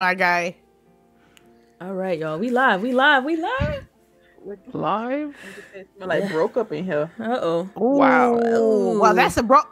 my 0.00 0.14
guy. 0.14 0.56
All 1.80 1.94
right, 1.94 2.18
y'all. 2.18 2.38
We 2.38 2.50
live. 2.50 2.82
We 2.82 2.92
live. 2.92 3.24
We 3.24 3.36
live. 3.36 3.86
Live. 4.72 5.36
Smell 5.96 6.08
like 6.08 6.30
broke 6.30 6.56
up 6.56 6.72
in 6.72 6.84
here. 6.84 7.10
Uh 7.20 7.38
oh. 7.40 7.70
Wow. 7.74 8.38
Ooh, 8.38 9.00
well, 9.00 9.14
that's 9.14 9.36
a 9.36 9.42
broke. 9.42 9.68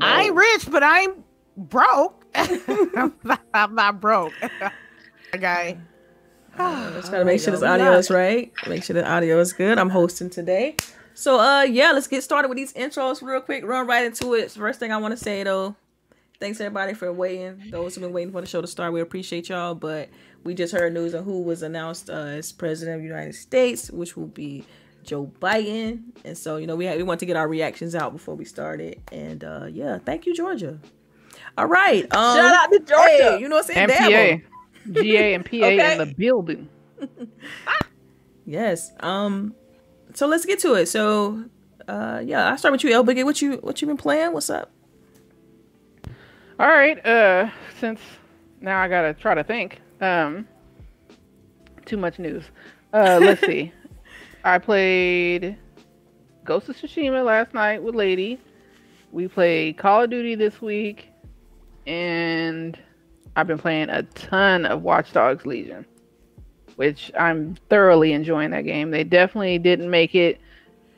I 0.00 0.24
ain't 0.24 0.34
rich, 0.34 0.70
but 0.70 0.82
I'm 0.82 1.24
broke. 1.56 2.24
I'm, 2.34 3.14
not, 3.24 3.40
I'm 3.52 3.74
not 3.74 4.00
broke. 4.00 4.32
My 5.32 5.38
guy. 5.38 5.78
Just 6.56 7.10
gotta 7.10 7.24
make 7.24 7.40
sure 7.40 7.52
this 7.52 7.62
audio 7.62 7.92
is 7.92 8.10
right. 8.10 8.52
Make 8.66 8.84
sure 8.84 8.94
the 8.94 9.10
audio 9.10 9.40
is 9.40 9.52
good. 9.54 9.78
I'm 9.78 9.90
hosting 9.90 10.28
today. 10.28 10.76
So 11.14 11.40
uh 11.40 11.62
yeah, 11.62 11.92
let's 11.92 12.06
get 12.06 12.22
started 12.22 12.48
with 12.48 12.56
these 12.56 12.74
intros 12.74 13.22
real 13.22 13.40
quick. 13.40 13.64
Run 13.64 13.86
right 13.86 14.04
into 14.04 14.34
it. 14.34 14.50
First 14.50 14.78
thing 14.78 14.92
I 14.92 14.98
want 14.98 15.12
to 15.12 15.22
say 15.22 15.42
though, 15.42 15.74
thanks 16.42 16.60
everybody 16.60 16.92
for 16.92 17.12
waiting. 17.12 17.62
Those 17.70 17.94
who've 17.94 18.02
been 18.02 18.12
waiting 18.12 18.32
for 18.32 18.40
the 18.40 18.46
show 18.48 18.60
to 18.60 18.66
start, 18.66 18.92
we 18.92 19.00
appreciate 19.00 19.48
y'all. 19.48 19.76
But 19.76 20.08
we 20.42 20.54
just 20.54 20.74
heard 20.74 20.92
news 20.92 21.14
on 21.14 21.22
who 21.22 21.40
was 21.42 21.62
announced 21.62 22.10
uh, 22.10 22.14
as 22.14 22.50
president 22.50 22.96
of 22.96 23.02
the 23.02 23.06
United 23.06 23.34
States, 23.36 23.90
which 23.92 24.16
will 24.16 24.26
be 24.26 24.64
Joe 25.04 25.30
Biden. 25.40 26.02
And 26.24 26.36
so 26.36 26.56
you 26.56 26.66
know 26.66 26.74
we 26.74 26.84
had, 26.84 26.96
we 26.96 27.04
want 27.04 27.20
to 27.20 27.26
get 27.26 27.36
our 27.36 27.46
reactions 27.46 27.94
out 27.94 28.12
before 28.12 28.34
we 28.34 28.44
started. 28.44 29.00
And 29.12 29.44
uh 29.44 29.66
yeah, 29.70 29.98
thank 30.04 30.26
you 30.26 30.34
Georgia. 30.34 30.80
All 31.56 31.66
right. 31.66 32.02
Um, 32.12 32.36
Shout 32.36 32.54
out 32.54 32.72
to 32.72 32.78
Georgia. 32.80 33.08
Hey, 33.08 33.38
you 33.40 33.48
know 33.48 33.56
what 33.56 33.70
I'm 33.70 33.88
saying? 33.88 33.90
And 33.90 34.42
Dabble. 34.90 35.02
GA 35.02 35.34
and 35.34 35.44
PA 35.44 35.56
Okay. 35.56 35.92
in 35.92 35.98
the 35.98 36.14
building. 36.14 36.68
Yes. 38.44 38.90
Um. 38.98 39.54
So 40.14 40.26
let's 40.26 40.44
get 40.44 40.58
to 40.60 40.74
it. 40.74 40.86
So, 40.86 41.44
uh, 41.86 42.20
yeah, 42.24 42.50
I'll 42.50 42.58
start 42.58 42.72
with 42.72 42.82
you, 42.82 42.90
El 42.92 43.04
Boogie. 43.04 43.24
What 43.24 43.40
you 43.40 43.52
what 43.58 43.80
you 43.80 43.86
been 43.86 43.96
playing? 43.96 44.32
What's 44.32 44.50
up? 44.50 44.72
All 46.58 46.68
right. 46.68 47.04
Uh, 47.04 47.50
since 47.78 48.00
now 48.60 48.80
I 48.80 48.88
gotta 48.88 49.14
try 49.14 49.34
to 49.34 49.44
think. 49.44 49.80
Um, 50.00 50.46
too 51.84 51.96
much 51.96 52.18
news. 52.18 52.44
Uh, 52.92 53.18
let's 53.20 53.40
see. 53.40 53.72
I 54.44 54.58
played 54.58 55.56
Ghost 56.44 56.68
of 56.68 56.76
Tsushima 56.76 57.24
last 57.24 57.54
night 57.54 57.82
with 57.82 57.94
Lady. 57.94 58.40
We 59.12 59.28
played 59.28 59.78
Call 59.78 60.04
of 60.04 60.10
Duty 60.10 60.34
this 60.34 60.60
week, 60.60 61.08
and 61.86 62.78
I've 63.36 63.46
been 63.46 63.58
playing 63.58 63.90
a 63.90 64.02
ton 64.02 64.66
of 64.66 64.82
Watch 64.82 65.12
Dogs 65.12 65.46
Legion, 65.46 65.86
which 66.76 67.12
I'm 67.18 67.54
thoroughly 67.68 68.12
enjoying 68.12 68.50
that 68.50 68.62
game. 68.62 68.90
They 68.90 69.04
definitely 69.04 69.58
didn't 69.58 69.90
make 69.90 70.14
it 70.14 70.40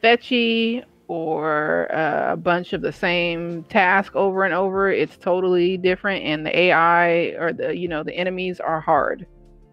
fetchy 0.00 0.84
or 1.08 1.92
uh, 1.94 2.32
a 2.32 2.36
bunch 2.36 2.72
of 2.72 2.80
the 2.80 2.92
same 2.92 3.64
task 3.64 4.16
over 4.16 4.44
and 4.44 4.54
over. 4.54 4.90
It's 4.90 5.16
totally 5.16 5.76
different, 5.76 6.24
and 6.24 6.46
the 6.46 6.58
AI 6.58 7.34
or 7.38 7.52
the 7.52 7.76
you 7.76 7.88
know 7.88 8.02
the 8.02 8.14
enemies 8.14 8.60
are 8.60 8.80
hard. 8.80 9.26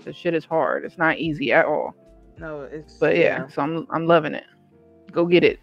The 0.03 0.13
shit 0.13 0.33
is 0.33 0.45
hard. 0.45 0.83
It's 0.83 0.97
not 0.97 1.19
easy 1.19 1.53
at 1.53 1.65
all. 1.65 1.95
No, 2.37 2.61
it's 2.61 2.97
But 2.97 3.17
yeah, 3.17 3.47
so 3.47 3.61
I'm 3.61 3.87
I'm 3.91 4.07
loving 4.07 4.33
it. 4.33 4.45
Go 5.11 5.25
get 5.25 5.43
it. 5.43 5.59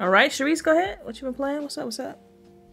All 0.00 0.10
right, 0.10 0.30
Sharice, 0.30 0.62
go 0.62 0.72
ahead. 0.72 0.98
What 1.02 1.16
you 1.16 1.22
been 1.22 1.34
playing? 1.34 1.62
What's 1.62 1.78
up? 1.78 1.84
What's 1.84 2.00
up? 2.00 2.20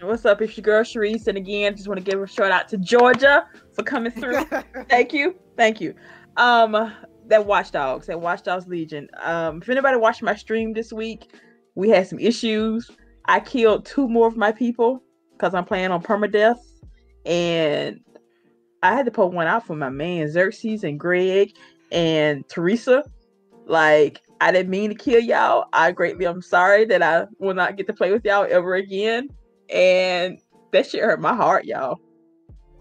What's 0.02 0.26
up? 0.26 0.42
It's 0.42 0.58
your 0.58 0.64
girl 0.64 0.84
Sharice, 0.84 1.28
and 1.28 1.38
again, 1.38 1.76
just 1.76 1.88
want 1.88 2.04
to 2.04 2.04
give 2.04 2.22
a 2.22 2.28
shout 2.28 2.52
out 2.52 2.68
to 2.70 2.78
Georgia 2.78 3.48
for 3.74 3.84
coming 3.84 4.12
through. 4.12 4.44
thank 4.90 5.14
you, 5.14 5.36
thank 5.56 5.80
you. 5.80 5.96
Um, 6.36 6.92
that 7.34 7.48
Watch 7.48 7.72
Dogs, 7.72 8.06
that 8.06 8.22
Watch 8.22 8.44
Dogs 8.44 8.68
Legion. 8.68 9.10
Um, 9.20 9.60
if 9.60 9.68
anybody 9.68 9.98
watched 9.98 10.22
my 10.22 10.36
stream 10.36 10.72
this 10.72 10.94
week, 10.94 11.34
we 11.74 11.90
had 11.90 12.08
some 12.08 12.20
issues. 12.20 12.92
I 13.26 13.40
killed 13.40 13.88
two 13.88 14.08
more 14.08 14.28
of 14.28 14.38
my 14.38 14.52
people 14.52 15.02
because 15.32 15.56
I'm 15.56 15.66
playing 15.66 15.90
on 15.90 16.04
permadeath, 16.04 16.60
and 17.26 18.00
I 18.84 18.94
had 18.94 19.06
to 19.06 19.12
put 19.12 19.34
one 19.34 19.48
out 19.48 19.66
for 19.66 19.76
my 19.76 19.90
man 19.90 20.30
Xerxes 20.30 20.84
and 20.84 21.00
Greg 21.00 21.56
and 21.92 22.48
Teresa. 22.50 23.04
Like, 23.66 24.22
I 24.40 24.52
didn't 24.52 24.70
mean 24.70 24.90
to 24.92 24.96
kill 24.96 25.20
y'all. 25.20 25.66
I 25.74 25.92
greatly 25.92 26.26
I'm 26.26 26.44
sorry 26.44 26.86
that 26.86 27.02
I 27.02 27.26
will 27.40 27.56
not 27.56 27.78
get 27.78 27.88
to 27.88 27.94
play 27.94 28.12
with 28.12 28.24
y'all 28.26 28.46
ever 28.48 28.76
again. 28.76 29.30
And 29.72 30.38
that 30.72 30.86
shit 30.86 31.02
hurt 31.02 31.20
my 31.20 31.34
heart, 31.34 31.66
y'all. 31.66 32.00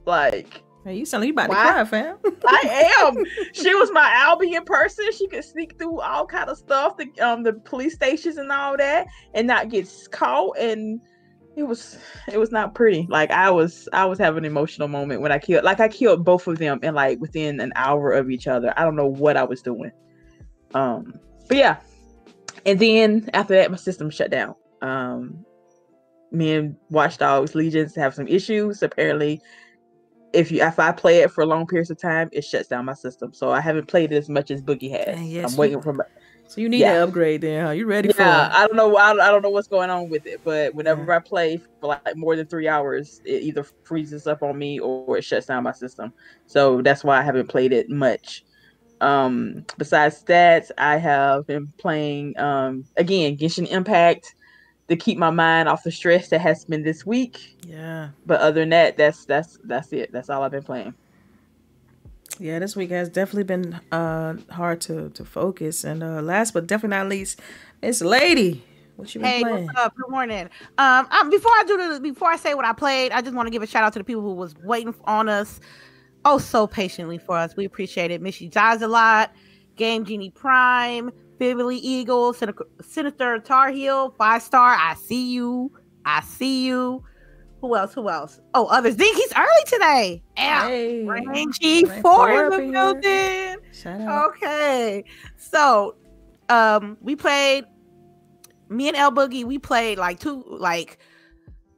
Like, 0.04 0.62
Hey, 0.84 0.96
you 0.96 1.06
sound 1.06 1.22
like 1.22 1.28
you 1.28 1.32
about 1.32 1.48
Why? 1.48 1.64
to 1.64 1.72
cry, 1.72 1.84
fam. 1.84 2.16
I 2.46 3.04
am. 3.04 3.24
she 3.52 3.72
was 3.74 3.90
my 3.92 4.10
Albion 4.14 4.64
person. 4.64 5.06
She 5.12 5.28
could 5.28 5.44
sneak 5.44 5.78
through 5.78 6.00
all 6.00 6.26
kind 6.26 6.50
of 6.50 6.58
stuff, 6.58 6.96
the 6.96 7.08
um 7.20 7.44
the 7.44 7.52
police 7.52 7.94
stations 7.94 8.36
and 8.36 8.50
all 8.50 8.76
that, 8.76 9.06
and 9.34 9.46
not 9.46 9.68
get 9.68 9.88
caught. 10.10 10.58
And 10.58 11.00
it 11.56 11.62
was 11.62 11.98
it 12.32 12.38
was 12.38 12.50
not 12.50 12.74
pretty. 12.74 13.06
Like 13.08 13.30
I 13.30 13.50
was 13.50 13.88
I 13.92 14.06
was 14.06 14.18
having 14.18 14.38
an 14.38 14.44
emotional 14.44 14.88
moment 14.88 15.20
when 15.20 15.30
I 15.30 15.38
killed. 15.38 15.64
Like 15.64 15.78
I 15.78 15.88
killed 15.88 16.24
both 16.24 16.48
of 16.48 16.58
them, 16.58 16.80
and 16.82 16.96
like 16.96 17.20
within 17.20 17.60
an 17.60 17.72
hour 17.76 18.10
of 18.12 18.30
each 18.30 18.48
other. 18.48 18.74
I 18.76 18.82
don't 18.82 18.96
know 18.96 19.06
what 19.06 19.36
I 19.36 19.44
was 19.44 19.62
doing. 19.62 19.92
Um, 20.74 21.14
but 21.48 21.58
yeah. 21.58 21.76
And 22.66 22.78
then 22.80 23.30
after 23.34 23.54
that, 23.54 23.70
my 23.70 23.76
system 23.76 24.10
shut 24.10 24.30
down. 24.30 24.54
Um, 24.82 25.44
me 26.32 26.54
and 26.54 26.76
Watchdogs 26.90 27.54
Legions 27.54 27.94
have 27.94 28.14
some 28.14 28.26
issues. 28.26 28.82
Apparently, 28.82 29.40
if 30.32 30.50
you 30.50 30.62
if 30.62 30.78
I 30.78 30.92
play 30.92 31.18
it 31.20 31.30
for 31.30 31.46
long 31.46 31.66
periods 31.66 31.90
of 31.90 32.00
time, 32.00 32.28
it 32.32 32.44
shuts 32.44 32.68
down 32.68 32.84
my 32.84 32.94
system. 32.94 33.32
So 33.34 33.50
I 33.50 33.60
haven't 33.60 33.88
played 33.88 34.12
it 34.12 34.16
as 34.16 34.28
much 34.28 34.50
as 34.50 34.62
Boogie 34.62 34.90
has. 34.90 35.20
Yes, 35.20 35.52
I'm 35.52 35.58
waiting 35.58 35.80
for 35.82 35.92
my 35.92 36.04
So 36.46 36.60
you 36.60 36.68
need 36.68 36.80
Yeah. 36.80 36.92
to 36.94 37.04
upgrade 37.04 37.40
then, 37.42 37.64
huh? 37.66 37.72
You 37.72 37.86
ready 37.86 38.08
for 38.12 38.22
yeah. 38.22 38.46
it? 38.46 38.52
I 38.52 38.66
don't 38.66 38.76
know. 38.76 38.96
I 38.96 39.10
don't, 39.10 39.20
I 39.20 39.30
don't 39.30 39.42
know 39.42 39.50
what's 39.50 39.68
going 39.68 39.90
on 39.90 40.08
with 40.10 40.26
it, 40.26 40.40
but 40.44 40.74
whenever 40.74 41.10
I 41.12 41.20
play 41.20 41.58
for 41.80 41.88
like 41.88 42.16
more 42.16 42.36
than 42.36 42.46
three 42.46 42.68
hours, 42.68 43.20
it 43.24 43.42
either 43.42 43.64
freezes 43.84 44.26
up 44.26 44.42
on 44.42 44.58
me 44.58 44.78
or 44.80 45.18
it 45.18 45.24
shuts 45.24 45.46
down 45.46 45.62
my 45.64 45.72
system. 45.72 46.12
So 46.46 46.82
that's 46.82 47.04
why 47.04 47.18
I 47.18 47.22
haven't 47.22 47.48
played 47.48 47.72
it 47.72 47.88
much. 47.90 48.44
Um, 49.00 49.64
besides 49.78 50.22
stats, 50.22 50.70
I 50.78 50.96
have 50.98 51.46
been 51.46 51.72
playing 51.78 52.34
um 52.38 52.84
again 52.96 53.36
Genshin 53.36 53.68
Impact 53.68 54.26
to 54.88 54.96
keep 54.96 55.18
my 55.18 55.30
mind 55.30 55.68
off 55.68 55.82
the 55.84 55.92
stress 55.92 56.28
that 56.30 56.40
has 56.40 56.64
been 56.64 56.82
this 56.82 57.06
week. 57.06 57.56
Yeah. 57.66 58.10
But 58.26 58.40
other 58.40 58.60
than 58.60 58.70
that, 58.70 58.96
that's 58.96 59.24
that's 59.24 59.58
that's 59.64 59.92
it. 59.92 60.12
That's 60.12 60.30
all 60.30 60.42
I've 60.42 60.50
been 60.52 60.62
playing. 60.64 60.94
Yeah, 62.38 62.58
this 62.58 62.76
week 62.76 62.90
has 62.90 63.08
definitely 63.08 63.44
been 63.44 63.74
uh 63.92 64.36
hard 64.50 64.80
to 64.82 65.10
to 65.10 65.24
focus. 65.24 65.84
And 65.84 66.02
uh 66.02 66.22
last 66.22 66.54
but 66.54 66.66
definitely 66.66 66.96
not 66.98 67.08
least, 67.08 67.40
Miss 67.82 68.02
Lady. 68.02 68.64
What 68.96 69.14
you 69.14 69.20
been 69.20 69.32
Hey, 69.32 69.40
playing? 69.40 69.66
what's 69.66 69.78
up? 69.78 69.94
Good 69.96 70.10
morning. 70.10 70.48
Um, 70.78 71.08
um, 71.10 71.30
before 71.30 71.52
I 71.52 71.64
do 71.66 71.76
the, 71.94 72.00
before 72.00 72.30
I 72.30 72.36
say 72.36 72.54
what 72.54 72.64
I 72.64 72.72
played, 72.72 73.12
I 73.12 73.22
just 73.22 73.34
want 73.34 73.46
to 73.46 73.50
give 73.50 73.62
a 73.62 73.66
shout 73.66 73.84
out 73.84 73.92
to 73.94 74.00
the 74.00 74.04
people 74.04 74.22
who 74.22 74.34
was 74.34 74.54
waiting 74.64 74.94
on 75.04 75.28
us, 75.28 75.60
oh 76.24 76.38
so 76.38 76.66
patiently 76.66 77.18
for 77.18 77.36
us. 77.36 77.56
We 77.56 77.64
appreciate 77.64 78.10
it. 78.10 78.22
Miss 78.22 78.40
you 78.40 78.48
guys 78.50 78.82
a 78.82 78.88
lot. 78.88 79.32
Game 79.76 80.04
Genie 80.04 80.30
Prime, 80.30 81.10
Beverly 81.42 81.78
Eagle, 81.78 82.32
Sen- 82.32 83.42
Tar 83.42 83.70
Heel, 83.70 84.14
five 84.16 84.42
star. 84.42 84.76
I 84.78 84.94
see 84.94 85.32
you. 85.32 85.72
I 86.04 86.20
see 86.20 86.64
you. 86.66 87.02
Who 87.60 87.74
else? 87.74 87.92
Who 87.94 88.08
else? 88.08 88.40
Oh, 88.54 88.66
others. 88.66 88.94
Think 88.94 89.16
he's 89.16 89.32
early 89.36 89.64
today. 89.66 90.22
Yeah. 90.36 90.68
Hey, 90.68 91.04
Rain 91.04 91.50
G4 91.50 92.60
in 92.60 92.66
the 92.68 92.72
building. 92.72 93.72
shout 93.72 94.00
out. 94.02 94.30
Okay. 94.36 95.04
So, 95.36 95.96
um, 96.48 96.96
we 97.00 97.16
played 97.16 97.64
me 98.68 98.86
and 98.86 98.96
El 98.96 99.10
Boogie, 99.10 99.44
we 99.44 99.58
played 99.58 99.98
like 99.98 100.20
two 100.20 100.44
like 100.46 100.98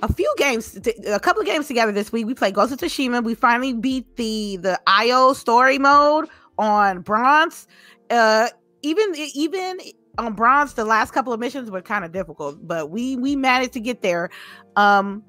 a 0.00 0.12
few 0.12 0.30
games 0.36 0.78
a 1.06 1.18
couple 1.20 1.40
of 1.40 1.46
games 1.46 1.68
together 1.68 1.90
this 1.90 2.12
week. 2.12 2.26
We 2.26 2.34
played 2.34 2.54
Ghost 2.54 2.70
of 2.72 2.80
Tsushima. 2.80 3.24
We 3.24 3.34
finally 3.34 3.72
beat 3.72 4.16
the 4.16 4.58
the 4.58 4.78
IO 4.86 5.32
story 5.32 5.78
mode 5.78 6.28
on 6.58 7.00
bronze. 7.00 7.66
Uh 8.10 8.48
even 8.84 9.14
even 9.34 9.80
on 10.18 10.34
bronze 10.34 10.74
the 10.74 10.84
last 10.84 11.12
couple 11.12 11.32
of 11.32 11.40
missions 11.40 11.70
were 11.70 11.82
kind 11.82 12.04
of 12.04 12.12
difficult, 12.12 12.66
but 12.66 12.90
we 12.90 13.16
we 13.16 13.36
managed 13.36 13.72
to 13.72 13.80
get 13.80 14.02
there. 14.02 14.30
Um 14.76 15.24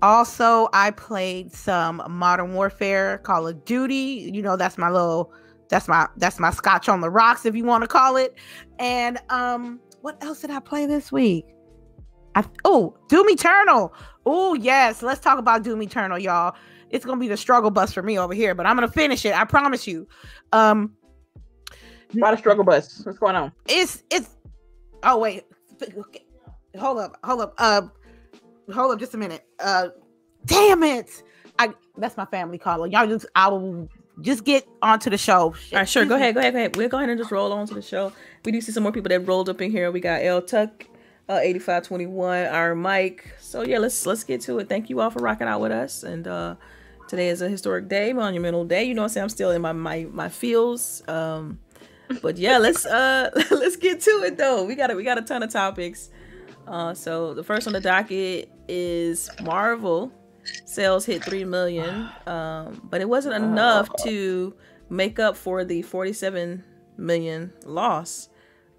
also, 0.00 0.68
I 0.72 0.92
played 0.92 1.52
some 1.52 2.02
Modern 2.08 2.54
Warfare, 2.54 3.18
Call 3.18 3.48
of 3.48 3.64
Duty. 3.64 4.30
You 4.32 4.42
know, 4.42 4.56
that's 4.56 4.78
my 4.78 4.90
little, 4.90 5.32
that's 5.68 5.88
my 5.88 6.06
that's 6.16 6.38
my 6.38 6.50
Scotch 6.50 6.88
on 6.88 7.00
the 7.00 7.10
rocks, 7.10 7.44
if 7.44 7.56
you 7.56 7.64
want 7.64 7.82
to 7.82 7.88
call 7.88 8.16
it. 8.16 8.36
And 8.78 9.18
um, 9.28 9.80
what 10.02 10.22
else 10.22 10.40
did 10.40 10.50
I 10.50 10.60
play 10.60 10.86
this 10.86 11.10
week? 11.10 11.44
I 12.36 12.44
oh, 12.64 12.96
Doom 13.08 13.28
Eternal. 13.28 13.92
Oh 14.24 14.54
yes, 14.54 15.02
let's 15.02 15.20
talk 15.20 15.38
about 15.38 15.64
Doom 15.64 15.82
Eternal, 15.82 16.18
y'all. 16.18 16.54
It's 16.90 17.04
gonna 17.04 17.20
be 17.20 17.28
the 17.28 17.36
struggle 17.36 17.70
bus 17.70 17.92
for 17.92 18.02
me 18.02 18.18
over 18.18 18.34
here, 18.34 18.54
but 18.54 18.66
I'm 18.66 18.76
gonna 18.76 18.88
finish 18.88 19.24
it. 19.24 19.34
I 19.34 19.44
promise 19.44 19.86
you. 19.86 20.06
Um, 20.52 20.92
Why 22.12 22.30
the 22.30 22.36
struggle 22.36 22.64
bus? 22.64 23.02
What's 23.04 23.18
going 23.18 23.36
on? 23.36 23.52
it's 23.66 24.02
it's. 24.10 24.30
Oh 25.02 25.18
wait, 25.18 25.44
hold 26.78 26.98
up, 26.98 27.16
hold 27.22 27.40
up. 27.40 27.54
Uh, 27.58 27.82
hold 28.72 28.92
up, 28.92 28.98
just 28.98 29.14
a 29.14 29.18
minute. 29.18 29.44
Uh, 29.60 29.88
damn 30.46 30.82
it! 30.82 31.22
I 31.58 31.72
that's 31.96 32.16
my 32.16 32.24
family 32.26 32.58
calling. 32.58 32.92
Y'all 32.92 33.06
just 33.06 33.26
I 33.34 33.48
will 33.48 33.88
just 34.20 34.44
get 34.44 34.66
onto 34.82 35.10
the 35.10 35.18
show. 35.18 35.42
All 35.42 35.54
right, 35.72 35.88
sure. 35.88 36.04
Go 36.04 36.16
ahead. 36.16 36.34
Go 36.34 36.40
ahead. 36.40 36.52
Go 36.52 36.58
ahead. 36.58 36.76
We'll 36.76 36.88
go 36.88 36.96
ahead 36.96 37.10
and 37.10 37.18
just 37.18 37.30
roll 37.30 37.52
on 37.52 37.66
to 37.68 37.74
the 37.74 37.82
show. 37.82 38.12
We 38.44 38.52
do 38.52 38.60
see 38.60 38.72
some 38.72 38.82
more 38.82 38.92
people 38.92 39.08
that 39.10 39.20
rolled 39.20 39.48
up 39.48 39.60
in 39.60 39.70
here. 39.70 39.90
We 39.90 40.00
got 40.00 40.22
L 40.22 40.42
Tuck, 40.42 40.84
uh, 41.28 41.38
8521, 41.40 42.46
our 42.46 42.74
Mike. 42.74 43.34
So 43.40 43.62
yeah, 43.62 43.78
let's 43.78 44.06
let's 44.06 44.24
get 44.24 44.40
to 44.42 44.58
it. 44.58 44.68
Thank 44.68 44.90
you 44.90 45.00
all 45.00 45.10
for 45.10 45.20
rocking 45.20 45.46
out 45.46 45.60
with 45.60 45.72
us. 45.72 46.02
And 46.02 46.26
uh 46.26 46.56
today 47.06 47.28
is 47.28 47.42
a 47.42 47.48
historic 47.48 47.88
day, 47.88 48.12
monumental 48.12 48.64
day. 48.64 48.84
You 48.84 48.94
know 48.94 49.02
what 49.02 49.06
I'm 49.06 49.10
saying? 49.10 49.22
I'm 49.24 49.28
still 49.28 49.50
in 49.50 49.62
my 49.62 49.72
my 49.72 50.06
my 50.10 50.28
feels. 50.28 51.06
Um 51.08 51.60
but 52.22 52.38
yeah, 52.38 52.58
let's 52.58 52.86
uh 52.86 53.30
let's 53.50 53.76
get 53.76 54.00
to 54.02 54.10
it 54.24 54.36
though. 54.36 54.64
We 54.64 54.74
got 54.74 54.90
a, 54.90 54.94
we 54.94 55.04
got 55.04 55.18
a 55.18 55.22
ton 55.22 55.42
of 55.42 55.50
topics. 55.50 56.10
Uh 56.66 56.94
so 56.94 57.34
the 57.34 57.42
first 57.42 57.66
on 57.66 57.72
the 57.72 57.80
docket 57.80 58.50
is 58.68 59.30
Marvel 59.42 60.12
sales 60.64 61.04
hit 61.04 61.22
3 61.24 61.44
million. 61.44 62.08
Um 62.26 62.80
but 62.90 63.00
it 63.00 63.08
wasn't 63.08 63.34
enough 63.34 63.88
to 64.04 64.54
make 64.90 65.18
up 65.18 65.36
for 65.36 65.64
the 65.64 65.82
47 65.82 66.64
million 66.96 67.52
loss 67.64 68.28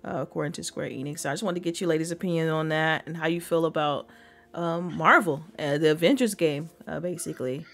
uh, 0.03 0.17
according 0.21 0.53
to 0.53 0.63
Square 0.63 0.89
Enix. 0.89 1.19
So 1.19 1.29
I 1.29 1.33
just 1.33 1.43
wanted 1.43 1.55
to 1.55 1.63
get 1.63 1.81
you 1.81 1.87
ladies' 1.87 2.11
opinion 2.11 2.49
on 2.49 2.69
that 2.69 3.05
and 3.05 3.17
how 3.17 3.27
you 3.27 3.41
feel 3.41 3.65
about 3.65 4.07
um, 4.53 4.95
Marvel, 4.95 5.43
uh, 5.57 5.77
the 5.77 5.91
Avengers 5.91 6.35
game, 6.35 6.69
uh, 6.87 6.99
basically. 6.99 7.65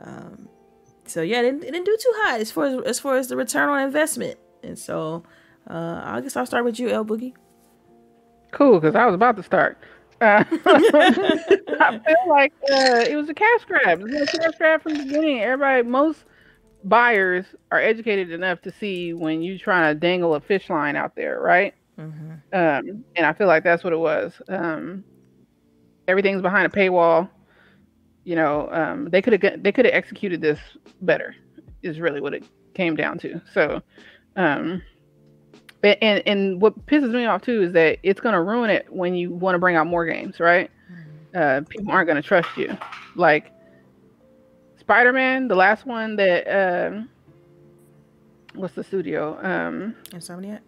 Um, 0.00 0.48
so 1.06 1.22
yeah, 1.22 1.40
it 1.40 1.42
didn't, 1.42 1.64
it 1.64 1.72
didn't, 1.72 1.86
do 1.86 1.96
too 2.00 2.12
hot 2.16 2.40
as 2.40 2.50
far 2.50 2.66
as, 2.66 2.82
as 2.84 3.00
far 3.00 3.16
as 3.16 3.28
the 3.28 3.36
return 3.36 3.68
on 3.68 3.80
investment. 3.80 4.38
And 4.62 4.78
so 4.78 5.24
uh, 5.68 6.02
I 6.04 6.20
guess 6.20 6.36
I'll 6.36 6.46
start 6.46 6.64
with 6.64 6.78
you, 6.78 6.90
El 6.90 7.04
Boogie. 7.04 7.34
Cool, 8.52 8.80
because 8.80 8.94
I 8.94 9.06
was 9.06 9.14
about 9.14 9.36
to 9.36 9.42
start. 9.42 9.78
Uh, 10.20 10.44
I 10.66 12.00
feel 12.06 12.28
like 12.28 12.52
uh, 12.70 13.04
it 13.08 13.16
was 13.16 13.28
a 13.28 13.34
cash 13.34 13.64
grab. 13.66 14.00
It 14.00 14.04
was 14.04 14.34
a 14.34 14.38
cash 14.38 14.54
grab 14.58 14.82
from 14.82 14.94
the 14.94 15.04
beginning. 15.04 15.40
Everybody, 15.40 15.82
most 15.82 16.24
buyers 16.84 17.44
are 17.70 17.80
educated 17.80 18.30
enough 18.30 18.60
to 18.62 18.72
see 18.72 19.14
when 19.14 19.42
you're 19.42 19.58
trying 19.58 19.94
to 19.94 19.98
dangle 19.98 20.34
a 20.34 20.40
fish 20.40 20.68
line 20.70 20.96
out 20.96 21.16
there, 21.16 21.40
right? 21.40 21.74
Mm-hmm. 21.98 22.30
Um, 22.52 23.04
and 23.16 23.26
I 23.26 23.32
feel 23.32 23.46
like 23.46 23.64
that's 23.64 23.84
what 23.84 23.92
it 23.92 23.98
was. 23.98 24.40
Um, 24.48 25.04
everything's 26.08 26.42
behind 26.42 26.66
a 26.66 26.76
paywall. 26.76 27.28
You 28.24 28.36
know, 28.36 28.68
um, 28.70 29.08
they 29.10 29.20
could 29.20 29.32
have 29.32 29.62
they 29.62 29.72
could 29.72 29.84
have 29.84 29.94
executed 29.94 30.40
this 30.40 30.58
better. 31.00 31.34
Is 31.82 31.98
really 31.98 32.20
what 32.20 32.32
it 32.32 32.44
came 32.74 32.94
down 32.94 33.18
to. 33.18 33.40
So, 33.52 33.82
um, 34.36 34.82
and 35.82 36.22
and 36.26 36.60
what 36.60 36.86
pisses 36.86 37.12
me 37.12 37.24
off 37.26 37.42
too 37.42 37.62
is 37.62 37.72
that 37.72 37.98
it's 38.02 38.20
gonna 38.20 38.42
ruin 38.42 38.70
it 38.70 38.86
when 38.90 39.14
you 39.14 39.30
want 39.32 39.54
to 39.54 39.58
bring 39.58 39.76
out 39.76 39.86
more 39.86 40.06
games, 40.06 40.38
right? 40.40 40.70
Mm-hmm. 40.90 41.36
Uh, 41.36 41.60
people 41.68 41.92
aren't 41.92 42.08
gonna 42.08 42.22
trust 42.22 42.48
you. 42.56 42.76
Like 43.16 43.52
Spider 44.78 45.12
Man, 45.12 45.48
the 45.48 45.54
last 45.54 45.86
one 45.86 46.16
that 46.16 46.46
um, 46.48 47.08
what's 48.54 48.74
the 48.74 48.84
studio? 48.84 49.38
Um, 49.42 49.96
Insomniac. 50.10 50.60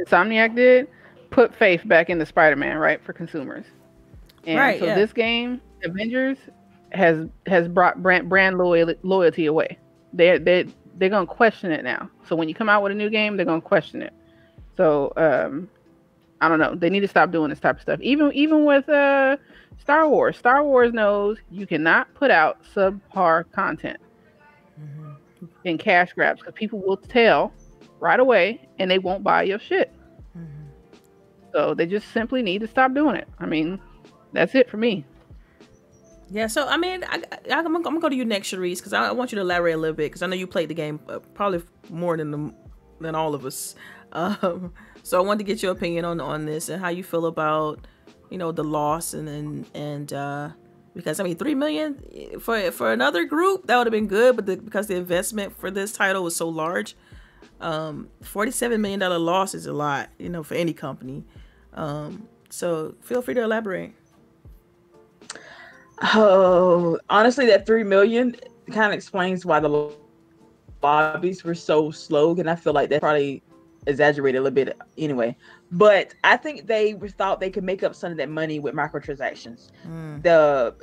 Insomniac 0.00 0.54
did 0.54 0.88
put 1.30 1.54
faith 1.54 1.82
back 1.86 2.10
into 2.10 2.24
Spider 2.26 2.56
Man, 2.56 2.76
right, 2.78 3.02
for 3.04 3.12
consumers. 3.12 3.64
And 4.46 4.58
right, 4.58 4.78
so 4.78 4.86
yeah. 4.86 4.94
this 4.94 5.12
game, 5.12 5.60
Avengers, 5.84 6.38
has 6.92 7.26
has 7.46 7.66
brought 7.66 8.02
brand 8.02 8.28
brand 8.28 8.58
loyalty, 8.58 8.98
loyalty 9.02 9.46
away. 9.46 9.78
They 10.12 10.38
they 10.38 10.66
they're 10.96 11.08
gonna 11.08 11.26
question 11.26 11.70
it 11.70 11.84
now. 11.84 12.10
So 12.26 12.36
when 12.36 12.48
you 12.48 12.54
come 12.54 12.68
out 12.68 12.82
with 12.82 12.92
a 12.92 12.94
new 12.94 13.10
game, 13.10 13.36
they're 13.36 13.46
gonna 13.46 13.60
question 13.60 14.02
it. 14.02 14.12
So 14.76 15.12
um, 15.16 15.68
I 16.40 16.48
don't 16.48 16.58
know. 16.58 16.74
They 16.74 16.90
need 16.90 17.00
to 17.00 17.08
stop 17.08 17.30
doing 17.30 17.50
this 17.50 17.60
type 17.60 17.76
of 17.76 17.82
stuff. 17.82 18.00
Even 18.00 18.32
even 18.32 18.64
with 18.64 18.88
uh 18.88 19.36
Star 19.78 20.08
Wars. 20.08 20.36
Star 20.36 20.64
Wars 20.64 20.92
knows 20.92 21.38
you 21.50 21.66
cannot 21.66 22.12
put 22.14 22.30
out 22.30 22.58
subpar 22.74 23.50
content 23.52 23.98
mm-hmm. 24.80 25.12
in 25.64 25.78
cash 25.78 26.12
grabs 26.12 26.40
because 26.40 26.54
people 26.54 26.80
will 26.80 26.96
tell 26.96 27.52
right 28.00 28.20
away 28.20 28.68
and 28.78 28.90
they 28.90 28.98
won't 28.98 29.22
buy 29.22 29.42
your 29.42 29.58
shit. 29.58 29.92
Mm-hmm. 30.36 30.66
So 31.52 31.74
they 31.74 31.86
just 31.86 32.10
simply 32.12 32.42
need 32.42 32.60
to 32.62 32.66
stop 32.66 32.94
doing 32.94 33.16
it. 33.16 33.28
I 33.38 33.46
mean, 33.46 33.80
that's 34.32 34.54
it 34.54 34.68
for 34.68 34.76
me. 34.76 35.04
Yeah, 36.28 36.48
so 36.48 36.66
I 36.66 36.76
mean, 36.76 37.04
I, 37.04 37.22
I, 37.50 37.58
am 37.60 37.82
gonna 37.82 38.00
go 38.00 38.08
to 38.08 38.16
you 38.16 38.24
next, 38.24 38.52
Sharice, 38.52 38.78
because 38.78 38.92
I, 38.92 39.08
I, 39.08 39.12
want 39.12 39.30
you 39.30 39.36
to 39.36 39.42
elaborate 39.42 39.74
a 39.74 39.78
little 39.78 39.94
bit, 39.94 40.06
because 40.06 40.22
I 40.22 40.26
know 40.26 40.34
you 40.34 40.46
played 40.46 40.68
the 40.68 40.74
game 40.74 40.98
uh, 41.08 41.20
probably 41.34 41.62
more 41.88 42.16
than 42.16 42.30
the, 42.32 42.54
than 43.00 43.14
all 43.14 43.34
of 43.34 43.44
us. 43.44 43.74
Um, 44.12 44.72
so 45.02 45.18
I 45.18 45.20
wanted 45.20 45.38
to 45.38 45.44
get 45.44 45.62
your 45.62 45.72
opinion 45.72 46.04
on 46.04 46.20
on 46.20 46.46
this 46.46 46.68
and 46.68 46.80
how 46.80 46.88
you 46.88 47.02
feel 47.02 47.26
about 47.26 47.86
you 48.30 48.38
know 48.38 48.50
the 48.50 48.64
loss 48.64 49.14
and 49.14 49.28
and 49.28 49.66
and 49.74 50.12
uh 50.12 50.50
because 50.94 51.20
I 51.20 51.24
mean 51.24 51.36
three 51.36 51.54
million 51.54 52.40
for 52.40 52.70
for 52.70 52.92
another 52.92 53.24
group 53.24 53.66
that 53.66 53.76
would 53.76 53.86
have 53.86 53.92
been 53.92 54.06
good, 54.06 54.36
but 54.36 54.46
the, 54.46 54.56
because 54.56 54.86
the 54.86 54.96
investment 54.96 55.58
for 55.58 55.70
this 55.70 55.92
title 55.92 56.24
was 56.24 56.34
so 56.34 56.48
large, 56.48 56.96
um, 57.60 58.08
forty 58.22 58.50
seven 58.50 58.80
million 58.80 59.00
dollar 59.00 59.18
loss 59.18 59.54
is 59.54 59.66
a 59.66 59.74
lot, 59.74 60.08
you 60.18 60.30
know, 60.30 60.42
for 60.42 60.54
any 60.54 60.72
company. 60.72 61.24
Um, 61.74 62.26
so 62.48 62.94
feel 63.02 63.20
free 63.20 63.34
to 63.34 63.42
elaborate. 63.42 63.92
Oh, 66.02 66.98
honestly, 67.08 67.46
that 67.46 67.66
three 67.66 67.84
million 67.84 68.36
kind 68.70 68.86
of 68.86 68.92
explains 68.92 69.46
why 69.46 69.60
the 69.60 69.92
lobbies 70.82 71.44
were 71.44 71.54
so 71.54 71.90
slow, 71.90 72.34
and 72.36 72.50
I 72.50 72.56
feel 72.56 72.72
like 72.72 72.90
that 72.90 73.00
probably 73.00 73.42
exaggerated 73.86 74.40
a 74.40 74.42
little 74.42 74.54
bit 74.54 74.76
anyway. 74.98 75.36
But 75.72 76.14
I 76.24 76.36
think 76.36 76.66
they 76.66 76.94
thought 76.94 77.40
they 77.40 77.50
could 77.50 77.64
make 77.64 77.82
up 77.82 77.94
some 77.94 78.12
of 78.12 78.18
that 78.18 78.28
money 78.28 78.58
with 78.58 78.74
microtransactions. 78.74 79.70
Mm. 79.86 80.22
The 80.22 80.74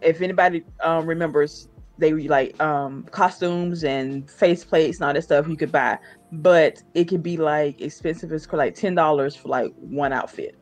if 0.00 0.20
anybody 0.20 0.64
um, 0.82 1.06
remembers, 1.06 1.68
they 1.98 2.12
were 2.12 2.20
like 2.20 2.60
um, 2.60 3.04
costumes 3.10 3.84
and 3.84 4.30
face 4.30 4.64
plates 4.64 4.98
and 4.98 5.06
all 5.06 5.14
that 5.14 5.22
stuff 5.22 5.48
you 5.48 5.56
could 5.56 5.72
buy, 5.72 5.98
but 6.32 6.82
it 6.94 7.04
could 7.04 7.22
be 7.22 7.36
like 7.36 7.80
expensive 7.80 8.32
as 8.32 8.50
like 8.52 8.74
ten 8.74 8.94
dollars 8.94 9.36
for 9.36 9.48
like 9.48 9.72
one 9.76 10.12
outfit. 10.12 10.56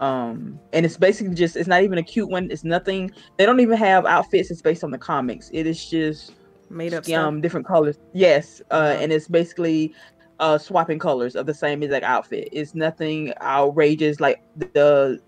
Um, 0.00 0.58
and 0.72 0.84
it's 0.84 0.96
basically 0.96 1.34
just 1.34 1.56
it's 1.56 1.68
not 1.68 1.82
even 1.82 1.98
a 1.98 2.02
cute 2.02 2.28
one. 2.28 2.50
It's 2.50 2.64
nothing. 2.64 3.10
They 3.38 3.46
don't 3.46 3.60
even 3.60 3.76
have 3.76 4.06
outfits. 4.06 4.50
It's 4.50 4.62
based 4.62 4.84
on 4.84 4.90
the 4.90 4.98
comics. 4.98 5.50
It 5.52 5.66
is 5.66 5.88
just 5.88 6.32
made 6.70 6.94
up 6.94 7.08
um 7.10 7.40
different 7.40 7.66
colors. 7.66 7.98
Yes, 8.12 8.60
uh, 8.70 8.96
and 8.98 9.12
it's 9.12 9.28
basically 9.28 9.94
uh 10.40 10.58
swapping 10.58 10.98
colors 10.98 11.36
of 11.36 11.46
the 11.46 11.54
same 11.54 11.82
exact 11.82 12.04
outfit. 12.04 12.48
It's 12.52 12.74
nothing 12.74 13.32
outrageous 13.40 14.20
like 14.20 14.42
the 14.58 15.20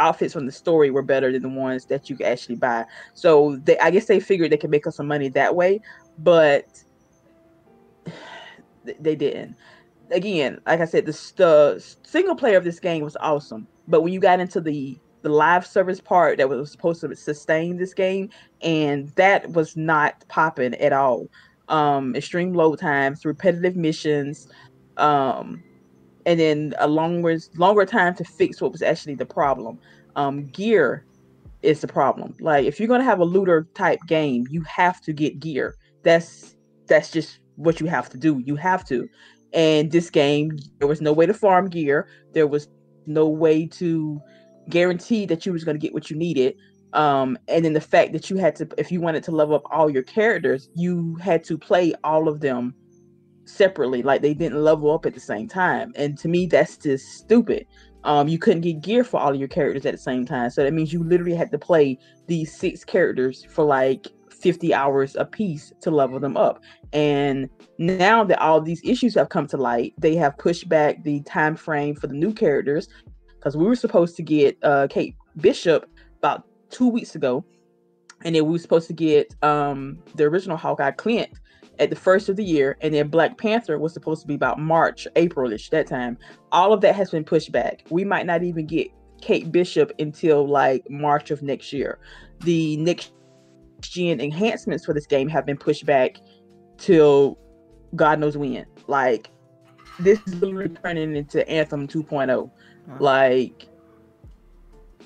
outfits 0.00 0.32
from 0.32 0.46
the 0.46 0.52
story 0.52 0.90
were 0.90 1.02
better 1.02 1.30
than 1.30 1.42
the 1.42 1.48
ones 1.48 1.84
that 1.86 2.10
you 2.10 2.16
could 2.16 2.26
actually 2.26 2.56
buy. 2.56 2.84
So 3.14 3.56
they 3.64 3.78
I 3.78 3.90
guess 3.90 4.06
they 4.06 4.18
figured 4.18 4.50
they 4.50 4.56
could 4.56 4.70
make 4.70 4.86
us 4.86 4.96
some 4.96 5.06
money 5.06 5.28
that 5.28 5.54
way, 5.54 5.80
but 6.18 6.64
they 8.98 9.14
didn't. 9.14 9.56
Again, 10.10 10.60
like 10.66 10.80
I 10.80 10.84
said, 10.84 11.06
the, 11.06 11.32
the 11.36 11.96
single 12.02 12.34
player 12.34 12.56
of 12.56 12.64
this 12.64 12.80
game 12.80 13.04
was 13.04 13.16
awesome, 13.20 13.66
but 13.88 14.02
when 14.02 14.12
you 14.12 14.20
got 14.20 14.40
into 14.40 14.60
the 14.60 14.98
the 15.22 15.28
live 15.28 15.66
service 15.66 16.00
part 16.00 16.38
that 16.38 16.48
was 16.48 16.72
supposed 16.72 17.02
to 17.02 17.14
sustain 17.14 17.76
this 17.76 17.92
game, 17.92 18.30
and 18.62 19.10
that 19.10 19.50
was 19.50 19.76
not 19.76 20.24
popping 20.28 20.74
at 20.76 20.92
all 20.92 21.26
um, 21.68 22.14
extreme 22.16 22.52
load 22.52 22.78
times, 22.78 23.24
repetitive 23.24 23.76
missions, 23.76 24.48
um, 24.96 25.62
and 26.26 26.38
then 26.38 26.74
a 26.78 26.88
longer 26.88 27.38
longer 27.56 27.86
time 27.86 28.14
to 28.16 28.24
fix 28.24 28.60
what 28.60 28.72
was 28.72 28.82
actually 28.82 29.14
the 29.14 29.26
problem. 29.26 29.78
Um, 30.16 30.46
gear 30.48 31.04
is 31.62 31.80
the 31.80 31.88
problem. 31.88 32.34
Like 32.40 32.66
if 32.66 32.78
you're 32.78 32.88
gonna 32.88 33.04
have 33.04 33.20
a 33.20 33.24
looter 33.24 33.68
type 33.74 34.00
game, 34.06 34.46
you 34.50 34.62
have 34.62 35.00
to 35.02 35.12
get 35.12 35.40
gear. 35.40 35.76
That's 36.02 36.56
that's 36.86 37.10
just 37.10 37.38
what 37.56 37.80
you 37.80 37.86
have 37.86 38.10
to 38.10 38.18
do. 38.18 38.42
You 38.44 38.56
have 38.56 38.84
to. 38.86 39.08
And 39.52 39.90
this 39.90 40.10
game, 40.10 40.58
there 40.78 40.88
was 40.88 41.00
no 41.00 41.12
way 41.12 41.26
to 41.26 41.34
farm 41.34 41.68
gear. 41.68 42.08
There 42.32 42.46
was 42.46 42.68
no 43.06 43.28
way 43.28 43.66
to 43.66 44.20
guarantee 44.68 45.26
that 45.26 45.44
you 45.44 45.52
was 45.52 45.64
gonna 45.64 45.78
get 45.78 45.92
what 45.92 46.10
you 46.10 46.16
needed. 46.16 46.54
Um 46.92 47.38
and 47.48 47.64
then 47.64 47.72
the 47.72 47.80
fact 47.80 48.12
that 48.12 48.30
you 48.30 48.36
had 48.36 48.56
to 48.56 48.68
if 48.78 48.90
you 48.90 49.00
wanted 49.00 49.22
to 49.24 49.32
level 49.32 49.54
up 49.54 49.62
all 49.70 49.90
your 49.90 50.02
characters 50.02 50.68
you 50.74 51.16
had 51.16 51.44
to 51.44 51.58
play 51.58 51.92
all 52.04 52.28
of 52.28 52.40
them 52.40 52.74
separately. 53.46 54.02
Like 54.02 54.22
they 54.22 54.34
didn't 54.34 54.62
level 54.62 54.92
up 54.92 55.06
at 55.06 55.14
the 55.14 55.20
same 55.20 55.48
time. 55.48 55.92
And 55.96 56.18
to 56.18 56.28
me 56.28 56.46
that's 56.46 56.76
just 56.76 57.06
stupid. 57.14 57.66
Um 58.04 58.28
you 58.28 58.38
couldn't 58.38 58.62
get 58.62 58.80
gear 58.80 59.04
for 59.04 59.20
all 59.20 59.32
of 59.32 59.38
your 59.38 59.48
characters 59.48 59.86
at 59.86 59.92
the 59.92 59.98
same 59.98 60.24
time. 60.24 60.50
So 60.50 60.62
that 60.62 60.72
means 60.72 60.92
you 60.92 61.02
literally 61.02 61.34
had 61.34 61.50
to 61.52 61.58
play 61.58 61.98
these 62.26 62.54
six 62.54 62.84
characters 62.84 63.44
for 63.50 63.64
like 63.64 64.06
50 64.40 64.72
hours 64.74 65.16
a 65.16 65.24
piece 65.24 65.72
to 65.80 65.90
level 65.90 66.18
them 66.18 66.36
up 66.36 66.62
and 66.92 67.48
now 67.78 68.24
that 68.24 68.40
all 68.40 68.60
these 68.60 68.80
issues 68.84 69.14
have 69.14 69.28
come 69.28 69.46
to 69.46 69.56
light 69.56 69.94
they 69.98 70.14
have 70.14 70.36
pushed 70.38 70.68
back 70.68 71.02
the 71.04 71.20
time 71.22 71.56
frame 71.56 71.94
for 71.94 72.06
the 72.06 72.14
new 72.14 72.32
characters 72.32 72.88
because 73.36 73.56
we 73.56 73.64
were 73.64 73.76
supposed 73.76 74.16
to 74.16 74.22
get 74.22 74.56
uh 74.62 74.86
kate 74.88 75.14
bishop 75.36 75.88
about 76.18 76.44
two 76.70 76.88
weeks 76.88 77.14
ago, 77.14 77.44
and 78.22 78.34
then 78.34 78.44
we 78.46 78.52
were 78.52 78.58
supposed 78.58 78.86
to 78.86 78.92
get 78.92 79.34
um 79.42 79.98
the 80.14 80.24
original 80.24 80.56
Hawkeye 80.56 80.92
Clint 80.92 81.30
at 81.78 81.90
the 81.90 81.96
first 81.96 82.28
of 82.28 82.36
the 82.36 82.44
year, 82.44 82.76
and 82.80 82.94
then 82.94 83.08
Black 83.08 83.38
Panther 83.38 83.78
was 83.78 83.92
supposed 83.92 84.20
to 84.22 84.28
be 84.28 84.34
about 84.34 84.58
March, 84.58 85.06
Aprilish 85.16 85.70
that 85.70 85.86
time. 85.86 86.18
All 86.52 86.72
of 86.72 86.80
that 86.82 86.94
has 86.94 87.10
been 87.10 87.24
pushed 87.24 87.52
back. 87.52 87.82
We 87.90 88.04
might 88.04 88.26
not 88.26 88.42
even 88.42 88.66
get 88.66 88.88
Kate 89.20 89.50
Bishop 89.50 89.92
until 89.98 90.46
like 90.46 90.88
March 90.90 91.30
of 91.30 91.42
next 91.42 91.72
year. 91.72 91.98
The 92.40 92.76
next 92.78 93.12
gen 93.80 94.20
enhancements 94.20 94.84
for 94.84 94.94
this 94.94 95.06
game 95.06 95.28
have 95.28 95.46
been 95.46 95.56
pushed 95.56 95.86
back 95.86 96.16
till 96.78 97.38
God 97.96 98.18
knows 98.20 98.36
when. 98.36 98.66
Like 98.86 99.30
this 99.98 100.20
is 100.26 100.34
literally 100.36 100.74
turning 100.82 101.16
into 101.16 101.48
Anthem 101.48 101.86
2.0. 101.86 102.50
Like 102.98 103.68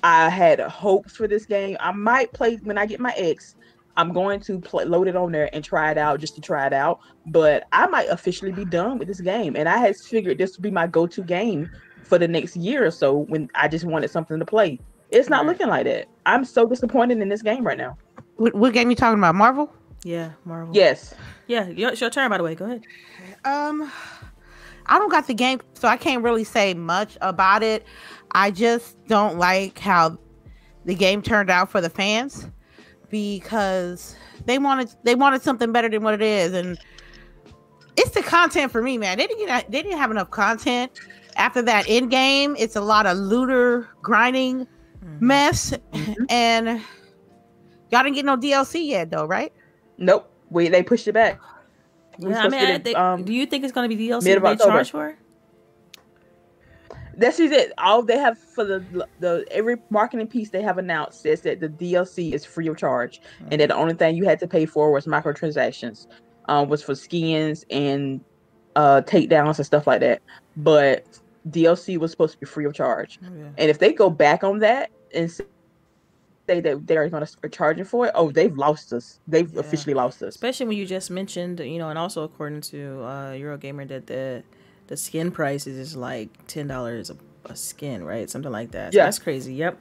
I 0.03 0.29
had 0.29 0.59
hopes 0.59 1.15
for 1.15 1.27
this 1.27 1.45
game. 1.45 1.77
I 1.79 1.91
might 1.91 2.31
play 2.33 2.57
when 2.63 2.77
I 2.77 2.85
get 2.85 2.99
my 2.99 3.11
X. 3.17 3.55
I'm 3.97 4.11
going 4.11 4.41
to 4.41 4.59
play, 4.59 4.83
load 4.83 5.07
it 5.07 5.15
on 5.15 5.31
there 5.31 5.49
and 5.53 5.63
try 5.63 5.89
it 5.89 5.97
out 5.97 6.19
just 6.19 6.35
to 6.35 6.41
try 6.41 6.67
it 6.67 6.73
out. 6.73 6.99
But 7.27 7.63
I 7.71 7.87
might 7.87 8.09
officially 8.09 8.51
be 8.51 8.65
done 8.65 8.97
with 8.97 9.07
this 9.07 9.21
game. 9.21 9.55
And 9.55 9.69
I 9.69 9.77
had 9.77 9.95
figured 9.95 10.37
this 10.37 10.57
would 10.57 10.63
be 10.63 10.69
my 10.71 10.85
go-to 10.85 11.23
game 11.23 11.69
for 12.03 12.17
the 12.17 12.27
next 12.27 12.57
year 12.57 12.85
or 12.85 12.91
so 12.91 13.19
when 13.29 13.49
I 13.55 13.67
just 13.69 13.85
wanted 13.85 14.11
something 14.11 14.37
to 14.37 14.45
play. 14.45 14.79
It's 15.11 15.29
not 15.29 15.45
Right. 15.45 15.53
looking 15.53 15.67
like 15.67 15.85
that. 15.85 16.07
I'm 16.25 16.43
so 16.43 16.67
disappointed 16.67 17.19
in 17.19 17.29
this 17.29 17.41
game 17.41 17.65
right 17.65 17.77
now. 17.77 17.97
What, 18.37 18.53
what 18.55 18.73
game 18.73 18.89
you 18.89 18.95
talking 18.95 19.19
about? 19.19 19.35
Marvel? 19.35 19.73
Yeah, 20.03 20.31
Marvel. 20.45 20.75
Yes. 20.75 21.13
Yeah, 21.47 21.67
your- 21.69 21.91
it's 21.91 22.01
your 22.01 22.09
turn, 22.09 22.29
by 22.29 22.37
the 22.37 22.43
way. 22.43 22.55
Go 22.55 22.65
ahead. 22.65 22.83
Um, 23.43 23.91
I 24.85 24.99
don't 24.99 25.09
got 25.09 25.27
the 25.27 25.33
game, 25.33 25.61
so 25.73 25.87
I 25.87 25.97
can't 25.97 26.23
really 26.23 26.43
say 26.43 26.73
much 26.73 27.17
about 27.21 27.63
it. 27.63 27.85
I 28.31 28.51
just 28.51 29.03
don't 29.07 29.37
like 29.37 29.79
how 29.79 30.17
the 30.85 30.93
game 30.95 31.21
turned 31.21 31.49
out 31.49 31.71
for 31.71 31.81
the 31.81 31.89
fans 31.89 32.47
because 33.09 34.15
they 34.45 34.59
wanted 34.59 34.89
they 35.03 35.15
wanted 35.15 35.41
something 35.41 35.71
better 35.71 35.89
than 35.89 36.03
what 36.03 36.13
it 36.13 36.21
is, 36.21 36.53
and 36.53 36.77
it's 37.95 38.11
the 38.11 38.21
content 38.21 38.71
for 38.71 38.81
me, 38.81 38.97
man. 38.97 39.17
They 39.17 39.25
didn't 39.27 39.45
get, 39.47 39.71
they 39.71 39.81
didn't 39.81 39.97
have 39.97 40.11
enough 40.11 40.29
content 40.31 40.91
after 41.37 41.61
that 41.63 41.85
end 41.87 42.11
game. 42.11 42.55
It's 42.59 42.75
a 42.75 42.81
lot 42.81 43.05
of 43.05 43.17
looter 43.17 43.89
grinding 44.01 44.67
mess, 45.19 45.73
and 46.29 46.81
y'all 47.91 48.03
didn't 48.03 48.15
get 48.15 48.25
no 48.25 48.37
DLC 48.37 48.87
yet, 48.87 49.09
though, 49.11 49.25
right? 49.25 49.51
Nope. 49.97 50.29
We 50.49 50.67
they 50.69 50.83
pushed 50.83 51.07
it 51.07 51.13
back. 51.13 51.39
We 52.19 52.29
Yeah, 52.29 52.43
I 52.43 52.49
mean, 52.49 52.59
I 52.61 52.71
it, 52.73 52.83
think, 52.83 52.97
um, 52.97 53.23
do 53.23 53.33
you 53.33 53.45
think 53.45 53.63
it's 53.63 53.73
going 53.73 53.89
to 53.89 53.95
be 53.95 54.07
DLC 54.07 54.23
mid 54.23 54.37
of 54.37 54.43
they 54.43 54.49
October. 54.49 54.71
charge 54.71 54.91
for? 54.91 55.15
This 57.17 57.39
is 57.39 57.51
it. 57.51 57.71
All 57.77 58.01
they 58.03 58.17
have 58.17 58.37
for 58.37 58.65
the 58.65 59.07
the 59.21 59.45
every 59.49 59.77
marketing 59.89 60.27
piece 60.27 60.49
they 60.49 60.61
have 60.61 60.77
announced 60.77 61.21
says 61.21 61.41
that 61.41 61.61
the 61.61 61.69
DLC 61.69 62.33
is 62.33 62.43
free 62.45 62.67
of 62.67 62.77
charge, 62.77 63.21
and 63.51 63.61
that 63.61 63.67
the 63.69 63.75
only 63.75 63.93
thing 63.93 64.15
you 64.17 64.25
had 64.25 64.37
to 64.39 64.47
pay 64.47 64.65
for 64.65 64.91
was 64.91 65.05
microtransactions, 65.05 66.07
um, 66.49 66.67
was 66.67 66.83
for 66.83 66.93
skins 66.93 67.63
and 67.69 68.19
uh 68.75 69.01
takedowns 69.05 69.57
and 69.57 69.65
stuff 69.65 69.87
like 69.87 70.01
that. 70.01 70.21
But 70.57 71.05
DLC 71.49 71.97
was 71.97 72.11
supposed 72.11 72.33
to 72.33 72.39
be 72.39 72.45
free 72.45 72.65
of 72.65 72.73
charge, 72.73 73.17
Yeah. 73.21 73.29
and 73.57 73.69
if 73.69 73.79
they 73.79 73.93
go 73.93 74.09
back 74.09 74.43
on 74.43 74.59
that 74.59 74.89
and 75.13 75.31
say 76.47 76.59
that 76.61 76.87
they're 76.87 77.09
going 77.09 77.21
to 77.21 77.27
start 77.27 77.51
charging 77.53 77.85
for 77.85 78.05
it, 78.07 78.11
oh, 78.15 78.31
they've 78.31 78.55
lost 78.57 78.93
us. 78.93 79.19
They've 79.27 79.51
Yeah. 79.53 79.59
officially 79.61 79.93
lost 79.93 80.21
us. 80.21 80.35
Especially 80.35 80.67
when 80.67 80.77
you 80.77 80.85
just 80.85 81.09
mentioned, 81.09 81.59
you 81.59 81.77
know, 81.79 81.89
and 81.89 81.97
also 81.99 82.23
according 82.23 82.61
to 82.61 83.01
uh, 83.03 83.31
Eurogamer, 83.31 83.87
that 83.87 84.07
the 84.07 84.43
the 84.87 84.95
skin 84.97 85.31
prices 85.31 85.77
is 85.77 85.95
like 85.95 86.29
ten 86.47 86.67
dollars 86.67 87.09
a, 87.49 87.55
skin, 87.55 88.03
right? 88.03 88.29
Something 88.29 88.51
like 88.51 88.71
that. 88.71 88.93
So 88.93 88.97
Yeah. 88.99 89.05
that's 89.05 89.19
crazy. 89.19 89.53
Yep. 89.55 89.77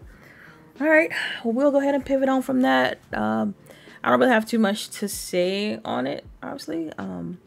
All 0.81 0.89
right. 0.89 1.11
Well, 1.45 1.53
we'll 1.55 1.71
go 1.71 1.81
ahead 1.81 1.95
and 1.95 2.05
pivot 2.05 2.29
on 2.29 2.43
from 2.43 2.63
that. 2.63 2.99
Um, 3.13 3.55
I 4.03 4.11
don't 4.11 4.21
really 4.21 4.33
have 4.33 4.45
too 4.47 4.59
much 4.59 4.91
to 5.01 5.09
say 5.09 5.79
on 5.85 6.07
it, 6.07 6.25
obviously. 6.43 6.93
Um, 6.99 7.39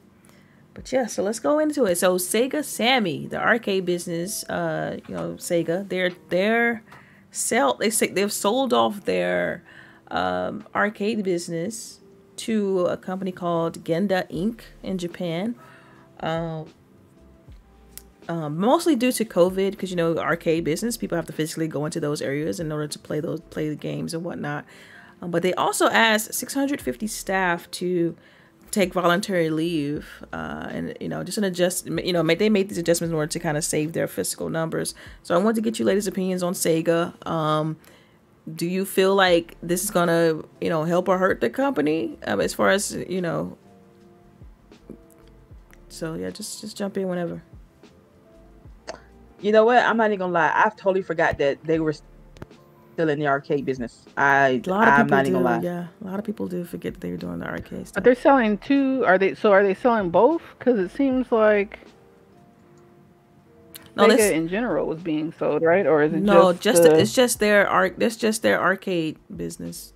but 0.74 0.92
yeah, 0.92 1.06
so 1.08 1.22
let's 1.24 1.40
go 1.40 1.60
into 1.60 1.86
it. 1.86 1.98
So 1.98 2.18
Sega 2.18 2.64
Sammy, 2.64 3.28
the 3.28 3.38
arcade 3.40 3.86
business, 3.86 4.44
uh, 4.46 5.00
you 5.08 5.14
know, 5.16 5.34
Sega, 5.40 5.88
they're 5.90 6.12
they're 6.30 6.84
sell 7.32 7.76
they 7.76 7.90
say 7.90 8.08
they've 8.08 8.32
sold 8.32 8.74
off 8.74 9.06
their 9.06 9.64
um, 10.10 10.66
arcade 10.74 11.24
business 11.24 12.00
to 12.38 12.86
a 12.86 12.98
company 12.98 13.32
called 13.32 13.84
Genda 13.84 14.30
Inc. 14.32 14.62
in 14.84 14.98
Japan. 14.98 15.56
Uh, 16.20 16.64
um, 18.30 18.58
mostly 18.58 18.96
due 18.96 19.12
to 19.14 19.24
COVID, 19.26 19.72
because 19.72 19.90
you 19.90 19.96
know 19.96 20.18
arcade 20.18 20.64
business, 20.64 20.98
people 20.98 21.16
have 21.16 21.26
to 21.28 21.34
physically 21.34 21.68
go 21.68 21.86
into 21.86 22.00
those 22.00 22.22
areas 22.22 22.60
in 22.60 22.72
order 22.72 22.88
to 22.88 23.00
play 23.00 23.20
those 23.20 23.40
play 23.40 23.70
the 23.70 23.76
games 23.76 24.14
and 24.14 24.24
whatnot. 24.24 24.66
Um, 25.22 25.32
but 25.32 25.44
they 25.44 25.54
also 25.54 25.88
asked 25.88 26.34
650 26.34 27.08
staff 27.08 27.70
to 27.72 28.16
take 28.78 28.94
voluntary 28.94 29.50
leave, 29.50 30.08
uh, 30.32 30.68
and 30.70 30.98
you 31.02 31.10
know 31.10 31.24
just 31.24 31.38
an 31.38 31.44
adjust. 31.44 31.88
You 31.88 32.14
know, 32.14 32.24
they 32.24 32.50
made 32.50 32.70
these 32.70 32.78
adjustments 32.78 33.12
in 33.12 33.16
order 33.16 33.32
to 33.32 33.40
kind 33.40 33.58
of 33.58 33.64
save 33.64 33.94
their 33.94 34.08
fiscal 34.08 34.50
numbers. 34.50 34.94
So 35.24 35.36
I 35.36 35.38
wanted 35.38 35.56
to 35.56 35.62
get 35.62 35.80
you 35.80 35.86
ladies' 35.86 36.08
opinions 36.08 36.44
on 36.44 36.54
Sega. 36.54 37.14
Um, 37.28 37.78
do 38.56 38.66
you 38.66 38.86
feel 38.86 39.16
like 39.16 39.58
this 39.62 39.84
is 39.84 39.92
gonna 39.92 40.42
you 40.62 40.70
know 40.70 40.84
help 40.84 41.10
or 41.10 41.18
hurt 41.18 41.42
the 41.42 41.50
company 41.50 42.18
um, 42.26 42.40
as 42.40 42.54
far 42.54 42.70
as 42.70 42.94
you 42.94 43.22
know? 43.22 43.58
So 45.90 46.14
yeah, 46.14 46.30
just 46.30 46.62
just 46.62 46.78
jump 46.78 46.98
in 46.98 47.08
whenever. 47.08 47.44
You 49.40 49.52
know 49.52 49.66
what? 49.66 49.84
I'm 49.84 49.98
not 49.98 50.08
even 50.08 50.20
gonna 50.20 50.34
lie. 50.34 50.52
I've 50.56 50.76
totally 50.76 51.04
forgot 51.04 51.38
that 51.40 51.64
they 51.64 51.80
were 51.80 51.94
still 52.98 53.10
in 53.10 53.20
the 53.20 53.28
arcade 53.28 53.64
business. 53.64 54.06
I 54.18 54.60
A 54.66 54.70
lot 54.70 54.88
of 54.88 54.94
I'm 54.96 55.06
people 55.06 55.18
not 55.18 55.24
do. 55.26 55.30
even 55.30 55.44
gonna 55.44 55.56
lie. 55.58 55.64
Yeah, 55.64 55.88
a 56.04 56.06
lot 56.10 56.18
of 56.18 56.26
people 56.26 56.48
do 56.48 56.64
forget 56.64 56.94
that 56.96 57.02
they 57.02 57.12
were 57.12 57.18
doing 57.18 57.38
the 57.38 57.46
arcade 57.46 57.80
But 57.82 57.88
stuff. 57.90 58.04
they're 58.04 58.16
selling 58.16 58.58
two. 58.58 59.04
Are 59.06 59.20
they? 59.20 59.36
So 59.36 59.52
are 59.52 59.62
they 59.64 59.76
selling 59.76 60.10
both? 60.10 60.42
Because 60.58 60.80
it 60.80 60.90
seems 60.90 61.32
like 61.32 61.78
No, 63.96 64.06
Sega 64.08 64.18
this, 64.18 64.32
in 64.32 64.48
general 64.48 64.88
was 64.88 65.00
being 65.02 65.32
sold, 65.38 65.62
right? 65.62 65.86
Or 65.86 66.02
is 66.02 66.14
it 66.14 66.22
no, 66.24 66.54
just, 66.54 66.64
just 66.64 66.84
the- 66.84 67.00
it's 67.00 67.14
just 67.14 67.40
their 67.40 67.68
arc. 67.70 67.98
That's 67.98 68.16
just 68.16 68.42
their 68.42 68.60
arcade 68.60 69.18
business. 69.36 69.94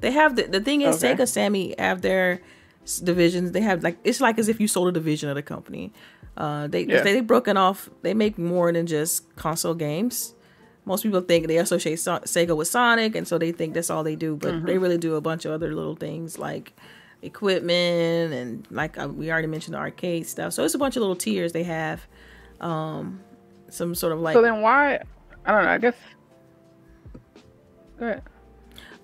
They 0.00 0.10
have 0.10 0.36
the 0.36 0.42
the 0.42 0.60
thing 0.60 0.82
is 0.82 1.02
Okay. 1.02 1.14
Sega 1.14 1.26
Sammy 1.26 1.74
have 1.78 2.02
their 2.02 2.42
divisions. 3.02 3.52
They 3.52 3.62
have 3.62 3.82
like 3.82 3.96
it's 4.04 4.20
like 4.20 4.38
as 4.38 4.48
if 4.48 4.60
you 4.60 4.68
sold 4.68 4.88
a 4.88 4.92
division 4.92 5.30
of 5.30 5.36
the 5.36 5.42
company. 5.42 5.90
Uh, 6.36 6.66
they 6.66 6.82
Yeah. 6.84 7.02
they 7.02 7.20
broken 7.20 7.56
off. 7.56 7.88
They 8.02 8.12
make 8.12 8.36
more 8.38 8.70
than 8.72 8.86
just 8.86 9.34
console 9.36 9.74
games. 9.74 10.34
Most 10.84 11.02
people 11.04 11.20
think 11.20 11.46
they 11.46 11.58
associate 11.58 11.96
so- 12.00 12.18
Sega 12.20 12.56
with 12.56 12.68
Sonic, 12.68 13.14
and 13.14 13.26
so 13.28 13.38
they 13.38 13.52
think 13.52 13.74
that's 13.74 13.88
all 13.90 14.02
they 14.02 14.16
do. 14.16 14.36
But 14.36 14.52
Mm-hmm. 14.54 14.66
they 14.66 14.78
really 14.78 14.98
do 14.98 15.14
a 15.14 15.20
bunch 15.20 15.44
of 15.44 15.52
other 15.52 15.74
little 15.74 15.94
things 15.96 16.38
like 16.38 16.72
equipment 17.22 18.32
and 18.34 18.66
like 18.70 18.98
uh, 18.98 19.06
we 19.08 19.30
already 19.30 19.46
mentioned 19.46 19.74
the 19.74 19.78
arcade 19.78 20.26
stuff. 20.26 20.52
So 20.52 20.64
it's 20.64 20.74
a 20.74 20.78
bunch 20.78 20.96
of 20.96 21.00
little 21.00 21.14
tiers 21.16 21.52
they 21.52 21.62
have. 21.62 22.04
Um, 22.60 23.20
some 23.68 23.94
sort 23.94 24.12
of 24.12 24.20
like 24.20 24.34
so 24.34 24.42
then 24.42 24.60
why? 24.60 25.00
I 25.46 25.50
don't 25.52 25.64
know. 25.64 25.70
I 25.70 25.78
guess. 25.78 25.94
Go 27.98 28.06
ahead. 28.06 28.22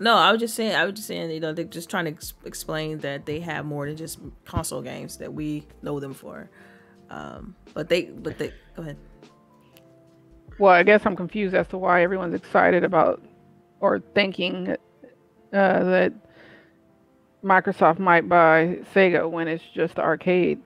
No, 0.01 0.15
I 0.15 0.31
was 0.33 0.41
just 0.41 0.55
saying. 0.55 0.75
I 0.75 0.85
was 0.85 0.95
just 0.95 1.07
saying. 1.09 1.31
You 1.31 1.41
know, 1.41 1.53
they're 1.53 1.65
just 1.65 1.89
trying 1.91 2.05
to 2.07 2.11
ex- 2.13 2.35
explain 2.45 2.99
that 2.99 3.27
they 3.27 3.41
have 3.41 3.65
more 3.65 3.87
than 3.87 3.97
just 3.97 4.19
console 4.45 4.83
games 4.83 5.17
that 5.19 5.33
we 5.33 5.67
know 5.83 5.99
them 6.01 6.15
for. 6.15 6.51
Um, 7.11 7.55
but 7.75 7.89
they, 7.89 8.03
but 8.03 8.39
they. 8.39 8.53
Go 8.77 8.83
ahead. 8.83 8.97
Well, 10.59 10.73
I 10.73 10.83
guess 10.83 11.07
I'm 11.07 11.17
confused 11.17 11.55
as 11.55 11.69
to 11.69 11.79
why 11.79 12.03
everyone's 12.03 12.35
excited 12.35 12.85
about 12.85 13.23
or 13.81 14.01
thinking 14.15 14.71
uh, 15.53 15.85
that 15.85 16.13
Microsoft 17.45 17.99
might 17.99 18.29
buy 18.29 18.79
Sega 18.95 19.31
when 19.31 19.47
it's 19.47 19.65
just 19.75 19.99
arcade 19.99 20.61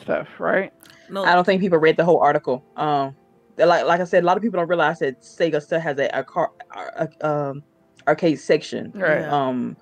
stuff, 0.00 0.28
right? 0.38 0.72
No, 1.10 1.24
I 1.24 1.34
don't 1.34 1.44
think 1.44 1.60
people 1.60 1.78
read 1.78 1.96
the 1.96 2.04
whole 2.04 2.20
article. 2.20 2.64
Um, 2.76 3.16
like 3.58 3.84
like 3.84 4.00
I 4.00 4.04
said, 4.04 4.22
a 4.22 4.26
lot 4.26 4.36
of 4.36 4.42
people 4.42 4.58
don't 4.58 4.68
realize 4.68 5.00
that 5.00 5.20
Sega 5.20 5.60
still 5.60 5.80
has 5.80 5.98
a, 5.98 6.08
a 6.12 6.24
car 6.24 6.52
a, 6.96 7.08
um 7.28 7.62
arcade 8.06 8.38
section. 8.40 8.92
Right. 8.94 9.24
Um, 9.24 9.76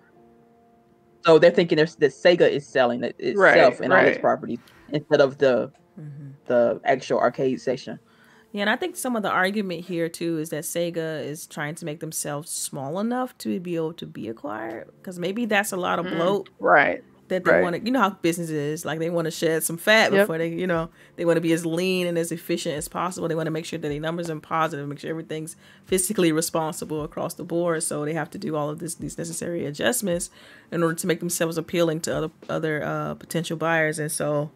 so 1.25 1.39
they're 1.39 1.51
thinking 1.51 1.77
that 1.77 1.89
Sega 1.89 2.49
is 2.51 2.67
selling 2.67 3.05
it 3.05 3.15
itself 3.19 3.39
Right, 3.39 3.81
and 3.81 3.93
all 3.93 3.99
its 3.99 4.13
right. 4.13 4.21
properties 4.23 4.59
instead 4.89 5.21
of 5.21 5.37
the 5.39 5.71
Mhm. 5.99 6.33
the 6.47 6.81
actual 6.85 7.19
arcade 7.21 7.61
section. 7.61 7.99
Yeah, 8.53 8.63
and 8.63 8.71
I 8.71 8.77
think 8.77 8.97
some 8.97 9.15
of 9.15 9.23
the 9.23 9.31
argument 9.31 9.85
here 9.85 10.09
too 10.09 10.39
is 10.39 10.51
that 10.51 10.65
Sega 10.65 11.25
is 11.25 11.47
trying 11.47 11.77
to 11.77 11.85
make 11.85 12.01
themselves 12.01 12.51
small 12.51 12.99
enough 12.99 13.37
to 13.39 13.61
be 13.61 13.77
able 13.77 13.93
to 13.95 14.07
be 14.07 14.29
acquired 14.29 14.91
because 14.99 15.19
maybe 15.19 15.45
that's 15.45 15.73
a 15.73 15.77
lot 15.77 15.99
of 16.01 16.07
Mm. 16.07 16.17
bloat 16.17 16.51
Right. 16.59 17.05
that 17.29 17.45
they 17.45 17.53
Right. 17.53 17.63
want 17.63 17.77
to. 17.77 17.83
You 17.85 17.93
know 17.93 18.01
how 18.01 18.11
business 18.11 18.51
is 18.51 18.85
like 18.85 18.99
they 18.99 19.09
want 19.09 19.27
to 19.27 19.31
shed 19.31 19.63
some 19.63 19.77
fat 19.77 20.11
Yep. 20.13 20.23
before 20.23 20.39
they, 20.39 20.49
you 20.49 20.67
know, 20.67 20.89
they 21.15 21.25
want 21.25 21.37
to 21.37 21.41
be 21.41 21.53
as 21.53 21.65
lean 21.65 22.09
and 22.09 22.19
as 22.19 22.33
efficient 22.33 22.75
as 22.77 22.89
possible. 22.89 23.29
They 23.29 23.37
want 23.37 23.47
to 23.47 23.53
make 23.53 23.65
sure 23.67 23.79
that 23.79 23.89
their 23.89 24.01
numbers 24.01 24.29
are 24.29 24.41
positive, 24.41 24.89
make 24.89 24.99
sure 24.99 25.11
everything's 25.11 25.55
fiscally 25.89 26.35
responsible 26.35 27.05
across 27.05 27.35
the 27.35 27.45
board. 27.45 27.85
So 27.85 28.05
they 28.05 28.15
have 28.15 28.31
to 28.31 28.39
do 28.39 28.57
all 28.57 28.69
of 28.69 28.81
this 28.81 28.97
these 28.97 29.17
necessary 29.17 29.65
adjustments 29.65 30.29
in 30.73 30.83
order 30.83 30.97
to 30.97 31.07
make 31.07 31.21
themselves 31.21 31.57
appealing 31.57 32.01
to 32.01 32.17
other 32.17 32.31
other 32.49 32.83
uh, 32.83 33.15
potential 33.15 33.57
buyers. 33.57 34.01
And 34.01 34.11
so 34.11 34.51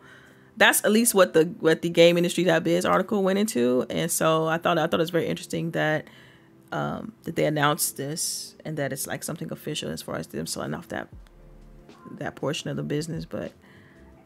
that's 0.56 0.84
at 0.84 0.92
least 0.92 1.14
what 1.14 1.34
the 1.34 1.44
what 1.60 1.82
the 1.82 1.88
game 1.88 2.16
industry 2.16 2.44
biz 2.60 2.84
article 2.84 3.22
went 3.22 3.38
into. 3.38 3.86
And 3.90 4.10
so 4.10 4.46
I 4.46 4.58
thought 4.58 4.78
I 4.78 4.86
thought 4.86 5.00
it 5.00 5.02
was 5.02 5.10
very 5.10 5.26
interesting 5.26 5.72
that 5.72 6.06
um, 6.72 7.12
that 7.24 7.36
they 7.36 7.46
announced 7.46 7.96
this 7.96 8.56
and 8.64 8.76
that 8.76 8.92
it's 8.92 9.06
like 9.06 9.22
something 9.22 9.50
official 9.52 9.90
as 9.90 10.02
far 10.02 10.16
as 10.16 10.26
them 10.28 10.46
selling 10.46 10.74
off 10.74 10.88
that 10.88 11.08
that 12.12 12.36
portion 12.36 12.70
of 12.70 12.76
the 12.76 12.82
business. 12.82 13.24
But 13.24 13.52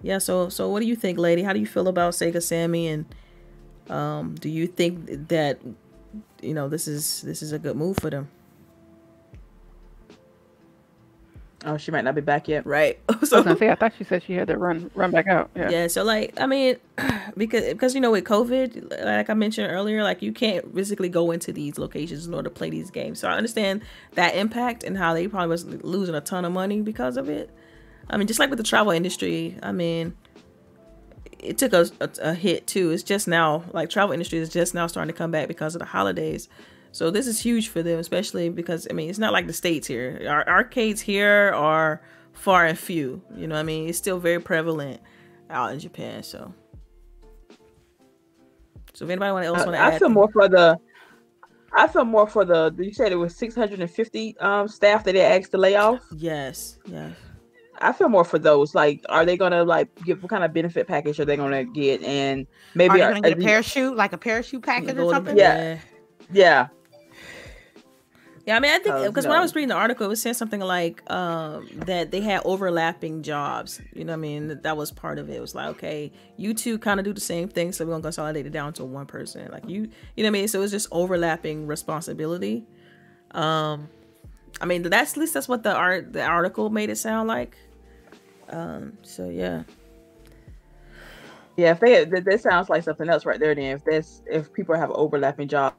yeah, 0.03 0.19
so 0.19 0.49
so 0.49 0.69
what 0.69 0.81
do 0.81 0.87
you 0.87 0.97
think, 0.97 1.19
lady? 1.19 1.43
How 1.43 1.53
do 1.53 1.61
you 1.61 1.67
feel 1.67 1.89
about 1.89 2.13
Sega 2.13 2.43
Sammy 2.43 2.89
and 2.89 3.07
um, 3.91 4.35
do 4.35 4.49
you 4.49 4.67
think 4.67 5.29
that 5.29 5.59
you 6.43 6.55
know 6.55 6.69
this 6.69 6.87
is 6.87 7.23
this 7.23 7.43
is 7.43 7.53
a 7.53 7.59
good 7.59 7.77
move 7.77 7.97
for 7.99 8.11
them? 8.11 8.29
Oh, 11.65 11.77
she 11.77 11.91
might 11.91 12.05
not 12.05 12.15
be 12.15 12.21
back 12.21 12.47
yet. 12.47 12.65
right? 12.67 13.01
I 13.09 13.17
was 13.17 13.31
so 13.31 13.43
gonna 13.43 13.57
say 13.57 13.69
I 13.69 13.75
thought 13.75 13.93
she 13.99 14.05
said 14.05 14.23
she 14.23 14.35
had 14.35 14.47
to 14.49 14.57
run 14.57 14.91
run 14.95 15.11
back 15.11 15.27
out. 15.27 15.51
Yeah. 15.57 15.71
yeah. 15.71 15.87
so 15.89 16.05
like 16.05 16.39
I 16.41 16.47
mean, 16.47 16.77
because 17.37 17.65
because 17.65 17.95
you 17.95 18.01
know 18.01 18.13
with 18.13 18.25
COVID, 18.25 19.05
like 19.05 19.29
I 19.29 19.35
mentioned 19.35 19.73
earlier, 19.73 20.05
like 20.05 20.23
you 20.23 20.33
can't 20.33 20.73
physically 20.75 21.09
go 21.09 21.33
into 21.33 21.53
these 21.53 21.77
locations 21.77 22.27
in 22.27 22.35
order 22.35 22.49
to 22.49 22.55
play 22.55 22.71
these 22.71 22.91
games. 22.91 23.19
So 23.19 23.29
I 23.29 23.33
understand 23.33 23.83
that 24.15 24.37
impact 24.37 24.85
and 24.85 24.97
how 24.97 25.15
they 25.15 25.27
probably 25.27 25.49
was 25.49 25.65
losing 25.65 26.15
a 26.15 26.21
ton 26.21 26.45
of 26.45 26.53
money 26.53 26.81
because 26.81 27.17
of 27.17 27.29
it. 27.29 27.51
I 28.09 28.17
mean, 28.17 28.29
just 28.29 28.39
like 28.39 28.51
with 28.51 28.59
the 28.59 28.65
travel 28.65 28.93
industry, 28.93 29.59
I 29.63 29.73
mean, 29.73 30.17
it 31.39 31.59
took 31.59 31.73
a, 31.73 31.91
a, 32.01 32.11
a 32.23 32.35
hit 32.35 32.67
too. 32.67 32.91
It's 32.91 33.03
just 33.03 33.27
now 33.27 33.65
like 33.73 33.91
travel 33.91 34.13
industry 34.13 34.39
is 34.39 34.49
just 34.49 34.75
now 34.75 34.87
starting 34.87 35.13
to 35.13 35.19
come 35.19 35.33
back 35.33 35.49
because 35.49 35.75
of 35.75 35.81
the 35.81 35.87
holidays. 35.87 36.49
So 36.99 37.13
this 37.13 37.29
is 37.29 37.39
huge 37.39 37.69
for 37.69 37.81
them, 37.81 38.01
especially 38.01 38.49
because 38.49 38.89
I 38.91 38.93
mean 38.93 39.09
it's 39.09 39.21
not 39.21 39.33
like 39.33 39.47
the 39.47 39.53
states 39.53 39.87
here. 39.87 40.21
Our 40.29 40.45
arcades 40.49 41.01
here 41.01 41.53
are 41.55 42.03
far 42.33 42.67
and 42.67 42.77
few. 42.77 43.23
You 43.37 43.47
know, 43.47 43.55
what 43.55 43.61
I 43.61 43.63
mean 43.63 43.89
it's 43.89 43.99
still 43.99 44.19
very 44.19 44.41
prevalent 44.41 45.01
out 45.49 45.73
in 45.73 45.79
Japan. 45.79 46.25
So, 46.25 46.53
so 48.95 49.05
if 49.05 49.11
anybody 49.13 49.47
else 49.47 49.59
want 49.59 49.75
to 49.75 49.79
I, 49.79 49.87
add, 49.87 49.95
I 49.95 49.99
feel 50.01 50.09
more 50.09 50.29
for 50.33 50.49
the. 50.49 50.77
I 51.73 51.87
feel 51.87 52.05
more 52.05 52.27
for 52.27 52.45
the. 52.45 52.75
You 52.77 52.93
said 52.93 53.13
it 53.13 53.15
was 53.15 53.37
650 53.37 54.37
um 54.39 54.67
staff 54.67 55.05
that 55.05 55.13
they 55.13 55.21
asked 55.21 55.53
to 55.53 55.59
lay 55.59 55.77
off. 55.77 56.01
yes, 56.17 56.81
yes, 56.87 57.13
I 57.79 57.93
feel 57.93 58.09
more 58.09 58.25
for 58.25 58.41
those. 58.41 58.75
Like, 58.75 59.05
are 59.09 59.25
they 59.25 59.37
gonna 59.37 59.63
like 59.63 59.89
give 60.05 60.21
what 60.21 60.31
kind 60.31 60.43
of 60.43 60.53
benefit 60.53 60.89
package 60.89 61.21
are 61.21 61.25
they 61.25 61.37
gonna 61.37 61.63
get? 61.63 62.03
And 62.03 62.45
maybe 62.75 62.95
Are 62.95 62.99
you 62.99 63.05
are- 63.05 63.13
gonna 63.13 63.21
get 63.21 63.39
a 63.39 63.41
parachute, 63.41 63.95
like 63.97 64.13
a 64.13 64.19
parachute 64.19 64.65
package 64.65 64.99
or 64.99 65.13
something? 65.13 65.37
Yeah. 65.37 65.59
Yeah, 65.59 65.79
Yeah, 66.33 66.69
I 68.57 68.61
mean, 68.61 68.71
I 68.71 68.79
think 68.79 69.07
because 69.07 69.27
when 69.27 69.37
I 69.37 69.41
was 69.41 69.55
reading 69.55 69.69
the 69.69 69.75
article, 69.75 70.07
it 70.07 70.09
was 70.09 70.23
saying 70.23 70.35
something 70.35 70.61
like 70.61 71.03
um, 71.11 71.69
that 71.75 72.11
they 72.11 72.21
had 72.21 72.43
overlapping 72.45 73.23
jobs. 73.23 73.81
You 73.93 74.05
know, 74.05 74.13
what 74.13 74.19
I 74.19 74.21
mean, 74.21 74.49
that, 74.49 74.63
that 74.63 74.77
was 74.77 74.91
part 74.91 75.19
of 75.19 75.29
it. 75.29 75.35
It 75.35 75.41
was 75.41 75.55
like, 75.55 75.67
okay, 75.77 76.13
you 76.37 76.55
two 76.55 76.79
kind 76.79 77.01
of 77.01 77.05
do 77.05 77.13
the 77.13 77.21
same 77.21 77.49
thing, 77.49 77.73
so 77.73 77.85
we're 77.85 77.93
gonna 77.93 78.03
consolidate 78.03 78.47
it 78.47 78.53
down 78.53 78.73
to 78.75 78.85
one 78.85 79.07
person. 79.07 79.51
Like 79.51 79.69
you, 79.69 79.91
you 80.17 80.23
know, 80.23 80.25
what 80.25 80.27
I 80.27 80.31
mean. 80.31 80.49
So 80.49 80.61
it 80.61 80.63
was 80.63 80.71
just 80.71 80.89
overlapping 80.93 81.67
responsibility. 81.67 82.65
Um, 83.33 83.89
I 84.61 84.67
mean, 84.67 84.83
that's 84.83 85.13
at 85.13 85.19
least 85.19 85.35
that's 85.35 85.49
what 85.49 85.63
the 85.63 85.75
art 85.75 86.13
the 86.13 86.23
article 86.23 86.71
made 86.71 86.91
it 86.91 86.97
sound 86.97 87.29
like. 87.29 87.57
Um, 88.49 88.97
so 89.03 89.29
yeah, 89.29 89.65
yeah. 91.57 91.73
If 91.73 91.81
they 91.81 92.05
that, 92.05 92.41
sounds 92.41 92.69
like 92.69 92.83
something 92.83 93.09
else 93.09 93.27
right 93.27 93.39
there. 93.39 93.55
Then 93.55 93.77
if 93.77 93.85
that's 93.85 94.23
if 94.27 94.53
people 94.53 94.75
have 94.75 94.91
overlapping 94.91 95.49
jobs, 95.49 95.75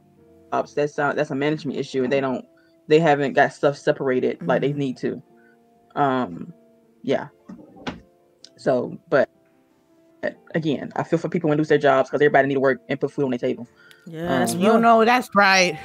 that's 0.75 0.93
sound 0.93 1.17
that's 1.17 1.31
a 1.31 1.35
management 1.35 1.79
issue, 1.79 2.03
and 2.03 2.13
they 2.13 2.21
don't 2.21 2.45
they 2.89 2.99
haven't 2.99 3.33
got 3.33 3.53
stuff 3.53 3.77
separated 3.77 4.45
like 4.45 4.61
they 4.61 4.73
Mhm. 4.73 4.77
need 4.77 4.97
to. 4.97 5.21
Um, 5.95 6.53
yeah. 7.03 7.27
So, 8.57 8.97
but 9.09 9.29
uh, 10.23 10.31
again, 10.53 10.91
I 10.95 11.03
feel 11.03 11.17
for 11.19 11.29
people 11.29 11.49
when 11.49 11.57
lose 11.57 11.69
their 11.69 11.77
jobs 11.77 12.09
because 12.09 12.21
everybody 12.21 12.47
need 12.49 12.55
to 12.55 12.59
work 12.59 12.81
and 12.89 12.99
put 12.99 13.11
food 13.11 13.23
on 13.23 13.29
their 13.29 13.39
table. 13.39 13.67
yeah, 14.05 14.43
Um, 14.43 14.59
You 14.59 14.79
know 14.79 15.05
that's 15.05 15.29
right. 15.33 15.79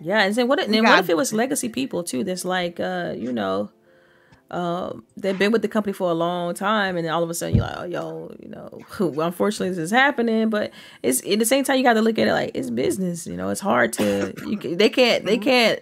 Yeah, 0.00 0.22
and 0.22 0.34
then 0.34 0.48
what? 0.48 0.60
And 0.60 0.72
then 0.72 0.82
what 0.84 0.98
if 1.00 1.10
it 1.10 1.16
was 1.16 1.32
legacy 1.34 1.68
people 1.68 2.02
too? 2.02 2.24
That's 2.24 2.46
like, 2.46 2.80
uh, 2.80 3.12
you 3.14 3.32
know, 3.34 3.70
um, 4.50 5.04
they've 5.16 5.38
been 5.38 5.52
with 5.52 5.60
the 5.62 5.68
company 5.68 5.92
for 5.92 6.10
a 6.10 6.14
long 6.14 6.54
time, 6.54 6.96
and 6.96 7.04
then 7.04 7.12
all 7.12 7.22
of 7.22 7.28
a 7.28 7.34
sudden 7.34 7.54
you're 7.54 7.64
like, 7.66 7.76
oh, 7.78 7.84
yo, 7.84 8.34
you 8.40 8.48
know, 8.48 8.80
well, 8.98 9.26
unfortunately 9.26 9.68
this 9.68 9.78
is 9.78 9.90
happening, 9.90 10.48
but 10.48 10.70
it's 11.02 11.20
at 11.26 11.38
the 11.38 11.44
same 11.44 11.64
time 11.64 11.76
you 11.76 11.82
got 11.82 11.94
to 11.94 12.00
look 12.02 12.18
at 12.18 12.28
it 12.28 12.32
like 12.32 12.52
it's 12.54 12.70
business. 12.70 13.26
You 13.26 13.36
know, 13.36 13.50
it's 13.50 13.60
hard 13.60 13.92
to 13.94 14.32
you. 14.46 14.56
They 14.76 14.88
can't. 14.88 15.26
They 15.26 15.36
can't. 15.36 15.80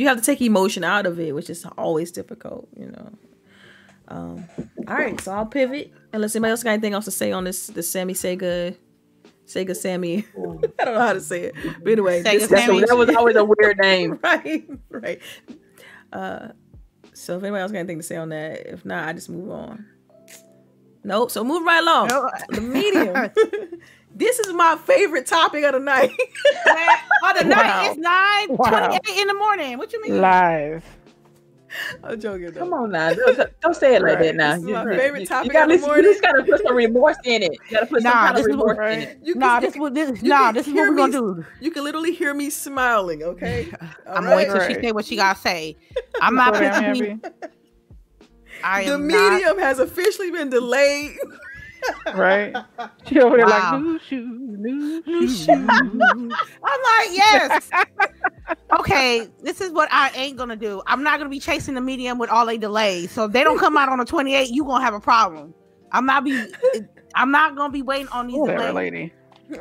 You 0.00 0.08
have 0.08 0.16
to 0.18 0.24
take 0.24 0.40
emotion 0.40 0.82
out 0.82 1.04
of 1.06 1.20
it, 1.20 1.34
which 1.34 1.50
is 1.50 1.66
always 1.76 2.10
difficult. 2.10 2.68
You 2.76 2.86
know. 2.86 3.12
Um, 4.08 4.44
all 4.88 4.94
right, 4.96 5.20
so 5.20 5.30
I'll 5.32 5.46
pivot. 5.46 5.92
Unless 6.12 6.34
anybody 6.34 6.50
else 6.52 6.62
got 6.62 6.70
anything 6.70 6.94
else 6.94 7.04
to 7.04 7.10
say 7.10 7.30
on 7.32 7.44
this, 7.44 7.66
the 7.68 7.82
Sammy 7.82 8.14
Sega, 8.14 8.74
Sega 9.46 9.76
Sammy. 9.76 10.24
I 10.80 10.84
don't 10.84 10.94
know 10.94 11.00
how 11.00 11.12
to 11.12 11.20
say 11.20 11.42
it, 11.44 11.54
but 11.84 11.92
anyway, 11.92 12.22
Sega 12.22 12.40
this- 12.40 12.48
Sammy. 12.48 12.82
a, 12.82 12.86
that 12.86 12.96
was 12.96 13.14
always 13.14 13.36
a 13.36 13.44
weird 13.44 13.78
name. 13.82 14.18
right, 14.22 14.68
right. 14.90 15.20
Uh, 16.12 16.48
so 17.12 17.36
if 17.36 17.42
anybody 17.44 17.60
else 17.60 17.70
got 17.72 17.78
anything 17.78 17.98
to 17.98 18.02
say 18.02 18.16
on 18.16 18.30
that, 18.30 18.66
if 18.66 18.84
not, 18.84 19.06
I 19.06 19.12
just 19.12 19.28
move 19.28 19.50
on. 19.50 19.84
Nope. 21.04 21.30
So 21.30 21.44
move 21.44 21.62
right 21.64 21.82
along. 21.82 22.08
No. 22.08 22.28
The 22.48 22.60
medium. 22.62 23.30
this 24.14 24.38
is 24.40 24.52
my 24.52 24.76
favorite 24.84 25.26
topic 25.26 25.64
of 25.64 25.72
the 25.72 25.78
night. 25.80 26.10
oh, 26.66 27.32
the 27.38 27.48
Wow. 27.48 27.56
night 27.56 27.90
is 27.90 27.96
nine 27.98 28.46
Wow. 28.56 28.68
twenty-eight 28.68 29.18
in 29.20 29.26
the 29.28 29.34
morning. 29.34 29.78
What 29.78 29.92
you 29.92 30.02
mean? 30.02 30.20
Live. 30.20 30.84
I'm 32.02 32.20
joking. 32.20 32.50
Though. 32.50 32.58
Come 32.60 32.72
on 32.74 32.90
now, 32.90 33.14
don't, 33.14 33.60
don't 33.60 33.76
say 33.76 33.94
it 33.94 34.02
like 34.02 34.16
Right. 34.16 34.24
that 34.24 34.34
now. 34.34 34.54
This 34.56 34.64
is 34.64 34.70
my 34.70 34.84
favorite 34.96 35.28
topic 35.28 35.46
You, 35.46 35.52
gotta, 35.52 35.74
of 35.74 35.80
the 35.82 35.86
you 35.94 36.02
just 36.02 36.20
gotta 36.20 36.42
put 36.42 36.60
some 36.64 36.74
remorse 36.74 37.16
in 37.24 37.44
it. 37.44 37.52
You 37.52 37.58
gotta 37.70 37.86
put 37.86 38.02
some 38.02 38.12
Nah, 38.12 38.26
kind 38.26 38.30
of 38.30 38.42
this 38.44 38.46
is 38.50 38.56
what- 38.56 38.68
remorse 38.76 38.92
in 38.96 39.00
it. 39.02 39.18
You 39.22 39.32
can, 39.34 39.40
Nah, 39.40 39.60
this 39.60 39.72
can- 39.74 39.82
what 39.82 39.94
this. 39.94 40.20
you 40.22 40.28
Nah, 40.28 40.50
this 40.50 40.66
is 40.66 40.74
what 40.74 40.88
we're 40.88 40.96
gonna 40.96 41.12
do. 41.12 41.44
You 41.60 41.70
can 41.70 41.84
literally 41.84 42.10
hear 42.12 42.34
me 42.34 42.50
smiling. 42.50 43.22
Okay. 43.22 43.68
All 43.80 44.16
I'm 44.16 44.24
gonna 44.24 44.34
wait 44.34 44.48
right? 44.48 44.52
till 44.58 44.66
she 44.68 44.74
Right. 44.74 44.84
say 44.86 44.92
what 44.92 45.04
she 45.04 45.14
gotta 45.14 45.38
say. 45.38 45.76
I'm 46.20 46.34
not 46.34 46.54
So 46.56 46.60
damn 46.60 46.92
picking. 46.94 47.20
happy. 47.22 47.46
I 48.64 48.84
The 48.86 48.92
am 48.94 49.06
not. 49.06 49.32
medium 49.34 49.58
has 49.60 49.78
officially 49.78 50.32
been 50.32 50.50
delayed. 50.50 51.16
Right? 52.14 52.54
She 53.06 53.18
over 53.20 53.36
there 53.36 53.46
Wow. 53.46 53.72
like 53.74 53.82
new 53.82 53.98
shoes, 53.98 54.58
new 54.58 55.02
New 55.06 55.26
shoes. 55.28 55.46
shoes. 55.46 55.48
I'm 55.52 56.30
like, 56.32 57.08
yes. 57.10 57.70
okay, 58.78 59.28
this 59.42 59.60
is 59.60 59.72
what 59.72 59.88
I 59.90 60.10
ain't 60.14 60.36
gonna 60.36 60.56
do. 60.56 60.82
I'm 60.86 61.02
not 61.02 61.18
gonna 61.18 61.30
be 61.30 61.40
chasing 61.40 61.74
the 61.74 61.80
medium 61.80 62.18
with 62.18 62.30
all 62.30 62.46
they 62.46 62.58
delays. 62.58 63.10
So 63.10 63.24
if 63.24 63.32
they 63.32 63.42
don't 63.44 63.58
come 63.58 63.76
out 63.76 63.88
on 63.88 63.98
the 63.98 64.04
28, 64.04 64.50
you 64.50 64.64
gonna 64.64 64.84
have 64.84 64.94
a 64.94 65.00
problem. 65.00 65.54
I'm 65.92 66.06
not 66.06 66.24
be. 66.24 66.46
I'm 67.14 67.30
not 67.32 67.56
gonna 67.56 67.72
be 67.72 67.82
waiting 67.82 68.08
on 68.08 68.28
these 68.28 68.36
Whatever, 68.38 68.68
delays. 68.68 68.74
lady. 68.74 69.12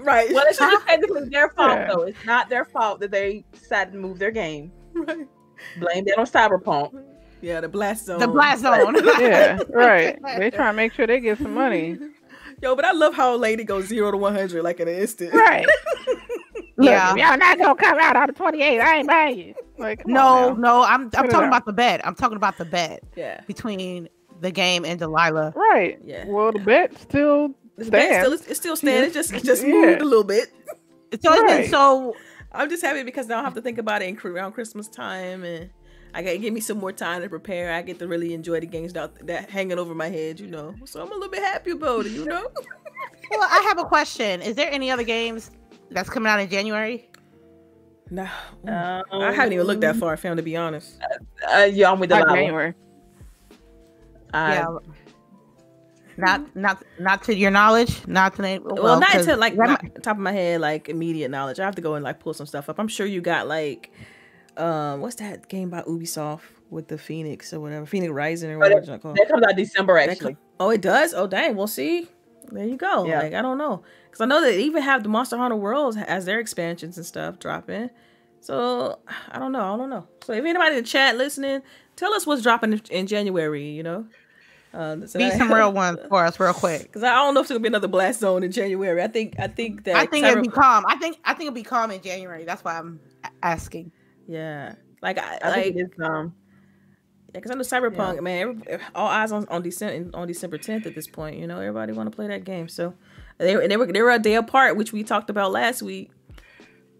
right. 0.01 0.31
Well, 0.31 0.45
it's 0.47 0.59
not 0.59 0.85
technically 0.85 1.29
their 1.29 1.49
fault 1.49 1.71
Yeah. 1.71 1.87
though. 1.87 2.01
It's 2.03 2.25
not 2.25 2.49
their 2.49 2.65
fault 2.65 2.99
that 2.99 3.09
they 3.11 3.43
decided 3.51 3.93
to 3.93 3.99
move 3.99 4.19
their 4.19 4.31
game. 4.31 4.71
right. 4.93 5.27
Blame 5.79 6.05
that 6.05 6.17
on 6.19 6.25
Cyberpunk. 6.25 6.91
Yeah, 7.41 7.61
the 7.61 7.69
blast 7.69 8.05
zone. 8.05 8.19
The 8.19 8.27
blast 8.27 8.61
zone. 8.61 8.95
Yeah, 9.19 9.59
right. 9.73 10.17
They 10.37 10.49
trying 10.55 10.73
to 10.73 10.77
make 10.77 10.93
sure 10.93 11.07
they 11.07 11.19
get 11.19 11.37
some 11.37 11.53
money. 11.53 11.97
Yo, 12.61 12.75
but 12.75 12.83
I 12.83 12.91
love 12.91 13.13
how 13.13 13.33
a 13.35 13.37
lady 13.37 13.63
goes 13.63 13.85
zero 13.87 14.11
to 14.11 14.17
one 14.17 14.35
hundred 14.35 14.63
like 14.63 14.79
in 14.81 14.87
an 14.89 14.95
instant. 14.95 15.33
Right. 15.33 15.65
Yeah. 16.81 17.09
Look, 17.11 17.17
if 17.19 17.25
y'all 17.27 17.37
not 17.37 17.57
gonna 17.57 17.75
come 17.75 17.99
out 17.99 18.15
on 18.15 18.27
the 18.27 18.33
28. 18.33 18.79
I 18.79 18.95
ain't 18.97 19.07
buying 19.07 19.37
you. 19.37 19.53
Like, 19.77 20.05
No, 20.07 20.53
no, 20.53 20.81
I'm 20.83 21.03
I'm 21.03 21.09
Cut 21.11 21.29
talking 21.29 21.47
about 21.47 21.65
the 21.65 21.73
bet. 21.73 22.05
I'm 22.05 22.15
talking 22.15 22.37
about 22.37 22.57
the 22.57 22.65
bet 22.65 23.01
Yeah. 23.15 23.41
between 23.47 24.07
the 24.41 24.51
game 24.51 24.85
and 24.85 24.97
Delilah. 24.99 25.53
Right. 25.55 25.99
Yeah. 26.03 26.25
Well, 26.27 26.51
the 26.53 26.59
bet 26.59 26.97
still 26.99 27.49
The 27.77 27.85
band 27.91 28.23
stands. 28.25 28.41
still, 28.41 28.51
it's 28.51 28.59
still 28.59 28.75
standing. 28.77 29.03
It's 29.05 29.13
just, 29.13 29.33
it 29.33 29.43
just 29.43 29.63
Yeah. 29.65 29.73
moved 29.73 30.01
a 30.01 30.05
little 30.05 30.23
bit. 30.23 30.49
So 30.71 30.83
it's 31.13 31.23
been 31.23 31.43
Right. 31.43 31.69
so 31.69 32.15
I'm 32.51 32.69
just 32.69 32.83
happy 32.83 33.03
because 33.03 33.27
now 33.27 33.35
I 33.35 33.37
don't 33.37 33.45
have 33.45 33.53
to 33.55 33.61
think 33.61 33.77
about 33.77 34.01
it 34.01 34.09
in, 34.09 34.17
around 34.31 34.53
Christmas 34.53 34.87
time 34.87 35.43
and 35.43 35.69
I 36.13 36.23
got 36.23 36.31
to 36.31 36.37
give 36.39 36.53
me 36.53 36.59
some 36.59 36.79
more 36.79 36.91
time 36.91 37.21
to 37.21 37.29
prepare. 37.29 37.71
I 37.73 37.81
get 37.81 37.99
to 37.99 38.07
really 38.07 38.33
enjoy 38.33 38.59
the 38.59 38.65
games 38.65 38.93
that, 38.93 39.27
that 39.27 39.49
hanging 39.49 39.77
over 39.77 39.93
my 39.93 40.07
head, 40.09 40.39
you 40.39 40.47
know. 40.47 40.73
So 40.85 41.01
I'm 41.01 41.07
a 41.11 41.13
little 41.13 41.29
bit 41.29 41.43
happy 41.43 41.71
about 41.71 42.05
it, 42.05 42.11
you 42.13 42.25
know. 42.25 42.47
well, 43.31 43.41
I 43.43 43.63
have 43.67 43.77
a 43.77 43.85
question. 43.85 44.41
Is 44.41 44.55
there 44.55 44.71
any 44.71 44.89
other 44.89 45.03
games 45.03 45.51
that's 45.91 46.09
coming 46.09 46.31
out 46.31 46.39
in 46.39 46.49
January? 46.49 47.05
no, 48.11 48.23
Um, 48.23 49.03
I 49.11 49.31
haven't 49.31 49.53
even 49.53 49.67
looked 49.67 49.81
that 49.81 49.95
far, 49.97 50.17
fam. 50.17 50.35
To 50.37 50.41
be 50.43 50.55
honest. 50.57 50.99
Uh, 51.47 51.69
yeah, 51.71 51.91
I'm 51.91 51.99
with 51.99 52.09
like 52.11 52.23
Delilah. 52.23 52.37
January. 52.39 52.73
I- 54.33 54.53
yeah. 54.55 54.77
Not 56.17 56.53
not 56.53 56.83
not 56.99 57.23
to 57.23 57.35
your 57.35 57.49
knowledge, 57.49 58.05
not 58.05 58.35
to 58.35 58.41
name. 58.41 58.63
Well, 58.65 58.99
not 58.99 59.09
'cause 59.09 59.25
to 59.25 59.37
like 59.37 59.55
that 59.55 59.81
my, 59.83 59.89
top 60.01 60.17
of 60.17 60.21
my 60.21 60.33
head, 60.33 60.59
like 60.59 60.89
immediate 60.89 61.29
knowledge. 61.31 61.61
I 61.61 61.65
have 61.65 61.75
to 61.75 61.81
go 61.81 61.93
and 61.95 62.03
like 62.03 62.19
pull 62.19 62.33
some 62.33 62.45
stuff 62.45 62.67
up. 62.67 62.77
I'm 62.77 62.89
sure 62.89 63.05
you 63.05 63.21
got 63.21 63.47
like, 63.47 63.93
um, 64.59 65.01
what's 65.01 65.15
that 65.15 65.47
game 65.49 65.69
by 65.69 65.81
Ubisoft 65.83 66.41
with 66.69 66.87
the 66.87 66.97
Phoenix 66.97 67.53
or 67.53 67.59
whatever, 67.59 67.85
Phoenix 67.85 68.11
Rising 68.11 68.51
or 68.51 68.55
Oh, 68.55 68.59
whatever 68.59 68.79
it's 68.93 69.01
called. 69.01 69.15
that 69.17 69.27
comes 69.29 69.43
out 69.43 69.55
December 69.55 69.95
That 69.95 70.09
actually. 70.09 70.33
co- 70.35 70.39
oh, 70.59 70.69
it 70.69 70.81
does. 70.81 71.13
Oh, 71.13 71.25
dang. 71.27 71.55
We'll 71.55 71.67
see. 71.67 72.07
There 72.51 72.65
you 72.65 72.77
go. 72.77 73.05
Yeah. 73.05 73.21
Like 73.21 73.33
I 73.33 73.41
don't 73.41 73.57
know, 73.57 73.83
because 74.05 74.21
I 74.21 74.25
know 74.25 74.41
they 74.41 74.59
even 74.61 74.81
have 74.83 75.03
the 75.03 75.09
Monster 75.09 75.37
Hunter 75.37 75.55
Worlds 75.55 75.97
as 75.97 76.25
their 76.25 76.39
expansions 76.39 76.97
and 76.97 77.05
stuff 77.05 77.37
dropping. 77.39 77.89
So 78.41 78.99
I 79.31 79.37
don't 79.39 79.51
know. 79.51 79.73
I 79.73 79.77
don't 79.77 79.89
know. 79.89 80.07
So 80.23 80.33
if 80.33 80.43
anybody 80.45 80.77
in 80.77 80.83
the 80.83 80.87
chat 80.89 81.17
listening, 81.17 81.61
tell 81.95 82.13
us 82.13 82.25
what's 82.25 82.41
dropping 82.41 82.73
in- 82.73 82.81
in 82.89 83.07
January. 83.07 83.65
You 83.69 83.83
know, 83.83 84.05
uh, 84.73 84.95
be 84.95 85.29
some 85.31 85.51
real 85.53 85.71
ones 85.83 85.99
for 86.09 86.23
us, 86.25 86.39
real 86.39 86.53
quick. 86.53 86.83
Because 86.83 87.03
I 87.03 87.13
don't 87.15 87.33
know 87.33 87.41
if 87.41 87.45
it's 87.45 87.51
gonna 87.51 87.59
be 87.59 87.67
another 87.67 87.87
blast 87.87 88.19
zone 88.21 88.41
in 88.43 88.51
January. 88.51 89.01
I 89.03 89.07
think 89.07 89.35
I 89.39 89.47
think 89.47 89.83
that 89.83 89.95
I 89.95 90.05
think 90.07 90.25
Cyber- 90.25 90.31
it'll 90.31 90.43
be 90.43 90.49
calm. 90.49 90.85
I 90.87 90.95
think 90.97 91.17
I 91.25 91.33
think 91.33 91.47
it'll 91.49 91.55
be 91.55 91.63
calm 91.63 91.91
in 91.91 92.01
January. 92.01 92.45
That's 92.45 92.63
why 92.63 92.77
I'm 92.79 92.99
asking. 93.43 93.91
Yeah. 94.29 94.75
Like 95.01 95.17
I, 95.17 95.39
I 95.41 95.49
like 95.49 95.63
think 95.63 95.75
it 95.77 95.79
is. 95.79 95.99
Um, 95.99 96.35
Yeah, 97.33 97.39
because 97.39 97.51
I 97.51 97.55
know 97.55 97.61
Cyberpunk, 97.61 98.21
man. 98.21 98.63
Every, 98.67 98.85
all 98.93 99.07
eyes 99.07 99.31
on 99.31 99.47
on 99.49 99.63
December 99.63 100.15
on 100.17 100.27
December 100.27 100.57
tenth 100.57 100.85
at 100.85 100.93
this 100.93 101.07
point. 101.07 101.37
You 101.37 101.47
know, 101.47 101.59
everybody 101.59 101.93
want 101.93 102.11
to 102.11 102.15
play 102.15 102.27
that 102.27 102.43
game. 102.43 102.69
So 102.69 102.93
they 103.39 103.55
were 103.55 103.67
they 103.67 103.77
were 103.77 103.91
they 103.91 104.01
were 104.01 104.11
a 104.11 104.19
day 104.19 104.35
apart, 104.35 104.77
which 104.77 104.93
we 104.93 105.03
talked 105.03 105.29
about 105.29 105.51
last 105.51 105.81
week. 105.81 106.11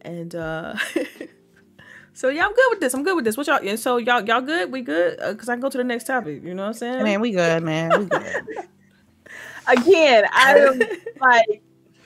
And 0.02 0.34
uh 0.34 0.76
So 2.14 2.30
yeah, 2.30 2.46
I'm 2.46 2.54
good 2.54 2.68
with 2.72 2.80
this. 2.82 2.94
I'm 2.94 3.04
good 3.04 3.16
with 3.16 3.26
this. 3.26 3.38
What 3.38 3.48
y'all? 3.48 3.66
And 3.66 3.80
so 3.80 3.98
y'all, 3.98 4.22
y'all 4.26 4.42
good? 4.42 4.72
We 4.72 4.82
good? 4.82 5.22
Uh, 5.22 5.36
Cause 5.36 5.48
I 5.48 5.54
can 5.54 5.62
go 5.62 5.70
to 5.70 5.78
the 5.78 5.84
next 5.86 6.06
topic. 6.06 6.44
You 6.44 6.54
know 6.54 6.64
what 6.64 6.70
I'm 6.70 6.74
saying? 6.74 7.04
Man, 7.04 7.22
we 7.22 7.32
good, 7.32 7.64
man. 7.64 7.98
We 7.98 8.06
good. 8.06 8.44
Again, 9.68 10.26
I 10.34 10.58
am 10.58 10.80
like 11.22 11.62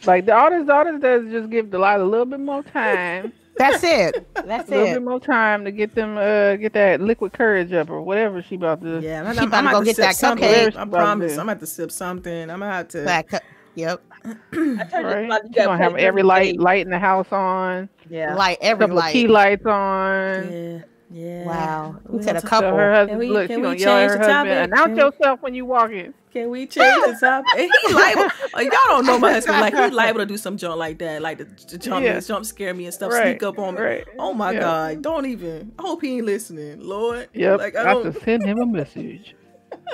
Like 0.05 0.25
the 0.25 0.33
artist, 0.33 0.67
the 0.67 0.73
artist 0.73 1.01
does 1.01 1.31
just 1.31 1.49
give 1.49 1.71
Delilah 1.71 2.03
a 2.03 2.05
little 2.05 2.25
bit 2.25 2.39
more 2.41 2.61
time, 2.63 3.33
That's 3.57 3.83
it. 3.83 4.27
That's 4.33 4.67
a 4.67 4.71
little 4.71 4.87
it. 4.87 4.93
bit 4.95 5.03
more 5.03 5.19
time 5.19 5.63
to 5.65 5.71
get 5.71 5.93
them, 5.95 6.17
uh, 6.17 6.55
get 6.55 6.73
that 6.73 7.01
liquid 7.01 7.33
courage 7.33 7.71
up 7.73 7.89
or 7.89 8.01
whatever 8.01 8.41
she 8.41 8.55
about 8.55 8.81
to. 8.81 8.99
yeah, 9.01 9.23
I'm, 9.23 9.33
She 9.35 9.39
I'm, 9.41 9.47
about 9.47 9.57
I'm 9.57 9.63
to 9.65 9.69
about 9.69 9.73
go 9.73 9.79
to 9.81 9.85
get 9.85 9.97
that 9.97 10.15
something. 10.15 10.47
cupcake. 10.49 10.75
I 10.75 10.81
About 10.83 10.91
promise. 10.99 11.37
I'm 11.37 11.49
about 11.49 11.59
to 11.59 11.67
sip 11.67 11.91
something. 11.91 12.49
I'm 12.49 12.59
gonna 12.59 12.71
have 12.71 12.87
to. 12.89 13.03
Back 13.05 13.33
up. 13.33 13.43
Yep. 13.75 14.01
I 14.25 14.27
told 14.27 15.05
Right? 15.05 15.23
you, 15.23 15.29
like, 15.29 15.43
you 15.43 15.49
gotta 15.49 15.65
gonna 15.67 15.77
have 15.83 15.95
every 15.95 16.23
light, 16.23 16.53
game. 16.53 16.61
light 16.61 16.81
in 16.85 16.91
the 16.91 16.99
house 16.99 17.31
on, 17.31 17.89
Yeah. 18.09 18.35
Light 18.35 18.57
every 18.61 18.85
couple 18.87 18.99
of 18.99 19.11
key 19.11 19.27
light. 19.27 19.63
lights 19.63 19.65
on. 19.65 20.51
Yeah. 20.51 20.79
Yeah. 21.13 21.45
Wow. 21.45 21.95
We 22.09 22.23
said 22.23 22.35
a 22.37 22.41
So 22.41 22.47
couple. 22.47 22.71
her 22.75 22.91
husband, 22.93 23.09
Can 23.11 23.19
we- 23.19 23.29
look, 23.29 23.47
can 23.47 23.57
we 23.61 23.63
gonna 23.67 23.77
yell 23.77 23.89
at 23.97 23.99
change 23.99 24.11
her 24.13 24.17
the 24.17 24.33
husband. 24.33 24.49
topic? 24.49 24.73
Announce 24.73 24.87
Can- 24.87 24.97
yourself 24.97 25.41
when 25.43 25.53
you 25.53 25.65
walk 25.65 25.91
in. 25.91 26.13
Can 26.33 26.49
we 26.49 26.65
change 26.65 26.95
the 27.05 27.15
topic? 27.19 27.69
He 27.87 27.93
liable. 27.93 28.23
y'all 28.57 28.71
don't 28.87 29.05
know 29.05 29.19
my 29.19 29.33
husband. 29.33 29.59
Like 29.61 29.75
he 29.75 29.89
liable 29.95 30.21
to 30.21 30.25
do 30.25 30.37
some 30.37 30.57
jump 30.57 30.77
like 30.77 30.97
that, 30.97 31.21
like 31.21 31.37
to, 31.37 31.45
to 31.67 31.77
jump, 31.77 32.03
Yeah. 32.03 32.19
jump 32.19 32.45
scare 32.45 32.73
me 32.73 32.85
and 32.85 32.93
stuff, 32.93 33.11
Right, 33.11 33.33
sneak 33.33 33.43
up 33.43 33.59
on 33.59 33.75
me. 33.75 33.81
right. 33.81 34.05
Oh 34.17 34.33
my 34.33 34.51
Yeah. 34.53 34.59
god! 34.61 35.01
Don't 35.03 35.27
even. 35.27 35.71
I 35.77 35.83
hope 35.83 36.01
he 36.01 36.15
ain't 36.17 36.25
listening, 36.25 36.79
Lord. 36.81 37.29
Yep, 37.35 37.59
Like 37.59 37.75
I 37.75 37.81
I 37.81 37.93
don't. 37.93 38.05
have 38.05 38.15
to 38.15 38.21
send 38.21 38.43
him 38.45 38.57
a 38.59 38.65
message. 38.65 39.35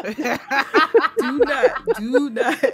Do 0.06 1.40
not. 1.46 1.86
Do 1.98 2.30
not. 2.30 2.66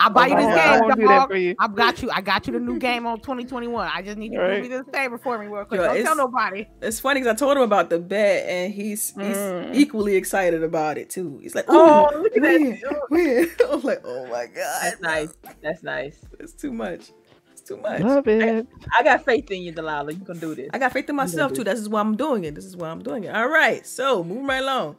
I'll 0.00 0.10
buy 0.10 0.26
you 0.26 0.36
this 0.36 0.44
won't- 0.44 0.58
I 0.58 0.80
game, 0.80 0.90
do 0.96 1.06
dog. 1.06 1.34
you. 1.36 1.54
I 1.58 1.68
got 1.68 2.02
you. 2.02 2.10
I 2.10 2.20
got 2.20 2.46
you 2.46 2.52
the 2.54 2.58
new 2.60 2.78
game 2.78 3.06
on 3.06 3.20
2021. 3.20 3.90
I 3.94 4.02
just 4.02 4.16
need 4.18 4.32
you 4.32 4.38
to 4.38 4.44
Right. 4.44 4.56
do 4.56 4.62
me 4.62 4.68
this 4.68 4.82
favor 4.92 5.18
for 5.18 5.38
me 5.38 5.46
real 5.46 5.64
quick. 5.64 5.80
Yo, 5.80 5.86
Don't 5.86 6.02
tell 6.04 6.16
nobody. 6.16 6.66
It's 6.82 7.00
funny 7.00 7.20
because 7.20 7.32
I 7.32 7.36
told 7.36 7.56
him 7.56 7.62
about 7.62 7.90
the 7.90 7.98
bet 7.98 8.48
and 8.48 8.72
he's 8.72 9.10
he's 9.14 9.36
Mm. 9.36 9.74
equally 9.74 10.16
excited 10.16 10.62
about 10.62 10.98
it 10.98 11.10
too. 11.10 11.38
He's 11.42 11.54
like, 11.54 11.66
Oh, 11.68 12.08
"Oh, 12.12 12.18
look 12.18 12.36
at 12.36 12.42
when? 12.42 12.70
that. 12.70 13.00
When?" 13.08 13.50
I'm 13.70 13.80
like, 13.82 14.00
"Oh 14.04 14.26
my 14.26 14.46
god, 14.46 14.80
That's 14.82 15.00
nice. 15.00 15.34
That's 15.62 15.82
nice. 15.82 16.20
It's 16.40 16.52
too 16.52 16.72
much. 16.72 17.12
It's 17.52 17.62
too 17.62 17.76
much." 17.76 18.00
Love 18.00 18.26
it. 18.28 18.66
I 18.96 19.02
got 19.02 19.24
faith 19.24 19.50
in 19.50 19.62
you, 19.62 19.72
Delilah. 19.72 20.12
You 20.12 20.24
can 20.24 20.38
do 20.38 20.54
this. 20.54 20.70
I 20.74 20.78
got 20.78 20.92
faith 20.92 21.08
in 21.08 21.16
myself 21.16 21.52
too. 21.52 21.64
This 21.64 21.78
is 21.78 21.88
why 21.88 22.00
I'm 22.00 22.16
doing 22.16 22.44
it. 22.44 22.54
This 22.54 22.64
is 22.64 22.76
why 22.76 22.88
I'm 22.88 23.02
doing 23.02 23.24
it. 23.24 23.34
All 23.34 23.48
right, 23.48 23.86
so 23.86 24.22
moving 24.24 24.46
right 24.46 24.62
along. 24.62 24.96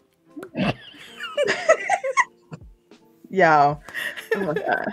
Y'all. 3.36 3.82
Oh 4.36 4.40
my 4.40 4.54
god. 4.54 4.88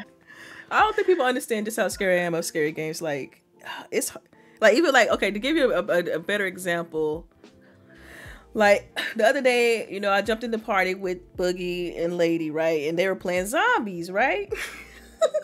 I 0.71 0.81
don't 0.81 0.97
think 0.97 1.07
people 1.07 1.25
understand 1.25 1.67
just 1.67 1.77
how 1.77 1.87
scary 1.89 2.19
I 2.19 2.25
am 2.25 2.35
of 2.35 2.45
scary 2.45 2.73
games. 2.73 3.01
Like, 3.01 3.43
it's 3.91 4.17
like 4.61 4.75
even 4.75 4.93
like 4.93 5.09
okay 5.11 5.31
to 5.31 5.39
give 5.39 5.57
you 5.57 5.73
a, 5.73 5.83
a, 5.85 5.99
a 6.15 6.19
better 6.19 6.47
example. 6.47 7.27
Like 8.55 8.99
the 9.17 9.25
other 9.27 9.41
day, 9.41 9.89
you 9.91 10.01
know, 10.01 10.11
I 10.11 10.23
jumped 10.23 10.45
in 10.45 10.51
the 10.51 10.59
party 10.59 10.95
with 10.95 11.37
Boogie 11.37 12.03
and 12.03 12.17
Lady, 12.17 12.51
right, 12.51 12.89
and 12.89 12.99
they 12.99 13.07
were 13.07 13.15
playing 13.17 13.47
zombies, 13.47 14.11
right? 14.11 14.53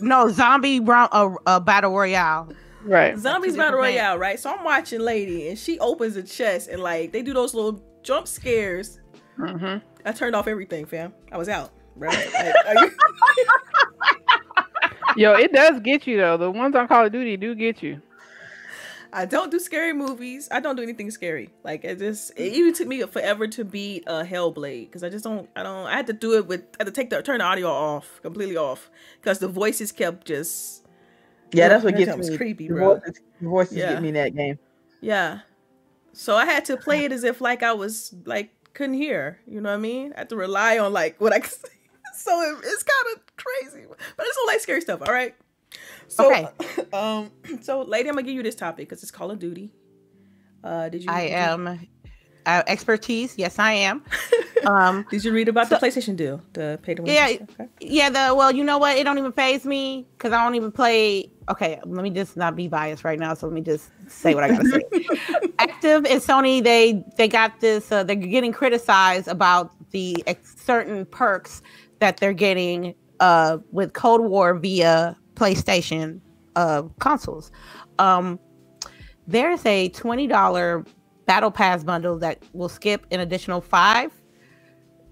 No, 0.01 0.29
zombie 0.29 0.81
round, 0.81 1.11
uh, 1.13 1.31
uh, 1.47 1.61
battle 1.61 1.93
royale. 1.97 2.53
Right. 2.83 3.17
Zombies 3.17 3.53
two 3.53 3.59
Battle 3.59 3.79
different 3.79 3.95
games. 3.95 4.03
Royale, 4.03 4.19
right? 4.19 4.41
So 4.41 4.51
I'm 4.53 4.65
watching 4.65 4.99
Lady, 4.99 5.49
and 5.49 5.57
she 5.57 5.79
opens 5.79 6.17
a 6.17 6.23
chest, 6.25 6.69
and 6.69 6.83
like 6.83 7.13
they 7.13 7.23
do 7.23 7.33
those 7.33 7.55
little 7.55 7.81
jump 8.03 8.27
scares. 8.27 8.99
hmm 9.37 9.77
I 10.05 10.11
turned 10.11 10.35
off 10.35 10.49
everything, 10.49 10.85
fam. 10.85 11.15
I 11.31 11.39
was 11.39 11.49
out, 11.49 11.71
bro. 11.99 12.11
Like, 12.11 12.55
you- 12.81 12.91
Yo, 15.17 15.33
it 15.35 15.53
does 15.53 15.81
get 15.81 16.07
you 16.07 16.17
though. 16.17 16.37
The 16.37 16.51
ones 16.51 16.77
on 16.77 16.87
Call 16.87 17.07
of 17.07 17.13
Duty 17.13 17.37
do 17.37 17.55
get 17.55 17.83
you. 17.83 18.01
I 19.13 19.25
don't 19.25 19.51
do 19.51 19.59
scary 19.59 19.93
movies. 19.95 20.49
I 20.53 20.61
don't 20.61 20.77
do 20.77 20.83
anything 20.83 21.11
scary. 21.11 21.51
Like 21.65 21.83
it 21.83 21.99
just 21.99 22.31
it 22.37 22.53
even 22.53 22.75
took 22.75 22.87
me 22.87 23.03
forever 23.05 23.47
to 23.49 23.65
beat 23.65 24.05
uh 24.07 24.23
Hellblade 24.23 24.87
because 24.87 25.03
I 25.03 25.09
just 25.09 25.25
don't 25.25 25.49
I 25.57 25.63
don't 25.63 25.87
I 25.87 25.97
had 25.97 26.07
to 26.09 26.13
do 26.13 26.35
it 26.35 26.47
with 26.47 26.61
I 26.79 26.85
had 26.85 26.87
to 26.87 26.93
take 26.93 27.11
the 27.11 27.23
turn 27.23 27.39
the 27.39 27.45
audio 27.45 27.69
off 27.69 28.21
completely 28.23 28.57
off 28.57 28.91
because 29.21 29.39
the 29.39 29.49
voices 29.49 29.93
kept 29.93 30.27
just 30.27 30.85
Yeah, 31.53 31.69
that's 31.69 31.83
what 31.85 31.95
That 31.95 31.99
gets 32.05 32.11
jump 32.13 32.23
me. 32.25 32.37
creepy, 32.37 32.65
Your 32.65 32.77
bro. 32.77 32.95
voices, 32.97 33.21
your 33.41 33.51
voices 33.51 33.77
Yeah. 33.79 33.93
get 33.95 34.03
me 34.03 34.09
in 34.09 34.15
that 34.15 34.37
game. 34.37 34.59
yeah. 35.01 35.41
So 36.13 36.37
I 36.37 36.45
had 36.45 36.65
to 36.67 36.77
play 36.77 37.05
it 37.05 37.13
as 37.13 37.25
if 37.25 37.41
like 37.41 37.63
I 37.63 37.73
was 37.73 38.15
like 38.25 38.51
couldn't 38.75 38.95
hear. 38.95 39.41
You 39.47 39.61
know 39.63 39.71
what 39.71 39.77
I 39.77 39.81
mean? 39.81 40.13
I 40.15 40.21
had 40.21 40.29
to 40.29 40.37
rely 40.37 40.79
on 40.79 40.93
like 40.93 41.19
what 41.21 41.33
I 41.33 41.41
could 41.41 41.51
say. 41.65 41.69
So 42.19 42.41
it, 42.43 42.59
it's 42.65 42.83
kind 42.83 43.17
of 43.17 43.37
crazy, 43.37 43.87
but 43.89 44.27
it's 44.27 44.37
don't 44.37 44.47
like 44.47 44.61
scary 44.61 44.81
stuff. 44.81 45.03
All 45.07 45.13
right. 45.13 45.35
So 46.09 46.29
Okay. 46.31 46.49
um 46.93 47.31
so 47.63 47.83
lady, 47.83 48.09
I'm 48.09 48.15
gonna 48.15 48.27
give 48.27 48.35
you 48.35 48.43
this 48.43 48.55
topic 48.55 48.89
because 48.89 49.03
it's 49.03 49.13
Call 49.13 49.31
of 49.31 49.39
Duty. 49.39 49.71
Uh, 50.65 50.89
did 50.89 51.05
you? 51.05 51.11
I 51.11 51.23
am 51.23 51.79
uh, 52.47 52.63
expertise. 52.67 53.35
Yes, 53.39 53.59
I 53.59 53.73
am. 53.73 54.03
Um, 54.67 55.07
Did 55.09 55.25
you 55.25 55.33
read 55.33 55.49
about 55.49 55.69
So- 55.69 55.79
the 55.79 55.87
PlayStation 55.87 56.17
deal? 56.17 56.43
The 56.53 56.81
pay 56.83 56.95
to 56.95 57.01
win. 57.03 57.15
Yeah, 57.15 57.29
Okay. 57.43 57.69
yeah. 57.81 58.11
The 58.11 58.35
well, 58.35 58.51
you 58.51 58.65
know 58.65 58.77
what? 58.79 58.97
It 58.99 59.05
don't 59.05 59.17
even 59.17 59.31
phase 59.31 59.65
me 59.65 60.05
because 60.19 60.33
I 60.33 60.43
don't 60.45 60.57
even 60.57 60.73
play. 60.73 61.31
Okay, 61.49 61.81
let 61.87 62.03
me 62.03 62.11
just 62.11 62.37
not 62.37 62.57
be 62.57 62.67
biased 62.67 63.05
right 63.05 63.21
now. 63.21 63.35
So 63.35 63.47
let 63.47 63.55
me 63.55 63.61
just 63.61 63.89
say 64.09 64.35
what 64.35 64.43
I 64.43 64.49
gotta 64.49 64.69
say. 64.69 64.81
Activision 65.61 66.11
and 66.11 66.21
Sony, 66.21 66.63
they 66.63 67.05
they 67.17 67.29
got 67.29 67.61
this. 67.61 67.91
Uh, 67.93 68.03
they're 68.03 68.17
getting 68.17 68.53
criticized 68.53 69.29
about 69.29 69.71
the 69.93 70.23
ex- 70.27 70.57
certain 70.59 71.07
perks 71.07 71.63
that 72.01 72.19
they're 72.19 72.33
getting 72.33 72.95
uh, 73.21 73.59
with 73.73 73.93
Cold 73.93 74.21
War 74.21 74.55
via 74.55 75.17
PlayStation 75.35 76.21
uh, 76.57 76.83
consoles. 76.99 77.51
Um, 77.99 78.39
there's 79.27 79.65
a 79.67 79.89
twenty 79.91 80.27
dollar 80.27 80.85
Battle 81.27 81.51
Pass 81.51 81.85
bundle 81.85 82.19
that 82.19 82.43
will 82.53 82.69
skip 82.69 83.07
an 83.11 83.21
additional 83.21 83.61
five. 83.61 84.13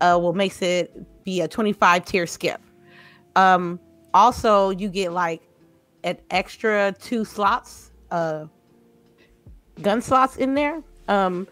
Uh, 0.00 0.18
will 0.20 0.32
makes 0.32 0.62
it 0.62 1.24
be 1.24 1.40
a 1.40 1.48
twenty 1.48 1.72
five 1.72 2.04
tier 2.04 2.26
skip. 2.26 2.60
Um, 3.34 3.78
also, 4.14 4.70
you 4.70 4.88
get 4.88 5.12
like 5.12 5.42
an 6.04 6.16
extra 6.30 6.94
two 7.00 7.24
slots, 7.24 7.90
uh, 8.10 8.46
gun 9.82 10.00
slots 10.00 10.36
in 10.36 10.54
there. 10.54 10.82
Um, 11.08 11.46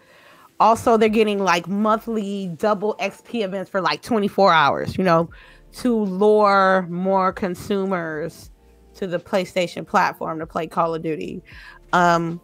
also, 0.59 0.95
they're 0.97 1.09
getting 1.09 1.39
like 1.39 1.67
monthly 1.67 2.47
double 2.55 2.95
XP 2.99 3.43
events 3.43 3.69
for 3.69 3.81
like 3.81 4.01
24 4.01 4.53
hours, 4.53 4.97
you 4.97 5.03
know, 5.03 5.29
to 5.73 5.95
lure 5.95 6.87
more 6.89 7.33
consumers 7.33 8.51
to 8.95 9.07
the 9.07 9.19
PlayStation 9.19 9.85
platform 9.85 10.39
to 10.39 10.47
play 10.47 10.67
Call 10.67 10.95
of 10.95 11.01
Duty. 11.01 11.43
Um, 11.91 12.39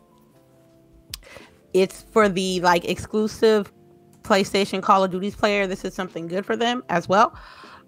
it's 1.73 2.03
for 2.11 2.27
the 2.27 2.59
like 2.59 2.83
exclusive 2.85 3.71
PlayStation 4.23 4.81
Call 4.81 5.05
of 5.05 5.11
Duties 5.11 5.35
player. 5.35 5.65
This 5.65 5.85
is 5.85 5.93
something 5.93 6.27
good 6.27 6.45
for 6.45 6.57
them 6.57 6.83
as 6.89 7.07
well. 7.07 7.37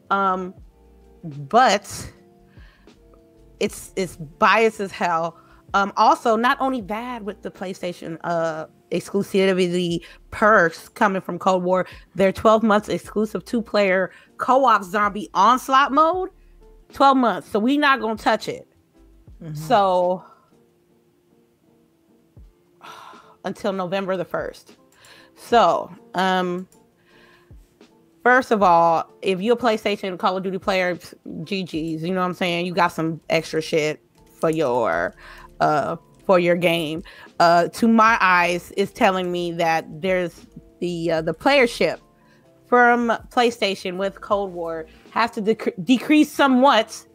Um, 0.10 0.54
but 1.24 2.12
it's 3.60 3.92
it's 3.98 4.16
biased 4.16 4.80
as 4.80 4.92
hell. 4.92 5.38
Um, 5.74 5.92
also, 5.98 6.36
not 6.36 6.58
only 6.62 6.82
bad 6.82 7.24
with 7.24 7.42
the 7.42 7.52
PlayStation 7.52 8.18
uh 8.24 8.68
exclusivity 8.94 10.06
perks 10.32 10.88
coming 10.90 11.22
from 11.22 11.40
Cold 11.40 11.64
War, 11.64 11.86
their 12.16 12.32
12 12.32 12.64
months 12.64 12.90
exclusive 12.90 13.44
two-player 13.44 14.12
co-op 14.38 14.84
zombie 14.84 15.30
onslaught 15.34 15.92
mode. 15.92 16.30
12 16.94 17.18
months, 17.18 17.50
so 17.50 17.60
we 17.60 17.76
not 17.76 18.00
gonna 18.00 18.16
touch 18.16 18.48
it. 18.48 18.68
So 19.54 20.24
until 23.46 23.74
November 23.74 24.16
the 24.16 24.26
1st. 24.26 24.76
So, 25.36 25.92
um 26.14 26.68
first 28.24 28.52
of 28.52 28.64
all, 28.64 29.12
if 29.22 29.42
you're 29.42 29.56
a 29.56 29.60
PlayStation 29.60 30.18
Call 30.18 30.38
of 30.38 30.44
Duty 30.44 30.60
player, 30.60 30.96
GG's, 30.96 32.04
you 32.04 32.14
know 32.14 32.22
what 32.22 32.28
I'm 32.28 32.34
saying? 32.34 32.66
You 32.66 32.74
got 32.74 32.90
some 32.90 33.20
extra 33.30 33.62
shit 33.62 34.02
for 34.40 34.50
your 34.50 35.16
uh 35.60 35.98
for 36.26 36.40
your 36.40 36.56
game. 36.56 37.04
Uh 37.44 37.68
to 37.80 37.88
my 37.88 38.18
eyes 38.22 38.72
is 38.84 38.90
telling 38.92 39.28
me 39.32 39.52
that 39.52 39.82
there's 40.02 40.46
the 40.80 41.12
uh, 41.12 41.22
the 41.22 41.34
playership 41.34 42.00
from 42.74 43.10
PlayStation 43.36 43.98
with 43.98 44.22
Cold 44.22 44.54
War 44.54 44.86
has 45.12 45.32
to 45.32 45.42
dec- 45.42 45.74
decrease 45.84 46.32
somewhat 46.32 47.06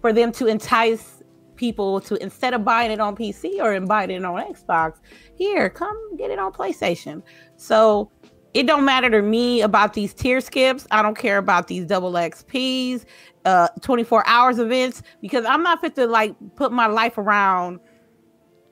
for 0.00 0.12
them 0.12 0.32
to 0.32 0.46
entice 0.46 1.22
people 1.54 2.00
to 2.00 2.20
instead 2.20 2.52
of 2.52 2.64
buying 2.64 2.90
it 2.90 3.00
on 3.00 3.14
PC 3.14 3.60
or 3.62 3.78
buying 3.86 4.10
it 4.10 4.24
on 4.24 4.52
Xbox, 4.52 4.98
here, 5.36 5.70
come 5.70 5.96
get 6.16 6.30
it 6.30 6.38
on 6.40 6.52
PlayStation. 6.52 7.22
So 7.56 8.10
it 8.54 8.66
don't 8.66 8.84
matter 8.84 9.08
to 9.10 9.22
me 9.22 9.62
about 9.62 9.94
these 9.94 10.12
tier 10.12 10.40
skips. 10.40 10.86
I 10.90 11.00
don't 11.02 11.16
care 11.16 11.38
about 11.38 11.68
these 11.68 11.84
double 11.84 12.12
XPs, 12.12 13.04
uh, 13.44 13.68
24 13.82 14.26
hours 14.26 14.58
events, 14.58 15.02
because 15.20 15.44
I'm 15.44 15.62
not 15.62 15.80
fit 15.80 15.94
to 15.94 16.06
like 16.08 16.34
put 16.56 16.72
my 16.72 16.88
life 16.88 17.18
around 17.18 17.78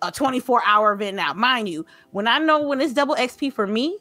a 0.02 0.10
24 0.12 0.62
hour 0.64 0.92
event 0.92 1.16
now. 1.16 1.32
Mind 1.34 1.68
you, 1.68 1.84
when 2.10 2.26
I 2.28 2.38
know 2.38 2.62
when 2.62 2.80
it's 2.80 2.92
double 2.92 3.14
XP 3.16 3.52
for 3.52 3.66
me, 3.66 3.98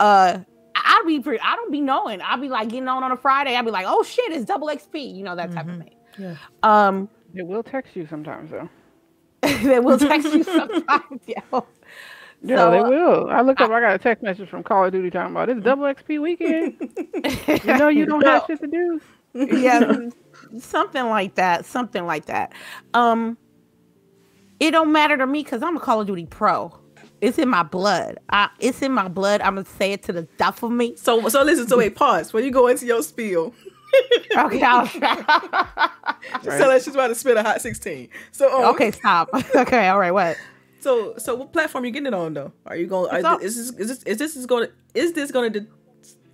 uh, 0.00 0.38
I'll 0.74 1.04
be 1.06 1.20
pre- 1.20 1.38
I 1.40 1.56
don't 1.56 1.70
be 1.72 1.80
knowing. 1.80 2.20
I'll 2.22 2.38
be 2.40 2.48
like 2.48 2.68
getting 2.68 2.88
on 2.88 3.02
on 3.04 3.12
a 3.12 3.16
Friday. 3.16 3.54
I'll 3.56 3.64
be 3.64 3.70
like, 3.70 3.86
oh 3.88 4.02
shit, 4.02 4.32
it's 4.32 4.44
double 4.44 4.68
XP, 4.68 5.14
you 5.14 5.22
know 5.22 5.36
that 5.36 5.52
type 5.52 5.68
of 5.68 5.78
thing. 5.78 5.94
Yeah. 6.18 6.34
Um, 6.62 7.08
It 7.34 7.46
will 7.46 7.62
text 7.62 7.94
you 7.96 8.06
sometimes 8.08 8.50
though. 8.50 8.68
they 9.42 9.78
will 9.80 9.98
text 9.98 10.32
you 10.34 10.42
sometimes. 10.44 11.20
yo. 11.26 11.66
Yeah, 12.42 12.56
So, 12.56 12.70
they 12.70 12.80
will. 12.80 13.28
I 13.28 13.42
look 13.42 13.60
up. 13.60 13.70
I 13.70 13.80
got 13.80 13.94
a 13.94 13.98
text 13.98 14.22
message 14.24 14.48
from 14.48 14.62
Call 14.62 14.86
of 14.86 14.92
Duty 14.92 15.10
talking 15.10 15.32
about 15.32 15.50
it's 15.50 15.62
double 15.62 15.84
XP 15.84 16.20
weekend. 16.22 16.76
you 17.64 17.76
know 17.76 17.88
you 17.88 18.06
don't 18.06 18.24
have 18.24 18.44
shit 18.46 18.60
to 18.60 18.66
do. 18.66 19.00
yeah, 19.34 20.08
something 20.58 21.04
like 21.06 21.34
that. 21.34 21.66
Something 21.66 22.06
like 22.06 22.24
that. 22.26 22.52
Um, 22.94 23.36
it 24.60 24.70
don't 24.70 24.92
matter 24.92 25.16
to 25.16 25.26
me 25.26 25.42
because 25.42 25.62
I'm 25.62 25.76
a 25.76 25.80
Call 25.80 26.00
of 26.00 26.06
Duty 26.06 26.26
pro. 26.26 26.72
It's 27.20 27.38
in 27.38 27.48
my 27.48 27.62
blood. 27.62 28.18
I, 28.30 28.48
it's 28.60 28.80
in 28.80 28.92
my 28.92 29.08
blood. 29.08 29.40
I'm 29.42 29.56
gonna 29.56 29.66
say 29.66 29.92
it 29.92 30.02
to 30.04 30.12
the 30.12 30.22
death 30.38 30.62
of 30.62 30.70
me. 30.70 30.96
So 30.96 31.28
so 31.28 31.42
listen. 31.42 31.66
So 31.68 31.76
wait, 31.78 31.94
pause. 31.96 32.32
When 32.32 32.44
you 32.44 32.50
go 32.50 32.66
into 32.68 32.86
your 32.86 33.02
spiel, 33.02 33.52
Okay, 34.36 34.62
I'll, 34.62 34.86
just 36.44 36.58
tell 36.58 36.70
us 36.70 36.84
she's 36.84 36.94
about 36.94 37.08
to 37.08 37.14
spit 37.14 37.36
a 37.36 37.42
hot 37.42 37.60
sixteen. 37.60 38.08
So 38.32 38.64
um, 38.64 38.74
okay, 38.74 38.90
stop. 38.90 39.28
Okay, 39.54 39.88
all 39.88 39.98
right. 39.98 40.12
What? 40.12 40.36
So 40.80 41.14
so 41.18 41.34
what 41.34 41.52
platform 41.52 41.84
are 41.84 41.86
you 41.86 41.92
getting 41.92 42.06
it 42.06 42.14
on 42.14 42.34
though? 42.34 42.52
Are 42.66 42.76
you 42.76 42.86
going? 42.86 43.14
It's 43.14 43.24
Are, 43.24 43.34
on- 43.34 43.42
is 43.42 43.56
this 43.56 43.68
is 43.68 43.88
this 43.88 44.02
is 44.04 44.18
this 44.18 44.36
is 44.36 44.46
going 44.46 44.68
to 44.68 44.72
is 44.94 45.12
this 45.12 45.30
going 45.30 45.52
to 45.52 45.66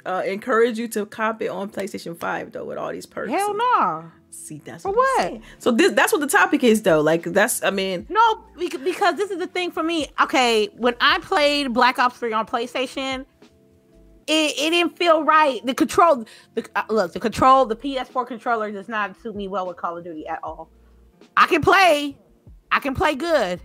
uh, 0.05 0.23
encourage 0.25 0.79
you 0.79 0.87
to 0.89 1.07
cop 1.07 1.43
it 1.43 1.49
on 1.49 1.71
PlayStation 1.71 2.17
Five 2.17 2.53
though 2.53 2.65
with 2.65 2.79
all 2.79 2.93
these 2.93 3.07
perks? 3.07 3.31
Hell 3.31 3.51
and- 3.51 3.59
no. 3.59 4.11
See 4.31 4.61
that's 4.65 4.85
what. 4.85 4.97
What? 4.97 5.41
So 5.59 5.71
this 5.71 5.93
that's 5.93 6.13
what 6.13 6.21
the 6.21 6.27
topic 6.27 6.63
is 6.63 6.83
though. 6.83 7.01
Like 7.01 7.25
that's 7.25 7.63
I 7.63 7.71
mean 7.71 8.07
No, 8.09 8.45
because 8.57 9.17
this 9.17 9.31
is 9.31 9.39
the 9.39 9.47
thing 9.47 9.71
for 9.71 9.83
me. 9.83 10.09
Okay, 10.21 10.67
when 10.77 10.95
I 11.01 11.19
played 11.21 11.73
Black 11.73 11.99
Ops 11.99 12.19
3 12.19 12.33
on 12.33 12.47
PlayStation, 12.47 13.25
it, 14.27 14.55
it 14.59 14.71
didn't 14.71 14.97
feel 14.97 15.25
right. 15.25 15.65
The 15.65 15.75
control, 15.75 16.25
the 16.55 16.67
uh, 16.75 16.83
look, 16.91 17.13
the 17.13 17.21
control, 17.21 17.67
the 17.67 17.77
PS4 17.77 18.27
controller 18.27 18.71
does 18.71 18.89
not 18.89 19.21
suit 19.21 19.37
me 19.37 19.49
well 19.49 19.67
with 19.67 19.77
Call 19.77 19.97
of 19.97 20.05
Duty 20.05 20.27
at 20.27 20.41
all. 20.43 20.71
I 21.37 21.47
can 21.47 21.63
play, 21.63 22.17
I 22.73 22.81
can 22.81 22.95
play 22.95 23.15
good 23.15 23.61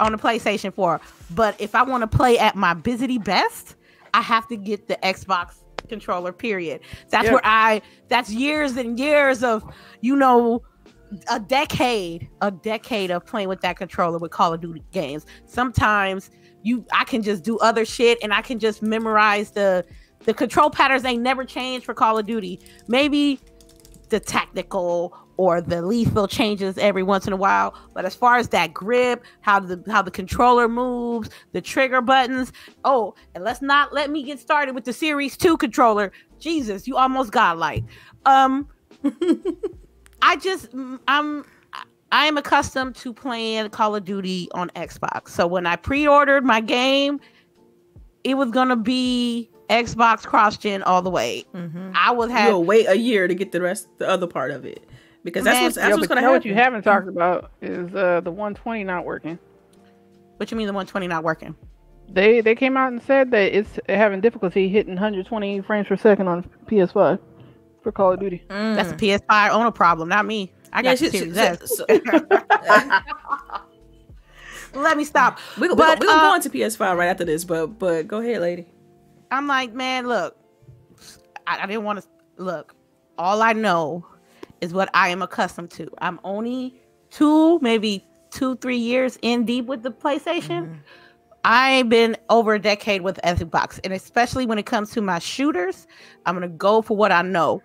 on 0.00 0.12
the 0.12 0.18
PlayStation 0.18 0.72
4, 0.72 1.00
but 1.34 1.56
if 1.58 1.74
I 1.74 1.82
want 1.82 2.02
to 2.02 2.16
play 2.16 2.38
at 2.38 2.54
my 2.54 2.74
busy 2.74 3.18
best, 3.18 3.74
I 4.14 4.20
have 4.20 4.46
to 4.48 4.56
get 4.56 4.88
the 4.88 4.96
Xbox 5.02 5.56
controller. 5.88 6.32
Period. 6.32 6.80
That's 7.10 7.26
Yeah. 7.26 7.32
where 7.32 7.40
I. 7.44 7.82
That's 8.08 8.30
years 8.30 8.76
and 8.76 8.98
years 8.98 9.42
of, 9.44 9.64
you 10.00 10.16
know, 10.16 10.62
a 11.30 11.40
decade, 11.40 12.28
a 12.40 12.50
decade 12.50 13.10
of 13.10 13.24
playing 13.24 13.48
with 13.48 13.60
that 13.62 13.76
controller 13.76 14.18
with 14.18 14.30
Call 14.30 14.52
of 14.52 14.60
Duty 14.60 14.82
games. 14.92 15.26
Sometimes 15.46 16.30
you 16.62 16.84
I 16.92 17.04
can 17.04 17.22
just 17.22 17.44
do 17.44 17.56
other 17.58 17.84
shit 17.84 18.18
and 18.22 18.32
I 18.32 18.42
can 18.42 18.58
just 18.58 18.82
memorize 18.82 19.52
the 19.52 19.84
the 20.24 20.34
control 20.34 20.68
patterns 20.70 21.04
ain't 21.04 21.22
never 21.22 21.44
changed 21.44 21.86
for 21.86 21.94
Call 21.94 22.18
of 22.18 22.26
Duty. 22.26 22.60
Maybe 22.88 23.40
the 24.08 24.20
tactical 24.20 25.16
or 25.38 25.60
the 25.62 25.80
lethal 25.80 26.26
changes 26.28 26.76
every 26.76 27.02
once 27.02 27.26
in 27.26 27.32
a 27.32 27.36
while, 27.36 27.72
but 27.94 28.04
as 28.04 28.14
far 28.14 28.36
as 28.36 28.48
that 28.50 28.74
grip, 28.74 29.24
how 29.40 29.58
the 29.60 29.82
how 29.88 30.02
the 30.02 30.10
controller 30.10 30.68
moves, 30.68 31.30
the 31.52 31.60
trigger 31.62 32.02
buttons. 32.02 32.52
Oh, 32.84 33.14
and 33.34 33.42
let's 33.44 33.62
not 33.62 33.94
let 33.94 34.10
me 34.10 34.22
get 34.24 34.38
started 34.40 34.74
with 34.74 34.84
the 34.84 34.92
Series 34.92 35.36
2 35.36 35.56
controller. 35.56 36.12
Jesus, 36.40 36.86
you 36.86 36.96
almost 36.96 37.32
got 37.32 37.56
like 37.56 37.84
um 38.26 38.68
I 40.22 40.36
just 40.36 40.72
mm, 40.72 40.98
I'm 41.08 41.44
I 42.10 42.26
am 42.26 42.36
accustomed 42.36 42.96
to 42.96 43.12
playing 43.12 43.68
Call 43.70 43.94
of 43.94 44.04
Duty 44.04 44.48
on 44.54 44.70
Xbox. 44.70 45.28
So 45.28 45.46
when 45.46 45.66
I 45.66 45.76
pre-ordered 45.76 46.44
my 46.44 46.60
game, 46.60 47.20
it 48.24 48.34
was 48.34 48.50
gonna 48.50 48.76
be 48.76 49.50
Xbox 49.70 50.22
cross-gen 50.24 50.82
all 50.82 51.02
the 51.02 51.10
way. 51.10 51.44
mhm. 51.54 51.92
I 51.94 52.10
would 52.10 52.30
have 52.30 52.48
you'll 52.48 52.64
wait 52.64 52.88
a 52.88 52.96
year 52.96 53.28
to 53.28 53.34
get 53.34 53.52
the 53.52 53.60
rest 53.60 53.88
the 53.98 54.08
other 54.08 54.26
part 54.26 54.50
of 54.50 54.64
it 54.64 54.87
because 55.28 55.44
that's 55.44 55.60
what's 55.62 55.76
that's 55.76 55.88
yeah, 55.88 55.94
what's 55.94 56.06
gonna 56.08 56.20
you 56.20 56.26
know 56.26 56.32
happen. 56.32 56.40
what 56.40 56.44
you 56.46 56.54
haven't 56.54 56.82
talked 56.82 57.08
about 57.08 57.50
is 57.62 57.94
uh, 57.94 58.20
the 58.20 58.30
120 58.30 58.84
not 58.84 59.04
working. 59.04 59.38
what 60.36 60.50
you 60.50 60.56
mean 60.56 60.66
the 60.66 60.72
120 60.72 61.06
not 61.06 61.24
working? 61.24 61.54
They 62.10 62.40
they 62.40 62.54
came 62.54 62.76
out 62.76 62.92
and 62.92 63.02
said 63.02 63.30
that 63.32 63.56
it's 63.56 63.78
having 63.88 64.20
difficulty 64.20 64.68
hitting 64.68 64.94
120 64.94 65.60
frames 65.62 65.86
per 65.88 65.96
second 65.96 66.26
on 66.28 66.48
PS5 66.66 67.18
for 67.82 67.92
Call 67.92 68.12
of 68.12 68.20
Duty. 68.20 68.42
Mm. 68.48 68.74
That's 68.76 68.90
a 68.92 68.94
PS5 68.96 69.50
owner 69.50 69.70
problem, 69.70 70.08
not 70.08 70.24
me. 70.26 70.52
I 70.72 70.82
got 70.82 71.00
Yeah, 71.00 71.08
the 71.10 71.18
she- 71.18 71.18
Series 71.18 71.36
S. 71.36 71.76
so- 71.76 71.86
Let 74.74 74.96
me 74.96 75.04
stop. 75.04 75.38
we 75.58 75.68
we 75.68 75.74
But, 75.74 76.00
we 76.00 76.06
gonna 76.06 76.18
uh, 76.18 76.30
go 76.30 76.34
into 76.36 76.50
PS5 76.50 76.96
right 76.96 77.08
after 77.08 77.24
this, 77.24 77.44
but 77.44 77.78
but 77.78 78.06
go 78.06 78.18
ahead, 78.20 78.40
lady. 78.40 78.66
I'm 79.30 79.46
like, 79.46 79.72
man, 79.72 80.06
look, 80.06 80.36
I, 81.46 81.62
I 81.62 81.66
didn't 81.66 81.84
want 81.84 82.00
to 82.00 82.06
look. 82.42 82.74
All 83.16 83.42
I 83.42 83.52
know 83.54 84.06
is 84.60 84.72
what 84.72 84.90
I 84.94 85.08
am 85.08 85.22
accustomed 85.22 85.70
to. 85.72 85.88
I'm 85.98 86.20
only 86.24 86.80
two, 87.10 87.58
maybe 87.60 88.04
two, 88.30 88.56
three 88.56 88.76
years 88.76 89.18
in 89.22 89.44
deep 89.44 89.66
with 89.66 89.82
the 89.82 89.90
PlayStation. 89.90 90.80
I've 91.44 91.88
been 91.88 92.16
over 92.28 92.54
a 92.54 92.58
decade 92.58 93.02
with 93.02 93.18
Xbox, 93.24 93.80
and 93.84 93.92
especially 93.92 94.44
when 94.44 94.58
it 94.58 94.66
comes 94.66 94.90
to 94.90 95.00
my 95.00 95.18
shooters, 95.18 95.86
I'm 96.26 96.34
gonna 96.34 96.48
go 96.48 96.82
for 96.82 96.96
what 96.96 97.12
I 97.12 97.22
know. 97.22 97.62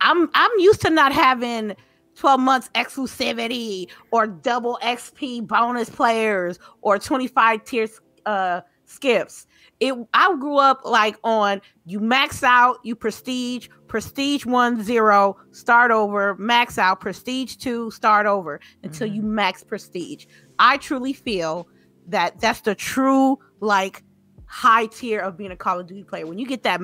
I'm 0.00 0.30
I'm 0.34 0.50
used 0.58 0.80
to 0.82 0.90
not 0.90 1.12
having 1.12 1.74
12 2.16 2.40
months 2.40 2.70
exclusivity 2.74 3.88
or 4.10 4.26
double 4.26 4.78
XP 4.82 5.46
bonus 5.46 5.90
players 5.90 6.58
or 6.80 6.98
25 6.98 7.64
tier 7.64 7.88
uh 8.24 8.60
skips. 8.84 9.46
It 9.80 9.94
I 10.14 10.34
grew 10.36 10.58
up 10.58 10.80
like 10.84 11.16
on 11.24 11.60
you 11.84 12.00
max 12.00 12.42
out, 12.42 12.78
you 12.82 12.94
prestige, 12.94 13.68
prestige 13.96 14.44
one 14.44 14.82
zero, 14.82 15.38
start 15.52 15.90
over, 15.90 16.34
max 16.36 16.76
out, 16.76 17.00
prestige 17.00 17.56
two, 17.56 17.90
start 17.90 18.26
over 18.26 18.60
until 18.82 19.06
you 19.06 19.22
mm-hmm. 19.22 19.36
max 19.36 19.64
prestige. 19.64 20.26
I 20.58 20.76
truly 20.76 21.14
feel 21.14 21.66
that 22.08 22.38
that's 22.38 22.60
the 22.60 22.74
true 22.74 23.38
like 23.60 24.04
high 24.44 24.84
tier 24.84 25.20
of 25.20 25.38
being 25.38 25.50
a 25.50 25.56
Call 25.56 25.80
of 25.80 25.86
Duty 25.86 26.04
player. 26.04 26.26
When 26.26 26.38
you 26.38 26.46
get 26.46 26.62
that 26.64 26.78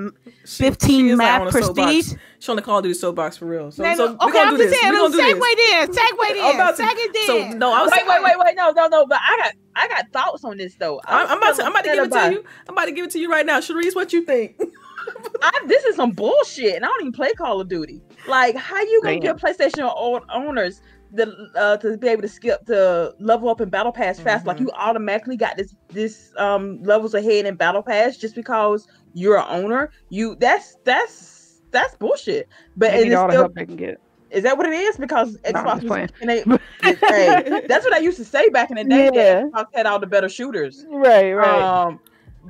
She- 0.46 0.64
15 0.64 0.88
she 0.88 1.08
is, 1.10 1.18
map 1.18 1.42
on 1.42 1.48
a 1.48 1.52
soapbox. 1.52 1.74
prestige. 1.74 2.18
She 2.38 2.50
on 2.50 2.56
the 2.56 2.62
Call 2.62 2.78
of 2.78 2.84
Duty 2.84 2.94
soapbox 2.94 3.36
for 3.36 3.44
real. 3.44 3.70
So, 3.70 3.82
Man, 3.82 3.94
so 3.98 4.06
we 4.06 4.14
okay, 4.14 4.32
gonna 4.32 4.38
I'm 4.38 4.56
do 4.56 4.62
just 4.62 4.70
this. 4.70 4.80
saying, 4.80 4.92
We 4.94 4.98
gonna 4.98 5.14
do 5.14 5.20
segue 5.20 5.56
this. 5.56 5.88
in, 5.88 5.94
segue 5.94 6.30
I'm 6.30 6.36
in, 6.36 6.54
about 6.54 6.76
second 6.78 7.14
in. 7.14 7.26
So 7.26 7.48
no, 7.58 7.74
I 7.74 7.82
was 7.82 7.90
Wait, 7.90 8.08
wait, 8.08 8.22
wait, 8.22 8.38
wait. 8.38 8.56
No, 8.56 8.70
no, 8.70 8.88
no. 8.88 9.04
But 9.04 9.18
I 9.20 9.36
got, 9.36 9.54
I 9.76 9.88
got 9.88 10.08
thoughts 10.12 10.44
on 10.44 10.56
this 10.56 10.76
though. 10.76 10.98
I'm, 11.04 11.26
I'm 11.28 11.36
about 11.36 11.56
to, 11.56 11.64
I'm 11.64 11.72
about 11.72 11.84
to 11.84 11.90
give 11.90 12.04
it 12.04 12.12
to 12.12 12.32
you. 12.32 12.44
I'm 12.68 12.72
about 12.72 12.86
to 12.86 12.92
give 12.92 13.04
it 13.04 13.10
to 13.10 13.18
you 13.18 13.30
right 13.30 13.44
now. 13.44 13.60
Sharice, 13.60 13.94
what 13.94 14.14
you 14.14 14.24
think? 14.24 14.58
I, 15.42 15.50
this 15.66 15.84
is 15.84 15.96
some 15.96 16.10
bullshit, 16.12 16.74
and 16.76 16.84
I 16.84 16.88
don't 16.88 17.00
even 17.00 17.12
play 17.12 17.32
Call 17.32 17.60
of 17.60 17.68
Duty. 17.68 18.00
Like, 18.28 18.56
how 18.56 18.80
you 18.80 19.00
gonna 19.02 19.20
Damn. 19.20 19.36
give 19.36 19.36
PlayStation 19.36 19.92
owners 20.32 20.80
the 21.14 21.34
uh, 21.56 21.76
to 21.78 21.96
be 21.98 22.08
able 22.08 22.22
to 22.22 22.28
skip 22.28 22.64
to 22.66 23.14
level 23.18 23.48
up 23.48 23.60
in 23.60 23.68
Battle 23.68 23.92
Pass 23.92 24.18
fast? 24.20 24.46
Like, 24.46 24.56
Mhm. 24.58 24.60
you 24.62 24.70
automatically 24.72 25.36
got 25.36 25.56
this 25.56 25.74
this 25.88 26.32
um 26.36 26.82
levels 26.82 27.14
ahead 27.14 27.46
in 27.46 27.54
Battle 27.56 27.82
Pass 27.82 28.16
just 28.16 28.34
because 28.34 28.86
you're 29.14 29.38
an 29.38 29.46
owner. 29.48 29.90
You 30.10 30.36
that's 30.36 30.76
that's 30.84 31.60
that's 31.70 31.96
bullshit. 31.96 32.48
But 32.76 32.90
They 32.92 32.96
and 32.98 33.04
need 33.04 33.12
it's 33.12 33.16
all 33.18 33.28
the 33.28 33.34
help 33.34 33.54
they 33.54 33.66
can 33.66 33.76
get. 33.76 34.00
is 34.30 34.42
that 34.44 34.56
what 34.56 34.66
it 34.66 34.72
is? 34.74 34.96
Because 34.96 35.36
Xbox 35.38 35.82
was, 35.88 36.10
and 36.20 36.30
they, 36.30 36.44
hey, 36.82 37.62
that's 37.66 37.84
what 37.84 37.92
I 37.94 37.98
used 37.98 38.16
to 38.18 38.24
say 38.24 38.48
back 38.50 38.70
in 38.70 38.76
the 38.76 38.84
day. 38.84 39.10
Yeah. 39.12 39.42
Xbox 39.52 39.66
had 39.74 39.86
all 39.86 39.98
the 39.98 40.06
better 40.06 40.28
shooters. 40.28 40.84
Right, 40.88 41.32
right. 41.32 41.60
Um, 41.86 42.00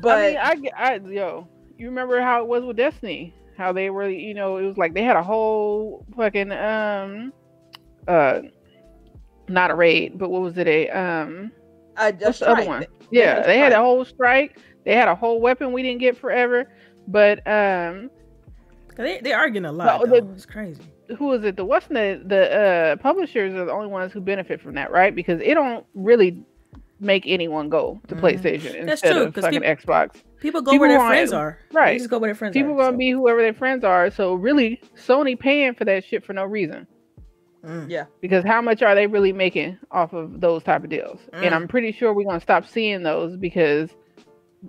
but 0.00 0.18
I 0.18 0.26
mean, 0.28 0.36
I, 0.38 0.54
get- 0.56 0.72
I, 0.76 0.94
yo, 1.12 1.48
you 1.82 1.88
remember 1.88 2.20
how 2.20 2.42
it 2.42 2.48
was 2.48 2.64
with 2.64 2.76
Destiny? 2.76 3.34
How 3.56 3.72
they 3.72 3.90
were, 3.90 4.08
you 4.08 4.34
know, 4.34 4.56
it 4.56 4.64
was 4.64 4.76
like 4.78 4.94
they 4.94 5.02
had 5.02 5.16
a 5.16 5.22
whole 5.22 6.06
fucking 6.16 6.52
um, 6.52 7.32
uh, 8.08 8.40
not 9.48 9.70
a 9.70 9.74
raid, 9.74 10.18
but 10.18 10.30
what 10.30 10.42
was 10.42 10.56
it? 10.56 10.66
A 10.66 10.88
um, 10.90 11.52
I 11.96 12.10
what's 12.12 12.20
just 12.24 12.40
the 12.40 12.48
other 12.48 12.64
one? 12.66 12.86
Yeah, 13.10 13.38
a 13.40 13.46
they 13.46 13.58
had 13.58 13.72
a 13.72 13.76
whole 13.78 14.04
strike. 14.04 14.58
They 14.84 14.94
had 14.94 15.08
a 15.08 15.14
whole 15.14 15.40
weapon 15.40 15.72
we 15.72 15.82
didn't 15.82 16.00
get 16.00 16.16
forever. 16.16 16.72
But 17.08 17.38
um, 17.46 18.10
'Cause 18.88 18.96
They 18.98 19.20
they 19.20 19.32
arguing 19.32 19.64
a 19.66 19.72
lot. 19.72 20.00
No, 20.00 20.06
though. 20.06 20.20
the- 20.20 20.32
it's 20.32 20.46
crazy. 20.46 20.80
who 21.18 21.32
is 21.32 21.44
it? 21.44 21.56
The 21.56 21.64
what's 21.64 21.86
the 21.88 22.22
the 22.24 22.52
uh, 22.54 22.96
publishers 22.96 23.54
are 23.54 23.64
the 23.66 23.72
only 23.72 23.88
ones 23.88 24.12
who 24.12 24.20
benefit 24.20 24.60
from 24.60 24.74
that, 24.76 24.90
right? 24.90 25.14
Because 25.14 25.40
it 25.42 25.54
don't 25.54 25.84
really 25.94 26.42
make 27.02 27.24
anyone 27.26 27.68
go 27.68 28.00
to 28.08 28.14
Mhm. 28.14 28.20
PlayStation 28.20 28.72
That's 28.86 29.02
instead 29.02 29.12
true, 29.14 29.22
of 29.24 29.34
'cause 29.34 29.44
fucking 29.44 29.60
peop- 29.62 29.78
Xbox. 29.80 30.22
People 30.40 30.62
go 30.62 30.70
People 30.72 30.80
where 30.82 30.88
their 30.90 30.98
want- 30.98 31.10
friends 31.10 31.32
are. 31.32 31.46
Right. 31.46 31.58
They 31.72 31.78
right. 31.92 31.98
just 31.98 32.10
go 32.10 32.18
where 32.18 32.28
their 32.28 32.34
friends 32.34 32.54
People 32.54 32.72
are. 32.74 32.76
gonna 32.78 32.92
so. 32.92 32.96
be 32.98 33.10
whoever 33.10 33.42
their 33.42 33.52
friends 33.52 33.84
are. 33.84 34.10
So 34.10 34.34
really, 34.34 34.80
Sony 34.96 35.38
paying 35.38 35.74
for 35.74 35.84
that 35.84 36.04
shit 36.04 36.24
for 36.24 36.32
no 36.32 36.44
reason. 36.44 36.86
Mm. 37.64 37.86
Yeah. 37.88 38.04
Because 38.20 38.44
how 38.44 38.60
much 38.60 38.82
are 38.82 38.94
they 38.94 39.06
really 39.06 39.32
making 39.32 39.78
off 39.92 40.12
of 40.12 40.40
those 40.40 40.62
type 40.64 40.82
of 40.82 40.90
deals? 40.90 41.20
Mm. 41.32 41.44
And 41.46 41.54
I'm 41.54 41.68
pretty 41.68 41.92
sure 41.92 42.12
we're 42.12 42.24
gonna 42.24 42.40
stop 42.40 42.66
seeing 42.66 43.02
those 43.02 43.36
because 43.36 43.90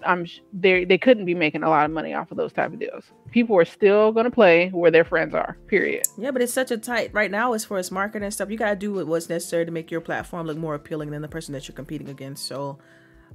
I'm 0.06 0.26
they 0.52 0.86
they 0.86 0.98
couldn't 0.98 1.26
be 1.26 1.36
making 1.36 1.64
a 1.64 1.70
lot 1.70 1.86
of 1.86 1.92
money 1.92 2.14
off 2.14 2.32
of 2.32 2.38
those 2.38 2.52
type 2.54 2.74
of 2.74 2.80
deals. 2.80 3.06
People 3.32 3.56
are 3.58 3.66
still 3.66 4.12
gonna 4.12 4.32
play 4.32 4.70
where 4.70 4.90
their 4.92 5.04
friends 5.04 5.36
are. 5.36 5.58
Period. 5.68 6.08
Yeah, 6.18 6.32
but 6.32 6.42
it's 6.42 6.54
such 6.54 6.72
a 6.72 6.78
tight 6.78 7.12
right 7.14 7.30
now. 7.30 7.54
As 7.54 7.64
far 7.66 7.78
as 7.78 7.92
marketing 7.92 8.24
and 8.24 8.34
stuff, 8.34 8.50
you 8.50 8.58
gotta 8.58 8.76
do 8.76 9.06
what's 9.06 9.30
necessary 9.30 9.66
to 9.66 9.72
make 9.72 9.92
your 9.92 10.02
platform 10.02 10.48
look 10.48 10.58
more 10.58 10.74
appealing 10.76 11.12
than 11.12 11.22
the 11.22 11.28
person 11.28 11.54
that 11.54 11.68
you're 11.68 11.76
competing 11.76 12.10
against. 12.10 12.46
So, 12.48 12.80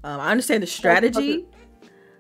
um, 0.03 0.21
I 0.21 0.31
understand 0.31 0.63
the 0.63 0.67
strategy, 0.67 1.47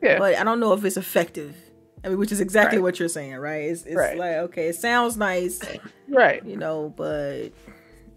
Yeah. 0.02 0.18
but 0.18 0.36
I 0.36 0.44
don't 0.44 0.60
know 0.60 0.72
if 0.72 0.84
it's 0.84 0.96
effective. 0.96 1.56
I 2.04 2.08
mean, 2.10 2.18
which 2.18 2.30
is 2.30 2.40
exactly 2.40 2.78
Right. 2.78 2.82
what 2.84 3.00
you're 3.00 3.08
saying, 3.08 3.34
right? 3.36 3.64
It's, 3.64 3.84
it's 3.84 3.96
Right. 3.96 4.16
like 4.16 4.36
okay, 4.36 4.68
it 4.68 4.76
sounds 4.76 5.16
nice, 5.16 5.60
right. 6.08 6.44
you 6.44 6.56
know, 6.56 6.94
but 6.96 7.50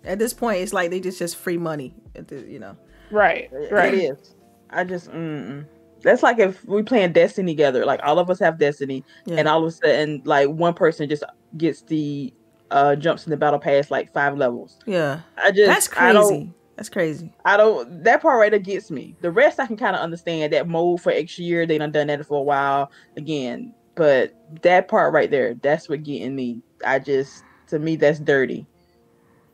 at 0.06 0.20
this 0.20 0.34
point, 0.34 0.62
it's 0.62 0.72
like 0.74 0.92
they 0.92 1.00
just 1.00 1.18
just 1.18 1.36
free 1.36 1.58
money. 1.58 1.96
You 2.30 2.60
know, 2.60 2.78
Right. 3.10 3.50
Right. 3.72 3.94
is. 3.96 4.36
I 4.70 4.84
just 4.84 5.10
mm-mm. 5.12 5.66
That's 6.04 6.24
like 6.24 6.40
if 6.40 6.64
we 6.66 6.84
playing 6.84 7.14
Destiny 7.14 7.52
together. 7.54 7.86
Like 7.86 8.00
all 8.04 8.20
of 8.20 8.30
us 8.30 8.40
have 8.40 8.58
Destiny, 8.60 9.04
Yeah. 9.26 9.38
and 9.38 9.48
all 9.48 9.62
of 9.64 9.68
a 9.68 9.72
sudden, 9.72 10.22
like 10.26 10.50
one 10.50 10.74
person 10.74 11.10
just 11.10 11.24
gets 11.58 11.82
the 11.84 12.34
uh 12.72 12.96
jumps 12.96 13.26
in 13.26 13.32
the 13.32 13.38
battle 13.38 13.60
pass 13.60 13.92
like 13.92 14.14
five 14.14 14.38
levels. 14.38 14.80
yeah. 14.86 15.22
I 15.38 15.52
just 15.52 15.68
That's 15.68 15.88
crazy. 15.88 16.54
That's 16.78 16.90
crazy. 16.90 17.32
I 17.46 17.58
don't. 17.58 18.04
That 18.04 18.22
part 18.22 18.40
right 18.40 18.50
there 18.50 18.60
gets 18.60 18.90
me. 18.90 19.16
The 19.22 19.30
rest 19.30 19.60
I 19.60 19.68
can 19.68 19.78
kind 19.78 19.96
of 19.96 20.02
understand. 20.02 20.52
That 20.54 20.68
mode 20.68 21.00
for 21.02 21.12
extra 21.12 21.44
year, 21.44 21.66
they 21.68 21.78
done 21.78 21.92
done 21.92 22.08
that 22.08 22.26
for 22.26 22.40
a 22.40 22.44
while 22.44 22.92
again. 23.18 23.76
But 23.94 24.34
that 24.64 24.88
part 24.88 25.14
right 25.14 25.30
there, 25.30 25.54
that's 25.56 25.88
what 25.90 26.02
getting 26.04 26.36
me. 26.36 26.62
I 26.86 26.98
just 26.98 27.44
to 27.68 27.78
me 27.78 27.98
that's 27.98 28.20
dirty 28.20 28.66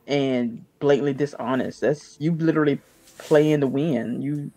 and 0.06 0.64
blatantly 0.78 1.12
dishonest. 1.12 1.80
That's 1.80 2.16
you 2.20 2.32
literally 2.34 2.80
playing 3.18 3.60
to 3.60 3.66
win. 3.66 4.22
You 4.22 4.50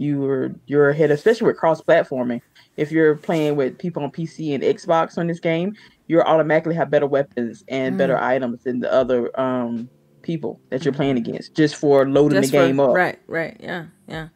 you 0.00 0.24
are 0.24 0.54
you're 0.66 0.88
ahead, 0.90 1.10
especially 1.10 1.46
with 1.48 1.56
cross 1.58 1.80
platforming. 1.82 2.40
If 2.76 2.90
you're 2.90 3.16
playing 3.16 3.56
with 3.56 3.76
people 3.78 4.02
on 4.02 4.10
PC 4.10 4.54
and 4.54 4.62
Xbox 4.62 5.18
on 5.18 5.26
this 5.26 5.40
game, 5.40 5.74
you're 6.06 6.26
automatically 6.26 6.74
have 6.74 6.90
better 6.90 7.06
weapons 7.06 7.62
and 7.68 7.98
better 7.98 8.14
Mm. 8.16 8.22
items 8.22 8.64
than 8.64 8.80
the 8.80 8.90
other 8.92 9.38
um 9.38 9.88
people 10.22 10.58
that 10.70 10.84
you're 10.84 10.94
playing 10.94 11.16
against 11.18 11.54
just 11.54 11.76
for 11.76 12.06
loading 12.08 12.40
Just 12.40 12.52
the 12.52 12.58
for- 12.58 12.66
game 12.66 12.80
up. 12.80 12.94
Right, 12.94 13.18
right, 13.26 13.56
yeah, 13.60 13.86
yeah. 14.08 14.28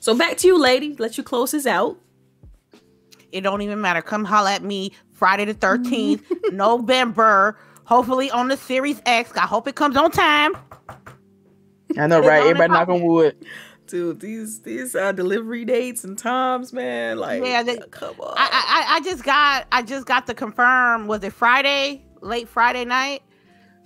So 0.00 0.14
back 0.14 0.36
to 0.38 0.46
you, 0.46 0.58
lady. 0.60 0.94
Let 0.98 1.18
you 1.18 1.24
close 1.24 1.50
this 1.50 1.66
out. 1.66 1.98
It 3.32 3.40
don't 3.42 3.60
even 3.62 3.80
matter. 3.80 4.00
Come 4.02 4.24
holla 4.24 4.52
at 4.54 4.62
me 4.62 4.92
Friday 5.12 5.44
the 5.44 5.54
13th, 5.54 6.22
November. 6.52 7.58
Hopefully 7.84 8.30
on 8.30 8.48
the 8.48 8.56
Series 8.56 9.02
X. 9.06 9.32
I 9.36 9.40
hope 9.46 9.66
it 9.66 9.74
comes 9.74 9.96
on 9.96 10.10
time. 10.12 10.52
I 11.98 12.06
know, 12.06 12.20
right? 12.20 12.42
on 12.42 12.48
and 12.48 12.58
Everybody 12.58 12.72
knock 12.72 12.88
on 12.88 12.94
popping. 12.96 13.06
wood. 13.06 13.36
Dude, 13.88 14.20
these 14.20 14.60
these 14.60 14.94
uh 14.94 15.12
delivery 15.12 15.64
dates 15.64 16.04
and 16.04 16.16
times, 16.18 16.72
man. 16.72 17.18
Like 17.18 17.42
Yeah, 17.42 17.62
they- 17.62 17.78
come 17.90 18.14
on. 18.20 18.34
I, 18.36 18.48
I 18.52 18.92
I- 18.92 18.96
I 18.96 19.00
just 19.00 19.24
got 19.24 19.66
I 19.72 19.82
just 19.82 20.06
got 20.06 20.26
the 20.26 20.34
confirm. 20.34 21.06
Was 21.06 21.24
it 21.24 21.32
Friday? 21.32 22.04
Late 22.20 22.48
Friday 22.48 22.84
night. 22.84 23.22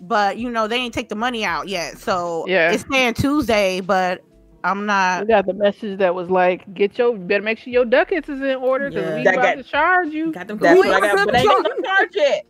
But 0.01 0.37
you 0.38 0.51
know 0.51 0.67
they 0.67 0.77
ain't 0.77 0.93
take 0.93 1.09
the 1.09 1.15
money 1.15 1.45
out 1.45 1.69
yet, 1.69 1.99
so 1.99 2.45
Yeah. 2.49 2.73
it's 2.73 2.85
saying 2.91 3.15
Tuesday. 3.15 3.81
But 3.81 4.23
I'm 4.65 4.83
I 4.91 5.21
not. 5.21 5.29
got 5.29 5.47
the 5.47 5.55
message 5.55 5.99
that 6.01 6.15
was 6.15 6.29
like, 6.31 6.73
"Get 6.75 6.99
your 6.99 7.17
better 7.17 7.43
make 7.43 7.59
sure 7.59 7.73
your 7.73 7.85
ducats 7.85 8.29
is 8.29 8.41
in 8.41 8.57
order 8.57 8.88
because 8.91 9.05
Yeah. 9.09 9.17
we 9.19 9.23
That 9.25 9.35
about 9.35 9.43
got- 9.43 9.55
to 9.57 9.62
charge 9.62 10.09
you." 10.09 10.33
Got 10.33 10.49
them 10.49 10.59
That's 10.59 10.75
going. 10.81 10.88
what 10.91 11.03
I 11.03 11.15
got, 11.15 11.27
but 11.27 11.35
ain't 11.37 11.49
got 11.49 11.62
no 11.77 11.83
charge 11.83 12.11
yet. 12.15 12.47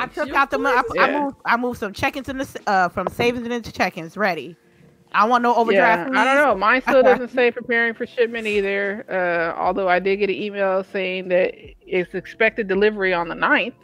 I 0.00 0.06
took 0.06 0.26
your 0.28 0.36
out 0.36 0.50
the 0.50 0.58
money. 0.58 0.80
I, 0.98 1.04
I 1.04 1.20
moved. 1.20 1.36
I 1.44 1.56
moved 1.56 1.78
some 1.78 1.92
check-ins 1.92 2.28
in 2.28 2.38
the 2.38 2.60
uh 2.66 2.88
from 2.88 3.06
savings 3.08 3.46
into 3.46 3.70
check-ins 3.72 4.16
ready. 4.16 4.56
I 5.14 5.24
want 5.26 5.42
no 5.42 5.70
Yeah. 5.70 6.02
I 6.12 6.24
don't 6.24 6.36
know. 6.36 6.54
Mine 6.56 6.82
still 6.82 7.02
doesn't 7.10 7.30
say 7.30 7.50
preparing 7.50 7.94
for 7.94 8.04
shipment 8.06 8.46
either. 8.46 9.04
Uh, 9.08 9.58
although 9.58 9.88
I 9.88 9.98
did 10.00 10.16
get 10.16 10.28
an 10.28 10.34
email 10.36 10.82
saying 10.84 11.28
that 11.28 11.54
it's 11.80 12.12
expected 12.14 12.66
delivery 12.68 13.14
on 13.14 13.28
the 13.28 13.34
9th, 13.36 13.74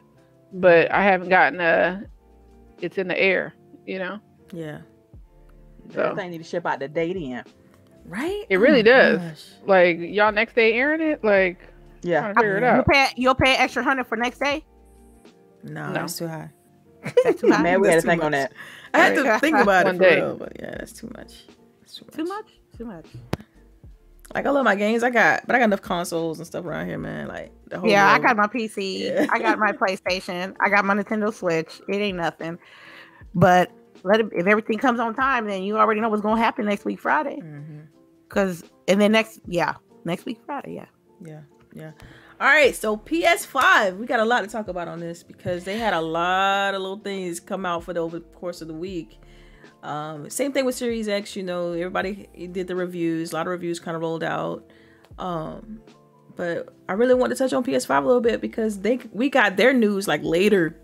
but 0.53 0.91
I 0.91 1.03
haven't 1.05 1.29
gotten 1.29 1.61
a. 1.61 2.03
It's 2.81 2.99
in 2.99 3.09
the 3.09 3.19
air, 3.19 3.55
you 3.87 3.99
know. 4.01 4.19
Yeah. 4.53 4.79
So 5.93 6.03
That 6.03 6.17
thing 6.17 6.31
need 6.31 6.39
to 6.39 6.45
ship 6.45 6.67
out 6.67 6.81
the 6.81 6.89
date 6.89 7.17
in. 7.17 7.43
Right? 8.07 8.45
It 8.49 8.57
really 8.57 8.83
my 8.83 8.91
does. 8.91 9.19
gosh. 9.21 9.45
like 9.67 9.99
y'all 10.01 10.33
next 10.33 10.55
day 10.55 10.73
airing 10.73 11.01
it, 11.01 11.23
like 11.23 11.59
Yeah. 12.03 12.21
trying 12.21 12.35
to 12.35 12.41
figure 12.41 12.57
it 12.57 12.61
You 12.63 12.67
out. 12.67 12.87
pay. 12.87 13.07
You'll 13.17 13.35
pay 13.35 13.55
extra 13.57 13.83
hundred 13.85 14.07
for 14.07 14.17
next 14.17 14.39
day. 14.41 14.65
No, 15.63 15.89
No. 15.89 15.93
that's 15.93 16.17
too 16.19 16.27
high. 16.27 16.51
That's 17.25 17.41
too 17.41 17.51
high. 17.51 17.63
Man, 17.63 17.81
we 17.81 17.89
had 17.89 17.95
That's 17.97 18.05
to 18.05 18.07
too 18.07 18.11
think 18.13 18.25
on 18.25 18.33
that. 18.33 18.53
I 18.95 18.99
had 18.99 19.15
to 19.17 19.39
think 19.39 19.57
about 19.57 19.87
it 19.87 19.97
for 19.97 19.99
day. 19.99 20.17
real, 20.17 20.37
but 20.37 20.53
yeah, 20.59 20.75
that's 20.79 20.93
too 20.93 21.11
much. 21.17 21.45
That's 21.81 21.95
too 21.97 22.05
much. 22.07 22.15
Too 22.17 22.25
much. 22.25 22.47
Too 22.79 22.85
much. 22.85 23.07
Like 24.35 24.47
I 24.47 24.51
love 24.51 24.65
my 24.65 24.77
games. 24.77 25.03
I 25.03 25.11
got, 25.11 25.47
but 25.47 25.57
I 25.57 25.59
got 25.59 25.65
enough 25.67 25.83
consoles 25.83 26.39
and 26.39 26.47
stuff 26.47 26.65
around 26.65 26.87
here, 26.87 26.99
man. 26.99 27.27
Like 27.27 27.53
the 27.67 27.81
whole. 27.81 27.91
Yeah, 27.91 28.09
I 28.11 28.19
got 28.21 28.37
my 28.37 28.47
PC. 28.47 29.01
Yeah. 29.01 29.27
I 29.31 29.39
got 29.41 29.59
my 29.59 29.73
PlayStation. 29.73 30.55
I 30.61 30.69
got 30.69 30.85
my 30.85 30.95
Nintendo 30.95 31.33
Switch. 31.35 31.81
It 31.89 31.97
ain't 31.97 32.17
nothing. 32.17 32.59
But 33.35 33.73
let 34.03 34.21
it, 34.21 34.27
if 34.33 34.47
everything 34.47 34.79
comes 34.79 35.01
on 35.01 35.15
time, 35.15 35.47
then 35.47 35.63
you 35.63 35.79
already 35.79 36.01
know 36.01 36.09
what's 36.09 36.23
gonna 36.23 36.41
happen 36.41 36.65
next 36.65 36.85
week 36.85 37.01
Friday. 37.01 37.41
Mhm. 37.43 37.87
Cause 38.29 38.63
and 38.87 39.01
then 39.01 39.11
next, 39.13 39.41
yeah, 39.47 39.75
next 40.05 40.25
week 40.25 40.39
Friday, 40.47 40.75
yeah. 40.75 40.87
Yeah, 41.21 41.41
yeah. 41.75 41.91
All 42.41 42.47
right, 42.47 42.75
so 42.75 42.97
PS5, 42.97 43.99
we 43.99 44.07
got 44.07 44.19
a 44.19 44.25
lot 44.25 44.41
to 44.41 44.47
talk 44.47 44.69
about 44.69 44.89
on 44.89 44.99
this 44.99 45.23
because 45.23 45.65
they 45.65 45.77
had 45.77 45.93
a 45.93 46.01
lot 46.01 46.75
of 46.75 46.81
little 46.81 46.97
things 46.97 47.39
come 47.39 47.67
out 47.67 47.85
for 47.85 47.93
the 47.93 48.01
over 48.01 48.19
the 48.19 48.25
course 48.25 48.63
of 48.63 48.69
the 48.69 48.73
week. 48.73 49.19
Um, 49.83 50.31
same 50.31 50.51
thing 50.51 50.65
with 50.65 50.75
Series 50.75 51.07
X, 51.07 51.37
you 51.37 51.43
know, 51.43 51.73
everybody 51.73 52.29
did 52.51 52.67
the 52.67 52.75
reviews, 52.75 53.33
a 53.33 53.37
lot 53.37 53.47
of 53.47 53.51
reviews 53.51 53.79
kind 53.79 53.95
of 53.95 54.01
rolled 54.01 54.25
out. 54.25 54.71
Um, 55.19 55.83
but 56.35 56.75
I 56.89 56.95
really 56.95 57.13
want 57.13 57.31
to 57.31 57.37
touch 57.37 57.53
on 57.53 57.63
PS5 57.63 58.05
a 58.05 58.07
little 58.07 58.23
bit 58.23 58.41
because 58.41 58.81
they 58.81 59.01
we 59.13 59.29
got 59.29 59.59
their 59.59 59.75
news 59.75 60.09
like 60.09 60.23
later 60.25 60.81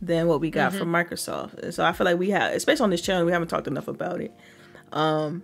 than 0.00 0.28
what 0.28 0.40
we 0.40 0.48
got 0.50 0.72
from 0.72 0.88
Microsoft. 0.88 1.58
And 1.58 1.74
so 1.74 1.84
I 1.84 1.92
feel 1.92 2.06
like 2.06 2.18
we 2.18 2.30
have, 2.30 2.54
especially 2.54 2.84
on 2.84 2.90
this 2.90 3.02
channel, 3.02 3.26
we 3.26 3.32
haven't 3.32 3.48
talked 3.48 3.66
enough 3.66 3.88
about 3.88 4.22
it. 4.22 4.34
Um, 4.92 5.42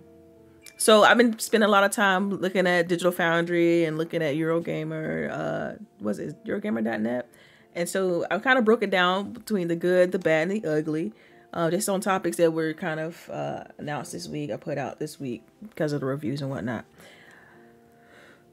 so 0.83 1.03
I've 1.03 1.15
been 1.15 1.39
spending 1.39 1.65
a 1.65 1.71
lot 1.71 1.85
of 1.85 1.91
time 1.91 2.29
looking 2.29 2.67
at 2.67 2.89
Digital 2.89 3.13
Foundry 3.13 3.85
and 3.85 3.97
looking 3.97 4.21
at 4.21 4.35
Eurogamer. 4.35 5.31
Uh, 5.31 5.83
was 6.01 6.19
it 6.19 6.43
Eurogamer.net? 6.43 7.29
And 7.73 7.87
so 7.87 8.25
I 8.29 8.37
kind 8.39 8.59
of 8.59 8.65
broke 8.65 8.83
it 8.83 8.89
down 8.89 9.31
between 9.31 9.69
the 9.69 9.77
good, 9.77 10.11
the 10.11 10.19
bad, 10.19 10.49
and 10.49 10.61
the 10.61 10.69
ugly. 10.69 11.13
Uh, 11.53 11.71
just 11.71 11.87
on 11.87 12.01
topics 12.01 12.35
that 12.35 12.51
were 12.51 12.73
kind 12.73 12.99
of 12.99 13.29
uh, 13.29 13.63
announced 13.77 14.11
this 14.11 14.27
week, 14.27 14.51
I 14.51 14.57
put 14.57 14.77
out 14.77 14.99
this 14.99 15.21
week 15.21 15.43
because 15.61 15.93
of 15.93 16.01
the 16.01 16.05
reviews 16.05 16.41
and 16.41 16.51
whatnot. 16.51 16.83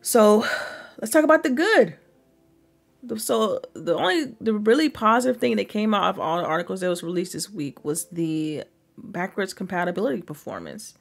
So 0.00 0.46
let's 1.00 1.10
talk 1.10 1.24
about 1.24 1.42
the 1.42 1.50
good. 1.50 1.96
So 3.16 3.60
the 3.72 3.96
only 3.96 4.36
the 4.40 4.54
really 4.54 4.88
positive 4.88 5.40
thing 5.40 5.56
that 5.56 5.68
came 5.68 5.94
out 5.94 6.10
of 6.10 6.20
all 6.20 6.38
the 6.38 6.44
articles 6.44 6.78
that 6.80 6.88
was 6.90 7.02
released 7.02 7.32
this 7.32 7.50
week 7.50 7.84
was 7.84 8.06
the 8.10 8.62
backwards 8.96 9.52
compatibility 9.52 10.22
performance. 10.22 10.94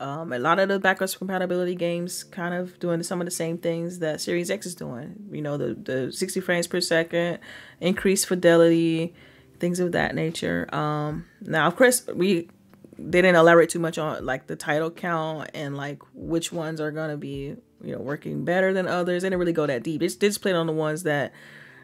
Um, 0.00 0.32
a 0.32 0.38
lot 0.38 0.60
of 0.60 0.68
the 0.68 0.78
backwards 0.78 1.16
compatibility 1.16 1.74
games 1.74 2.22
kind 2.22 2.54
of 2.54 2.78
doing 2.78 3.02
some 3.02 3.20
of 3.20 3.24
the 3.24 3.32
same 3.32 3.58
things 3.58 3.98
that 3.98 4.20
Series 4.20 4.48
X 4.48 4.64
is 4.64 4.74
doing. 4.76 5.16
You 5.32 5.42
know, 5.42 5.56
the 5.56 5.74
the 5.74 6.12
60 6.12 6.40
frames 6.40 6.68
per 6.68 6.80
second, 6.80 7.40
increased 7.80 8.26
fidelity, 8.26 9.12
things 9.58 9.80
of 9.80 9.92
that 9.92 10.14
nature. 10.14 10.72
Um, 10.72 11.26
now, 11.40 11.66
of 11.66 11.74
course, 11.74 12.06
we 12.14 12.48
they 12.96 13.22
didn't 13.22 13.36
elaborate 13.36 13.70
too 13.70 13.78
much 13.78 13.98
on 13.98 14.24
like 14.24 14.46
the 14.46 14.56
title 14.56 14.90
count 14.90 15.50
and 15.54 15.76
like 15.76 16.00
which 16.14 16.52
ones 16.52 16.80
are 16.80 16.90
gonna 16.90 17.16
be 17.16 17.56
you 17.82 17.92
know 17.92 17.98
working 17.98 18.44
better 18.44 18.72
than 18.72 18.86
others. 18.86 19.22
They 19.22 19.26
didn't 19.28 19.40
really 19.40 19.52
go 19.52 19.66
that 19.66 19.82
deep. 19.82 20.02
It's 20.02 20.16
they 20.16 20.28
just 20.28 20.42
played 20.42 20.54
on 20.54 20.66
the 20.66 20.72
ones 20.72 21.02
that 21.04 21.32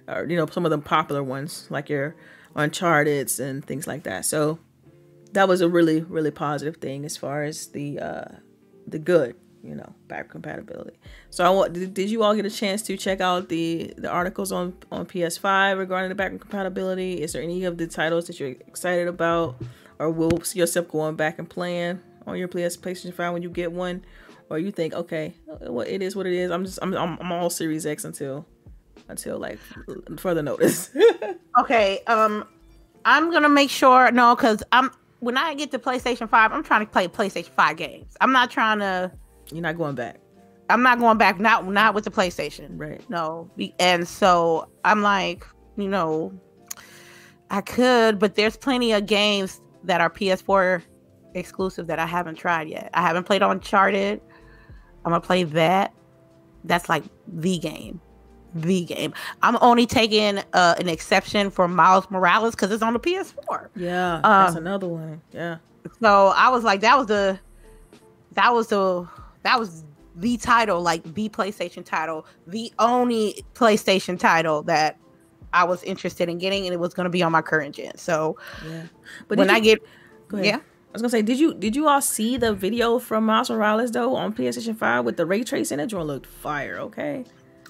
are 0.06 0.24
you 0.24 0.36
know 0.36 0.46
some 0.46 0.64
of 0.64 0.70
the 0.70 0.78
popular 0.78 1.22
ones 1.22 1.66
like 1.70 1.88
your 1.88 2.14
Uncharted's 2.54 3.40
and 3.40 3.64
things 3.64 3.86
like 3.86 4.04
that. 4.04 4.24
So 4.24 4.58
that 5.34 5.48
was 5.48 5.60
a 5.60 5.68
really 5.68 6.00
really 6.02 6.30
positive 6.30 6.76
thing 6.76 7.04
as 7.04 7.16
far 7.16 7.44
as 7.44 7.68
the 7.68 7.98
uh 7.98 8.24
the 8.86 8.98
good 8.98 9.36
you 9.62 9.74
know 9.74 9.94
back 10.08 10.28
compatibility. 10.28 10.96
So 11.30 11.44
i 11.44 11.48
want 11.48 11.72
did, 11.72 11.94
did 11.94 12.10
you 12.10 12.22
all 12.22 12.34
get 12.34 12.44
a 12.44 12.50
chance 12.50 12.82
to 12.82 12.96
check 12.96 13.20
out 13.20 13.48
the 13.48 13.92
the 13.96 14.10
articles 14.10 14.52
on 14.52 14.74
on 14.92 15.06
ps5 15.06 15.78
regarding 15.78 16.10
the 16.10 16.14
back 16.14 16.30
compatibility? 16.38 17.22
Is 17.22 17.32
there 17.32 17.42
any 17.42 17.64
of 17.64 17.78
the 17.78 17.86
titles 17.86 18.26
that 18.26 18.38
you're 18.38 18.50
excited 18.50 19.08
about? 19.08 19.56
Or 19.98 20.10
will 20.10 20.42
see 20.42 20.58
yourself 20.58 20.88
going 20.88 21.14
back 21.14 21.38
and 21.38 21.48
playing 21.48 22.00
on 22.26 22.36
your 22.36 22.48
PS 22.48 22.76
PlayStation 22.76 23.14
5 23.14 23.32
when 23.32 23.42
you 23.42 23.48
get 23.48 23.70
one? 23.70 24.04
Or 24.50 24.58
you 24.58 24.70
think 24.70 24.92
okay 24.92 25.34
well 25.62 25.86
it 25.86 26.02
is 26.02 26.14
what 26.14 26.26
it 26.26 26.34
is. 26.34 26.50
I'm 26.50 26.64
just 26.64 26.78
i'm 26.82 26.94
i'm, 26.94 27.18
I'm 27.20 27.32
all 27.32 27.50
series 27.50 27.86
x 27.86 28.04
until 28.04 28.46
until 29.08 29.38
like 29.38 29.58
further 30.18 30.42
notice. 30.42 30.90
Okay, 31.56 32.00
um, 32.08 32.44
I'm 33.04 33.30
gonna 33.30 33.48
make 33.48 33.70
sure 33.70 34.10
no, 34.10 34.34
because 34.34 34.64
I'm 34.72 34.90
when 35.24 35.36
I 35.36 35.54
get 35.54 35.70
to 35.72 35.78
PlayStation 35.78 36.28
Five, 36.28 36.52
I'm 36.52 36.62
trying 36.62 36.86
to 36.86 36.90
play 36.90 37.08
PlayStation 37.08 37.48
Five 37.48 37.76
games. 37.76 38.16
I'm 38.20 38.32
not 38.32 38.50
trying 38.50 38.78
to. 38.80 39.12
you're 39.50 39.62
not 39.62 39.76
going 39.76 39.94
back 39.94 40.20
I'm 40.70 40.82
not 40.82 40.98
going 40.98 41.18
back. 41.18 41.38
Not 41.38 41.66
not 41.66 41.94
with 41.94 42.04
the 42.04 42.10
PlayStation. 42.10 42.70
right 42.72 43.08
No, 43.10 43.50
and 43.78 44.06
so 44.08 44.68
I'm 44.84 45.02
like, 45.02 45.46
you 45.76 45.88
know, 45.88 46.32
I 47.50 47.60
could, 47.60 48.18
but 48.18 48.34
there's 48.34 48.56
plenty 48.56 48.92
of 48.92 49.06
games 49.06 49.60
that 49.84 50.00
are 50.00 50.10
PS4 50.10 50.82
exclusive 51.34 51.86
that 51.88 51.98
I 51.98 52.06
haven't 52.06 52.36
tried 52.36 52.68
yet. 52.68 52.90
I 52.94 53.02
haven't 53.02 53.24
played 53.24 53.42
Uncharted. 53.42 54.20
I'm 55.04 55.12
gonna 55.12 55.20
play 55.20 55.44
that. 55.44 55.92
That's 56.64 56.88
like 56.88 57.04
the 57.28 57.58
game, 57.58 58.00
the 58.54 58.84
game. 58.84 59.12
I'm 59.42 59.56
only 59.60 59.86
taking 59.86 60.38
uh, 60.52 60.74
an 60.78 60.88
exception 60.88 61.50
for 61.50 61.66
Miles 61.68 62.08
Morales 62.10 62.54
because 62.54 62.70
it's 62.70 62.82
on 62.82 62.92
the 62.92 63.00
PS4. 63.00 63.68
yeah 63.76 64.20
that's 64.22 64.52
Um, 64.52 64.58
another 64.58 64.86
one 64.88 65.20
yeah 65.32 65.56
So 66.00 66.28
I 66.36 66.48
was 66.50 66.64
like, 66.64 66.80
that 66.80 66.96
was 66.96 67.06
the, 67.08 67.38
that 68.32 68.52
was 68.54 68.68
the, 68.68 69.08
that 69.42 69.58
was 69.58 69.84
the 70.16 70.36
title, 70.36 70.80
like 70.80 71.02
the 71.14 71.28
PlayStation 71.28 71.84
title, 71.84 72.26
the 72.46 72.72
only 72.78 73.44
PlayStation 73.54 74.18
title 74.18 74.62
that 74.62 74.96
I 75.52 75.64
was 75.64 75.82
interested 75.84 76.28
in 76.28 76.38
getting, 76.38 76.64
and 76.66 76.72
it 76.72 76.78
was 76.78 76.94
going 76.94 77.04
to 77.04 77.10
be 77.10 77.22
on 77.22 77.32
my 77.32 77.42
current 77.42 77.74
gen. 77.74 77.96
So 77.96 78.36
yeah 78.66 78.84
but 79.28 79.38
when 79.38 79.48
did 79.48 79.56
I 79.56 79.60
get, 79.60 79.82
Go 80.28 80.36
ahead. 80.38 80.46
yeah, 80.46 80.56
I 80.56 80.92
was 80.92 81.02
gonna 81.02 81.10
say, 81.10 81.22
did 81.22 81.38
you 81.38 81.54
did 81.54 81.74
you 81.76 81.86
all 81.88 82.00
see 82.00 82.36
the 82.36 82.54
video 82.54 82.98
from 82.98 83.26
Miles 83.26 83.50
Morales 83.50 83.90
though 83.90 84.14
on 84.16 84.32
PlayStation 84.32 84.76
Five 84.76 85.04
with 85.04 85.16
the 85.16 85.26
ray 85.26 85.42
tracing? 85.44 85.78
That 85.78 85.88
joint 85.88 86.06
looked 86.06 86.26
fire. 86.26 86.78
Okay. 86.78 87.24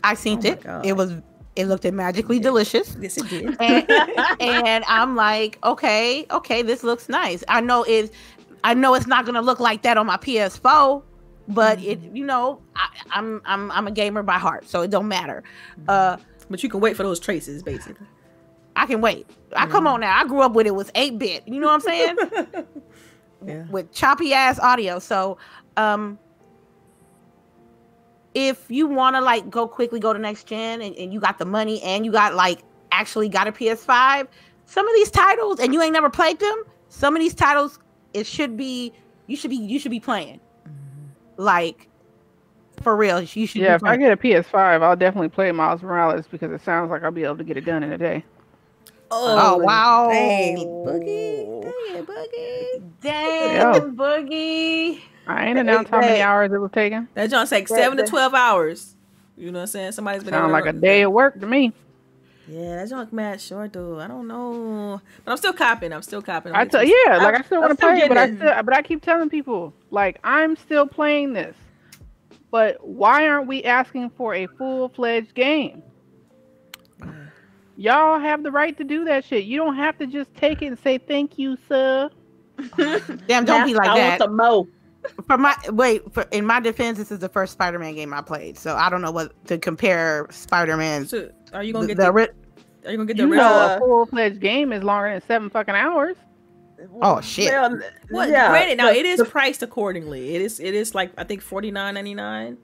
I 0.05 0.14
seen 0.14 0.40
Oh 0.44 0.48
it. 0.50 0.61
God. 0.62 0.86
It 0.86 0.92
was 0.96 1.14
it 1.57 1.66
looked 1.66 1.84
magically 1.92 2.38
delicious. 2.40 2.96
Yes, 3.00 3.16
it 3.16 3.28
did. 3.28 3.57
and, 3.61 3.90
and 4.40 4.84
I'm 4.88 5.14
like, 5.14 5.59
okay, 5.62 6.26
okay, 6.30 6.62
this 6.62 6.82
looks 6.82 7.09
nice. 7.09 7.44
I 7.48 7.61
know 7.61 7.84
it, 7.84 8.12
I 8.64 8.74
know 8.74 8.94
it's 8.94 9.07
not 9.07 9.24
gonna 9.24 9.42
look 9.42 9.61
like 9.61 9.82
that 9.82 9.96
on 9.96 10.07
my 10.07 10.16
PS4, 10.16 11.02
but 11.48 11.80
it, 11.82 12.00
you 12.12 12.24
know, 12.26 12.61
I, 12.74 12.88
I'm 13.12 13.40
I'm 13.44 13.70
I'm 13.70 13.86
a 13.86 13.90
gamer 13.92 14.22
by 14.22 14.38
heart, 14.38 14.68
so 14.68 14.82
it 14.82 14.90
don't 14.90 15.07
matter. 15.09 15.44
Uh, 15.86 16.16
but 16.50 16.62
you 16.62 16.68
can 16.68 16.80
wait 16.80 16.96
for 16.96 17.02
those 17.05 17.20
traces, 17.20 17.62
basically. 17.62 18.07
I 18.76 18.86
can 18.86 19.00
wait. 19.00 19.28
I 19.55 19.66
come 19.66 19.86
on 19.86 20.00
now. 20.00 20.18
I 20.18 20.26
grew 20.26 20.40
up 20.40 20.55
with 20.55 20.66
it 20.66 20.74
was 20.74 20.90
eight 20.96 21.18
bit. 21.18 21.46
You 21.46 21.61
know 21.61 21.68
what 21.68 21.74
I'm 21.74 21.80
saying? 21.80 22.16
Yeah. 23.46 23.66
With 23.68 23.92
choppy 23.92 24.32
ass 24.32 24.59
audio. 24.59 24.98
So, 24.98 25.36
um, 25.76 26.18
if 28.35 28.70
you 28.70 28.87
want 28.87 29.16
to 29.16 29.20
like 29.20 29.49
go 29.49 29.66
quickly 29.66 30.01
go 30.01 30.12
to 30.12 30.18
next 30.18 30.45
gen 30.45 30.82
and, 30.82 30.95
and 30.97 31.12
you 31.12 31.20
got 31.20 31.39
the 31.39 31.45
money 31.45 31.80
and 31.82 32.05
you 32.05 32.12
got 32.12 32.35
like 32.35 32.61
actually 32.93 33.28
got 33.28 33.47
a 33.47 33.53
PS5, 33.53 34.26
some 34.66 34.87
of 34.87 34.95
these 34.95 35.11
titles 35.11 35.61
and 35.61 35.72
you 35.72 35.80
ain't 35.80 35.93
never 35.93 36.11
played 36.11 36.39
them, 36.41 36.64
some 36.89 37.14
of 37.16 37.20
these 37.20 37.35
titles 37.35 37.78
it 38.12 38.26
should 38.26 38.57
be 38.57 38.93
you 39.26 39.37
should 39.37 39.51
be 39.51 39.57
you 39.57 39.78
should 39.78 39.91
be 39.91 40.01
playing. 40.01 40.41
Mm-hmm. 40.66 41.43
Like 41.43 41.89
for 42.82 42.97
real, 42.97 43.22
you 43.22 43.47
should 43.47 43.62
Yeah, 43.62 43.76
if 43.76 43.85
I 43.85 43.97
get 43.97 44.12
a 44.12 44.16
PS5, 44.16 44.82
I'll 44.82 44.97
definitely 44.97 45.28
play 45.28 45.51
Miles 45.53 45.82
Morales 45.82 46.26
because 46.26 46.53
it 46.53 46.61
sounds 46.62 46.91
like 46.91 47.03
I'll 47.03 47.11
be 47.11 47.24
able 47.24 47.39
to 47.39 47.45
get 47.45 47.57
it 47.57 47.64
done 47.64 47.82
in 47.82 47.93
a 47.93 47.99
day. 47.99 48.24
Oh, 49.16 49.54
oh, 49.54 49.56
wow. 49.58 50.08
Dang, 50.10 50.56
Boogie. 50.58 51.62
Dang, 51.62 52.04
Boogie. 52.06 52.82
Damn 53.00 53.74
Yeah. 53.74 53.80
boogie. 53.80 55.00
I 55.26 55.46
ain't 55.46 55.58
announced 55.58 55.90
how 55.90 56.00
many 56.00 56.20
hours 56.20 56.52
it 56.52 56.58
was 56.58 56.70
taking. 56.72 57.08
That 57.14 57.30
joint 57.30 57.48
take 57.48 57.68
That- 57.68 57.78
seven 57.78 57.96
to 57.98 58.06
twelve 58.06 58.34
hours. 58.34 58.94
You 59.36 59.50
know 59.50 59.58
what 59.58 59.62
I'm 59.62 59.66
saying? 59.68 59.92
Somebody's 59.92 60.22
been 60.24 60.32
Sound 60.34 60.52
like 60.52 60.64
to 60.64 60.70
a 60.70 60.72
day 60.74 61.02
of 61.02 61.12
work 61.12 61.40
to 61.40 61.46
me. 61.46 61.72
Yeah, 62.46 62.76
that 62.76 62.90
joint 62.90 63.12
mad 63.12 63.40
short 63.40 63.72
though. 63.72 63.98
I 64.00 64.06
don't 64.06 64.28
know, 64.28 65.00
but 65.24 65.30
I'm 65.32 65.36
still 65.38 65.52
copping. 65.54 65.92
I'm 65.92 66.02
still 66.02 66.20
copping. 66.22 66.52
I'm 66.52 66.60
I 66.60 66.64
getting 66.64 66.70
tell 66.70 66.80
some- 66.80 66.92
yeah, 67.06 67.16
like 67.24 67.34
I'm- 67.34 67.40
I 67.42 67.44
still 67.46 67.60
want 67.60 67.70
to 67.70 67.76
still 67.76 67.88
play 67.90 67.98
it, 68.00 68.08
but 68.08 68.18
I 68.18 68.34
still, 68.34 68.62
but 68.64 68.74
I 68.74 68.82
keep 68.82 69.02
telling 69.02 69.30
people 69.30 69.72
like 69.90 70.18
I'm 70.24 70.56
still 70.56 70.86
playing 70.86 71.32
this. 71.32 71.56
But 72.50 72.86
why 72.86 73.26
aren't 73.26 73.46
we 73.48 73.64
asking 73.64 74.10
for 74.10 74.34
a 74.34 74.46
full 74.46 74.88
fledged 74.90 75.34
game? 75.34 75.82
Y'all 77.77 78.18
have 78.20 78.43
the 78.43 78.51
right 78.51 78.77
to 78.79 78.85
do 78.85 79.05
that 79.05 79.25
shit. 79.25 79.45
You 79.45 79.57
don't 79.59 79.77
have 79.77 79.99
to 79.99 80.07
just 80.07 80.33
take 80.35 80.62
it 80.62 80.66
and 80.66 80.79
say 80.79 80.99
thank 80.99 81.39
you, 81.39 81.57
sir. 81.68 82.09
Damn, 83.27 83.45
don't 83.45 83.66
be 83.66 83.75
like 83.75 83.89
I 83.89 83.99
that. 83.99 84.09
want 84.09 84.22
some 84.22 84.37
more. 84.37 84.66
For 85.27 85.37
my 85.37 85.55
wait, 85.70 86.03
for 86.14 86.22
in 86.31 86.47
my 86.47 86.61
defense, 86.61 86.97
this 86.99 87.11
is 87.12 87.18
the 87.18 87.29
first 87.29 87.53
Spider-Man 87.53 87.95
game 87.95 88.14
I 88.14 88.22
played, 88.22 88.57
so 88.57 88.75
I 88.77 88.89
don't 88.89 89.03
know 89.03 89.11
what 89.11 89.33
to 89.49 89.59
compare 89.59 90.27
Spider-Man. 90.31 91.07
So, 91.09 91.31
are 91.53 91.62
you 91.62 91.72
gonna 91.75 91.87
get 91.89 91.99
the 91.99 92.05
the, 92.05 92.89
Are 92.89 92.91
you 92.93 92.97
gonna 92.97 93.07
get 93.07 93.16
the 93.18 93.25
You 93.25 93.33
original? 93.33 93.51
know, 93.51 93.75
a 93.77 93.79
full 93.81 94.07
fledged 94.07 94.41
game 94.41 94.72
is 94.72 94.83
longer 94.83 95.11
than 95.11 95.20
seven 95.27 95.51
fucking 95.51 95.75
hours. 95.75 96.16
Oh, 97.03 97.20
shit. 97.20 97.51
Well, 97.53 97.79
Well, 98.11 98.31
yeah, 98.31 98.49
granted, 98.49 98.79
now 98.79 98.87
but 98.89 98.97
it 98.97 99.05
is 99.05 99.18
the- 99.18 99.25
priced 99.27 99.62
accordingly. 99.62 100.35
It 100.35 100.41
is. 100.43 100.59
It 100.59 100.75
is 100.75 100.95
like 100.95 101.12
I 101.18 101.25
think 101.25 101.43
forty 101.43 101.70
nine 101.70 101.95
ninety 101.95 102.14
nine. 102.14 102.57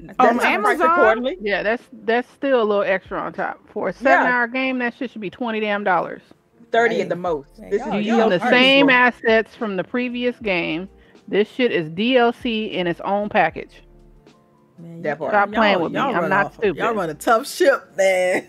On 0.00 0.14
that's 0.18 0.36
not 0.36 0.44
Amazon? 0.44 0.90
accordingly. 0.90 1.36
Yeah, 1.40 1.62
that's 1.62 1.82
that's 2.04 2.28
still 2.30 2.62
a 2.62 2.64
little 2.64 2.82
extra 2.84 3.18
on 3.20 3.32
top. 3.32 3.60
For 3.72 3.88
a 3.88 3.92
seven 3.92 4.26
Yeah. 4.26 4.32
hour 4.34 4.46
game, 4.48 4.78
that 4.78 4.94
shit 4.94 5.10
should 5.10 5.20
be 5.20 5.30
twenty 5.30 5.60
damn 5.60 5.84
dollars. 5.84 6.22
Thirty 6.72 6.96
Hey. 6.96 7.00
at 7.02 7.08
the 7.08 7.16
most. 7.16 7.50
Hey, 7.60 7.70
This 7.70 7.80
y'all- 7.84 7.96
is 7.98 8.06
using 8.06 8.28
the 8.30 8.38
same 8.50 8.86
equal. 8.86 8.96
assets 8.96 9.54
from 9.56 9.76
the 9.76 9.84
previous 9.84 10.38
game. 10.38 10.88
This 11.28 11.48
shit 11.48 11.70
is 11.72 11.88
DLC 11.90 12.72
in 12.72 12.86
its 12.86 13.00
own 13.02 13.28
package. 13.28 13.82
Man, 14.78 15.02
That 15.02 15.18
part. 15.18 15.30
Stop 15.32 15.52
playing 15.52 15.80
with 15.80 15.92
me. 15.92 15.98
y'all 15.98 16.14
I'm 16.14 16.20
run 16.22 16.30
not 16.30 16.46
off- 16.46 16.54
stupid. 16.54 16.76
Y'all 16.76 16.94
run 16.94 17.10
a 17.10 17.14
tough 17.14 17.46
ship, 17.48 17.96
man. 17.96 18.46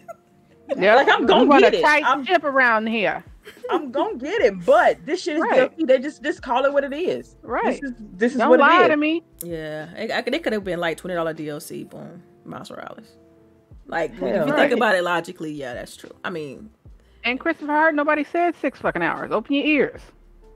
Yeah, 0.78 0.95
Like, 0.95 1.10
I'm 1.10 1.26
gonna 1.26 1.45
run 1.49 1.60
get 1.62 1.74
a 1.74 1.78
it. 1.80 1.82
tight 1.82 2.06
I'm- 2.06 2.24
ship 2.26 2.43
around 2.45 2.88
here. 2.88 3.24
I'm 3.69 3.91
gonna 3.91 4.17
get 4.17 4.41
it, 4.41 4.65
but 4.65 5.05
this 5.05 5.21
shit 5.23 5.37
is 5.37 5.41
Right. 5.41 5.71
DLC. 5.77 5.87
They 5.87 5.99
just 5.99 6.23
just 6.23 6.41
call 6.41 6.65
it 6.65 6.73
what 6.73 6.83
it 6.83 6.93
is. 6.93 7.35
Right. 7.41 7.81
This 7.81 7.91
is 7.91 7.97
this 8.13 8.31
is 8.33 8.37
Don't 8.39 8.49
what 8.49 8.59
lie 8.59 8.85
it 8.85 8.89
to 8.89 8.97
me. 8.97 9.23
Yeah, 9.43 9.91
it, 9.95 10.11
I 10.11 10.21
could, 10.21 10.33
it 10.35 10.43
could 10.43 10.53
have 10.53 10.63
been 10.63 10.79
like 10.79 10.97
twenty 10.97 11.15
dollar 11.15 11.33
DLC. 11.33 11.89
Boom, 11.89 12.21
Miles 12.45 12.69
Morales. 12.69 13.15
Like 13.87 14.11
if 14.13 14.19
Hell, 14.19 14.47
you 14.47 14.53
think 14.55 14.71
about 14.73 14.95
it 14.95 15.03
logically, 15.03 15.51
yeah, 15.51 15.73
that's 15.73 15.95
true. 15.97 16.11
I 16.23 16.29
mean, 16.29 16.69
And 17.23 17.39
Christopher 17.39 17.71
Hart, 17.73 17.95
nobody 17.95 18.23
said 18.23 18.55
six 18.61 18.79
fucking 18.79 19.01
hours. 19.01 19.31
Open 19.31 19.55
your 19.55 19.65
ears. 19.65 20.01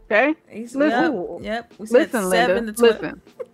Okay? 0.10 0.36
he's, 0.48 0.76
Listen. 0.76 1.42
yep, 1.42 1.70
yep. 1.72 1.74
We 1.80 1.88
said 1.88 2.14
Listen, 2.14 2.30
seven 2.30 2.56
Linda. 2.68 2.74
to 2.74 2.78
twelve. 2.78 3.02
Listen. 3.02 3.22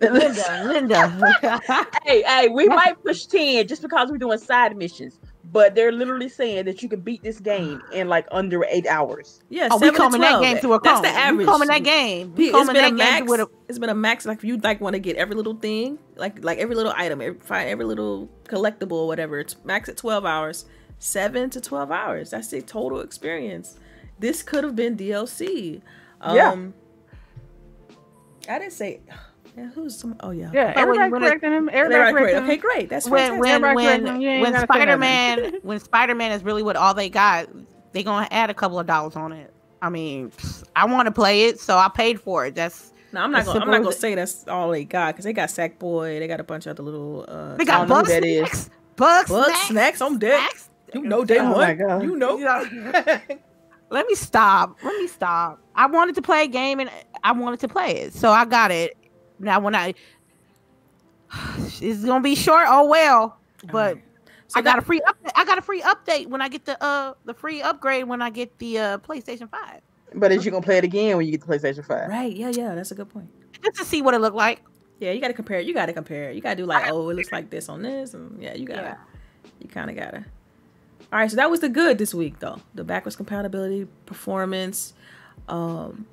Linda, 0.68 1.18
Linda. 1.18 1.86
hey, 2.04 2.22
hey, 2.22 2.48
we 2.48 2.68
might 2.68 3.02
push 3.02 3.24
ten 3.24 3.66
just 3.66 3.80
because 3.80 4.10
we're 4.10 4.18
doing 4.18 4.38
side 4.38 4.76
missions, 4.76 5.18
but 5.52 5.74
they're 5.74 5.92
literally 5.92 6.30
saying 6.30 6.64
that 6.64 6.82
you 6.82 6.88
can 6.88 7.00
beat 7.00 7.22
this 7.22 7.38
game 7.38 7.82
in 7.92 8.08
like 8.08 8.26
under 8.32 8.64
eight 8.70 8.86
hours. 8.86 9.40
Yeah, 9.50 9.68
oh, 9.70 9.76
we 9.76 9.86
seven 9.86 9.94
to 9.94 9.98
combing 10.00 10.20
that 10.22 10.40
game 10.40 10.58
to 10.60 10.72
a 10.72 10.80
That's 10.80 10.94
comb. 10.94 11.02
the 11.02 11.08
average. 11.10 11.38
We 11.38 11.44
combing 11.52 11.68
that 11.68 11.84
game. 11.84 12.34
We 12.34 12.44
It's 12.46 12.56
combing 12.56 12.74
been 12.74 12.84
a 12.84 12.88
that 12.88 12.94
max. 12.96 13.18
game 13.20 13.26
with 13.26 13.40
a. 13.40 13.48
It's 13.68 13.78
been 13.78 13.90
a 13.90 13.94
max. 13.94 14.24
Like 14.26 14.38
if 14.38 14.44
you 14.44 14.56
like 14.56 14.80
want 14.80 14.94
to 14.94 15.00
get 15.00 15.16
every 15.16 15.36
little 15.36 15.54
thing, 15.54 15.98
like 16.16 16.42
like 16.42 16.58
every 16.58 16.74
little 16.74 16.92
item, 16.96 17.20
every, 17.20 17.38
find 17.40 17.68
every 17.68 17.84
little 17.84 18.28
collectible 18.48 18.92
or 18.92 19.06
whatever. 19.06 19.38
It's 19.38 19.56
max 19.64 19.88
at 19.88 19.96
twelve 19.98 20.24
hours, 20.24 20.64
seven 20.98 21.50
to 21.50 21.60
twelve 21.60 21.90
hours. 21.90 22.30
That's 22.30 22.48
the 22.48 22.62
total 22.62 23.00
experience. 23.00 23.78
This 24.18 24.42
could 24.42 24.64
have 24.64 24.74
been 24.74 24.96
DLC. 24.96 25.82
Um, 26.20 26.36
Yeah. 26.36 26.56
I 28.48 28.58
didn't 28.58 28.72
say. 28.72 29.00
Yeah, 29.56 29.66
who's 29.74 29.98
some? 29.98 30.16
Oh 30.20 30.30
yeah. 30.30 30.50
Yeah, 30.52 30.72
But 30.74 30.88
when- 30.88 31.00
everybody 31.00 31.10
when 31.12 31.22
it- 31.22 31.26
correcting 31.26 31.52
him. 31.52 31.68
Everybody 31.72 31.94
Everybody 32.00 32.12
great. 32.12 32.22
correcting 32.22 32.44
Okay, 32.44 32.54
him. 32.54 32.60
great. 32.60 32.88
That's 32.88 33.08
when 33.08 33.18
fantastic. 33.20 33.40
when 33.40 33.50
Everybody 33.50 33.74
when 33.76 34.00
correct 34.00 34.16
him. 34.16 34.20
You 34.22 34.28
ain't 34.30 34.42
when 34.52 34.62
Spider 34.62 34.96
Man 34.96 35.52
when 35.62 35.80
Spider 35.80 36.14
Man 36.14 36.32
is 36.32 36.42
really 36.42 36.62
what 36.62 36.76
all 36.76 36.94
they 36.94 37.10
got, 37.10 37.48
they 37.92 38.02
gonna 38.02 38.28
add 38.30 38.48
a 38.50 38.54
couple 38.54 38.78
of 38.78 38.86
dollars 38.86 39.14
on 39.16 39.32
it. 39.32 39.52
I 39.82 39.90
mean, 39.90 40.32
I 40.76 40.86
want 40.86 41.06
to 41.06 41.12
play 41.12 41.44
it, 41.44 41.60
so 41.60 41.76
I 41.76 41.88
paid 41.88 42.20
for 42.20 42.46
it. 42.46 42.54
That's 42.54 42.92
no, 43.12 43.20
I'm 43.20 43.30
not 43.32 43.44
gonna. 43.44 43.60
I'm 43.60 43.68
not 43.70 43.82
gonna 43.82 43.92
say 43.94 44.14
that's 44.14 44.46
all 44.48 44.70
they 44.70 44.84
got 44.84 45.12
because 45.14 45.24
they 45.26 45.32
got 45.34 45.48
Sackboy. 45.50 46.18
They 46.18 46.26
got 46.28 46.40
a 46.40 46.44
bunch 46.44 46.66
of 46.66 46.70
other 46.78 46.82
little. 46.84 47.26
Uh, 47.28 47.56
they 47.56 47.64
got 47.66 47.80
don't 47.80 47.88
bug 47.88 48.06
that 48.06 48.24
is. 48.24 48.48
snacks, 48.48 48.70
bug 48.96 49.26
Bugsnax, 49.26 49.66
snacks 49.68 50.00
on 50.00 50.18
deck. 50.18 50.38
snacks. 50.40 50.68
You 50.94 51.02
know 51.02 51.24
day 51.24 51.38
Oh 51.40 51.50
one. 51.52 51.58
my 51.58 51.74
God. 51.74 52.02
You 52.04 52.16
know. 52.16 52.38
You 52.38 52.44
know, 52.46 52.64
Let 53.90 54.06
me 54.06 54.14
stop. 54.14 54.78
Let 54.82 54.96
me 54.98 55.06
stop. 55.08 55.58
I 55.74 55.86
wanted 55.86 56.14
to 56.14 56.22
play 56.22 56.44
a 56.44 56.46
game 56.46 56.80
and 56.80 56.90
I 57.22 57.32
wanted 57.32 57.60
to 57.60 57.68
play 57.68 57.96
it, 57.96 58.14
so 58.14 58.30
I 58.30 58.44
got 58.46 58.70
it. 58.70 58.96
Now 59.42 59.60
when 59.60 59.74
I, 59.74 59.92
it's 61.80 62.04
gonna 62.04 62.22
be 62.22 62.34
short. 62.34 62.64
Oh 62.68 62.86
well, 62.86 63.38
but. 63.70 63.98
So 64.48 64.60
I 64.60 64.62
got 64.62 64.74
that- 64.76 64.82
a 64.82 64.86
free 64.86 65.00
update. 65.00 65.32
I 65.34 65.44
got 65.46 65.56
a 65.58 65.62
free 65.62 65.80
update 65.80 66.26
when 66.26 66.42
I 66.42 66.48
get 66.48 66.64
the 66.66 66.82
uh 66.82 67.14
the 67.24 67.32
free 67.32 67.62
upgrade 67.62 68.04
when 68.06 68.20
I 68.20 68.28
get 68.30 68.58
the 68.58 68.78
uh 68.78 68.98
PlayStation 68.98 69.50
Five, 69.50 69.80
But 70.14 70.30
is 70.30 70.44
you 70.44 70.50
gonna 70.50 70.62
play 70.62 70.76
it 70.76 70.84
again 70.84 71.16
when 71.16 71.24
you 71.26 71.32
get 71.32 71.40
the 71.40 71.46
PlayStation 71.46 71.84
Five? 71.86 72.08
Right. 72.10 72.34
Yeah. 72.36 72.50
Yeah. 72.50 72.74
That's 72.74 72.90
a 72.90 72.94
good 72.94 73.08
point. 73.08 73.28
just 73.64 73.76
to 73.76 73.84
see 73.84 74.02
what 74.02 74.12
it 74.14 74.18
looked 74.20 74.36
like. 74.36 74.60
Yeah, 75.00 75.12
you 75.12 75.20
gotta 75.22 75.32
compare. 75.32 75.58
You 75.60 75.72
gotta 75.72 75.94
compare. 75.94 76.30
You 76.32 76.40
gotta 76.42 76.56
do 76.56 76.66
like, 76.66 76.90
oh, 76.92 77.08
it 77.08 77.14
looks 77.14 77.32
like 77.32 77.48
this 77.50 77.68
on 77.70 77.80
this, 77.82 78.12
and 78.14 78.40
yeah, 78.42 78.54
you 78.54 78.66
gotta. 78.66 78.98
You 79.60 79.68
kind 79.68 79.88
of 79.90 79.96
gotta. 79.96 80.18
All 81.12 81.18
right, 81.18 81.30
so 81.30 81.36
that 81.36 81.50
was 81.50 81.60
the 81.60 81.68
good 81.68 81.96
this 81.98 82.14
week, 82.14 82.38
though. 82.38 82.60
The 82.74 82.84
backwards 82.84 83.16
compatibility, 83.16 83.86
performance. 84.06 84.92
Um, 85.48 86.06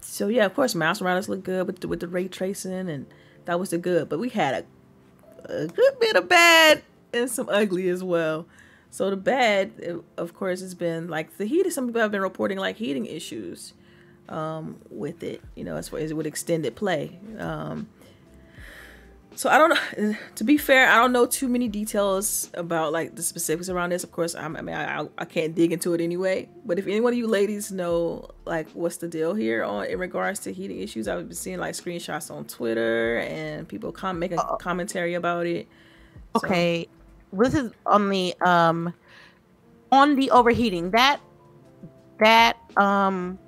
so 0.00 0.28
yeah, 0.28 0.46
of 0.46 0.54
course, 0.54 0.74
Miles 0.74 1.00
Morales 1.00 1.28
looked 1.28 1.44
good 1.44 1.66
with 1.66 1.80
the, 1.80 1.88
with 1.88 2.00
the 2.00 2.08
ray 2.08 2.28
tracing, 2.28 2.88
and 2.88 3.06
that 3.44 3.58
was 3.58 3.70
the 3.70 3.78
good. 3.78 4.08
But 4.08 4.18
we 4.18 4.28
had 4.28 4.66
a, 5.48 5.62
a 5.62 5.66
good 5.66 5.98
bit 6.00 6.16
of 6.16 6.28
bad 6.28 6.82
and 7.12 7.30
some 7.30 7.48
ugly 7.48 7.88
as 7.88 8.02
well. 8.02 8.46
So 8.90 9.10
the 9.10 9.16
bad, 9.16 9.72
eh, 9.82 9.94
of 10.16 10.34
course, 10.34 10.60
has 10.60 10.74
been 10.74 11.08
like 11.08 11.36
the 11.36 11.44
heat. 11.44 11.70
Some 11.72 11.86
people 11.86 12.00
have 12.00 12.10
been 12.10 12.22
reporting 12.22 12.58
like 12.58 12.76
heating 12.76 13.06
issues 13.06 13.74
um, 14.28 14.78
with 14.90 15.22
it. 15.22 15.42
You 15.54 15.64
know, 15.64 15.76
as 15.76 15.88
far 15.88 16.00
as 16.00 16.12
with 16.12 16.26
extended 16.26 16.74
play. 16.74 17.18
Um, 17.38 17.88
so 19.34 19.48
I 19.48 19.58
don't. 19.58 20.16
To 20.36 20.44
be 20.44 20.56
fair, 20.56 20.88
I 20.88 20.94
don't 20.96 21.12
know 21.12 21.26
too 21.26 21.48
many 21.48 21.68
details 21.68 22.50
about 22.54 22.92
like 22.92 23.14
the 23.14 23.22
specifics 23.22 23.68
around 23.68 23.90
this. 23.90 24.02
Of 24.04 24.10
course, 24.12 24.34
I'm, 24.34 24.56
I 24.56 24.62
mean, 24.62 24.74
I, 24.74 25.06
I 25.18 25.24
can't 25.26 25.54
dig 25.54 25.70
into 25.72 25.92
it 25.92 26.00
anyway. 26.00 26.48
But 26.64 26.78
if 26.78 26.86
any 26.86 27.00
one 27.00 27.12
of 27.12 27.18
you 27.18 27.26
ladies 27.26 27.70
know 27.70 28.30
like 28.46 28.68
what's 28.70 28.96
the 28.96 29.08
deal 29.08 29.34
here 29.34 29.62
on 29.62 29.84
in 29.86 29.98
regards 29.98 30.40
to 30.40 30.52
heating 30.52 30.80
issues, 30.80 31.08
I've 31.08 31.28
been 31.28 31.36
seeing 31.36 31.58
like 31.58 31.74
screenshots 31.74 32.30
on 32.30 32.44
Twitter 32.46 33.18
and 33.18 33.68
people 33.68 33.92
com- 33.92 34.18
making 34.18 34.38
commentary 34.60 35.14
about 35.14 35.46
it. 35.46 35.68
So- 36.36 36.46
Okay, 36.46 36.88
this 37.32 37.54
is 37.54 37.72
on 37.84 38.08
the 38.08 38.34
um 38.40 38.94
on 39.92 40.16
the 40.16 40.30
overheating 40.30 40.90
that 40.92 41.20
that 42.20 42.56
um 42.78 43.38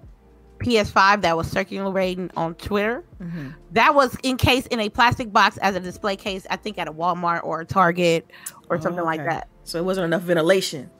PS5 0.63 1.23
that 1.23 1.37
was 1.37 1.47
circulating 1.51 2.31
on 2.37 2.55
Twitter. 2.55 3.05
Mhm. 3.21 3.55
That 3.73 3.95
was 3.95 4.17
encased 4.25 4.69
in 4.69 4.81
a 4.81 4.89
plastic 4.89 5.33
box 5.33 5.57
as 5.59 5.75
a 5.77 5.81
display 5.81 6.17
case. 6.17 6.47
I 6.51 6.57
think 6.57 6.79
at 6.79 6.89
a 6.89 6.93
Walmart 6.93 7.45
or 7.45 7.61
a 7.61 7.65
Target 7.65 8.31
or 8.71 8.81
something 8.81 9.05
like 9.05 9.25
that. 9.25 9.49
So 9.65 9.79
it 9.79 9.85
wasn't 9.85 10.07
enough 10.07 10.23
ventilation 10.23 10.91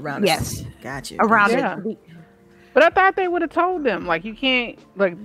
around. 0.00 0.26
Yes. 0.26 0.60
it. 0.60 0.66
Got 0.82 1.10
you. 1.10 1.18
Around 1.20 1.50
Yeah. 1.52 1.78
it. 1.84 1.98
But 2.72 2.82
I 2.82 2.90
thought 2.90 3.14
they 3.14 3.28
would 3.28 3.42
have 3.42 3.52
told 3.52 3.84
them. 3.84 4.04
Like 4.06 4.24
you 4.24 4.34
can't. 4.34 4.78
Like 4.96 5.16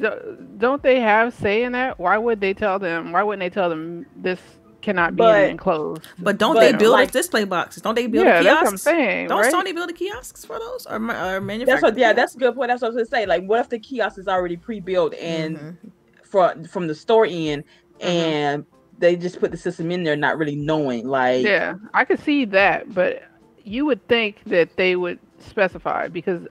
don't 0.59 0.83
they 0.83 0.99
have 0.99 1.33
say 1.33 1.63
in 1.63 1.71
that? 1.71 1.99
Why 1.99 2.17
would 2.17 2.39
they 2.41 2.53
tell 2.53 2.77
them? 2.79 3.11
Why 3.11 3.23
wouldn't 3.23 3.39
they 3.41 3.49
tell 3.49 3.69
them 3.69 4.05
this 4.15 4.39
cannot 4.81 5.15
be 5.15 5.17
but, 5.17 5.49
enclosed? 5.49 6.07
But 6.17 6.37
don't 6.37 6.55
but, 6.55 6.61
they 6.61 6.77
build 6.77 6.93
like, 6.93 7.11
display 7.11 7.43
boxes? 7.43 7.83
Don't 7.83 7.95
they 7.95 8.07
build 8.07 8.25
yeah, 8.25 8.41
kiosks? 8.41 8.45
That's 8.45 8.63
what 8.63 8.71
I'm 8.71 8.77
saying. 8.77 9.27
Don't 9.27 9.41
right? 9.41 9.53
Sony 9.53 9.75
build 9.75 9.89
the 9.89 9.93
kiosks 9.93 10.45
for 10.45 10.59
those 10.59 10.85
or, 10.85 10.95
or 10.95 11.41
manufacture? 11.41 11.65
That's 11.65 11.81
what. 11.81 11.97
Yeah, 11.97 12.13
that's 12.13 12.35
a 12.35 12.37
good 12.37 12.55
point. 12.55 12.69
That's 12.69 12.81
what 12.81 12.87
I 12.89 12.95
was 12.95 13.09
gonna 13.09 13.21
say. 13.21 13.25
Like, 13.25 13.45
what 13.45 13.59
if 13.59 13.69
the 13.69 13.79
kiosk 13.79 14.17
is 14.17 14.27
already 14.27 14.57
pre-built 14.57 15.13
and 15.15 15.57
mm-hmm. 15.57 15.87
from 16.23 16.65
from 16.65 16.87
the 16.87 16.95
store 16.95 17.25
end 17.25 17.63
mm-hmm. 17.99 18.07
and 18.07 18.65
they 18.99 19.15
just 19.15 19.39
put 19.39 19.51
the 19.51 19.57
system 19.57 19.91
in 19.91 20.03
there, 20.03 20.15
not 20.15 20.37
really 20.37 20.55
knowing. 20.55 21.07
Like, 21.07 21.43
yeah, 21.43 21.75
I 21.93 22.05
could 22.05 22.19
see 22.19 22.45
that, 22.45 22.93
but 22.93 23.23
you 23.63 23.85
would 23.85 24.05
think 24.07 24.43
that 24.45 24.75
they 24.75 24.95
would 24.95 25.19
specify 25.39 26.07
because 26.07 26.47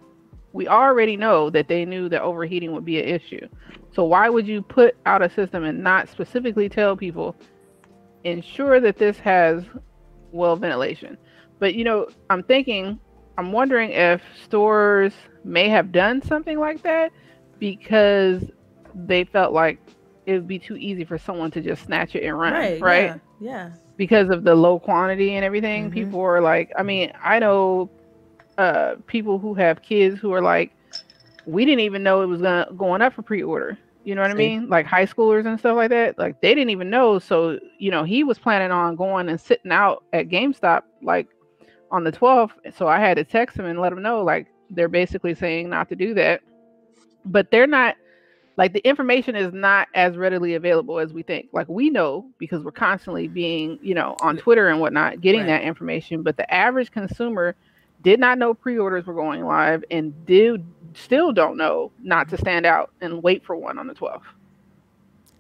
we 0.52 0.66
already 0.66 1.16
know 1.16 1.50
that 1.50 1.68
they 1.68 1.84
knew 1.84 2.08
that 2.08 2.22
overheating 2.22 2.72
would 2.72 2.84
be 2.84 3.00
an 3.00 3.08
issue. 3.08 3.46
So 3.92 4.04
why 4.04 4.28
would 4.28 4.46
you 4.46 4.62
put 4.62 4.96
out 5.06 5.22
a 5.22 5.30
system 5.30 5.64
and 5.64 5.82
not 5.82 6.08
specifically 6.08 6.68
tell 6.68 6.96
people 6.96 7.36
ensure 8.24 8.80
that 8.80 8.96
this 8.96 9.18
has 9.18 9.64
well 10.32 10.56
ventilation? 10.56 11.16
But 11.58 11.74
you 11.74 11.84
know, 11.84 12.08
I'm 12.30 12.42
thinking 12.42 12.98
I'm 13.36 13.52
wondering 13.52 13.92
if 13.92 14.20
stores 14.42 15.12
may 15.44 15.68
have 15.68 15.92
done 15.92 16.22
something 16.22 16.58
like 16.58 16.82
that 16.82 17.12
because 17.58 18.42
they 18.94 19.24
felt 19.24 19.52
like 19.52 19.78
it 20.26 20.32
would 20.32 20.48
be 20.48 20.58
too 20.58 20.76
easy 20.76 21.04
for 21.04 21.18
someone 21.18 21.50
to 21.52 21.60
just 21.60 21.84
snatch 21.84 22.14
it 22.14 22.24
and 22.24 22.38
run, 22.38 22.52
right? 22.52 22.80
right? 22.80 23.04
Yeah. 23.04 23.18
yeah. 23.40 23.70
Because 23.96 24.28
of 24.30 24.44
the 24.44 24.54
low 24.54 24.78
quantity 24.78 25.34
and 25.36 25.44
everything, 25.44 25.84
mm-hmm. 25.84 25.94
people 25.94 26.20
are 26.20 26.40
like, 26.40 26.70
I 26.76 26.82
mean, 26.82 27.12
I 27.22 27.38
know 27.38 27.90
uh, 28.58 28.96
people 29.06 29.38
who 29.38 29.54
have 29.54 29.82
kids 29.82 30.20
who 30.20 30.32
are 30.34 30.42
like, 30.42 30.72
we 31.46 31.64
didn't 31.64 31.80
even 31.80 32.02
know 32.02 32.22
it 32.22 32.26
was 32.26 32.42
gonna 32.42 32.66
going 32.76 33.02
up 33.02 33.14
for 33.14 33.22
pre-order. 33.22 33.78
You 34.08 34.14
know 34.14 34.22
what 34.22 34.30
I 34.30 34.34
mean? 34.34 34.70
Like 34.70 34.86
high 34.86 35.04
schoolers 35.04 35.46
and 35.46 35.58
stuff 35.58 35.76
like 35.76 35.90
that. 35.90 36.18
Like 36.18 36.40
they 36.40 36.54
didn't 36.54 36.70
even 36.70 36.88
know. 36.88 37.18
So 37.18 37.58
you 37.78 37.90
know, 37.90 38.04
he 38.04 38.24
was 38.24 38.38
planning 38.38 38.70
on 38.70 38.96
going 38.96 39.28
and 39.28 39.38
sitting 39.38 39.70
out 39.70 40.02
at 40.14 40.30
GameStop 40.30 40.84
like 41.02 41.28
on 41.90 42.04
the 42.04 42.10
12th. 42.10 42.52
So 42.74 42.88
I 42.88 43.00
had 43.00 43.18
to 43.18 43.24
text 43.24 43.58
him 43.58 43.66
and 43.66 43.78
let 43.78 43.92
him 43.92 44.00
know 44.00 44.24
like 44.24 44.46
they're 44.70 44.88
basically 44.88 45.34
saying 45.34 45.68
not 45.68 45.90
to 45.90 45.94
do 45.94 46.14
that. 46.14 46.40
But 47.26 47.50
they're 47.50 47.66
not 47.66 47.96
like 48.56 48.72
the 48.72 48.80
information 48.88 49.36
is 49.36 49.52
not 49.52 49.88
as 49.94 50.16
readily 50.16 50.54
available 50.54 50.98
as 50.98 51.12
we 51.12 51.22
think. 51.22 51.50
Like 51.52 51.68
we 51.68 51.90
know 51.90 52.30
because 52.38 52.64
we're 52.64 52.70
constantly 52.70 53.28
being, 53.28 53.78
you 53.82 53.94
know, 53.94 54.16
on 54.22 54.38
Twitter 54.38 54.68
and 54.68 54.80
whatnot, 54.80 55.20
getting 55.20 55.42
right. 55.42 55.48
that 55.48 55.64
information. 55.64 56.22
But 56.22 56.38
the 56.38 56.50
average 56.50 56.92
consumer 56.92 57.56
did 58.02 58.20
not 58.20 58.38
know 58.38 58.54
pre-orders 58.54 59.04
were 59.04 59.12
going 59.12 59.44
live 59.44 59.84
and 59.90 60.14
did 60.24 60.64
still 60.94 61.32
don't 61.32 61.56
know 61.56 61.90
not 62.02 62.28
to 62.30 62.36
stand 62.36 62.66
out 62.66 62.90
and 63.00 63.22
wait 63.22 63.44
for 63.44 63.56
one 63.56 63.78
on 63.78 63.86
the 63.86 63.94
12th. 63.94 64.22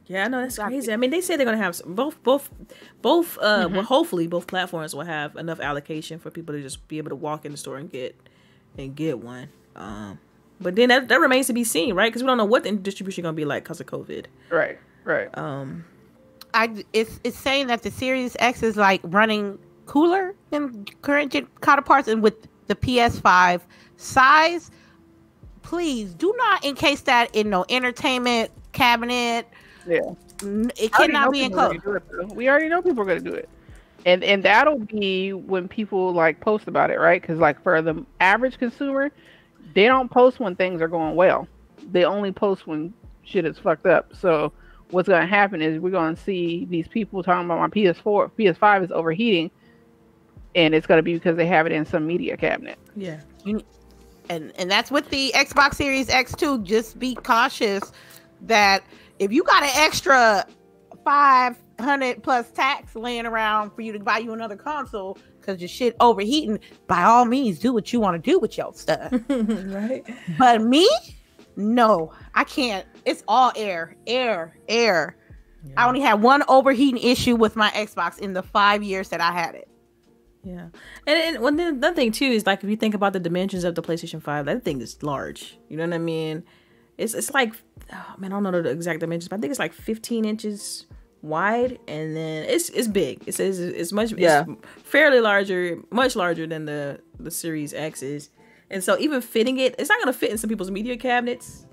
Yeah, 0.06 0.24
I 0.24 0.28
know 0.28 0.40
that's 0.40 0.54
exactly. 0.54 0.76
crazy. 0.78 0.92
I 0.92 0.96
mean, 0.96 1.10
they 1.10 1.20
say 1.20 1.36
they're 1.36 1.44
gonna 1.44 1.58
have 1.58 1.80
both, 1.84 2.22
both, 2.22 2.48
both. 3.02 3.36
Uh, 3.38 3.66
mm-hmm. 3.66 3.74
well, 3.74 3.84
hopefully, 3.84 4.26
both 4.26 4.46
platforms 4.46 4.94
will 4.94 5.04
have 5.04 5.36
enough 5.36 5.60
allocation 5.60 6.18
for 6.18 6.30
people 6.30 6.54
to 6.54 6.62
just 6.62 6.88
be 6.88 6.96
able 6.96 7.10
to 7.10 7.14
walk 7.14 7.44
in 7.44 7.52
the 7.52 7.58
store 7.58 7.76
and 7.76 7.90
get 7.90 8.16
and 8.78 8.96
get 8.96 9.18
one. 9.18 9.50
Um, 9.76 10.18
but 10.62 10.76
then 10.76 10.88
that, 10.88 11.08
that 11.08 11.20
remains 11.20 11.46
to 11.48 11.52
be 11.52 11.62
seen, 11.62 11.94
right? 11.94 12.10
Because 12.10 12.22
we 12.22 12.26
don't 12.26 12.38
know 12.38 12.46
what 12.46 12.64
the 12.64 12.72
distribution 12.72 13.22
gonna 13.22 13.34
be 13.34 13.44
like 13.44 13.64
because 13.64 13.80
of 13.80 13.86
COVID. 13.86 14.26
Right. 14.50 14.78
Right. 15.04 15.28
Um, 15.36 15.84
I 16.54 16.84
it's 16.94 17.20
it's 17.22 17.38
saying 17.38 17.66
that 17.66 17.82
the 17.82 17.90
Series 17.90 18.34
X 18.38 18.62
is 18.62 18.76
like 18.76 19.02
running 19.04 19.58
cooler 19.86 20.34
than 20.50 20.84
current 21.02 21.34
counterparts 21.60 22.08
and 22.08 22.22
with 22.22 22.48
the 22.66 22.74
PS5 22.74 23.60
size, 23.96 24.70
please 25.68 26.14
do 26.14 26.34
not 26.38 26.64
encase 26.64 27.02
that 27.02 27.34
in 27.36 27.50
no 27.50 27.62
entertainment 27.68 28.50
cabinet. 28.72 29.46
Yeah. 29.86 30.00
It 30.42 30.90
cannot 30.94 31.30
be 31.30 31.42
enclosed. 31.42 31.84
We 32.30 32.48
already 32.48 32.68
know 32.68 32.80
people 32.80 33.02
are 33.02 33.04
going 33.04 33.22
to 33.22 33.30
do 33.30 33.36
it. 33.36 33.50
And 34.06 34.24
and 34.24 34.42
that'll 34.42 34.78
be 34.78 35.34
when 35.34 35.68
people 35.68 36.14
like 36.14 36.40
post 36.40 36.68
about 36.68 36.90
it, 36.90 36.98
right? 36.98 37.22
Cuz 37.22 37.38
like 37.38 37.62
for 37.62 37.82
the 37.82 38.02
average 38.18 38.56
consumer, 38.58 39.10
they 39.74 39.84
don't 39.84 40.10
post 40.10 40.40
when 40.40 40.56
things 40.56 40.80
are 40.80 40.88
going 40.88 41.14
well. 41.16 41.46
They 41.92 42.04
only 42.04 42.32
post 42.32 42.66
when 42.66 42.94
shit 43.24 43.44
is 43.44 43.58
fucked 43.58 43.84
up. 43.84 44.16
So 44.16 44.52
what's 44.90 45.08
going 45.08 45.20
to 45.20 45.26
happen 45.26 45.60
is 45.60 45.80
we're 45.80 45.90
going 45.90 46.14
to 46.14 46.22
see 46.22 46.66
these 46.70 46.88
people 46.88 47.22
talking 47.22 47.44
about 47.44 47.58
my 47.58 47.68
PS4, 47.68 48.30
PS5 48.38 48.84
is 48.84 48.90
overheating 48.90 49.50
and 50.54 50.74
it's 50.74 50.86
going 50.86 50.98
to 50.98 51.02
be 51.02 51.12
because 51.12 51.36
they 51.36 51.46
have 51.46 51.66
it 51.66 51.72
in 51.72 51.84
some 51.84 52.06
media 52.06 52.38
cabinet. 52.38 52.78
Yeah. 52.96 53.20
And 54.28 54.52
and 54.56 54.70
that's 54.70 54.90
with 54.90 55.08
the 55.10 55.32
Xbox 55.34 55.74
Series 55.74 56.08
X2. 56.08 56.62
Just 56.62 56.98
be 56.98 57.14
cautious 57.14 57.92
that 58.42 58.82
if 59.18 59.32
you 59.32 59.42
got 59.42 59.62
an 59.62 59.70
extra 59.74 60.46
500 61.04 62.22
plus 62.22 62.50
tax 62.50 62.94
laying 62.94 63.26
around 63.26 63.70
for 63.70 63.82
you 63.82 63.92
to 63.92 63.98
buy 63.98 64.18
you 64.18 64.32
another 64.32 64.56
console 64.56 65.18
because 65.40 65.60
your 65.60 65.68
shit 65.68 65.96
overheating, 66.00 66.58
by 66.86 67.02
all 67.02 67.24
means, 67.24 67.58
do 67.58 67.72
what 67.72 67.92
you 67.92 68.00
want 68.00 68.22
to 68.22 68.30
do 68.30 68.38
with 68.38 68.58
your 68.58 68.72
stuff. 68.74 69.12
right. 69.28 70.04
But 70.38 70.60
me, 70.60 70.88
no, 71.56 72.12
I 72.34 72.44
can't. 72.44 72.86
It's 73.04 73.24
all 73.26 73.52
air, 73.56 73.96
air, 74.06 74.58
air. 74.68 75.16
Yeah. 75.64 75.72
I 75.76 75.88
only 75.88 76.00
had 76.00 76.22
one 76.22 76.42
overheating 76.48 77.02
issue 77.02 77.36
with 77.36 77.56
my 77.56 77.70
Xbox 77.70 78.18
in 78.18 78.32
the 78.32 78.42
five 78.42 78.82
years 78.82 79.08
that 79.08 79.20
I 79.20 79.32
had 79.32 79.54
it. 79.54 79.68
Yeah, 80.48 80.68
and, 81.06 81.36
and 81.36 81.42
one 81.42 81.58
thing, 81.58 81.66
another 81.66 81.94
thing 81.94 82.10
too 82.10 82.24
is 82.24 82.46
like 82.46 82.64
if 82.64 82.70
you 82.70 82.76
think 82.76 82.94
about 82.94 83.12
the 83.12 83.20
dimensions 83.20 83.64
of 83.64 83.74
the 83.74 83.82
PlayStation 83.82 84.22
Five, 84.22 84.46
that 84.46 84.64
thing 84.64 84.80
is 84.80 85.02
large. 85.02 85.58
You 85.68 85.76
know 85.76 85.84
what 85.84 85.92
I 85.92 85.98
mean? 85.98 86.42
It's 86.96 87.12
it's 87.12 87.34
like, 87.34 87.52
oh, 87.92 88.14
man, 88.16 88.32
I 88.32 88.36
don't 88.36 88.44
know 88.44 88.62
the 88.62 88.70
exact 88.70 89.00
dimensions, 89.00 89.28
but 89.28 89.36
I 89.36 89.40
think 89.40 89.50
it's 89.50 89.58
like 89.58 89.74
15 89.74 90.24
inches 90.24 90.86
wide, 91.20 91.78
and 91.86 92.16
then 92.16 92.44
it's 92.44 92.70
it's 92.70 92.88
big. 92.88 93.24
It's 93.26 93.38
it's, 93.38 93.58
it's 93.58 93.92
much 93.92 94.12
yeah. 94.12 94.44
It's 94.48 94.82
fairly 94.88 95.20
larger, 95.20 95.82
much 95.90 96.16
larger 96.16 96.46
than 96.46 96.64
the 96.64 97.00
the 97.20 97.30
Series 97.30 97.74
X 97.74 98.02
is, 98.02 98.30
and 98.70 98.82
so 98.82 98.98
even 98.98 99.20
fitting 99.20 99.58
it, 99.58 99.74
it's 99.78 99.90
not 99.90 99.98
gonna 100.00 100.14
fit 100.14 100.30
in 100.30 100.38
some 100.38 100.48
people's 100.48 100.70
media 100.70 100.96
cabinets. 100.96 101.66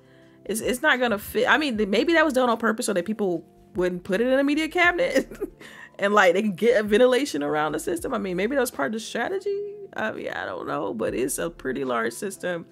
It's 0.44 0.60
it's 0.60 0.82
not 0.82 1.00
gonna 1.00 1.18
fit. 1.18 1.48
I 1.48 1.58
mean, 1.58 1.78
maybe 1.90 2.12
that 2.14 2.26
was 2.26 2.34
done 2.34 2.50
on 2.50 2.58
purpose 2.58 2.88
so 2.88 2.94
that 2.94 3.06
people 3.06 3.46
wouldn't 3.76 4.04
put 4.04 4.20
it 4.20 4.28
in 4.28 4.38
a 4.38 4.44
media 4.44 4.68
cabinet. 4.68 5.32
and 6.00 6.14
like 6.14 6.34
they 6.34 6.42
can 6.42 6.54
get 6.54 6.80
a 6.80 6.84
ventilation 6.84 7.44
around 7.44 7.74
the 7.74 7.80
system. 7.80 8.14
I 8.14 8.18
mean, 8.18 8.38
maybe 8.38 8.56
that's 8.56 8.72
part 8.72 8.88
of 8.88 8.94
the 8.94 9.00
strategy. 9.00 9.74
I 9.96 10.12
mean, 10.12 10.30
I 10.30 10.46
don't 10.46 10.68
know, 10.68 10.94
but 10.94 11.14
it's 11.14 11.38
a 11.38 11.50
pretty 11.50 11.84
large 11.84 12.14
system, 12.14 12.66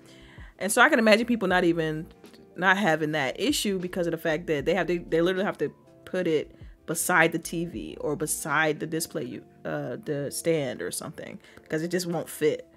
and 0.60 0.72
so 0.72 0.82
I 0.82 0.90
can 0.90 1.00
imagine 1.00 1.26
people 1.26 1.48
not 1.48 1.64
even 1.64 2.08
not 2.56 2.78
having 2.78 3.14
that 3.14 3.40
issue 3.40 3.80
because 3.80 4.08
of 4.08 4.12
the 4.12 4.18
fact 4.18 4.48
that 4.48 4.66
they 4.66 4.74
have 4.76 4.88
to 4.88 5.04
they 5.10 5.22
literally 5.22 5.46
have 5.46 5.58
to 5.60 5.74
put 6.06 6.28
it 6.28 6.56
beside 6.86 7.32
the 7.32 7.40
TV 7.40 7.96
or 8.02 8.16
beside 8.16 8.80
the 8.80 8.86
display 8.86 9.24
you 9.24 9.44
uh 9.66 9.96
the 10.04 10.30
stand 10.30 10.82
or 10.82 10.92
something 10.92 11.40
because 11.62 11.82
it 11.82 11.90
just 11.90 12.06
won't 12.06 12.30
fit. 12.30 12.68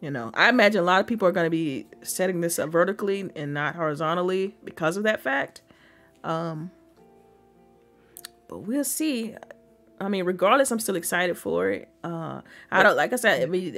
You 0.00 0.10
know, 0.10 0.30
I 0.34 0.50
imagine 0.50 0.82
a 0.82 0.84
lot 0.84 1.00
of 1.00 1.06
people 1.06 1.26
are 1.26 1.32
going 1.32 1.46
to 1.46 1.50
be 1.50 1.86
setting 2.02 2.42
this 2.42 2.58
up 2.58 2.68
vertically 2.68 3.30
and 3.34 3.54
not 3.54 3.76
horizontally 3.76 4.54
because 4.62 4.98
of 4.98 5.04
that 5.04 5.22
fact. 5.22 5.62
Um, 6.22 6.70
but 8.46 8.58
we'll 8.58 8.84
see. 8.84 9.34
I 10.00 10.08
mean, 10.08 10.24
regardless, 10.24 10.70
I'm 10.70 10.80
still 10.80 10.96
excited 10.96 11.38
for 11.38 11.70
it. 11.70 11.88
Uh, 12.04 12.42
I 12.70 12.82
don't 12.82 12.96
like 12.96 13.12
I 13.12 13.16
said. 13.16 13.42
I 13.42 13.46
mean, 13.46 13.76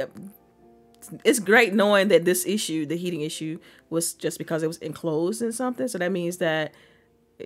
it's 1.25 1.39
great 1.39 1.75
knowing 1.75 2.09
that 2.09 2.25
this 2.25 2.47
issue, 2.47 2.87
the 2.87 2.97
heating 2.97 3.21
issue, 3.21 3.59
was 3.91 4.15
just 4.15 4.39
because 4.39 4.63
it 4.63 4.67
was 4.67 4.79
enclosed 4.79 5.43
in 5.43 5.53
something. 5.53 5.89
So 5.89 5.99
that 5.99 6.13
means 6.13 6.39
that, 6.39 6.75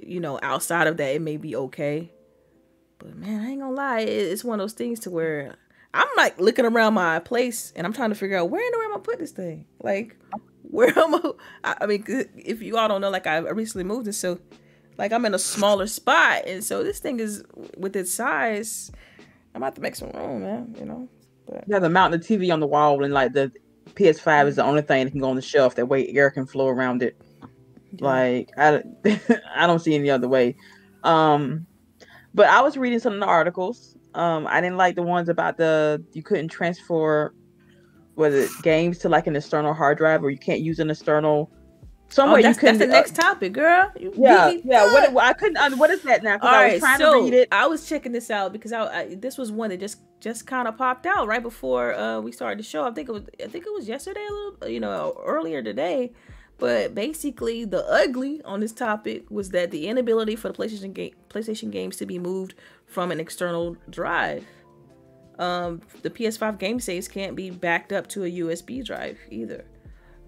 you 0.02 0.20
know, 0.20 0.38
outside 0.42 0.86
of 0.86 0.96
that, 0.96 1.14
it 1.14 1.20
may 1.20 1.36
be 1.36 1.54
okay. 1.54 2.10
But 2.98 3.16
man, 3.16 3.40
I 3.40 3.50
ain't 3.50 3.60
gonna 3.60 3.74
lie, 3.74 4.00
it's 4.00 4.44
one 4.44 4.60
of 4.60 4.64
those 4.64 4.72
things 4.74 5.00
to 5.00 5.10
where 5.10 5.56
I'm 5.92 6.08
like 6.16 6.38
looking 6.38 6.64
around 6.64 6.94
my 6.94 7.18
place 7.18 7.72
and 7.76 7.86
I'm 7.86 7.92
trying 7.92 8.10
to 8.10 8.14
figure 8.14 8.38
out 8.38 8.48
where 8.48 8.64
in 8.64 8.72
the 8.72 8.78
world 8.78 8.92
I'm 8.94 9.00
I 9.00 9.02
put 9.02 9.18
this 9.18 9.32
thing? 9.32 9.66
Like, 9.80 10.16
where 10.62 10.96
am 10.98 11.14
I? 11.64 11.76
I 11.80 11.86
mean, 11.86 12.04
if 12.08 12.62
you 12.62 12.78
all 12.78 12.88
don't 12.88 13.00
know, 13.00 13.10
like 13.10 13.26
I 13.26 13.38
recently 13.38 13.84
moved, 13.84 14.06
and 14.06 14.14
so 14.14 14.38
like 15.02 15.12
I'm 15.12 15.24
in 15.24 15.34
a 15.34 15.38
smaller 15.38 15.88
spot, 15.88 16.44
and 16.46 16.62
so 16.62 16.84
this 16.84 17.00
thing 17.00 17.18
is 17.18 17.42
with 17.76 17.96
its 17.96 18.14
size. 18.14 18.92
I'm 19.52 19.60
about 19.60 19.74
to 19.74 19.80
make 19.80 19.96
some 19.96 20.10
room, 20.10 20.42
man. 20.42 20.76
You 20.78 20.84
know. 20.86 21.08
But. 21.48 21.64
Yeah, 21.66 21.80
the 21.80 21.90
mount 21.90 22.12
the 22.12 22.20
TV 22.20 22.52
on 22.52 22.60
the 22.60 22.68
wall, 22.68 23.02
and 23.02 23.12
like 23.12 23.32
the 23.32 23.50
PS5 23.94 24.46
is 24.46 24.56
the 24.56 24.64
only 24.64 24.80
thing 24.80 25.04
that 25.04 25.10
can 25.10 25.18
go 25.18 25.28
on 25.28 25.34
the 25.34 25.42
shelf. 25.42 25.74
That 25.74 25.86
way, 25.86 26.06
air 26.14 26.30
can 26.30 26.46
flow 26.46 26.68
around 26.68 27.02
it. 27.02 27.20
Yeah. 27.96 28.04
Like 28.06 28.50
I, 28.56 28.84
I 29.56 29.66
don't 29.66 29.80
see 29.80 29.96
any 29.96 30.08
other 30.08 30.28
way. 30.28 30.54
Um, 31.02 31.66
but 32.32 32.46
I 32.46 32.60
was 32.60 32.76
reading 32.76 33.00
some 33.00 33.14
of 33.14 33.20
the 33.20 33.26
articles. 33.26 33.96
Um, 34.14 34.46
I 34.46 34.60
didn't 34.60 34.76
like 34.76 34.94
the 34.94 35.02
ones 35.02 35.28
about 35.28 35.56
the 35.56 36.00
you 36.12 36.22
couldn't 36.22 36.46
transfer, 36.46 37.34
was 38.14 38.34
it 38.34 38.50
games 38.62 38.98
to 38.98 39.08
like 39.08 39.26
an 39.26 39.34
external 39.34 39.74
hard 39.74 39.98
drive, 39.98 40.22
or 40.22 40.30
you 40.30 40.38
can't 40.38 40.60
use 40.60 40.78
an 40.78 40.90
external 40.90 41.50
somewhere 42.12 42.40
oh, 42.44 42.48
you 42.48 42.54
can. 42.54 42.78
That's 42.78 42.78
the 42.78 42.86
next 42.86 43.18
uh, 43.18 43.22
topic, 43.22 43.52
girl. 43.52 43.90
You 43.98 44.12
yeah, 44.16 44.50
yeah. 44.64 44.92
What, 44.92 45.24
I 45.24 45.32
couldn't. 45.32 45.78
What 45.78 45.90
is 45.90 46.02
that 46.02 46.22
now? 46.22 46.38
All 46.40 46.48
I 46.48 46.72
was 46.72 46.80
trying 46.80 46.98
so 46.98 47.12
to 47.12 47.24
read 47.24 47.34
it. 47.34 47.48
I 47.50 47.66
was 47.66 47.88
checking 47.88 48.12
this 48.12 48.30
out 48.30 48.52
because 48.52 48.72
I, 48.72 49.00
I 49.00 49.14
this 49.14 49.38
was 49.38 49.50
one 49.50 49.70
that 49.70 49.80
just 49.80 49.98
just 50.20 50.46
kind 50.46 50.68
of 50.68 50.76
popped 50.76 51.06
out 51.06 51.26
right 51.26 51.42
before 51.42 51.94
uh, 51.94 52.20
we 52.20 52.32
started 52.32 52.58
the 52.58 52.62
show. 52.62 52.84
I 52.84 52.92
think 52.92 53.08
it 53.08 53.12
was 53.12 53.22
I 53.42 53.48
think 53.48 53.66
it 53.66 53.72
was 53.72 53.88
yesterday 53.88 54.26
a 54.28 54.32
little 54.32 54.68
you 54.68 54.80
know 54.80 55.20
earlier 55.24 55.62
today. 55.62 56.12
But 56.58 56.94
basically, 56.94 57.64
the 57.64 57.84
ugly 57.88 58.40
on 58.44 58.60
this 58.60 58.72
topic 58.72 59.28
was 59.30 59.50
that 59.50 59.72
the 59.72 59.88
inability 59.88 60.36
for 60.36 60.48
the 60.48 60.54
PlayStation 60.54 60.92
game 60.92 61.14
PlayStation 61.28 61.70
games 61.70 61.96
to 61.96 62.06
be 62.06 62.18
moved 62.18 62.54
from 62.86 63.10
an 63.10 63.18
external 63.18 63.76
drive. 63.90 64.46
Um, 65.38 65.80
the 66.02 66.10
PS5 66.10 66.58
game 66.58 66.78
saves 66.78 67.08
can't 67.08 67.34
be 67.34 67.50
backed 67.50 67.92
up 67.92 68.06
to 68.08 68.24
a 68.24 68.30
USB 68.30 68.84
drive 68.84 69.18
either. 69.30 69.64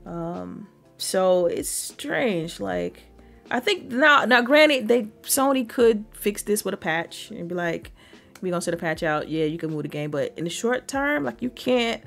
Um, 0.07 0.67
so 0.99 1.47
it's 1.47 1.69
strange. 1.69 2.61
Like, 2.61 3.03
I 3.51 3.61
think 3.61 3.91
now, 3.91 4.25
now, 4.25 4.41
granted, 4.41 4.89
they 4.89 5.05
Sony 5.23 5.69
could 5.69 6.05
fix 6.13 6.43
this 6.43 6.65
with 6.65 6.75
a 6.75 6.79
patch 6.79 7.31
and 7.31 7.49
be 7.49 7.55
like, 7.55 7.93
"We're 8.41 8.51
gonna 8.51 8.63
send 8.63 8.75
a 8.75 8.79
patch 8.79 9.03
out. 9.03 9.29
Yeah, 9.29 9.45
you 9.45 9.59
can 9.59 9.71
move 9.71 9.83
the 9.83 9.89
game, 9.89 10.11
but 10.11 10.33
in 10.37 10.45
the 10.45 10.51
short 10.51 10.89
term, 10.89 11.25
like, 11.25 11.43
you 11.43 11.51
can't." 11.51 12.03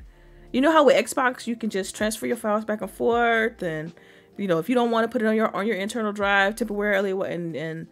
You 0.52 0.62
know 0.62 0.72
how 0.72 0.84
with 0.84 0.96
Xbox 0.96 1.46
you 1.46 1.56
can 1.56 1.68
just 1.68 1.94
transfer 1.94 2.26
your 2.26 2.36
files 2.36 2.64
back 2.64 2.80
and 2.80 2.90
forth, 2.90 3.62
and 3.62 3.92
you 4.36 4.46
know 4.46 4.58
if 4.58 4.68
you 4.68 4.74
don't 4.74 4.90
want 4.90 5.04
to 5.04 5.08
put 5.08 5.22
it 5.22 5.26
on 5.26 5.36
your 5.36 5.54
on 5.54 5.66
your 5.66 5.76
internal 5.76 6.12
drive 6.12 6.56
temporarily 6.56 7.10
and 7.10 7.54
and 7.54 7.86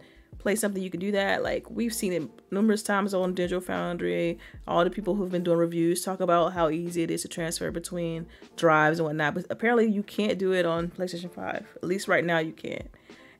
play 0.47 0.55
something, 0.55 0.81
you 0.81 0.89
can 0.89 1.01
do 1.01 1.11
that. 1.11 1.43
Like 1.43 1.69
we've 1.69 1.93
seen 1.93 2.13
it 2.13 2.23
numerous 2.51 2.81
times 2.81 3.13
on 3.13 3.33
Digital 3.33 3.59
Foundry. 3.59 4.39
All 4.65 4.85
the 4.85 4.89
people 4.89 5.15
who've 5.15 5.29
been 5.29 5.43
doing 5.43 5.57
reviews 5.57 6.05
talk 6.05 6.21
about 6.21 6.53
how 6.53 6.69
easy 6.69 7.03
it 7.03 7.11
is 7.11 7.23
to 7.23 7.27
transfer 7.27 7.69
between 7.69 8.27
drives 8.55 8.99
and 8.99 9.07
whatnot. 9.07 9.33
But 9.33 9.47
apparently, 9.49 9.91
you 9.91 10.03
can't 10.03 10.39
do 10.39 10.53
it 10.53 10.65
on 10.65 10.87
PlayStation 10.87 11.29
Five. 11.29 11.67
At 11.75 11.83
least 11.83 12.07
right 12.07 12.23
now, 12.23 12.39
you 12.39 12.53
can't. 12.53 12.89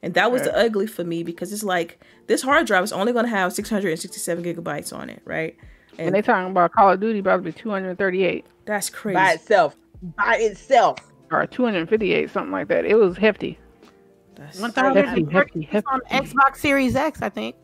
And 0.03 0.15
that 0.15 0.33
was 0.33 0.41
the 0.41 0.55
ugly 0.55 0.85
for 0.85 1.05
me 1.05 1.23
because 1.23 1.53
it's 1.53 1.63
like 1.63 2.03
this 2.27 2.41
hard 2.41 2.67
drive 2.67 2.83
is 2.83 2.91
only 2.91 3.13
going 3.13 3.25
to 3.25 3.31
have 3.31 3.53
667 3.53 4.43
gigabytes 4.43 4.95
on 4.95 5.09
it, 5.09 5.21
right? 5.23 5.55
And, 5.97 6.07
and 6.07 6.15
they 6.15 6.21
talking 6.21 6.51
about 6.51 6.73
Call 6.73 6.91
of 6.91 6.99
Duty 6.99 7.19
about 7.19 7.37
to 7.37 7.43
be 7.43 7.53
238. 7.53 8.45
That's 8.65 8.89
crazy. 8.89 9.15
By 9.15 9.33
itself. 9.33 9.77
By 10.01 10.37
itself. 10.39 10.99
Or 11.31 11.47
258, 11.47 12.29
something 12.29 12.51
like 12.51 12.67
that. 12.67 12.85
It 12.85 12.95
was 12.95 13.17
hefty. 13.17 13.57
That's 14.37 14.59
hefty, 14.59 15.83
on 15.87 16.01
Xbox 16.11 16.57
Series 16.57 16.95
X, 16.95 17.21
I 17.21 17.29
think. 17.29 17.55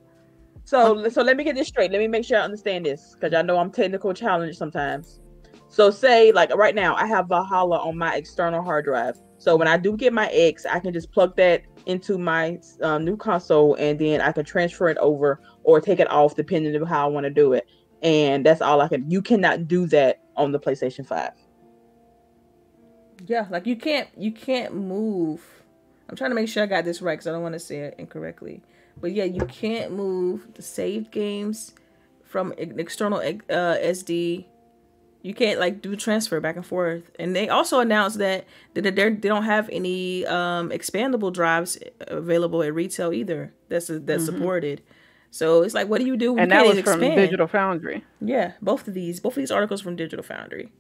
So, 0.66 1.08
so 1.10 1.22
let 1.22 1.38
me 1.38 1.44
get 1.44 1.56
this 1.56 1.68
straight. 1.68 1.92
Let 1.92 2.00
me 2.00 2.08
make 2.08 2.26
sure 2.26 2.40
I 2.40 2.42
understand 2.42 2.86
this 2.86 3.16
because 3.16 3.34
I 3.34 3.42
know 3.42 3.58
I'm 3.58 3.72
technical 3.72 4.14
challenged 4.14 4.58
sometimes. 4.58 5.20
So, 5.70 5.92
say 5.92 6.32
like 6.32 6.54
right 6.56 6.74
now, 6.74 6.96
I 6.96 7.06
have 7.06 7.28
Valhalla 7.28 7.80
on 7.80 7.98
my 7.98 8.16
external 8.16 8.64
hard 8.64 8.86
drive. 8.86 9.20
So 9.38 9.58
when 9.58 9.68
I 9.68 9.76
do 9.76 9.98
get 9.98 10.14
my 10.14 10.28
X, 10.30 10.66
I 10.66 10.80
can 10.80 10.94
just 10.94 11.12
plug 11.12 11.36
that 11.36 11.64
into 11.86 12.18
my 12.18 12.60
um, 12.82 13.04
new 13.04 13.18
console, 13.18 13.76
and 13.76 14.00
then 14.00 14.22
I 14.22 14.32
can 14.32 14.46
transfer 14.46 14.88
it 14.88 14.98
over 15.00 15.42
or 15.64 15.82
take 15.82 16.00
it 16.00 16.10
off 16.10 16.36
depending 16.36 16.76
on 16.82 16.88
how 16.88 17.06
I 17.06 17.10
want 17.10 17.26
to 17.26 17.30
do 17.30 17.54
it. 17.54 17.68
And 18.02 18.46
that's 18.46 18.62
all 18.62 18.80
I 18.80 18.88
can. 18.88 19.10
You 19.12 19.22
cannot 19.22 19.68
do 19.68 19.86
that 19.88 20.22
on 20.38 20.54
the 20.54 20.60
PlayStation 20.60 21.06
Five. 21.06 21.34
Yeah, 23.26 23.48
like 23.50 23.68
you 23.68 23.76
can't 23.76 24.08
you 24.18 24.32
can't 24.32 24.74
move 24.76 25.63
I'm 26.14 26.18
trying 26.18 26.30
to 26.30 26.36
make 26.36 26.48
sure 26.48 26.62
I 26.62 26.68
got 26.68 26.86
this 26.86 27.02
right 27.02 27.14
because 27.14 27.26
I 27.26 27.32
don't 27.32 27.42
want 27.42 27.54
to 27.54 27.60
say 27.60 27.80
it 27.80 27.96
incorrectly. 27.98 28.62
But 29.02 29.14
yeah, 29.14 29.24
you 29.24 29.44
can't 29.48 29.94
move 29.94 30.48
the 30.54 30.62
saved 30.62 31.10
games 31.10 31.74
from 32.24 32.54
external 32.60 33.18
uh, 33.18 33.24
SD. 33.50 34.46
You 35.24 35.34
can't 35.34 35.60
like 35.60 35.82
do 35.82 35.96
transfer 35.96 36.40
back 36.40 36.56
and 36.56 36.64
forth. 36.64 37.10
And 37.18 37.36
they 37.36 37.50
also 37.50 37.80
announced 37.80 38.20
that 38.20 38.46
they 38.76 38.82
they 38.82 39.10
don't 39.10 39.46
have 39.46 39.68
any 39.72 40.24
um, 40.28 40.70
expandable 40.70 41.34
drives 41.34 41.80
available 42.02 42.62
at 42.62 42.76
retail 42.76 43.12
either. 43.12 43.52
That's 43.70 43.88
that's 43.88 43.98
mm-hmm. 43.98 44.26
supported. 44.26 44.84
So 45.32 45.64
it's 45.64 45.74
like, 45.74 45.88
what 45.88 46.00
do 46.00 46.06
you 46.06 46.16
do? 46.16 46.38
And 46.38 46.52
that 46.52 46.64
was 46.64 46.78
expand? 46.78 47.02
from 47.02 47.16
Digital 47.16 47.48
Foundry. 47.48 48.06
Yeah, 48.22 48.52
both 48.62 48.88
of 48.88 48.94
these, 48.94 49.20
both 49.20 49.34
of 49.34 49.38
these 49.38 49.50
articles 49.50 49.82
from 49.82 49.96
Digital 49.96 50.22
Foundry. 50.22 50.72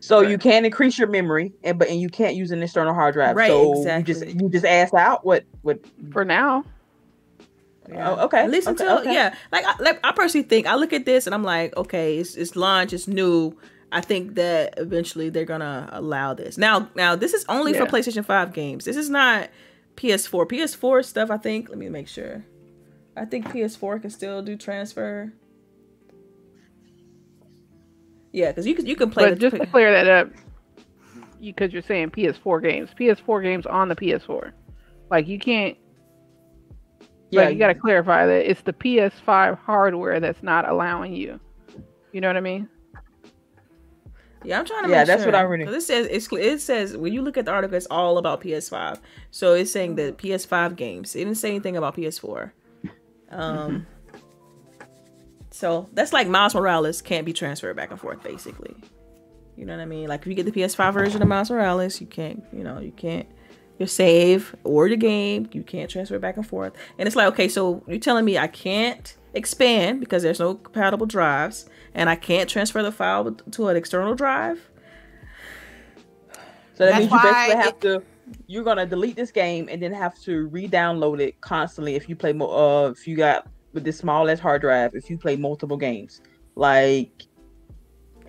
So 0.00 0.20
right. 0.20 0.30
you 0.30 0.38
can 0.38 0.64
increase 0.64 0.98
your 0.98 1.08
memory, 1.08 1.52
and 1.62 1.78
but 1.78 1.88
and 1.88 2.00
you 2.00 2.08
can't 2.08 2.34
use 2.34 2.50
an 2.50 2.62
external 2.62 2.94
hard 2.94 3.14
drive. 3.14 3.36
Right, 3.36 3.48
so 3.48 3.74
exactly. 3.74 4.14
You 4.14 4.20
just 4.20 4.40
you 4.42 4.48
just 4.48 4.64
ask 4.64 4.94
out 4.94 5.24
what 5.24 5.44
what 5.62 5.78
for 6.10 6.24
now. 6.24 6.64
Yeah. 7.88 8.10
Oh, 8.10 8.24
okay. 8.24 8.40
At 8.40 8.50
least 8.50 8.66
okay, 8.66 8.82
until 8.84 8.98
okay. 9.00 9.12
yeah, 9.12 9.34
like 9.52 9.64
I, 9.66 9.74
like 9.82 10.00
I 10.02 10.12
personally 10.12 10.46
think 10.48 10.66
I 10.66 10.76
look 10.76 10.92
at 10.92 11.04
this 11.04 11.26
and 11.26 11.34
I'm 11.34 11.44
like, 11.44 11.76
okay, 11.76 12.16
it's 12.16 12.34
it's 12.34 12.56
launch, 12.56 12.92
it's 12.92 13.06
new. 13.06 13.56
I 13.92 14.00
think 14.00 14.36
that 14.36 14.74
eventually 14.78 15.28
they're 15.28 15.44
gonna 15.44 15.88
allow 15.92 16.32
this. 16.32 16.56
Now, 16.56 16.88
now 16.94 17.16
this 17.16 17.34
is 17.34 17.44
only 17.48 17.72
yeah. 17.72 17.84
for 17.84 17.86
PlayStation 17.90 18.24
Five 18.24 18.54
games. 18.54 18.84
This 18.84 18.96
is 18.96 19.10
not 19.10 19.50
PS4. 19.96 20.46
PS4 20.46 21.04
stuff. 21.04 21.30
I 21.30 21.36
think. 21.36 21.68
Let 21.68 21.78
me 21.78 21.88
make 21.88 22.08
sure. 22.08 22.44
I 23.16 23.26
think 23.26 23.48
PS4 23.48 24.00
can 24.00 24.10
still 24.10 24.40
do 24.40 24.56
transfer. 24.56 25.32
Yeah, 28.32 28.48
because 28.48 28.66
you 28.66 28.74
can 28.74 28.86
you 28.86 28.96
can 28.96 29.10
play. 29.10 29.30
But 29.30 29.38
just 29.38 29.56
to 29.56 29.66
clear 29.66 29.92
that 29.92 30.08
up, 30.08 30.32
because 31.40 31.72
you, 31.72 31.78
are 31.80 31.82
saying 31.82 32.10
PS4 32.10 32.62
games, 32.62 32.90
PS4 32.98 33.42
games 33.42 33.66
on 33.66 33.88
the 33.88 33.96
PS4, 33.96 34.52
like 35.10 35.26
you 35.26 35.38
can't. 35.38 35.76
Yeah, 37.30 37.48
you 37.48 37.58
got 37.58 37.68
to 37.68 37.74
clarify 37.74 38.26
that 38.26 38.50
it's 38.50 38.62
the 38.62 38.72
PS5 38.72 39.58
hardware 39.58 40.18
that's 40.18 40.42
not 40.42 40.68
allowing 40.68 41.14
you. 41.14 41.38
You 42.12 42.20
know 42.20 42.28
what 42.28 42.36
I 42.36 42.40
mean? 42.40 42.68
Yeah, 44.42 44.58
I'm 44.58 44.64
trying 44.64 44.82
to. 44.82 44.88
Make 44.88 44.94
sure. 44.94 45.00
Yeah, 45.00 45.04
that's 45.04 45.22
sure. 45.22 45.32
what 45.32 45.38
I'm 45.38 45.48
reading. 45.48 45.68
It 45.68 45.80
says 45.82 46.08
it's, 46.10 46.32
it 46.32 46.60
says 46.60 46.96
when 46.96 47.12
you 47.12 47.22
look 47.22 47.36
at 47.36 47.44
the 47.44 47.52
article, 47.52 47.76
it's 47.76 47.86
all 47.86 48.18
about 48.18 48.40
PS5. 48.40 48.98
So 49.30 49.54
it's 49.54 49.70
saying 49.70 49.96
the 49.96 50.12
PS5 50.12 50.76
games. 50.76 51.14
It 51.14 51.20
didn't 51.20 51.36
say 51.36 51.50
anything 51.50 51.76
about 51.76 51.96
PS4. 51.96 52.50
Um, 53.30 53.40
mm-hmm. 53.40 53.78
So 55.60 55.90
that's 55.92 56.14
like 56.14 56.26
Miles 56.26 56.54
Morales 56.54 57.02
can't 57.02 57.26
be 57.26 57.34
transferred 57.34 57.76
back 57.76 57.90
and 57.90 58.00
forth, 58.00 58.22
basically. 58.22 58.74
You 59.58 59.66
know 59.66 59.76
what 59.76 59.82
I 59.82 59.84
mean? 59.84 60.08
Like 60.08 60.22
if 60.22 60.26
you 60.26 60.32
get 60.32 60.46
the 60.46 60.52
PS5 60.52 60.94
version 60.94 61.20
of 61.20 61.28
Miles 61.28 61.50
Morales, 61.50 62.00
you 62.00 62.06
can't, 62.06 62.42
you 62.50 62.64
know, 62.64 62.80
you 62.80 62.92
can't 62.92 63.28
your 63.78 63.86
save 63.86 64.56
or 64.64 64.86
your 64.86 64.96
game, 64.96 65.50
you 65.52 65.62
can't 65.62 65.90
transfer 65.90 66.18
back 66.18 66.38
and 66.38 66.46
forth. 66.46 66.72
And 66.98 67.06
it's 67.06 67.14
like, 67.14 67.26
okay, 67.34 67.46
so 67.46 67.84
you're 67.86 67.98
telling 67.98 68.24
me 68.24 68.38
I 68.38 68.46
can't 68.46 69.14
expand 69.34 70.00
because 70.00 70.22
there's 70.22 70.40
no 70.40 70.54
compatible 70.54 71.06
drives, 71.06 71.68
and 71.92 72.08
I 72.08 72.16
can't 72.16 72.48
transfer 72.48 72.82
the 72.82 72.90
file 72.90 73.30
to 73.30 73.68
an 73.68 73.76
external 73.76 74.14
drive. 74.14 74.66
So 76.72 76.86
that 76.86 76.92
That's 76.92 77.00
means 77.00 77.12
you 77.12 77.20
basically 77.22 77.56
have 77.56 77.80
to 77.80 78.02
you're 78.46 78.64
gonna 78.64 78.86
delete 78.86 79.16
this 79.16 79.30
game 79.30 79.68
and 79.70 79.82
then 79.82 79.92
have 79.92 80.18
to 80.20 80.46
re-download 80.46 81.20
it 81.20 81.38
constantly 81.42 81.96
if 81.96 82.08
you 82.08 82.16
play 82.16 82.32
more 82.32 82.86
uh 82.86 82.90
if 82.90 83.06
you 83.06 83.16
got 83.16 83.46
with 83.72 83.84
this 83.84 83.98
small 83.98 84.28
as 84.28 84.40
hard 84.40 84.62
drive 84.62 84.94
if 84.94 85.08
you 85.10 85.18
play 85.18 85.36
multiple 85.36 85.76
games. 85.76 86.20
Like 86.54 87.26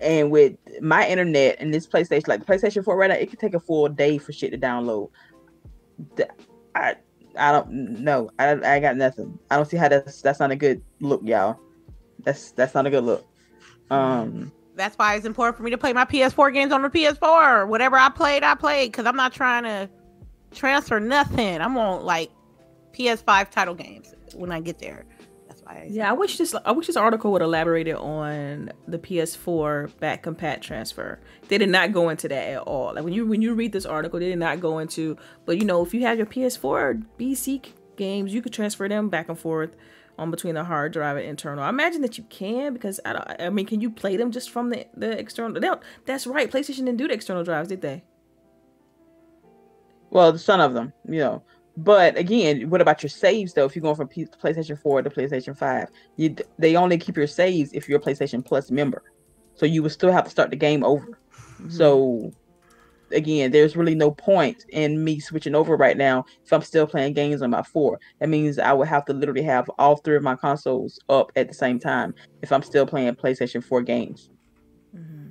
and 0.00 0.30
with 0.30 0.56
my 0.80 1.06
internet 1.06 1.56
and 1.60 1.72
this 1.72 1.86
PlayStation, 1.86 2.28
like 2.28 2.44
PlayStation 2.44 2.84
4 2.84 2.96
right 2.96 3.08
now, 3.08 3.16
it 3.16 3.30
could 3.30 3.38
take 3.38 3.54
a 3.54 3.60
full 3.60 3.88
day 3.88 4.18
for 4.18 4.32
shit 4.32 4.50
to 4.52 4.58
download. 4.58 5.10
I 6.74 6.96
I 7.38 7.52
don't 7.52 7.70
know. 7.70 8.30
I 8.38 8.50
I 8.50 8.80
got 8.80 8.96
nothing. 8.96 9.38
I 9.50 9.56
don't 9.56 9.66
see 9.66 9.76
how 9.76 9.88
that's 9.88 10.20
that's 10.20 10.40
not 10.40 10.50
a 10.50 10.56
good 10.56 10.82
look, 11.00 11.22
y'all. 11.24 11.58
That's 12.20 12.52
that's 12.52 12.74
not 12.74 12.86
a 12.86 12.90
good 12.90 13.04
look. 13.04 13.26
Um 13.90 14.52
that's 14.74 14.96
why 14.96 15.14
it's 15.14 15.26
important 15.26 15.56
for 15.56 15.62
me 15.62 15.70
to 15.70 15.78
play 15.78 15.92
my 15.92 16.04
PS4 16.04 16.52
games 16.52 16.72
on 16.72 16.82
the 16.82 16.88
PS4. 16.88 17.68
Whatever 17.68 17.96
I 17.96 18.08
played, 18.08 18.42
I 18.42 18.54
played 18.54 18.90
because 18.90 19.06
I'm 19.06 19.16
not 19.16 19.32
trying 19.32 19.64
to 19.64 19.88
transfer 20.52 20.98
nothing. 20.98 21.60
I'm 21.60 21.76
on 21.76 22.04
like 22.04 22.30
PS5 22.92 23.50
title 23.50 23.74
games 23.74 24.14
when 24.34 24.50
I 24.50 24.60
get 24.60 24.78
there. 24.78 25.04
Yeah, 25.88 26.10
I 26.10 26.12
wish 26.12 26.38
this 26.38 26.54
I 26.64 26.72
wish 26.72 26.86
this 26.86 26.96
article 26.96 27.32
would 27.32 27.42
elaborated 27.42 27.96
on 27.96 28.70
the 28.86 28.98
PS4 28.98 29.98
back 29.98 30.22
compat 30.22 30.60
transfer. 30.60 31.20
They 31.48 31.58
did 31.58 31.68
not 31.68 31.92
go 31.92 32.08
into 32.08 32.28
that 32.28 32.48
at 32.48 32.62
all. 32.62 32.94
Like 32.94 33.04
when 33.04 33.12
you 33.12 33.26
when 33.26 33.42
you 33.42 33.54
read 33.54 33.72
this 33.72 33.86
article, 33.86 34.18
they 34.18 34.28
did 34.28 34.38
not 34.38 34.60
go 34.60 34.78
into. 34.78 35.16
But 35.44 35.58
you 35.58 35.64
know, 35.64 35.82
if 35.82 35.92
you 35.94 36.02
have 36.02 36.18
your 36.18 36.26
PS4 36.26 37.04
BC 37.18 37.72
games, 37.96 38.34
you 38.34 38.42
could 38.42 38.52
transfer 38.52 38.88
them 38.88 39.08
back 39.08 39.28
and 39.28 39.38
forth 39.38 39.74
on 40.18 40.30
between 40.30 40.54
the 40.54 40.64
hard 40.64 40.92
drive 40.92 41.16
and 41.16 41.26
internal. 41.26 41.64
I 41.64 41.68
imagine 41.68 42.02
that 42.02 42.18
you 42.18 42.24
can 42.24 42.72
because 42.72 43.00
I, 43.04 43.12
don't, 43.12 43.40
I 43.40 43.50
mean, 43.50 43.66
can 43.66 43.80
you 43.80 43.90
play 43.90 44.16
them 44.16 44.30
just 44.30 44.50
from 44.50 44.70
the 44.70 44.86
the 44.96 45.18
external? 45.18 45.60
They 45.60 45.70
that's 46.06 46.26
right. 46.26 46.50
PlayStation 46.50 46.84
didn't 46.86 46.96
do 46.96 47.08
the 47.08 47.14
external 47.14 47.44
drives, 47.44 47.68
did 47.68 47.82
they? 47.82 48.04
Well, 50.10 50.36
some 50.36 50.60
of 50.60 50.74
them, 50.74 50.92
you 51.08 51.20
know. 51.20 51.42
But 51.76 52.18
again, 52.18 52.68
what 52.68 52.80
about 52.80 53.02
your 53.02 53.10
saves 53.10 53.54
though? 53.54 53.64
If 53.64 53.74
you're 53.74 53.82
going 53.82 53.96
from 53.96 54.08
P- 54.08 54.26
PlayStation 54.26 54.78
4 54.78 55.02
to 55.02 55.10
PlayStation 55.10 55.56
5, 55.56 55.88
you 56.16 56.36
they 56.58 56.76
only 56.76 56.98
keep 56.98 57.16
your 57.16 57.26
saves 57.26 57.72
if 57.72 57.88
you're 57.88 57.98
a 57.98 58.02
PlayStation 58.02 58.44
Plus 58.44 58.70
member. 58.70 59.02
So 59.54 59.66
you 59.66 59.82
would 59.82 59.92
still 59.92 60.12
have 60.12 60.24
to 60.24 60.30
start 60.30 60.50
the 60.50 60.56
game 60.56 60.84
over. 60.84 61.18
Mm-hmm. 61.60 61.70
So 61.70 62.32
again, 63.12 63.50
there's 63.50 63.76
really 63.76 63.94
no 63.94 64.10
point 64.10 64.64
in 64.70 65.02
me 65.02 65.20
switching 65.20 65.54
over 65.54 65.76
right 65.76 65.96
now 65.96 66.24
if 66.44 66.52
I'm 66.52 66.62
still 66.62 66.86
playing 66.86 67.14
games 67.14 67.42
on 67.42 67.50
my 67.50 67.62
4. 67.62 67.98
That 68.20 68.28
means 68.28 68.58
I 68.58 68.72
would 68.72 68.88
have 68.88 69.04
to 69.06 69.12
literally 69.12 69.42
have 69.42 69.70
all 69.78 69.96
three 69.96 70.16
of 70.16 70.22
my 70.22 70.36
consoles 70.36 70.98
up 71.08 71.30
at 71.36 71.48
the 71.48 71.54
same 71.54 71.78
time 71.78 72.14
if 72.42 72.52
I'm 72.52 72.62
still 72.62 72.86
playing 72.86 73.14
PlayStation 73.14 73.64
4 73.64 73.82
games. 73.82 74.30
Mm-hmm. 74.94 75.28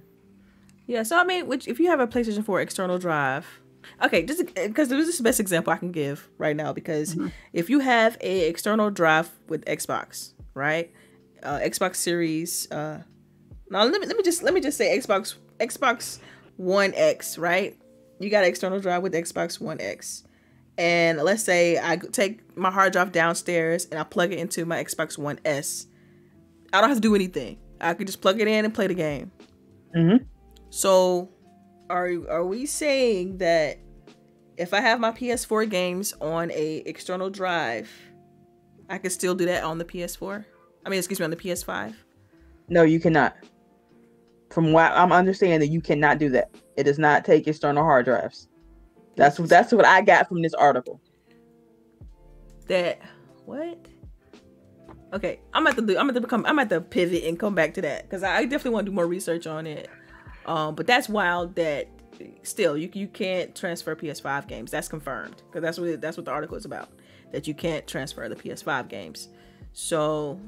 Yeah, 0.88 1.04
so 1.04 1.20
I 1.20 1.24
mean, 1.24 1.48
which 1.48 1.68
if 1.68 1.80
you 1.80 1.88
have 1.88 2.00
a 2.00 2.08
PlayStation 2.08 2.44
4 2.44 2.62
external 2.62 2.98
drive, 2.98 3.62
okay 4.04 4.24
just 4.24 4.46
because 4.54 4.90
this 4.90 5.08
is 5.08 5.18
the 5.18 5.24
best 5.24 5.40
example 5.40 5.72
i 5.72 5.78
can 5.78 5.92
give 5.92 6.30
right 6.38 6.56
now 6.56 6.72
because 6.74 7.16
mm-hmm. 7.16 7.28
if 7.54 7.70
you 7.70 7.80
have 7.80 8.18
a 8.22 8.48
external 8.48 8.90
drive 8.90 9.30
with 9.48 9.64
xbox 9.66 10.34
right 10.54 10.92
uh, 11.44 11.60
xbox 11.60 11.96
series 11.96 12.72
uh 12.72 13.02
now 13.70 13.84
let 13.84 14.02
me, 14.02 14.08
let 14.08 14.18
me 14.18 14.24
just 14.24 14.44
let 14.44 14.54
me 14.54 14.62
just 14.62 14.78
say 14.78 14.98
xbox 14.98 15.36
xbox 15.60 16.20
one 16.58 16.94
x 16.96 17.38
right 17.38 17.78
you 18.20 18.30
got 18.30 18.44
an 18.44 18.50
external 18.50 18.80
drive 18.80 19.02
with 19.02 19.14
xbox 19.14 19.60
one 19.60 19.80
x 19.82 20.24
and 20.78 21.20
let's 21.20 21.44
say 21.44 21.78
I 21.78 21.98
take 21.98 22.58
my 22.58 22.72
hard 22.72 22.94
drive 22.94 23.12
downstairs 23.12 23.86
and 23.86 24.00
I 24.00 24.04
plug 24.04 24.32
it 24.32 24.40
into 24.40 24.66
my 24.66 24.84
Xbox 24.84 25.18
One 25.18 25.40
S. 25.46 25.88
I 26.74 26.80
don't 26.82 26.90
have 26.90 26.98
to 26.98 27.02
do 27.02 27.16
anything. 27.16 27.60
I 27.80 27.94
could 27.94 28.08
just 28.08 28.22
plug 28.22 28.40
it 28.40 28.48
in 28.48 28.66
and 28.66 28.74
play 28.74 28.88
the 28.88 28.94
game. 28.94 29.32
Mhm. 29.96 30.26
So, 30.70 31.30
are 31.92 32.30
are 32.30 32.46
we 32.46 32.66
saying 32.66 33.38
that 33.40 33.78
if 34.58 34.74
I 34.74 34.82
have 34.82 35.00
my 35.00 35.12
PS4 35.12 35.70
games 35.70 36.14
on 36.22 36.52
a 36.52 36.78
external 36.86 37.30
drive, 37.30 37.92
I 38.90 38.98
can 38.98 39.12
still 39.12 39.36
do 39.36 39.46
that 39.46 39.64
on 39.64 39.78
the 39.78 39.86
PS4? 39.86 40.46
I 40.86 40.90
mean, 40.90 40.98
excuse 40.98 41.20
me, 41.20 41.26
on 41.26 41.30
the 41.30 41.38
PS5. 41.38 41.94
No, 42.70 42.84
you 42.84 43.00
cannot. 43.00 43.36
From 44.50 44.72
what 44.72 44.92
I'm 44.94 45.12
understanding, 45.12 45.60
that 45.60 45.68
you 45.68 45.82
cannot 45.82 46.18
do 46.18 46.30
that. 46.30 46.56
It 46.78 46.84
does 46.84 47.00
not 47.00 47.26
take 47.26 47.48
external 47.48 47.84
hard 47.84 48.06
drives. 48.06 48.48
That's 49.16 49.40
what 49.40 49.50
that's 49.50 49.74
what 49.74 49.86
I 49.86 50.02
got 50.02 50.28
from 50.28 50.42
this 50.42 50.54
article. 50.54 51.02
That 52.68 53.02
what? 53.46 53.86
Okay, 55.14 55.42
I'm 55.54 55.68
at 55.68 55.76
the 55.76 56.00
I'm 56.00 56.08
at 56.10 56.14
the 56.14 56.22
become 56.22 56.46
I'm 56.46 56.60
at 56.60 56.70
the 56.70 56.80
pivot 56.80 57.26
and 57.26 57.38
come 57.38 57.54
back 57.54 57.74
to 57.76 57.82
that 57.82 58.04
because 58.04 58.24
I 58.24 58.44
definitely 58.44 58.72
want 58.72 58.86
to 58.86 58.92
do 58.92 58.96
more 58.96 59.08
research 59.08 59.46
on 59.46 59.68
it. 59.68 59.90
Um, 60.46 60.76
but 60.76 60.88
that's 60.88 61.08
wild 61.08 61.56
that 61.56 61.88
still 62.44 62.78
you 62.78 62.90
you 62.94 63.08
can't 63.08 63.56
transfer 63.56 63.96
PS5 63.96 64.48
games. 64.48 64.72
That's 64.72 64.88
confirmed 64.88 65.42
because 65.48 65.62
that's 65.62 65.80
what 65.80 66.02
that's 66.02 66.18
what 66.18 66.26
the 66.26 66.32
article 66.32 66.58
is 66.58 66.66
about. 66.66 66.90
That 67.32 67.48
you 67.48 67.54
can't 67.54 67.88
transfer 67.88 68.28
the 68.28 68.36
PS5 68.36 68.88
games. 68.90 69.30
So, 69.74 70.40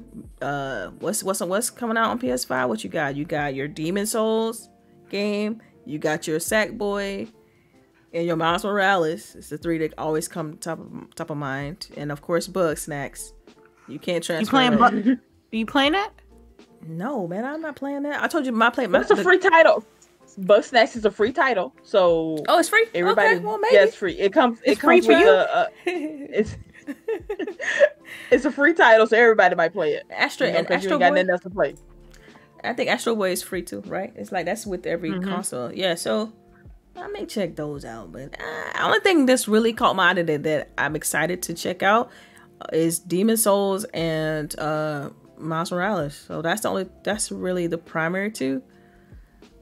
uh, 0.42 0.88
what's 0.98 1.22
what's 1.24 1.40
what's 1.40 1.70
coming 1.70 1.96
out 1.96 2.10
on 2.10 2.18
PS5? 2.18 2.68
What 2.68 2.84
you 2.84 2.90
got? 2.90 3.16
You 3.16 3.24
got 3.24 3.54
your 3.54 3.68
Demon's 3.68 4.10
Souls 4.10 4.68
game. 5.08 5.62
You 5.86 5.98
got 5.98 6.26
your 6.26 6.38
Sackboy 6.38 7.32
and 8.12 8.26
your 8.26 8.36
Miles 8.36 8.64
Morales. 8.64 9.34
It's 9.34 9.48
the 9.48 9.58
three 9.58 9.78
that 9.78 9.94
always 9.96 10.28
come 10.28 10.58
top 10.58 10.78
of 10.78 11.14
top 11.14 11.30
of 11.30 11.38
mind, 11.38 11.88
and 11.96 12.12
of 12.12 12.20
course, 12.20 12.48
Bugsnax. 12.48 13.32
You 13.88 13.98
can't 13.98 14.22
transfer. 14.22 14.62
You 14.62 14.76
playing? 14.76 15.02
Bu- 15.02 15.16
you 15.52 15.66
playing 15.66 15.92
that? 15.92 16.10
No, 16.86 17.26
man, 17.26 17.44
I'm 17.44 17.60
not 17.60 17.76
playing 17.76 18.02
that. 18.02 18.22
I 18.22 18.28
told 18.28 18.46
you 18.46 18.52
my 18.52 18.70
play. 18.70 18.86
My, 18.86 19.00
it's 19.00 19.10
a 19.10 19.16
free 19.16 19.38
title. 19.38 19.84
Bugsnax 20.40 20.96
is 20.96 21.04
a 21.04 21.10
free 21.10 21.32
title, 21.32 21.72
so 21.84 22.38
Oh, 22.48 22.58
it's 22.58 22.68
free. 22.68 22.86
everybody 22.94 23.36
okay, 23.36 23.44
well, 23.44 23.58
maybe. 23.58 23.74
yeah, 23.76 23.84
it's 23.84 23.94
free. 23.94 24.14
It 24.18 24.32
comes. 24.32 24.58
It 24.64 24.72
It's 24.72 24.80
free 24.80 25.00
comes 25.00 25.06
for 25.06 25.12
with 25.12 25.20
you? 25.20 25.30
a. 25.30 25.42
a 25.46 25.68
it's 25.86 26.56
it's 28.30 28.44
a 28.44 28.50
free 28.50 28.74
title, 28.74 29.06
so 29.06 29.16
everybody 29.16 29.54
might 29.54 29.72
play 29.72 29.92
it. 29.94 30.04
Astro 30.10 30.46
You 30.46 30.52
know, 30.54 30.58
and 30.60 30.66
'cause 30.68 30.82
you 30.84 30.90
Astro 30.90 30.92
ain't 30.94 31.00
got 31.00 31.08
Boy. 31.10 31.14
nothing 31.16 31.30
else 31.30 31.40
to 31.42 31.50
play. 31.50 31.74
I 32.64 32.72
think 32.72 32.90
Astro 32.90 33.14
Boy 33.14 33.30
is 33.30 33.42
free 33.42 33.62
too, 33.62 33.80
right? 33.86 34.12
It's 34.16 34.32
like 34.32 34.46
that's 34.46 34.66
with 34.66 34.86
every 34.86 35.10
Mhm. 35.12 35.22
console. 35.24 35.72
Yeah, 35.72 35.94
so 35.94 36.32
I 36.96 37.06
may 37.08 37.26
check 37.26 37.56
those 37.56 37.84
out. 37.84 38.10
But 38.12 38.36
uh, 38.40 38.82
only 38.84 39.00
thing 39.00 39.26
that's 39.26 39.46
really 39.46 39.72
caught 39.72 39.94
my 39.96 40.10
eye 40.10 40.14
that, 40.22 40.42
that 40.42 40.70
I'm 40.78 40.96
excited 40.96 41.42
to 41.44 41.54
check 41.54 41.82
out 41.82 42.10
is 42.72 42.98
Demon's 42.98 43.42
Souls 43.44 43.84
and 43.94 44.58
uh 44.58 45.10
Miles 45.38 45.70
Morales. 45.70 46.14
So 46.14 46.42
that's 46.42 46.62
the 46.62 46.68
only 46.68 46.88
that's 47.02 47.30
really 47.30 47.66
the 47.66 47.78
primary 47.78 48.30
two. 48.30 48.62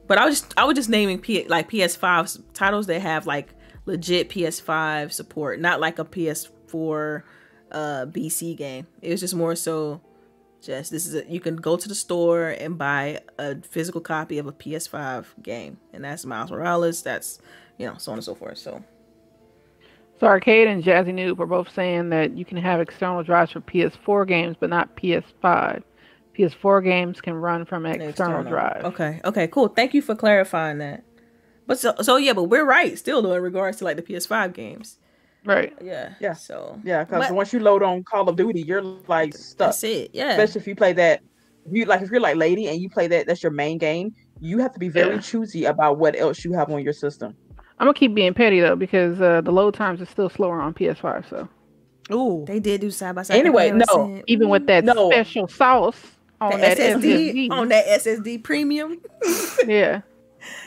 But 0.07 0.17
I 0.17 0.25
was 0.25 0.41
just 0.41 0.53
I 0.57 0.65
was 0.65 0.75
just 0.75 0.89
naming 0.89 1.19
P, 1.19 1.47
like 1.47 1.69
PS5 1.69 2.43
titles 2.53 2.87
that 2.87 3.01
have 3.01 3.25
like 3.25 3.53
legit 3.85 4.29
PS5 4.29 5.11
support, 5.11 5.59
not 5.59 5.79
like 5.79 5.99
a 5.99 6.05
PS4 6.05 7.23
uh 7.71 8.05
BC 8.07 8.55
game. 8.57 8.87
It 9.01 9.11
was 9.11 9.19
just 9.19 9.35
more 9.35 9.55
so 9.55 10.01
just 10.61 10.91
this 10.91 11.05
is 11.05 11.15
a, 11.15 11.25
you 11.29 11.39
can 11.39 11.57
go 11.57 11.75
to 11.75 11.89
the 11.89 11.95
store 11.95 12.49
and 12.49 12.77
buy 12.77 13.19
a 13.37 13.61
physical 13.61 14.01
copy 14.01 14.37
of 14.37 14.47
a 14.47 14.51
PS5 14.51 15.25
game, 15.41 15.77
and 15.91 16.03
that's 16.03 16.25
Miles 16.25 16.51
Morales. 16.51 17.03
That's 17.03 17.39
you 17.77 17.85
know 17.85 17.95
so 17.97 18.11
on 18.11 18.17
and 18.17 18.25
so 18.25 18.35
forth. 18.35 18.57
So 18.57 18.83
So 20.23 20.27
Arcade 20.27 20.69
and 20.69 20.81
Jazzy 20.81 21.13
Noob 21.13 21.37
are 21.41 21.45
both 21.45 21.69
saying 21.73 22.07
that 22.11 22.37
you 22.37 22.45
can 22.45 22.55
have 22.55 22.79
external 22.79 23.23
drives 23.23 23.51
for 23.51 23.59
PS4 23.59 24.25
games, 24.25 24.55
but 24.57 24.69
not 24.69 24.95
PS5. 24.95 25.83
PS4 26.39 26.81
games 26.81 27.19
can 27.19 27.33
run 27.33 27.65
from 27.65 27.85
an 27.85 27.99
external, 27.99 28.41
drive. 28.43 28.85
Okay, 28.85 29.19
okay, 29.25 29.47
cool. 29.47 29.67
Thank 29.67 29.93
you 29.93 30.01
for 30.01 30.15
clarifying 30.15 30.77
that. 30.77 31.03
But 31.67 31.77
so 31.77 31.95
so 32.01 32.15
yeah, 32.15 32.31
but 32.31 32.43
we're 32.43 32.63
right 32.63 32.97
still 32.97 33.21
though 33.21 33.33
in 33.33 33.41
regards 33.43 33.79
to 33.79 33.83
like 33.83 33.97
the 33.97 34.01
PS5 34.01 34.53
games. 34.53 34.97
Right. 35.43 35.73
Yeah. 35.81 36.13
Yeah. 36.21 36.33
So 36.35 36.79
Yeah, 36.85 37.03
because 37.03 37.29
once 37.29 37.51
you 37.51 37.59
load 37.59 37.83
on 37.83 38.05
Call 38.05 38.29
of 38.29 38.37
Duty, 38.37 38.61
you're 38.61 38.81
like 38.81 39.35
stuck. 39.35 39.57
that's 39.71 39.83
it. 39.83 40.11
Yeah. 40.13 40.29
Especially 40.31 40.61
if 40.61 40.67
you 40.67 40.75
play 40.77 40.93
that. 40.93 41.21
If 41.65 41.73
you 41.73 41.83
like, 41.83 42.01
if 42.01 42.09
you're 42.09 42.21
like 42.21 42.37
lady 42.37 42.69
and 42.69 42.81
you 42.81 42.89
play 42.89 43.07
that, 43.07 43.27
that's 43.27 43.43
your 43.43 43.51
main 43.51 43.77
game. 43.77 44.15
You 44.39 44.59
have 44.59 44.71
to 44.71 44.79
be 44.79 44.87
very 44.87 45.15
Yeah. 45.15 45.21
choosy 45.21 45.65
about 45.65 45.97
what 45.97 46.17
else 46.17 46.45
you 46.45 46.53
have 46.53 46.69
on 46.71 46.81
your 46.81 46.93
system. 46.93 47.35
I'm 47.79 47.85
gonna 47.87 47.93
keep 47.93 48.13
being 48.13 48.33
petty 48.33 48.59
though 48.59 48.75
because 48.75 49.19
uh, 49.21 49.41
the 49.41 49.51
load 49.51 49.73
times 49.73 50.01
are 50.01 50.05
still 50.05 50.29
slower 50.29 50.61
on 50.61 50.73
PS5. 50.73 51.29
So 51.29 51.49
Ooh. 52.11 52.43
They 52.47 52.59
did 52.59 52.81
do 52.81 52.91
side 52.91 53.15
by 53.15 53.23
side. 53.23 53.37
Anyway, 53.37 53.71
no. 53.71 53.85
comparison. 53.85 54.23
even 54.27 54.49
with 54.49 54.67
that 54.67 54.83
No. 54.83 55.09
special 55.09 55.47
sauce 55.47 55.99
the 56.39 56.45
on 56.45 56.59
that 56.59 56.77
SSD 56.77 57.33
SSD, 57.33 57.51
on 57.51 57.67
that 57.69 57.85
SSD 57.87 58.43
premium. 58.43 58.99
yeah, 59.67 60.01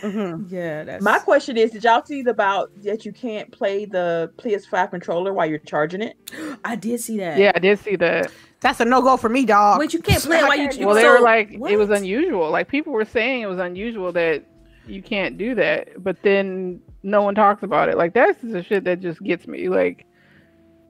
Mhm. 0.02 0.50
Yeah, 0.50 0.84
that's 0.84 1.04
My 1.04 1.18
question 1.18 1.56
is, 1.58 1.70
did 1.70 1.84
y'all 1.84 2.02
see 2.04 2.22
the 2.22 2.30
about 2.30 2.70
that 2.82 3.04
you 3.04 3.12
can't 3.12 3.50
play 3.52 3.84
the 3.84 4.32
PS5 4.38 4.90
controller 4.90 5.32
while 5.34 5.46
you're 5.46 5.58
charging 5.58 6.00
it? 6.02 6.16
I 6.64 6.76
did 6.76 7.00
see 7.00 7.18
that. 7.18 7.38
yeah, 7.38 7.52
I 7.54 7.58
did 7.58 7.78
see 7.78 7.96
that. 7.96 8.30
That's 8.60 8.80
a 8.80 8.86
no 8.86 9.02
go 9.02 9.18
for 9.18 9.28
me, 9.28 9.44
dog. 9.44 9.78
Wait, 9.78 9.92
you 9.92 10.00
can't 10.00 10.22
play 10.22 10.38
it 10.38 10.42
while 10.44 10.56
you. 10.56 10.70
you 10.72 10.86
Well, 10.86 10.94
they 10.94 11.06
were 11.06 11.20
like, 11.20 11.50
it 11.52 11.76
was 11.76 11.90
unusual. 11.90 12.50
Like 12.50 12.68
people 12.68 12.92
were 12.94 13.04
saying 13.04 13.42
it 13.42 13.46
was 13.46 13.58
unusual 13.58 14.12
that 14.12 14.44
you 14.86 15.02
can't 15.02 15.36
do 15.36 15.54
that, 15.56 16.02
but 16.02 16.16
then 16.22 16.80
no 17.06 17.22
one 17.22 17.34
talks 17.34 17.62
about 17.62 17.88
it. 17.88 17.96
Like 17.96 18.12
that's 18.12 18.38
the 18.42 18.62
shit 18.62 18.84
that 18.84 19.00
just 19.00 19.22
gets 19.22 19.46
me. 19.46 19.68
Like, 19.68 20.04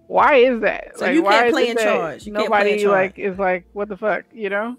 why 0.08 0.36
is 0.36 0.60
that? 0.62 0.98
So 0.98 1.04
like, 1.06 1.14
you 1.14 1.22
why 1.22 1.32
can't 1.32 1.46
is 1.46 1.52
play 1.52 1.62
it 1.64 1.70
in 1.70 1.76
that 1.76 1.82
charge. 1.84 2.26
You 2.26 2.32
can't 2.32 2.46
play 2.48 2.58
nobody 2.58 2.82
in 2.82 2.88
like 2.90 3.16
charge. 3.16 3.32
is 3.32 3.38
like, 3.38 3.66
what 3.72 3.88
the 3.88 3.96
fuck, 3.96 4.24
you 4.32 4.48
know? 4.50 4.76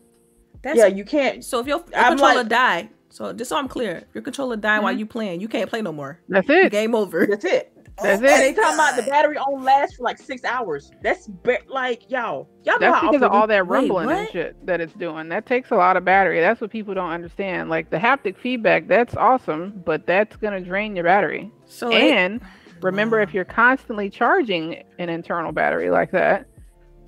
That's, 0.63 0.77
yeah, 0.77 0.87
you 0.87 1.05
can't. 1.05 1.43
So 1.45 1.59
if 1.59 1.67
your, 1.67 1.77
your 1.77 1.95
I'm 1.97 2.11
controller 2.17 2.35
like- 2.37 2.49
die, 2.49 2.89
so 3.09 3.31
just 3.33 3.49
so 3.49 3.57
I'm 3.57 3.67
clear, 3.67 4.03
your 4.13 4.21
controller 4.23 4.57
die 4.57 4.79
while 4.79 4.93
Mhm. 4.93 4.99
you 4.99 5.05
playing, 5.05 5.39
you 5.41 5.47
can't 5.47 5.69
play 5.69 5.81
no 5.81 5.93
more. 5.93 6.19
That's 6.27 6.49
it. 6.49 6.71
Game 6.71 6.95
over. 6.95 7.25
That's 7.27 7.45
it. 7.45 7.71
That's 8.01 8.21
And 8.21 8.23
they 8.23 8.49
it. 8.49 8.55
talking 8.55 8.75
about 8.75 8.95
the 8.95 9.03
battery 9.03 9.37
only 9.37 9.63
lasts 9.65 9.95
for 9.97 10.03
like 10.03 10.17
six 10.19 10.43
hours. 10.43 10.91
That's 11.01 11.27
ba- 11.27 11.57
like 11.67 12.09
y'all, 12.11 12.47
y'all 12.63 12.75
know 12.79 12.91
That's 12.91 12.95
how 13.01 13.11
because 13.11 13.25
of 13.25 13.31
all 13.31 13.47
that 13.47 13.65
Wait, 13.67 13.73
rumbling 13.81 14.09
and 14.09 14.29
shit 14.29 14.65
that 14.65 14.79
it's 14.81 14.93
doing. 14.93 15.29
That 15.29 15.45
takes 15.45 15.71
a 15.71 15.75
lot 15.75 15.97
of 15.97 16.05
battery. 16.05 16.39
That's 16.39 16.61
what 16.61 16.69
people 16.71 16.93
don't 16.93 17.09
understand. 17.09 17.69
Like 17.69 17.89
the 17.89 17.97
haptic 17.97 18.37
feedback, 18.37 18.87
that's 18.87 19.15
awesome, 19.15 19.81
but 19.85 20.05
that's 20.05 20.35
gonna 20.37 20.61
drain 20.61 20.95
your 20.95 21.05
battery. 21.05 21.51
So 21.65 21.89
it- 21.89 22.01
And 22.13 22.41
remember, 22.81 23.19
if 23.21 23.33
you're 23.33 23.45
constantly 23.45 24.09
charging 24.09 24.83
an 24.99 25.09
internal 25.09 25.51
battery 25.51 25.89
like 25.89 26.11
that, 26.11 26.45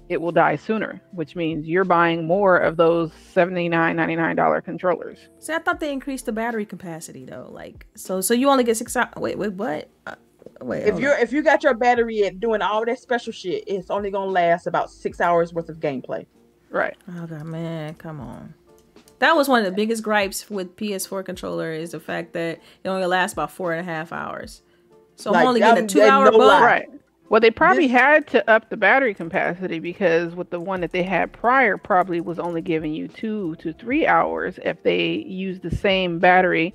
it 0.08 0.20
will 0.20 0.32
die 0.32 0.56
sooner, 0.56 1.00
which 1.12 1.36
means 1.36 1.68
you're 1.68 1.84
buying 1.84 2.26
more 2.26 2.58
of 2.58 2.78
those 2.78 3.12
$79, 3.36 3.70
$99 3.70 4.64
controllers. 4.66 5.20
see, 5.38 5.54
I 5.54 5.60
thought 5.60 5.80
they 5.80 5.94
increased 5.94 6.26
the 6.26 6.32
battery 6.32 6.66
capacity 6.66 7.26
though. 7.26 7.48
Like, 7.52 7.86
so 7.96 8.20
so 8.22 8.34
you 8.34 8.50
only 8.50 8.64
get 8.64 8.76
six 8.76 8.96
hours. 8.96 9.14
Wait, 9.18 9.38
wait, 9.38 9.54
what? 9.54 9.88
Uh, 10.08 10.16
wait, 10.62 10.84
if 10.88 11.00
you're 11.00 11.16
on. 11.16 11.22
if 11.22 11.32
you 11.32 11.42
got 11.42 11.64
your 11.64 11.74
battery 11.74 12.24
at 12.26 12.40
doing 12.40 12.62
all 12.62 12.86
that 12.86 13.00
special 13.00 13.32
shit, 13.34 13.64
it's 13.68 13.90
only 13.90 14.12
gonna 14.12 14.32
last 14.32 14.68
about 14.68 14.90
six 14.92 15.20
hours 15.22 15.54
worth 15.54 15.70
of 15.70 15.80
gameplay. 15.80 16.26
Right. 16.70 16.96
oh 17.18 17.26
god, 17.26 17.46
man, 17.46 17.96
come 17.96 18.20
on. 18.20 18.54
That 19.20 19.36
was 19.36 19.50
one 19.50 19.60
of 19.60 19.66
the 19.66 19.72
biggest 19.72 20.02
gripes 20.04 20.50
with 20.50 20.76
PS4 20.78 21.26
controller 21.26 21.72
is 21.74 21.92
the 21.92 22.00
fact 22.00 22.34
that 22.34 22.60
it 22.84 22.88
only 22.90 23.06
lasts 23.06 23.34
about 23.34 23.52
four 23.52 23.74
and 23.74 23.82
a 23.82 23.84
half 23.92 24.14
hours. 24.14 24.62
So 25.18 25.32
Like, 25.32 25.42
I'm 25.42 25.48
only 25.48 25.60
getting 25.60 25.76
a 25.76 25.80
I'm- 25.80 25.88
two 25.88 26.02
hour 26.02 26.26
no 26.32 26.38
bug. 26.38 26.64
Right. 26.64 26.88
Well, 27.28 27.42
they 27.42 27.52
probably 27.52 27.88
This- 27.88 27.98
had 27.98 28.28
to 28.28 28.50
up 28.50 28.70
the 28.70 28.78
battery 28.78 29.14
capacity 29.14 29.80
because 29.80 30.36
with 30.36 30.50
the 30.52 30.60
one 30.60 30.82
that 30.82 30.92
they 30.92 31.04
had 31.04 31.34
prior, 31.34 31.78
probably 31.78 32.22
was 32.22 32.40
only 32.40 32.62
giving 32.62 32.94
you 32.94 33.08
two 33.08 33.56
to 33.60 33.74
three 33.74 34.08
hours 34.08 34.58
if 34.64 34.82
they 34.84 35.08
used 35.28 35.62
the 35.64 35.76
same 35.76 36.18
battery 36.20 36.74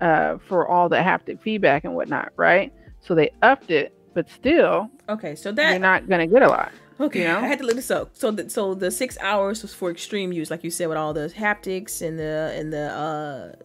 uh, 0.00 0.38
for 0.38 0.66
all 0.66 0.88
the 0.88 0.96
haptic 0.96 1.40
feedback 1.40 1.84
and 1.84 1.94
whatnot, 1.94 2.32
right? 2.36 2.72
So 3.02 3.14
they 3.14 3.30
upped 3.42 3.70
it, 3.70 3.92
but 4.14 4.30
still, 4.30 4.88
Okay, 5.08 5.34
so 5.34 5.52
that 5.52 5.70
you're 5.70 5.78
not 5.80 6.08
gonna 6.08 6.26
get 6.26 6.42
a 6.42 6.48
lot. 6.48 6.72
Okay, 7.00 7.22
you 7.22 7.28
know? 7.28 7.38
I 7.38 7.46
had 7.46 7.58
to 7.58 7.64
look 7.66 7.74
this 7.76 7.90
up. 7.90 8.10
So 8.14 8.30
the 8.30 8.48
so 8.48 8.74
the 8.74 8.90
six 8.90 9.18
hours 9.20 9.62
was 9.62 9.74
for 9.74 9.90
extreme 9.90 10.32
use, 10.32 10.50
like 10.50 10.62
you 10.62 10.70
said, 10.70 10.88
with 10.88 10.96
all 10.98 11.12
the 11.12 11.28
haptics 11.28 12.00
and 12.00 12.18
the 12.18 12.52
and 12.56 12.72
the 12.72 13.56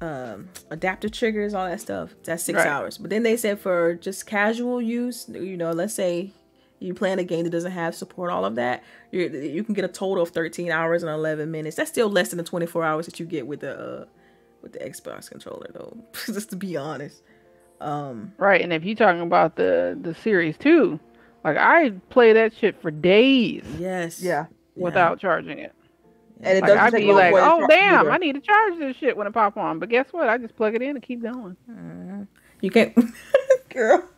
uh 0.00 0.04
um 0.04 0.48
adaptive 0.70 1.12
triggers, 1.12 1.54
all 1.54 1.66
that 1.66 1.80
stuff. 1.80 2.10
That's 2.24 2.42
six 2.42 2.56
Right. 2.58 2.66
hours. 2.66 2.98
But 2.98 3.10
then 3.10 3.22
they 3.22 3.36
said 3.36 3.60
for 3.60 3.94
just 3.94 4.26
casual 4.26 4.82
use, 4.82 5.28
you 5.28 5.56
know, 5.56 5.70
let's 5.72 5.94
say 5.94 6.32
you 6.80 6.92
playing 6.94 7.18
a 7.20 7.24
game 7.24 7.44
that 7.44 7.50
doesn't 7.50 7.70
have 7.72 7.94
support 7.94 8.30
all 8.32 8.44
of 8.44 8.56
that, 8.56 8.82
you 9.12 9.28
you 9.28 9.62
can 9.62 9.74
get 9.74 9.84
a 9.84 9.88
total 9.88 10.22
of 10.24 10.30
thirteen 10.30 10.70
hours 10.72 11.02
and 11.04 11.10
eleven 11.12 11.50
minutes. 11.50 11.76
That's 11.76 11.90
still 11.90 12.10
less 12.10 12.30
than 12.30 12.38
the 12.38 12.44
twenty 12.44 12.66
four 12.66 12.82
hours 12.84 13.06
that 13.06 13.20
you 13.20 13.26
get 13.26 13.46
with 13.46 13.60
the 13.60 13.78
uh 13.78 14.04
with 14.62 14.72
the 14.72 14.80
Xbox 14.80 15.30
controller, 15.30 15.70
though. 15.72 15.96
just 16.26 16.50
to 16.50 16.56
be 16.56 16.76
honest. 16.76 17.22
Um, 17.84 18.32
Right. 18.38 18.60
And 18.60 18.72
if 18.72 18.84
you're 18.84 18.96
talking 18.96 19.20
about 19.20 19.56
the 19.56 19.98
the 20.00 20.14
series 20.14 20.56
too, 20.58 20.98
like 21.44 21.56
I 21.56 21.90
play 22.10 22.32
that 22.32 22.54
shit 22.54 22.80
for 22.80 22.90
days 22.90 23.64
yes. 23.78 24.22
Yeah, 24.22 24.46
without 24.76 25.18
charging 25.20 25.58
it. 25.58 25.72
and 26.40 26.58
it 26.58 26.62
Like 26.62 26.68
doesn't 26.68 26.78
I'd 26.84 26.92
take 26.92 27.04
be 27.06 27.12
like, 27.12 27.32
for 27.32 27.38
it 27.38 27.42
to 27.42 27.50
oh 27.50 27.66
damn, 27.68 28.00
either. 28.00 28.10
I 28.12 28.18
need 28.18 28.34
to 28.34 28.40
charge 28.40 28.78
this 28.78 28.96
shit 28.96 29.16
when 29.16 29.26
it 29.26 29.32
pop 29.34 29.56
on. 29.56 29.78
But 29.78 29.88
guess 29.90 30.06
what? 30.12 30.28
I 30.28 30.38
just 30.38 30.56
plug 30.56 30.74
it 30.74 30.82
in 30.82 30.90
and 30.90 31.02
keep 31.02 31.22
going. 31.22 31.56
Mhm. 31.70 32.26
You 32.60 32.70
can't, 32.70 32.96
girl. 33.68 34.08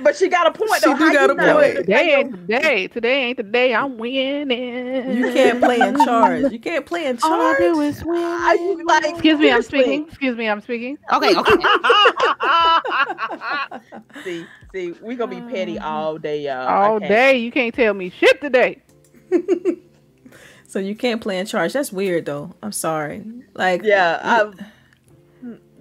But 0.00 0.16
she 0.16 0.28
got 0.28 0.46
a 0.46 0.52
point. 0.52 0.82
She 0.82 0.86
though. 0.86 0.96
do 0.96 1.04
How 1.04 1.12
got 1.12 1.30
a 1.30 1.34
point. 1.34 1.76
Today 1.76 2.14
ain't 2.16 2.32
the 2.32 2.38
day. 2.60 2.88
Today 2.88 3.22
ain't 3.24 3.36
the 3.36 3.42
day. 3.42 3.74
I'm 3.74 3.98
winning. 3.98 5.16
You 5.16 5.32
can't 5.32 5.60
play 5.60 5.80
in 5.80 5.96
charge. 5.98 6.52
You 6.52 6.58
can't 6.58 6.86
play 6.86 7.06
in 7.06 7.18
All 7.22 7.32
I 7.32 7.54
do 7.58 7.74
charge. 7.74 7.86
is 7.88 8.04
win. 8.04 8.22
Are 8.22 8.56
you 8.56 8.84
like? 8.86 9.04
Excuse 9.10 9.38
me, 9.38 9.50
I'm 9.50 9.62
seriously? 9.62 9.80
speaking. 9.82 10.06
Excuse 10.08 10.36
me, 10.36 10.48
I'm 10.48 10.60
speaking. 10.60 10.98
Okay, 11.12 11.36
okay. 11.36 11.52
see, 14.24 14.46
see, 14.72 14.94
we 15.02 15.16
gonna 15.16 15.30
be 15.30 15.40
petty 15.52 15.78
um, 15.78 15.92
all 15.92 16.18
day, 16.18 16.42
y'all. 16.42 16.68
All 16.68 16.98
day. 17.00 17.38
You 17.38 17.50
can't 17.52 17.74
tell 17.74 17.94
me 17.94 18.10
shit 18.10 18.40
today. 18.40 18.82
So 20.66 20.78
you 20.78 20.94
can't 20.96 21.20
play 21.20 21.38
in 21.38 21.44
charge. 21.44 21.74
That's 21.74 21.92
weird 21.92 22.24
though. 22.24 22.54
I'm 22.62 22.72
sorry. 22.72 23.22
Like 23.52 23.82
Yeah, 23.84 24.44
you- 24.44 24.54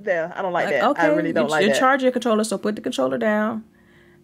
I, 0.08 0.12
yeah, 0.12 0.34
I 0.36 0.42
don't 0.42 0.54
like, 0.54 0.66
like, 0.66 0.76
that. 0.80 1.00
I 1.00 1.08
really 1.08 1.32
don't 1.34 1.46
you, 1.46 1.52
like 1.52 1.64
you 1.64 1.70
that. 1.70 1.80
charge 1.80 2.04
your 2.04 2.12
controller, 2.12 2.44
so 2.44 2.58
put 2.58 2.76
the 2.76 2.82
controller 2.82 3.18
down 3.18 3.64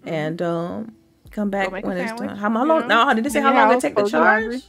and 0.05 0.41
um 0.41 0.95
come 1.32 1.49
back 1.49 1.71
when 1.71 1.97
it's 1.97 2.13
done. 2.13 2.30
How, 2.38 2.49
how 2.51 2.65
long? 2.65 2.88
know, 2.88 3.05
No, 3.07 3.13
did 3.13 3.23
they 3.23 3.30
say 3.30 3.41
how 3.41 3.53
long 3.53 3.73
it 3.75 3.80
take 3.82 3.95
to 3.95 4.09
charge? 4.09 4.43
laundry. 4.43 4.61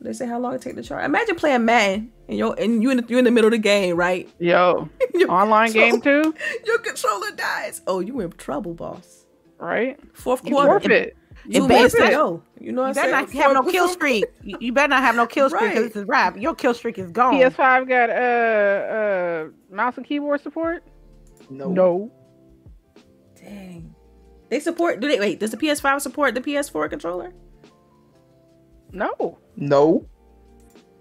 They 0.00 0.12
say 0.12 0.26
how 0.26 0.38
long 0.40 0.54
it 0.54 0.60
take 0.62 0.74
to 0.76 0.82
charge. 0.82 1.04
Imagine 1.04 1.36
playing 1.36 1.64
Madden 1.64 2.10
and 2.28 2.36
you 2.36 2.52
and 2.52 2.82
you 2.82 2.90
in 2.90 2.96
the, 2.98 3.04
you 3.08 3.18
in 3.18 3.24
the 3.24 3.30
middle 3.30 3.46
of 3.48 3.52
the 3.52 3.58
game, 3.58 3.96
right? 3.96 4.28
Yo, 4.38 4.88
Your 5.14 5.30
online 5.30 5.70
game 5.72 6.00
too, 6.00 6.34
Your 6.66 6.78
controller 6.78 7.30
dies. 7.36 7.82
Oh, 7.86 8.00
you 8.00 8.18
in 8.20 8.32
trouble, 8.32 8.74
boss. 8.74 9.24
right? 9.58 9.98
Fourth 10.12 10.44
You 10.44 10.54
quarter. 10.54 10.70
forfeit. 10.80 11.16
You 11.46 11.64
It 11.64 11.68
better- 11.68 11.88
to 11.88 12.10
go. 12.10 12.42
You 12.60 12.72
know 12.72 12.82
what 12.82 12.88
You 12.96 13.02
I'm 13.02 13.10
better 13.10 13.10
saying? 13.10 13.10
not 13.36 13.44
have 13.44 13.52
no 13.54 13.62
kill 13.70 13.88
streak. 13.88 14.24
You 14.42 14.56
you 14.60 14.72
better 14.72 14.88
not 14.88 15.02
have 15.02 15.16
no 15.16 15.26
kill 15.26 15.48
streak 15.50 15.62
because 15.70 15.76
Right. 15.82 15.92
this 15.92 16.02
is 16.02 16.08
rap. 16.08 16.36
Your 16.38 16.54
kill 16.54 16.74
streak 16.74 16.98
is 16.98 17.10
gone. 17.10 17.34
PS5 17.34 17.88
got 17.88 18.10
uh 18.10 18.12
uh 18.12 19.48
mouse 19.74 19.96
and 19.96 20.06
keyboard 20.06 20.40
support? 20.42 20.84
No, 21.50 21.68
No. 21.70 22.12
Dang. 23.40 23.94
They 24.50 24.60
support. 24.60 25.00
Do 25.00 25.08
they 25.08 25.18
wait? 25.18 25.40
Does 25.40 25.50
the 25.50 25.56
PS5 25.56 26.00
support 26.00 26.34
the 26.34 26.40
PS4 26.40 26.88
controller? 26.88 27.32
No. 28.92 29.38
no. 29.56 30.06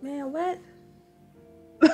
Man, 0.02 0.32
what? 0.32 0.58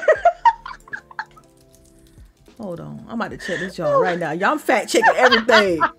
Hold 2.60 2.80
on, 2.80 3.06
I'm 3.08 3.20
about 3.22 3.32
to 3.32 3.38
check 3.38 3.60
this 3.60 3.78
y'all 3.78 4.02
right 4.02 4.18
now. 4.18 4.32
Y'all 4.32 4.52
I'm 4.54 4.60
fact 4.60 4.90
checking 4.90 5.14
everything. 5.16 5.80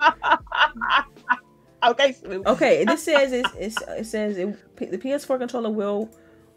Okay, 1.83 2.13
Snoop. 2.13 2.47
Okay, 2.47 2.85
this 2.85 3.03
says 3.05 3.33
it's, 3.33 3.51
it's 3.57 3.83
it 3.83 4.07
says 4.07 4.37
it, 4.37 4.77
the 4.77 4.99
PS4 4.99 5.39
controller 5.39 5.71
will 5.71 6.11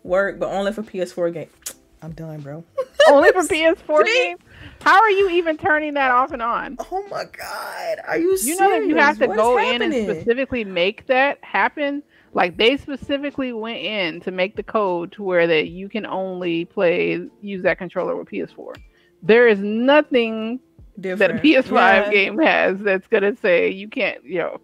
work, 0.03 0.39
but 0.39 0.49
only 0.49 0.71
for 0.73 0.83
PS4 0.83 1.33
game. 1.33 1.49
I'm 2.01 2.13
done, 2.13 2.41
bro. 2.41 2.63
Only 3.09 3.31
for 3.31 3.41
PS4 3.41 4.05
game. 4.13 4.37
How 4.81 4.99
are 4.99 5.11
you 5.11 5.29
even 5.29 5.57
turning 5.57 5.93
that 5.95 6.09
off 6.11 6.31
and 6.31 6.41
on? 6.41 6.77
Oh 6.91 7.05
my 7.09 7.25
god, 7.25 7.97
are 8.07 8.17
you? 8.17 8.35
You 8.41 8.55
know 8.55 8.69
that 8.71 8.87
you 8.87 8.95
have 8.95 9.19
to 9.19 9.27
What 9.27 9.37
is 9.37 9.41
go 9.43 9.57
in 9.59 9.81
and 9.83 9.93
specifically 9.93 10.63
make 10.63 11.05
that 11.07 11.37
happen. 11.43 12.01
Like 12.33 12.57
they 12.57 12.77
specifically 12.77 13.53
went 13.53 13.79
in 13.79 14.19
to 14.21 14.31
make 14.31 14.55
the 14.55 14.63
code 14.63 15.11
to 15.13 15.23
where 15.23 15.45
that 15.47 15.67
you 15.67 15.89
can 15.89 16.05
only 16.05 16.65
play 16.65 17.19
use 17.41 17.61
that 17.63 17.77
controller 17.77 18.15
with 18.15 18.29
PS4. 18.29 18.75
There 19.21 19.47
is 19.47 19.59
nothing 19.59 20.59
that 20.97 21.29
a 21.31 21.35
PS5 21.35 21.71
Yeah. 21.71 22.11
game 22.11 22.39
has 22.39 22.79
that's 22.79 23.07
gonna 23.07 23.35
say 23.35 23.69
you 23.69 23.89
can't. 23.89 24.23
Yo, 24.25 24.59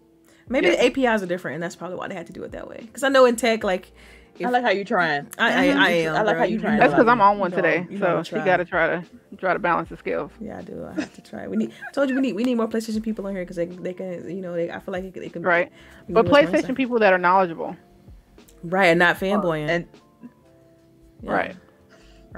Maybe 0.48 0.66
Yeah. 0.68 0.76
the 0.76 0.84
APIs 0.86 1.22
are 1.22 1.26
different, 1.26 1.54
and 1.56 1.62
that's 1.62 1.76
probably 1.76 1.96
why 1.96 2.08
they 2.08 2.14
had 2.14 2.26
to 2.28 2.32
do 2.32 2.42
it 2.44 2.52
that 2.52 2.68
way. 2.68 2.78
Because 2.80 3.02
I 3.02 3.08
know 3.08 3.24
in 3.26 3.36
tech, 3.36 3.62
like, 3.64 3.90
if, 4.38 4.46
I 4.46 4.50
like 4.50 4.62
how 4.62 4.70
you 4.70 4.84
trying. 4.84 5.26
I, 5.36 5.48
I, 5.48 5.50
I 5.86 5.90
am. 5.90 6.14
I 6.14 6.22
like 6.22 6.34
girl. 6.34 6.38
how 6.38 6.44
you 6.44 6.60
trying 6.60 6.78
that's 6.78 6.92
because 6.94 7.08
I'm 7.08 7.20
on 7.20 7.38
one 7.38 7.50
you 7.50 7.56
today, 7.56 7.80
know- 7.80 7.86
you 7.90 7.98
so 7.98 8.04
know 8.16 8.22
she 8.22 8.36
got 8.36 8.58
to 8.58 8.64
try 8.64 8.86
to 8.86 9.04
try 9.36 9.52
to 9.52 9.58
balance 9.58 9.88
the 9.88 9.96
scales. 9.96 10.30
Yeah, 10.40 10.58
I 10.58 10.62
do. 10.62 10.84
I 10.86 11.00
have 11.00 11.12
to 11.14 11.22
try. 11.22 11.48
We 11.48 11.56
need. 11.56 11.72
I 11.88 11.92
told 11.92 12.08
you 12.08 12.14
we 12.14 12.20
need 12.20 12.34
we 12.36 12.44
need 12.44 12.54
more 12.54 12.68
PlayStation 12.68 13.02
people 13.02 13.26
on 13.26 13.34
here 13.34 13.42
because 13.42 13.56
they 13.56 13.66
they 13.66 13.92
can 13.94 14.28
you 14.30 14.40
know 14.40 14.54
they 14.54 14.70
I 14.70 14.78
feel 14.78 14.92
like 14.92 15.12
they 15.12 15.28
can 15.28 15.42
Right. 15.42 15.72
we 16.06 16.14
But 16.14 16.26
PlayStation 16.26 16.76
people 16.76 16.98
that 17.00 17.12
are 17.12 17.18
knowledgeable, 17.18 17.76
right 18.62 18.86
and 18.86 18.98
not 19.00 19.16
fanboying 19.16 19.66
oh, 19.68 19.72
And 19.72 19.88
Yeah. 21.22 21.32
right? 21.32 21.56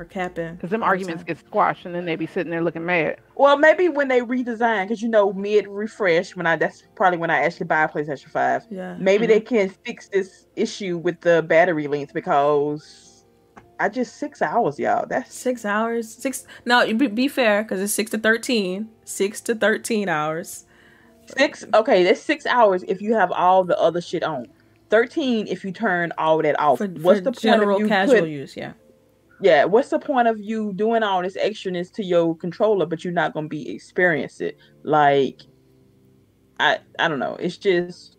Or 0.01 0.05
capping 0.05 0.55
Because 0.55 0.71
them 0.71 0.83
arguments 0.83 1.23
get 1.23 1.39
squashed, 1.39 1.85
and 1.85 1.95
then 1.95 2.07
they 2.07 2.17
be 2.17 2.27
sitting 2.27 2.51
there 2.51 2.63
looking 2.63 2.85
mad. 2.85 3.19
well, 3.37 3.57
maybe 3.59 3.89
when 3.89 4.09
they 4.09 4.21
redesign, 4.21 4.85
because 4.85 5.03
you 5.03 5.09
know, 5.09 5.33
mid 5.33 5.69
refresh, 5.69 6.35
when 6.35 6.47
I 6.47 6.57
that's 6.57 6.83
probably 6.97 7.19
when 7.19 7.31
I 7.31 7.43
actually 7.43 7.67
buy 7.67 7.85
a 7.85 7.89
PlayStation 7.89 8.31
Five. 8.31 8.65
yeah 8.71 8.97
Maybe 8.99 9.25
mm-hmm. 9.25 9.33
they 9.33 9.41
can 9.41 9.69
fix 9.69 10.09
this 10.09 10.47
issue 10.57 10.97
with 10.99 11.21
the 11.21 11.43
battery 11.43 11.87
length 11.87 12.15
because 12.15 13.25
I 13.79 13.89
just 13.89 14.17
six 14.17 14.43
hours, 14.43 14.79
y'all. 14.79 15.07
That's 15.07 15.35
six 15.35 15.65
hours 15.65 16.13
six 16.13 16.47
no 16.65 16.87
be, 16.95 17.07
be 17.07 17.29
fair 17.29 17.63
because 17.63 17.81
it's 17.81 17.93
six 17.93 18.11
to 18.13 18.19
thirteen 18.19 18.89
six 19.05 19.41
to 19.43 19.55
thirteen 19.55 20.09
hours 20.09 20.65
six. 21.37 21.65
Okay, 21.75 22.03
that's 22.05 22.21
six 22.21 22.47
hours 22.47 22.83
if 22.89 23.01
you 23.03 23.15
have 23.15 23.31
all 23.33 23.65
the 23.65 23.79
other 23.79 24.01
shit 24.01 24.23
on. 24.23 24.47
Thirteen 24.89 25.47
if 25.47 25.65
you 25.65 25.73
turn 25.73 26.13
all 26.19 26.43
that 26.43 26.59
off. 26.59 26.79
for, 26.79 26.89
What's 26.89 27.21
for 27.21 27.25
the 27.25 27.31
point 27.33 27.41
general 27.41 27.77
of 27.77 27.83
you 27.83 27.89
casual 27.89 28.21
put- 28.21 28.29
use 28.29 28.57
yeah 28.57 28.73
yeah, 29.43 29.65
what's 29.65 29.89
the 29.91 29.99
point 29.99 30.29
of 30.29 30.39
you 30.41 30.73
doing 30.75 31.03
all 31.03 31.23
this 31.23 31.37
extraness 31.37 31.91
to 31.95 32.05
your 32.05 32.37
controller, 32.37 32.87
but 32.87 33.05
you're 33.05 33.13
not 33.13 33.33
gonna 33.35 33.49
be 33.49 33.71
experience 33.75 34.41
it? 34.41 34.57
Like, 34.83 35.41
I 36.59 36.79
I 36.99 37.09
don't 37.09 37.19
know. 37.19 37.37
It's 37.37 37.57
just 37.57 38.17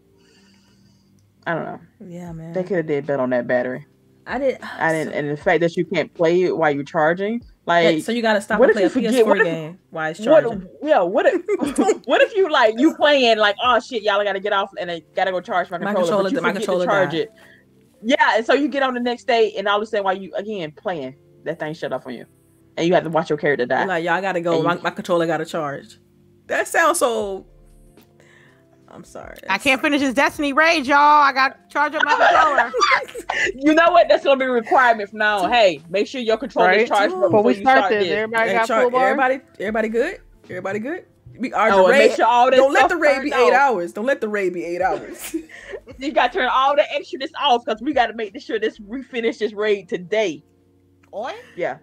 I 1.45 1.55
don't 1.55 1.65
know. 1.65 1.79
yeah 2.07 2.31
man 2.31 2.53
They 2.53 2.63
could 2.63 2.77
have 2.77 2.87
did 2.87 3.05
better 3.07 3.21
on 3.23 3.31
that 3.31 3.47
battery. 3.47 3.85
I 4.27 4.37
didn't. 4.37 4.63
I 4.79 4.91
didn't, 4.93 5.13
and 5.13 5.29
the 5.29 5.35
fact 5.41 5.61
that 5.61 5.75
you 5.75 5.83
can't 5.83 6.13
play 6.13 6.43
it 6.43 6.55
while 6.55 6.69
you're 6.69 6.83
charging, 6.83 7.41
like, 7.65 8.03
so 8.03 8.11
you 8.11 8.21
gotta 8.21 8.39
stop 8.39 8.59
what 8.59 8.69
and 8.69 8.79
if 8.79 8.93
play 8.93 9.03
a 9.03 9.07
forget- 9.07 9.25
PS4 9.25 9.27
what 9.27 9.37
if- 9.39 9.45
game 9.45 9.79
while 9.89 10.11
it's 10.11 10.19
what? 10.19 10.43
charging 10.43 10.67
Yeah, 10.83 11.01
what 11.01 11.25
if 11.25 11.41
what 12.05 12.21
if 12.21 12.35
you 12.35 12.49
like 12.51 12.75
you 12.77 12.95
playing 12.95 13.39
like 13.39 13.55
oh 13.63 13.79
shit 13.79 14.03
y'all 14.03 14.23
gotta 14.23 14.39
get 14.39 14.53
off 14.53 14.69
and 14.79 14.91
I 14.91 15.01
gotta 15.15 15.31
go 15.31 15.41
charge 15.41 15.69
my 15.71 15.79
My 15.79 15.93
controller, 15.93 16.05
controller- 16.07 16.23
but 16.23 16.31
you 16.33 16.41
my 16.41 16.49
forget 16.49 16.61
controller 16.61 16.85
to 16.85 16.91
charge 16.91 17.11
died. 17.11 17.19
it. 17.19 17.31
Yeah, 18.03 18.35
and 18.37 18.45
so 18.45 18.53
you 18.53 18.67
get 18.67 18.83
on 18.83 18.93
the 18.93 18.99
next 18.99 19.27
day 19.27 19.53
and 19.57 19.67
all 19.67 19.77
of 19.77 19.83
a 19.83 19.85
sudden 19.85 20.03
while 20.03 20.17
you 20.17 20.33
again 20.35 20.71
playing 20.71 21.15
that 21.43 21.59
thing 21.59 21.73
shut 21.73 21.93
off 21.93 22.05
on 22.07 22.13
you, 22.13 22.25
and 22.77 22.87
you 22.87 22.93
have 22.93 23.03
to 23.03 23.09
watch 23.09 23.29
your 23.29 23.37
character 23.37 23.65
die. 23.65 23.79
You're 23.79 23.87
like 23.87 24.03
y'all 24.03 24.21
gotta 24.21 24.41
go 24.41 24.61
my, 24.63 24.75
my 24.75 24.89
controller 24.91 25.27
gotta 25.27 25.45
charge 25.45 25.99
that 26.47 26.67
sounds 26.67 26.99
so 26.99 27.45
I'm 28.87 29.03
sorry 29.05 29.37
I 29.47 29.57
can't 29.57 29.79
finish 29.81 30.01
this 30.01 30.13
Destiny 30.13 30.51
Rage, 30.51 30.87
y'all. 30.89 30.97
I 30.97 31.31
got 31.31 31.69
to 31.69 31.73
charge 31.73 31.95
up 31.95 32.03
my 32.03 32.13
controller. 32.13 33.51
you 33.55 33.73
know 33.73 33.89
what? 33.91 34.09
That's 34.09 34.23
gonna 34.25 34.37
be 34.37 34.43
a 34.45 34.51
requirement 34.51 35.09
from 35.09 35.19
now 35.19 35.43
on. 35.43 35.49
Hey, 35.51 35.81
make 35.89 36.07
sure 36.07 36.19
your 36.19 36.35
controller 36.37 36.67
Right. 36.67 36.81
is 36.81 36.89
charged 36.89 37.13
Before 37.13 37.29
Before 37.29 37.43
we 37.43 37.55
you 37.55 37.61
start 37.61 37.89
this, 37.89 38.03
this. 38.03 38.11
everybody 38.13 38.51
got 38.51 38.67
char- 38.67 38.81
full 38.81 38.91
bar. 38.91 39.05
everybody 39.07 39.39
everybody 39.59 39.87
good 39.87 40.19
everybody 40.45 40.79
good 40.79 41.05
we 41.37 41.51
are 41.53 41.71
Oh, 41.71 41.85
the 41.87 41.91
raid 41.91 42.13
sure 42.15 42.25
all 42.25 42.49
don't 42.51 42.73
let 42.73 42.89
the 42.89 42.97
raid 42.97 43.13
turned 43.15 43.23
be 43.25 43.29
eight 43.31 43.53
off. 43.53 43.53
hours 43.53 43.93
don't 43.93 44.05
let 44.05 44.21
the 44.21 44.27
raid 44.29 44.53
be 44.53 44.63
eight 44.63 44.81
hours 44.81 45.35
You 45.97 46.11
got 46.11 46.31
to 46.31 46.39
turn 46.39 46.49
all 46.51 46.75
the 46.75 46.83
extraness 46.93 47.31
off 47.39 47.63
because 47.65 47.81
we 47.81 47.93
got 47.93 48.07
to 48.07 48.13
make 48.13 48.39
sure 48.41 48.59
this 48.59 48.79
we 48.79 49.03
finish 49.03 49.37
this 49.37 49.53
raid 49.53 49.87
today. 49.89 50.43
Oi? 51.13 51.33
Yeah. 51.55 51.77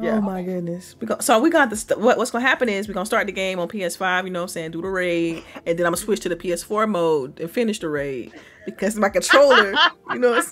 Yeah. 0.00 0.16
Oh 0.18 0.20
my 0.20 0.42
goodness. 0.42 0.94
We 1.00 1.06
go, 1.06 1.16
so 1.18 1.40
we 1.40 1.48
got 1.48 1.70
the 1.70 1.76
st- 1.76 1.98
what, 1.98 2.18
what's 2.18 2.30
gonna 2.30 2.46
happen 2.46 2.68
is 2.68 2.86
we're 2.86 2.94
gonna 2.94 3.06
start 3.06 3.26
the 3.26 3.32
game 3.32 3.58
on 3.58 3.68
PS5, 3.68 4.24
you 4.24 4.30
know 4.30 4.40
what 4.40 4.44
I'm 4.44 4.48
saying, 4.48 4.70
do 4.72 4.82
the 4.82 4.88
raid, 4.88 5.42
and 5.66 5.78
then 5.78 5.86
I'm 5.86 5.92
gonna 5.92 5.96
switch 5.96 6.20
to 6.20 6.28
the 6.28 6.36
PS4 6.36 6.88
mode 6.88 7.40
and 7.40 7.50
finish 7.50 7.78
the 7.80 7.88
raid. 7.88 8.32
Because 8.66 8.96
my 8.96 9.08
controller, 9.08 9.70
you 10.12 10.18
know 10.18 10.30
what 10.32 10.38
I'm 10.38 10.42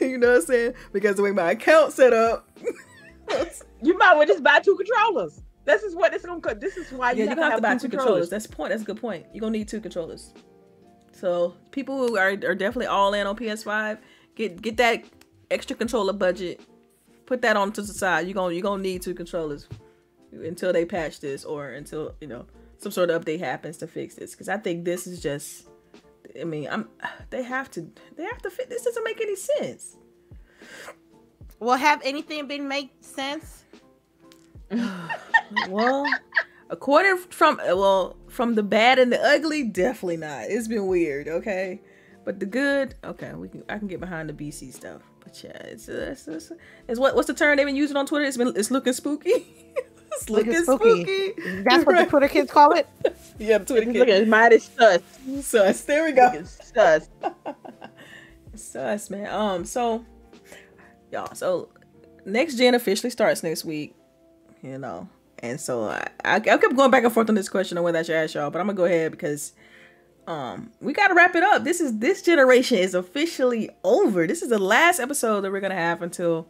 saying? 0.00 0.10
you 0.12 0.18
know 0.18 0.30
what 0.30 0.36
I'm 0.38 0.42
saying? 0.42 0.74
Because 0.92 1.16
the 1.16 1.22
way 1.22 1.30
my 1.30 1.52
account 1.52 1.92
set 1.92 2.12
up. 2.12 2.48
You 3.82 3.96
might 3.96 4.16
well 4.16 4.26
just 4.26 4.42
buy 4.42 4.58
two 4.58 4.76
controllers. 4.76 5.40
This 5.64 5.82
is 5.82 5.94
what 5.94 6.12
it's 6.14 6.24
gonna. 6.24 6.40
co- 6.40 6.54
This 6.54 6.76
is 6.76 6.90
why 6.92 7.12
you 7.12 7.24
yeah, 7.24 7.30
have, 7.30 7.38
you're 7.38 7.44
gonna 7.44 7.50
have 7.50 7.58
to 7.58 7.62
buy 7.62 7.74
two 7.74 7.88
two 7.88 7.96
controllers. 7.96 8.28
That's 8.30 8.46
point. 8.46 8.70
That's 8.70 8.82
a 8.82 8.84
good 8.84 9.00
point. 9.00 9.26
You're 9.32 9.40
gonna 9.40 9.52
need 9.52 9.68
two 9.68 9.80
controllers. 9.80 10.32
So 11.12 11.54
people 11.70 11.96
who 11.96 12.16
are, 12.18 12.30
are 12.30 12.54
definitely 12.54 12.86
all 12.86 13.14
in 13.14 13.26
on 13.26 13.36
PS5, 13.36 13.98
get 14.34 14.60
get 14.60 14.76
that 14.78 15.04
extra 15.50 15.76
controller 15.76 16.12
budget, 16.12 16.60
put 17.26 17.40
that 17.42 17.56
on 17.56 17.72
to 17.72 17.82
the 17.82 17.94
side. 17.94 18.26
You're 18.26 18.34
gonna 18.34 18.52
you're 18.52 18.62
gonna 18.62 18.82
need 18.82 19.02
two 19.02 19.14
controllers 19.14 19.68
until 20.32 20.72
they 20.72 20.84
patch 20.84 21.20
this 21.20 21.44
or 21.44 21.70
until 21.70 22.14
you 22.20 22.26
know 22.26 22.46
some 22.78 22.92
sort 22.92 23.08
of 23.10 23.24
update 23.24 23.38
happens 23.40 23.78
to 23.78 23.86
fix 23.86 24.14
this. 24.16 24.32
Because 24.32 24.48
I 24.48 24.56
think 24.58 24.84
this 24.84 25.06
is 25.06 25.22
just. 25.22 25.68
I 26.38 26.44
mean, 26.44 26.68
I'm. 26.70 26.88
They 27.30 27.42
have 27.42 27.70
to. 27.72 27.88
They 28.16 28.24
have 28.24 28.42
to 28.42 28.50
fit. 28.50 28.68
This 28.68 28.82
doesn't 28.82 29.04
make 29.04 29.20
any 29.20 29.36
sense. 29.36 29.96
Well, 31.60 31.76
have 31.76 32.02
anything 32.04 32.46
been 32.46 32.66
make 32.68 32.90
sense? 33.00 33.64
well, 35.68 36.06
according 36.70 37.18
from 37.30 37.56
well 37.64 38.16
from 38.28 38.54
the 38.54 38.62
bad 38.62 38.98
and 38.98 39.12
the 39.12 39.20
ugly, 39.22 39.62
definitely 39.64 40.16
not. 40.16 40.44
It's 40.44 40.68
been 40.68 40.86
weird, 40.86 41.28
okay. 41.28 41.80
But 42.24 42.40
the 42.40 42.46
good, 42.46 42.94
okay, 43.04 43.32
we 43.34 43.48
can 43.48 43.62
I 43.68 43.78
can 43.78 43.86
get 43.88 44.00
behind 44.00 44.28
the 44.28 44.32
BC 44.32 44.72
stuff. 44.72 45.02
But 45.22 45.42
yeah, 45.44 45.50
it's 45.64 45.88
uh, 45.88 46.08
it's, 46.12 46.26
it's, 46.28 46.52
it's 46.88 46.98
what 47.00 47.14
what's 47.14 47.26
the 47.26 47.34
term 47.34 47.56
they've 47.56 47.66
been 47.66 47.76
using 47.76 47.96
on 47.96 48.06
Twitter? 48.06 48.24
It's 48.24 48.36
been 48.36 48.52
it's 48.56 48.70
looking 48.70 48.92
spooky. 48.94 49.30
it's 50.12 50.30
looking, 50.30 50.52
Looking 50.52 50.64
spooky. 50.64 51.32
spooky. 51.32 51.62
That's 51.62 51.84
what 51.84 51.96
the 51.96 52.06
Twitter 52.06 52.28
kids 52.28 52.50
call 52.50 52.72
it. 52.72 52.88
Yeah, 53.36 53.58
the 53.58 53.64
Twitter 53.64 53.86
kids. 53.86 53.98
Look 53.98 54.06
kid. 54.06 54.22
at 54.22 54.28
mighty 54.28 54.58
sus. 54.60 55.00
Sus. 55.42 55.80
There 55.82 56.04
we 56.04 56.12
go. 56.12 56.44
Sus. 56.44 57.08
Sus, 58.54 59.10
man. 59.10 59.26
Um, 59.26 59.64
so 59.64 60.04
y'all, 61.10 61.34
so 61.34 61.68
next 62.24 62.54
gen 62.56 62.74
officially 62.76 63.10
starts 63.10 63.42
next 63.42 63.64
week, 63.64 63.96
you 64.64 64.78
know, 64.78 65.06
And 65.40 65.60
so 65.60 65.84
I, 65.84 66.08
I, 66.24 66.36
I 66.36 66.40
kept 66.40 66.74
going 66.74 66.90
back 66.90 67.04
and 67.04 67.12
forth 67.12 67.28
on 67.28 67.34
this 67.34 67.50
question 67.50 67.76
on 67.76 67.84
whether 67.84 67.98
I 67.98 68.02
should 68.02 68.16
ask 68.16 68.34
y'all, 68.34 68.50
but 68.50 68.60
I'm 68.60 68.66
gonna 68.66 68.76
go 68.76 68.86
ahead 68.86 69.10
because 69.10 69.52
um 70.26 70.72
we 70.80 70.94
gotta 70.94 71.14
wrap 71.14 71.34
it 71.36 71.42
up. 71.42 71.64
This 71.64 71.82
is 71.82 71.98
this 71.98 72.22
generation 72.22 72.78
is 72.78 72.94
officially 72.94 73.68
over. 73.84 74.26
This 74.26 74.40
is 74.40 74.48
the 74.48 74.58
last 74.58 75.00
episode 75.00 75.42
that 75.42 75.52
we're 75.52 75.60
gonna 75.60 75.74
have 75.74 76.00
until, 76.00 76.48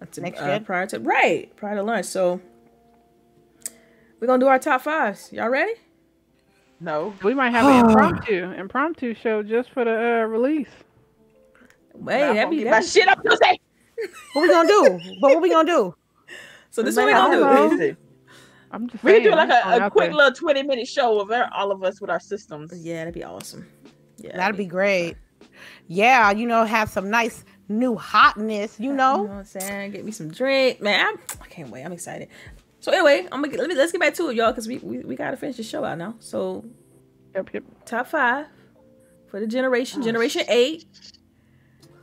until 0.00 0.24
Next 0.24 0.40
uh, 0.40 0.58
prior 0.60 0.86
to 0.88 0.98
right 0.98 1.54
prior 1.54 1.76
to 1.76 1.82
lunch. 1.84 2.06
So 2.06 2.40
we're 4.18 4.26
gonna 4.26 4.40
do 4.40 4.48
our 4.48 4.58
top 4.58 4.80
fives. 4.80 5.32
Y'all 5.32 5.48
ready? 5.48 5.74
No. 6.80 7.14
We 7.22 7.34
might 7.34 7.50
have 7.50 7.66
an 7.66 7.88
impromptu 7.88 8.52
impromptu 8.52 9.14
show 9.14 9.44
just 9.44 9.70
for 9.70 9.84
the 9.84 9.92
uh, 9.92 10.26
release. 10.26 10.68
Wait, 11.92 12.14
I'm 12.14 12.34
that'd 12.34 12.36
gonna 12.36 12.50
be, 12.50 12.56
get 12.56 12.64
my 12.64 12.70
that'd 12.80 12.86
be 12.86 12.90
shit 12.90 13.08
up 13.08 13.22
Tuesday. 13.22 13.60
What 14.32 14.42
we 14.42 14.48
gonna 14.48 14.68
do? 14.68 15.00
but 15.20 15.30
what 15.30 15.40
we 15.40 15.50
gonna 15.50 15.70
do? 15.70 15.94
So 16.74 16.82
this 16.82 16.92
is 16.92 16.96
what 16.96 17.06
we 17.06 17.12
Man, 17.12 17.22
gonna 17.30 17.36
do. 17.36 17.40
don't 17.40 17.78
know. 17.78 17.96
I'm 18.72 18.88
just 18.88 19.04
We 19.04 19.12
can 19.12 19.22
do 19.22 19.30
like 19.30 19.50
a, 19.50 19.86
a 19.86 19.90
quick 19.90 20.08
there. 20.08 20.14
little 20.16 20.32
20 20.32 20.62
minute 20.64 20.88
show 20.88 21.20
of 21.20 21.30
our- 21.30 21.48
all 21.54 21.70
of 21.70 21.84
us 21.84 22.00
with 22.00 22.10
our 22.10 22.18
systems. 22.20 22.72
Yeah, 22.76 22.96
that'd 22.98 23.14
be 23.14 23.22
awesome. 23.22 23.66
Yeah, 24.18 24.36
That'd 24.36 24.56
be 24.56 24.66
great. 24.66 25.16
Yeah, 25.86 26.32
you 26.32 26.46
know, 26.46 26.64
have 26.64 26.88
some 26.90 27.08
nice 27.10 27.44
new 27.68 27.94
hotness. 27.96 28.80
You 28.80 28.90
You 28.90 28.96
know 28.96 29.16
know, 29.18 29.22
what 29.24 29.30
I'm 29.32 29.44
saying? 29.44 29.92
Get 29.92 30.04
me 30.04 30.10
some 30.10 30.28
drink, 30.28 30.80
man. 30.80 31.06
I'm, 31.06 31.18
I 31.40 31.46
can't 31.46 31.70
wait. 31.70 31.84
I'm 31.84 31.92
excited. 31.92 32.28
So 32.80 32.90
anyway, 32.92 33.20
I'm 33.30 33.40
gonna 33.40 33.48
get, 33.48 33.60
let 33.60 33.68
me 33.68 33.74
let's 33.76 33.92
get 33.92 34.00
back 34.00 34.14
to 34.14 34.28
it, 34.30 34.36
y'all, 34.36 34.50
because 34.50 34.66
we, 34.66 34.78
we 34.78 34.98
we 34.98 35.14
gotta 35.16 35.36
finish 35.36 35.56
the 35.56 35.62
show 35.62 35.84
out 35.84 35.96
now. 35.98 36.16
So 36.18 36.64
Yep, 37.34 37.50
yep. 37.54 37.64
top 37.84 38.08
five 38.08 38.46
for 39.28 39.40
the 39.40 39.46
generation, 39.46 40.00
oh, 40.02 40.04
generation 40.04 40.42
eight. 40.48 40.84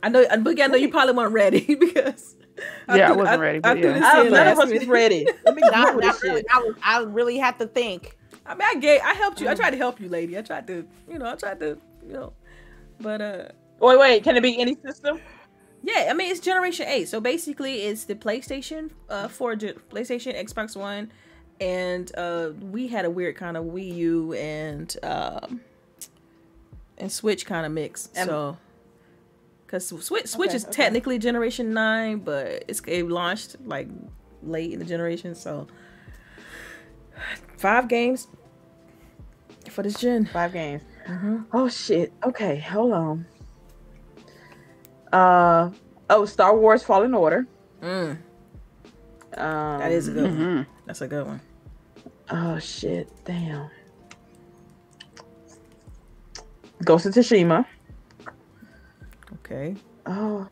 I 0.02 0.08
know, 0.08 0.24
and 0.30 0.44
Boogie, 0.44 0.62
I 0.62 0.66
know 0.68 0.76
you 0.76 0.88
probably 0.88 1.14
weren't 1.14 1.32
ready 1.32 1.74
because 1.80 2.34
Yeah, 2.88 3.04
I 3.04 3.06
threw- 3.08 3.16
wasn't 3.16 3.40
ready, 3.40 3.58
but 3.60 3.78
threw 3.78 3.88
yeah. 3.88 3.92
this 3.94 4.04
I, 4.04 4.24
in 4.26 4.32
none 4.32 4.48
of 4.48 4.58
us 4.58 4.70
was 4.70 4.86
ready. 4.86 5.26
Let 5.46 5.54
me 5.54 5.62
not, 5.70 5.94
Google 5.94 6.00
this 6.10 6.22
really. 6.22 6.40
shit. 6.40 6.46
I, 6.50 6.72
I 6.82 7.02
really 7.02 7.38
have 7.38 7.58
to 7.58 7.66
think. 7.66 8.16
I 8.44 8.54
mean, 8.54 8.68
I 8.68 8.74
gave, 8.74 9.00
I 9.02 9.14
helped 9.14 9.40
you. 9.40 9.48
I 9.48 9.54
tried 9.54 9.70
to 9.70 9.76
help 9.76 10.00
you, 10.00 10.08
lady. 10.08 10.36
I 10.36 10.42
tried 10.42 10.66
to, 10.66 10.86
you 11.08 11.18
know, 11.18 11.26
I 11.30 11.36
tried 11.36 11.60
to, 11.60 11.78
you 12.06 12.12
know, 12.12 12.32
but 13.00 13.20
uh, 13.20 13.48
Wait, 13.80 13.98
wait. 13.98 14.22
Can 14.24 14.36
it 14.36 14.42
be 14.42 14.60
any 14.60 14.76
system? 14.84 15.20
Yeah, 15.82 16.06
I 16.08 16.14
mean 16.14 16.30
it's 16.30 16.38
Generation 16.40 16.86
Eight, 16.88 17.08
so 17.08 17.20
basically 17.20 17.82
it's 17.82 18.04
the 18.04 18.14
PlayStation, 18.14 18.90
uh, 19.08 19.26
for 19.26 19.56
PlayStation, 19.56 20.40
Xbox 20.40 20.76
One, 20.76 21.10
and 21.60 22.12
uh, 22.16 22.50
we 22.70 22.86
had 22.86 23.04
a 23.04 23.10
weird 23.10 23.34
kind 23.36 23.56
of 23.56 23.64
Wii 23.64 23.94
U 23.96 24.32
and 24.34 24.96
um, 25.02 25.60
and 26.98 27.10
Switch 27.10 27.44
kind 27.46 27.66
of 27.66 27.72
mix. 27.72 28.08
And- 28.14 28.28
so, 28.28 28.56
because 29.72 29.86
Switch 29.88 30.26
Switch 30.26 30.48
Okay, 30.50 30.56
is 30.56 30.64
okay. 30.66 30.72
technically 30.72 31.18
Generation 31.18 31.72
Nine, 31.72 32.18
but 32.18 32.64
it's 32.68 32.82
it 32.86 33.08
launched 33.08 33.56
like 33.64 33.88
late 34.42 34.70
in 34.70 34.78
the 34.78 34.84
generation, 34.84 35.34
so 35.34 35.66
five 37.56 37.88
games 37.88 38.28
for 39.70 39.82
this 39.82 39.98
gen. 39.98 40.26
Five 40.26 40.52
games. 40.52 40.82
Mm-hmm. 41.08 41.36
Oh 41.54 41.68
shit. 41.70 42.12
Okay, 42.22 42.58
hold 42.58 42.92
on. 42.92 43.26
Uh 45.10 45.70
oh, 46.10 46.26
Star 46.26 46.54
Wars 46.54 46.82
Fallen 46.82 47.14
Order. 47.14 47.46
Mm, 47.80 48.18
Um, 49.38 49.78
that 49.78 49.90
is 49.90 50.08
a 50.08 50.12
good 50.12 50.24
one. 50.24 50.38
Mhm. 50.38 50.66
That's 50.84 51.00
a 51.00 51.08
good 51.08 51.26
one. 51.26 51.40
Oh 52.30 52.58
shit! 52.58 53.08
Damn. 53.24 53.70
Ghost 56.84 57.06
of 57.06 57.14
Tsushima. 57.14 57.64
Okay. 59.52 59.76
Oh. 60.06 60.48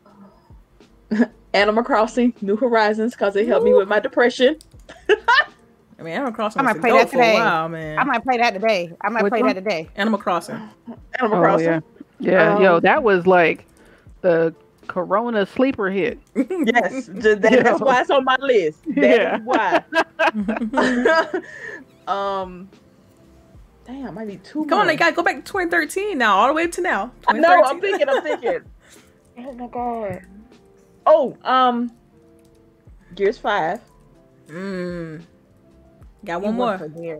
Animal 1.53 1.83
Crossing, 1.83 2.33
New 2.41 2.55
Horizons, 2.55 3.13
because 3.13 3.35
it 3.35 3.47
helped 3.47 3.65
me 3.65 3.73
with 3.73 3.87
my 3.87 3.99
depression. 3.99 4.57
I 5.09 6.03
mean, 6.03 6.13
Animal 6.13 6.31
Crossing 6.31 6.61
I 6.61 6.63
was 6.63 6.75
might 6.75 6.77
a 6.77 6.81
play 6.81 6.89
dope 6.91 6.99
that 6.99 7.09
for 7.09 7.17
a 7.21 7.25
today. 7.25 7.33
while, 7.33 7.69
man. 7.69 7.99
I 7.99 8.03
might 8.03 8.23
play 8.23 8.37
that 8.37 8.53
today. 8.53 8.93
I 9.01 9.09
might 9.09 9.23
Which 9.23 9.31
play 9.31 9.41
one? 9.41 9.47
that 9.55 9.61
today. 9.61 9.89
Animal 9.95 10.19
Crossing. 10.19 10.55
Animal 11.19 11.37
Oh 11.37 11.41
Crossing. 11.41 11.65
yeah, 11.67 11.79
yeah, 12.19 12.59
yo, 12.59 12.75
Um, 12.75 12.81
that 12.81 13.03
was 13.03 13.27
like 13.27 13.65
the 14.21 14.53
Corona 14.87 15.45
sleeper 15.45 15.89
hit. 15.89 16.19
Yes, 16.35 17.07
that- 17.07 17.41
that's 17.41 17.81
why 17.81 18.01
it's 18.01 18.09
on 18.09 18.23
my 18.23 18.37
list. 18.39 18.79
Yeah. 18.87 19.39
That 19.39 19.83
is 20.61 20.71
why. 22.07 22.11
um, 22.13 22.69
damn, 23.85 24.17
I 24.17 24.23
need 24.25 24.43
two. 24.43 24.65
Come 24.65 24.79
on, 24.79 24.85
more. 24.85 24.93
you 24.93 24.97
gotta 24.97 25.15
go 25.15 25.23
back 25.23 25.35
to 25.35 25.41
2013 25.41 26.17
now, 26.17 26.37
all 26.37 26.47
the 26.47 26.53
way 26.53 26.63
up 26.63 26.71
to 26.73 26.81
now. 26.81 27.11
I 27.27 27.33
know. 27.33 27.63
I'm 27.63 27.81
thinking. 27.81 28.07
I'm 28.09 28.23
thinking. 28.23 28.59
Oh 29.37 29.53
my 29.53 29.67
god. 29.67 30.25
Oh, 31.05 31.35
um, 31.43 31.91
Gears 33.15 33.37
Five. 33.37 33.81
Mm. 34.47 35.21
Got 36.25 36.39
You 36.41 36.45
one 36.45 36.55
more. 36.55 36.71
look 36.71 36.79
for 36.79 36.87
there. 36.89 37.19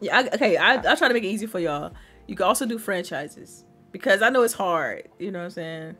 Yeah, 0.00 0.18
I, 0.18 0.28
okay. 0.34 0.56
I 0.56 0.74
I 0.74 0.94
try 0.94 1.08
to 1.08 1.14
make 1.14 1.24
it 1.24 1.28
easy 1.28 1.46
for 1.46 1.58
y'all. 1.58 1.92
You 2.26 2.36
can 2.36 2.46
also 2.46 2.66
do 2.66 2.78
franchises 2.78 3.64
because 3.90 4.22
I 4.22 4.28
know 4.30 4.42
it's 4.42 4.54
hard. 4.54 5.08
You 5.18 5.30
know 5.30 5.40
what 5.40 5.44
I'm 5.46 5.50
saying? 5.50 5.96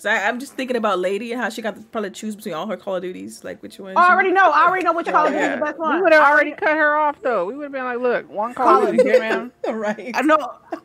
Because 0.00 0.18
I'm 0.24 0.40
just 0.40 0.54
thinking 0.54 0.76
about 0.76 0.98
Lady 0.98 1.32
and 1.32 1.40
how 1.42 1.50
she 1.50 1.60
got 1.60 1.76
to 1.76 1.82
probably 1.82 2.10
choose 2.10 2.34
between 2.34 2.54
all 2.54 2.66
her 2.66 2.76
Call 2.76 2.96
of 2.96 3.02
Duties, 3.02 3.44
like 3.44 3.62
which 3.62 3.78
one. 3.78 3.98
I 3.98 4.10
already 4.10 4.32
know. 4.32 4.50
I 4.50 4.66
already 4.66 4.82
know 4.82 4.94
which 4.94 5.06
Call 5.06 5.26
of 5.26 5.32
Duty 5.32 5.44
is 5.44 5.58
the 5.58 5.64
best 5.64 5.78
one. 5.78 5.96
We 5.96 6.02
would 6.02 6.14
have 6.14 6.22
already 6.22 6.52
cut 6.52 6.70
her 6.70 6.96
off 6.96 7.20
though. 7.20 7.44
We 7.44 7.54
would 7.54 7.64
have 7.64 7.72
been 7.72 7.84
like, 7.84 7.98
look, 7.98 8.26
one 8.30 8.54
Call 8.54 8.66
Call 8.66 8.82
of 8.84 8.88
of 8.94 8.96
Duty, 8.96 9.18
man. 9.18 9.52
right. 9.68 10.10
I 10.14 10.22
know. 10.22 10.38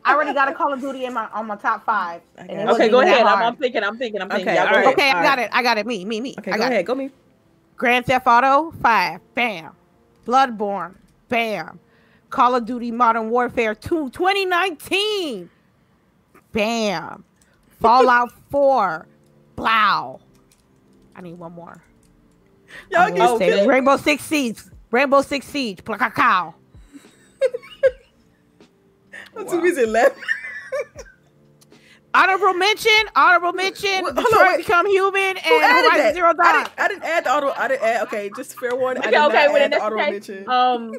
I 0.04 0.12
already 0.14 0.34
got 0.34 0.50
a 0.50 0.54
Call 0.54 0.70
of 0.70 0.82
Duty 0.82 1.06
in 1.06 1.14
my 1.14 1.28
on 1.32 1.46
my 1.46 1.56
top 1.56 1.86
five. 1.86 2.20
I 2.36 2.40
and 2.42 2.48
got 2.50 2.56
it 2.56 2.60
it. 2.60 2.66
wasn't 2.66 2.80
Okay, 2.82 2.90
go 2.90 3.00
ahead. 3.00 3.26
I'm. 3.26 3.42
I'm 3.42 3.56
thinking. 3.56 3.82
I'm 3.82 3.96
thinking. 3.96 4.20
I'm 4.20 4.28
thinking. 4.28 4.48
Okay, 4.48 4.56
Y'all 4.56 4.64
go 4.66 4.70
all 4.70 4.74
ahead. 4.74 4.86
right. 4.86 4.94
Okay, 4.94 5.10
I 5.10 5.16
all 5.16 5.22
got 5.22 5.38
right. 5.38 5.44
it. 5.46 5.50
I 5.54 5.62
got 5.62 5.78
it. 5.78 5.86
Me, 5.86 6.04
me, 6.04 6.20
me. 6.20 6.34
Okay, 6.38 6.50
I 6.50 6.54
go 6.56 6.62
got 6.62 6.72
ahead. 6.72 6.80
It. 6.80 6.86
Go 6.86 6.94
me. 6.94 7.10
Grand 7.76 8.04
Theft 8.04 8.26
Auto 8.26 8.72
five. 8.82 9.20
Bam. 9.34 9.72
Bloodborne. 10.26 10.94
Bam. 11.30 11.80
Call 12.28 12.54
of 12.54 12.66
Duty 12.66 12.90
Modern 12.90 13.30
Warfare 13.30 13.74
2 13.74 14.10
2019. 14.10 15.48
Bam. 16.52 17.24
Fallout 17.80 18.30
4. 18.50 19.06
Blow. 19.56 20.20
I 21.14 21.20
need 21.22 21.34
one 21.34 21.52
more. 21.52 21.82
Y'all 22.90 23.10
get 23.10 23.38
say 23.38 23.54
okay. 23.54 23.66
Rainbow 23.66 23.96
Six 23.96 24.22
Siege. 24.24 24.58
Rainbow 24.90 25.22
Six 25.22 25.46
Siege. 25.46 25.82
Plakakao. 25.84 26.54
What's 29.32 29.52
the 29.52 29.60
reason 29.60 29.92
left? 29.92 30.18
Honorable 32.14 32.54
mention. 32.54 32.90
Honorable 33.14 33.52
mention. 33.52 33.90
Wait, 34.04 34.04
hold 34.04 34.16
on, 34.18 34.24
Detroit 34.24 34.46
wait. 34.48 34.56
Become 34.58 34.86
Human 34.88 35.20
and 35.20 35.38
Who 35.38 35.60
added 35.60 35.84
Horizon 35.90 35.98
that? 36.06 36.14
Zero 36.14 36.32
I 36.40 36.52
didn't, 36.52 36.72
I 36.78 36.88
didn't 36.88 37.02
add 37.04 37.24
the 37.24 37.30
auto. 37.34 37.52
I 37.60 37.68
didn't 37.68 37.82
add. 37.82 38.02
Okay, 38.04 38.30
just 38.34 38.58
fair 38.58 38.74
warning. 38.74 39.02
I 39.02 39.08
Okay, 39.08 39.10
did 39.10 39.20
okay. 39.26 39.44
not 39.46 39.52
Well, 39.52 39.62
add 39.62 39.72
the 39.72 39.82
auto 39.84 39.96
case, 39.96 40.10
mention. 40.28 40.48
um, 40.48 40.92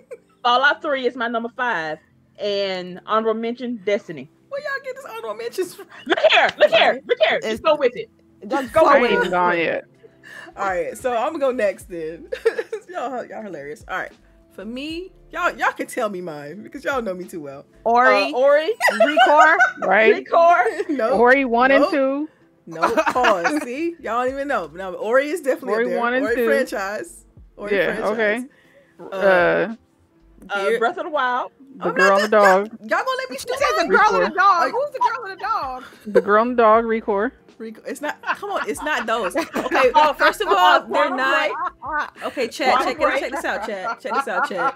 Fallout 0.44 0.82
Three 0.84 1.08
is 1.08 1.16
my 1.16 1.28
number 1.28 1.50
five, 1.58 1.98
and 2.40 3.02
honorable 3.08 3.40
mention 3.40 3.82
Destiny. 3.84 4.30
Where 4.50 4.62
y'all 4.62 4.84
get 4.84 4.96
this 4.96 5.06
honorable 5.06 5.34
mentions 5.36 5.74
from? 5.76 5.88
Look 6.06 6.20
here, 6.32 6.50
look 6.58 6.72
here, 6.72 7.02
look 7.08 7.18
here. 7.28 7.38
It's- 7.38 7.52
Just 7.54 7.64
go 7.64 7.76
with 7.76 7.96
it. 7.96 8.10
Just 8.48 8.72
go 8.74 8.82
go 8.82 9.02
with 9.02 9.12
it. 9.26 9.32
gone 9.32 9.58
yet. 9.58 9.86
All 10.56 10.66
right, 10.66 10.98
so 10.98 11.12
I'm 11.16 11.28
gonna 11.34 11.40
go 11.40 11.52
next 11.52 11.86
then. 11.90 12.30
y'all, 12.90 13.26
y'all 13.26 13.42
hilarious. 13.42 13.84
All 13.88 13.98
right, 13.98 14.12
for 14.54 14.64
me, 14.66 15.12
y'all, 15.32 15.52
y'all 15.58 15.72
can 15.72 15.88
tell 15.88 16.10
me 16.10 16.22
mine 16.22 16.64
because 16.64 16.84
y'all 16.84 17.02
know 17.02 17.14
me 17.14 17.26
too 17.26 17.42
well. 17.42 17.66
Ori. 17.84 18.32
Uh, 18.34 18.38
Ori, 18.38 18.70
Recore. 18.94 19.58
Right? 19.82 20.26
Recore. 20.26 20.90
no, 20.90 21.12
Ori 21.18 21.46
one 21.46 21.70
Nope. 21.70 21.84
and 21.84 21.92
two. 21.92 22.30
no, 22.68 22.96
pause. 23.08 23.64
See, 23.64 23.96
y'all 24.00 24.24
don't 24.24 24.34
even 24.34 24.48
know. 24.48 24.68
No, 24.74 24.94
Ori 24.94 25.30
is 25.30 25.42
definitely 25.42 25.74
Ori 25.74 25.84
up 25.86 25.90
there. 25.92 26.00
one 26.00 26.14
and 26.14 26.26
Ori 26.26 26.36
two. 26.36 26.46
franchise. 26.46 27.26
Ori 27.56 27.76
Yeah, 27.76 27.96
franchise. 27.96 28.50
Uh, 29.00 29.16
Uh, 29.16 29.76
Uh, 30.50 30.78
Breath 30.80 30.98
of 30.98 31.04
the 31.06 31.10
Wild. 31.10 31.52
The 31.78 31.90
I'm 31.90 31.96
girl 31.96 32.16
and 32.16 32.24
the 32.26 32.28
dog. 32.30 32.68
Y'all, 32.68 32.80
y'all 32.82 32.90
gonna 32.90 33.18
let 33.18 33.30
me 33.30 33.36
She 33.36 33.40
still 33.42 33.58
said 33.58 33.84
the 33.86 33.90
girl 33.90 34.00
and 34.16 34.26
the 34.26 34.30
Recore. 34.30 34.36
dog. 34.36 34.72
Who's 34.72 34.92
the 34.92 35.00
girl 35.00 35.32
and 35.32 35.40
the 35.40 35.44
dog? 35.44 35.84
The 36.08 36.22
girl 36.22 36.42
and 36.44 36.52
the 36.52 36.64
dog. 36.64 36.86
Recore. 36.86 37.32
Rico- 37.58 37.82
It's 37.88 38.02
not. 38.02 38.22
Come 38.22 38.52
on, 38.52 38.70
it's 38.70 38.82
not 38.84 39.06
those. 39.08 39.36
Okay. 39.56 39.92
Oh, 39.96 40.14
first 40.14 40.42
of 40.42 40.48
all, 40.50 40.86
they're 40.88 41.10
not. 41.16 41.52
Okay, 42.24 42.48
chat. 42.50 42.80
Check, 42.84 42.98
Quantum 42.98 43.20
check 43.20 43.32
this 43.32 43.46
out, 43.46 43.66
chat. 43.66 44.00
Check 44.00 44.14
this 44.14 44.28
out, 44.28 44.48
chat. 44.50 44.76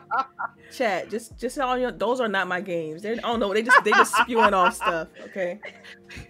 Chat. 0.72 1.10
Just, 1.10 1.38
just 1.38 1.60
all 1.60 1.78
your. 1.78 1.92
Those 1.92 2.20
are 2.20 2.28
not 2.28 2.48
my 2.48 2.60
games. 2.62 3.02
They're. 3.04 3.18
Oh 3.24 3.36
no, 3.38 3.54
they 3.54 3.62
just, 3.62 3.84
they 3.84 3.92
just 3.92 4.16
spewing 4.16 4.54
off 4.56 4.76
stuff. 4.76 5.10
Okay. 5.26 5.60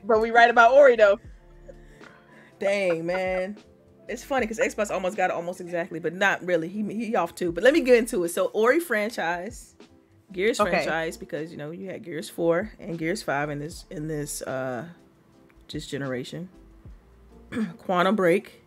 But 0.03 0.19
we 0.22 0.32
right 0.32 0.49
about 0.49 0.74
Ori 0.74 0.95
though. 0.97 1.19
Dang, 2.59 3.05
man. 3.05 3.57
It's 4.07 4.24
funny 4.24 4.45
because 4.45 4.59
Xbox 4.59 4.91
almost 4.91 5.15
got 5.15 5.30
it 5.30 5.34
almost 5.36 5.61
exactly, 5.61 5.99
but 5.99 6.13
not 6.13 6.43
really. 6.45 6.67
He 6.67 6.84
he 6.93 7.15
off 7.15 7.34
too. 7.34 7.51
But 7.51 7.63
let 7.63 7.74
me 7.74 7.80
get 7.82 7.95
into 7.97 8.24
it. 8.26 8.30
So 8.30 8.47
Ori 8.47 8.80
franchise, 8.82 9.70
Gears 10.34 10.60
Okay. 10.60 10.70
franchise, 10.70 11.18
because 11.18 11.52
you 11.52 11.58
know 11.58 11.72
you 11.72 11.90
had 11.90 12.04
Gears 12.04 12.30
four 12.30 12.72
and 12.80 12.98
Gears 12.98 13.22
five 13.24 13.50
in 13.50 13.60
this 13.60 13.86
in 13.90 14.08
this 14.08 14.42
uh 14.44 14.86
this 15.72 15.88
generation. 15.88 16.50
Quantum 17.80 18.16
Break, 18.16 18.62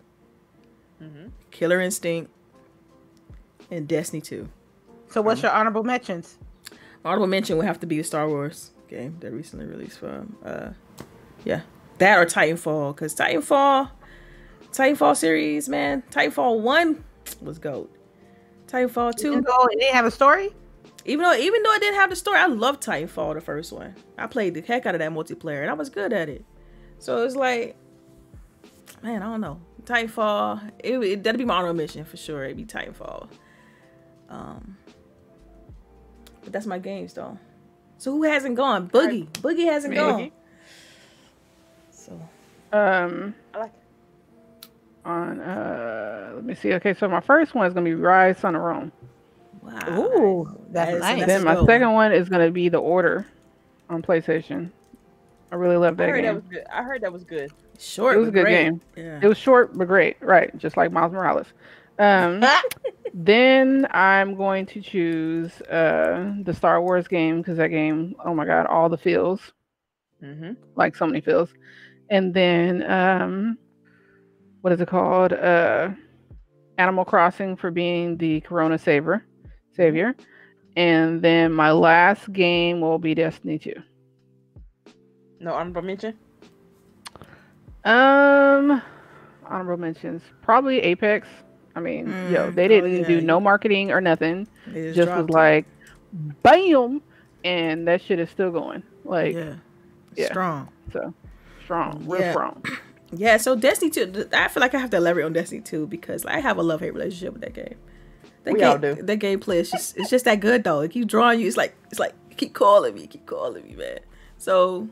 Mhm. 1.03 1.31
Killer 1.51 1.81
Instinct, 1.81 2.31
and 3.71 3.89
Destiny 3.89 4.21
two. 4.21 4.49
So 5.11 5.23
what's 5.23 5.43
your 5.43 5.53
honorable 5.53 5.85
mentions? 5.85 6.39
Honorable 7.05 7.27
mention 7.27 7.57
would 7.57 7.67
have 7.67 7.81
to 7.81 7.87
be 7.87 7.99
the 7.99 8.05
Star 8.05 8.29
Wars 8.29 8.71
game 8.89 9.17
that 9.21 9.31
recently 9.33 9.67
released 9.67 9.99
from 9.99 10.37
uh 10.45 10.71
yeah. 11.45 11.63
That 11.99 12.19
or 12.19 12.27
Titanfall, 12.27 12.95
because 12.97 13.15
Titanfall 13.15 13.91
Titanfall 14.73 15.17
series, 15.17 15.69
man. 15.69 16.03
Titanfall 16.11 16.61
one 16.61 17.05
was 17.41 17.59
gold. 17.59 17.89
Titanfall 18.67 19.15
two, 19.15 19.41
though 19.41 19.65
it 19.67 19.79
didn't 19.79 19.95
have 19.95 20.05
a 20.07 20.11
story. 20.11 20.51
Even 21.07 21.23
though 21.25 21.35
even 21.35 21.63
though 21.63 21.73
it 21.75 21.81
didn't 21.81 21.97
have 22.01 22.11
the 22.11 22.17
story, 22.17 22.39
I 22.39 22.47
love 22.47 22.81
Titanfall 22.81 23.35
the 23.35 23.41
first 23.41 23.73
one. 23.73 23.95
I 24.17 24.27
played 24.27 24.55
the 24.55 24.63
heck 24.63 24.87
out 24.87 24.95
of 24.95 25.01
that 25.01 25.11
multiplayer, 25.11 25.61
and 25.63 25.71
I 25.71 25.75
was 25.75 25.91
good 25.91 26.13
at 26.13 26.29
it. 26.29 26.45
So 26.99 27.25
it's 27.25 27.37
like, 27.37 27.77
man, 29.03 29.23
I 29.23 29.27
don't 29.27 29.41
know. 29.41 29.61
Titanfall, 29.85 30.71
it, 30.83 30.99
it 30.99 31.23
that'd 31.23 31.39
be 31.39 31.45
my 31.45 31.57
honorable 31.57 31.77
mission 31.77 32.05
for 32.07 32.17
sure. 32.17 32.45
It'd 32.45 32.57
be 32.57 32.65
Titanfall. 32.65 33.29
Um, 34.31 34.79
but 36.43 36.53
that's 36.53 36.67
my 36.67 36.79
games 36.79 37.13
though. 37.13 37.39
So 37.99 38.13
who 38.13 38.23
hasn't 38.23 38.57
gone? 38.57 38.89
Boogie. 38.89 39.29
Boogie 39.29 39.67
hasn't 39.67 39.91
Me. 39.93 39.97
gone. 39.97 40.31
So 41.91 42.13
Um, 42.73 43.35
I 43.55 43.59
like 43.59 43.73
on 45.05 45.41
uh, 45.41 46.33
let 46.35 46.45
me 46.45 46.55
see. 46.55 46.73
Okay, 46.75 46.95
so 46.95 47.09
my 47.09 47.21
first 47.21 47.55
one 47.55 47.67
is 47.67 47.75
gonna 47.75 47.85
be 47.85 47.91
Ryse 47.97 48.41
Son 48.41 48.55
of 48.57 48.63
Rome. 48.63 48.91
Wow. 49.65 49.99
Ooh, 49.99 50.59
that's 50.71 50.91
That 50.91 50.95
is- 50.95 51.01
nice. 51.01 51.27
then 51.27 51.45
my 51.45 51.55
good 51.55 51.67
second 51.67 51.93
one 51.93 52.13
is 52.13 52.29
gonna 52.29 52.51
be 52.51 52.69
The 52.69 52.79
Order 52.79 53.27
on 53.89 54.03
PlayStation. 54.03 54.71
I 55.53 55.57
really 55.57 55.77
love 55.77 55.95
I 56.01 56.07
that 56.07 56.09
heard 56.11 56.25
that 56.25 56.29
game. 56.29 56.35
was 56.35 56.45
good. 56.51 56.65
I 56.73 56.83
heard 56.83 57.01
that 57.03 57.13
was 57.13 57.25
good. 57.25 57.53
Short, 57.79 58.17
It 58.17 58.19
was 58.19 58.29
but 58.29 58.31
a 58.31 58.33
good 58.33 58.43
great. 58.45 58.65
game. 58.65 58.81
Yeah. 58.97 59.21
It 59.23 59.27
was 59.29 59.39
short 59.39 59.77
but 59.77 59.87
great, 59.87 60.17
right? 60.21 60.57
Just 60.59 60.77
like 60.77 60.91
Miles 60.93 61.13
Morales. 61.13 61.47
Um, 61.99 62.43
then 63.15 63.87
I'm 63.93 64.35
going 64.37 64.67
to 64.67 64.81
choose 64.81 65.61
uh, 65.63 66.35
the 66.43 66.53
Star 66.55 66.81
Wars 66.83 67.07
game 67.07 67.39
because 67.39 67.57
that 67.59 67.69
game, 67.69 68.17
oh 68.25 68.35
my 68.35 68.45
god, 68.45 68.67
all 68.67 68.89
the 68.89 68.99
feels, 68.99 69.53
mm-hmm. 70.23 70.53
like 70.77 70.97
so 70.97 71.07
many 71.07 71.21
feels. 71.21 71.51
And 72.11 72.35
then 72.35 72.83
um, 72.91 73.59
what 74.63 74.73
is 74.73 74.81
it 74.81 74.89
called? 74.89 75.33
Uh, 75.33 75.91
Animal 76.79 77.05
Crossing 77.05 77.57
for 77.57 77.71
being 77.71 78.17
the 78.17 78.41
Corona 78.41 78.77
saver, 78.79 79.25
savior. 79.75 80.15
And 80.77 81.23
then 81.23 81.53
my 81.53 81.71
last 81.73 82.33
game 82.33 82.81
will 82.81 82.99
be 82.99 83.15
Destiny 83.15 83.59
2. 83.59 83.75
No 85.41 85.55
honorable 85.55 85.83
mention. 85.83 86.19
Um, 87.85 88.83
honorable 89.47 89.81
mentions 89.81 90.23
probably 90.43 90.81
Apex. 90.81 91.29
I 91.77 91.81
mean, 91.81 92.07
yo, 92.31 92.51
Mm, 92.51 92.55
they 92.55 92.65
oh, 92.65 92.69
didn't 92.69 93.01
yeah, 93.01 93.07
do 93.07 93.21
no 93.21 93.41
marketing 93.41 93.91
or 93.91 94.01
nothing. 94.01 94.47
They 94.67 94.93
Just 94.93 95.11
was 95.13 95.27
it. 95.27 95.31
like, 95.31 95.67
bam, 96.43 97.03
and 97.45 97.87
that 97.89 98.01
shit 98.01 98.19
is 98.21 98.31
still 98.31 98.51
going. 98.51 98.83
Like, 99.05 99.35
yeah. 99.35 99.55
yeah. 100.17 100.27
strong. 100.27 100.69
so 100.93 101.13
strong, 101.65 102.05
real 102.07 102.21
Yeah. 102.21 102.31
strong. 102.33 102.63
Yeah, 103.17 103.37
so 103.37 103.55
Destiny 103.55 103.91
2, 103.91 104.29
I 104.33 104.49
feel 104.49 104.61
like 104.61 104.75
I 104.75 104.79
have 104.79 104.91
to 104.91 104.97
elaborate 104.97 105.25
on 105.25 105.33
Destiny 105.33 105.61
2 105.61 105.87
because 105.87 106.25
I 106.27 106.41
have 106.41 106.57
a 106.59 106.63
love 106.63 106.81
hate 106.81 106.95
relationship 106.95 107.33
with 107.35 107.43
that 107.43 107.55
game. 107.55 107.77
That 108.45 108.55
We 108.55 108.61
game, 108.61 108.69
all 108.69 108.79
do. 108.79 108.95
That 108.95 109.19
gameplay 109.21 109.57
is 109.57 109.71
just 109.71 109.97
it's 109.97 110.11
just 110.11 110.25
that 110.27 110.41
good 110.41 110.65
though. 110.65 110.81
It 110.81 110.91
keeps 110.91 111.07
drawing 111.07 111.41
you. 111.41 111.47
It's 111.49 111.57
like 111.57 111.75
it's 111.91 111.99
like 111.99 112.15
keep 112.37 112.53
calling 112.55 112.95
me, 112.95 113.07
keep 113.07 113.27
calling 113.27 113.65
me, 113.65 113.75
man. 113.75 114.01
So 114.39 114.89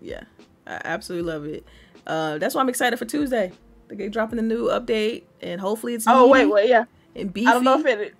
yeah, 0.00 0.24
I 0.66 0.80
absolutely 0.84 1.30
love 1.30 1.44
it. 1.44 1.66
Uh, 2.06 2.38
that's 2.38 2.54
why 2.54 2.62
I'm 2.62 2.68
excited 2.68 2.98
for 2.98 3.04
Tuesday. 3.04 3.52
They're 3.88 4.08
dropping 4.08 4.36
the 4.36 4.42
new 4.42 4.68
update, 4.68 5.24
and 5.40 5.60
hopefully 5.60 5.94
it's 5.94 6.06
Oh 6.08 6.28
wait, 6.28 6.46
wait, 6.46 6.68
yeah. 6.68 6.84
and 7.14 7.32
beefy. 7.32 7.46
I 7.48 7.52
don't 7.52 7.64
know 7.64 7.78
if 7.78 7.86
it. 7.86 8.14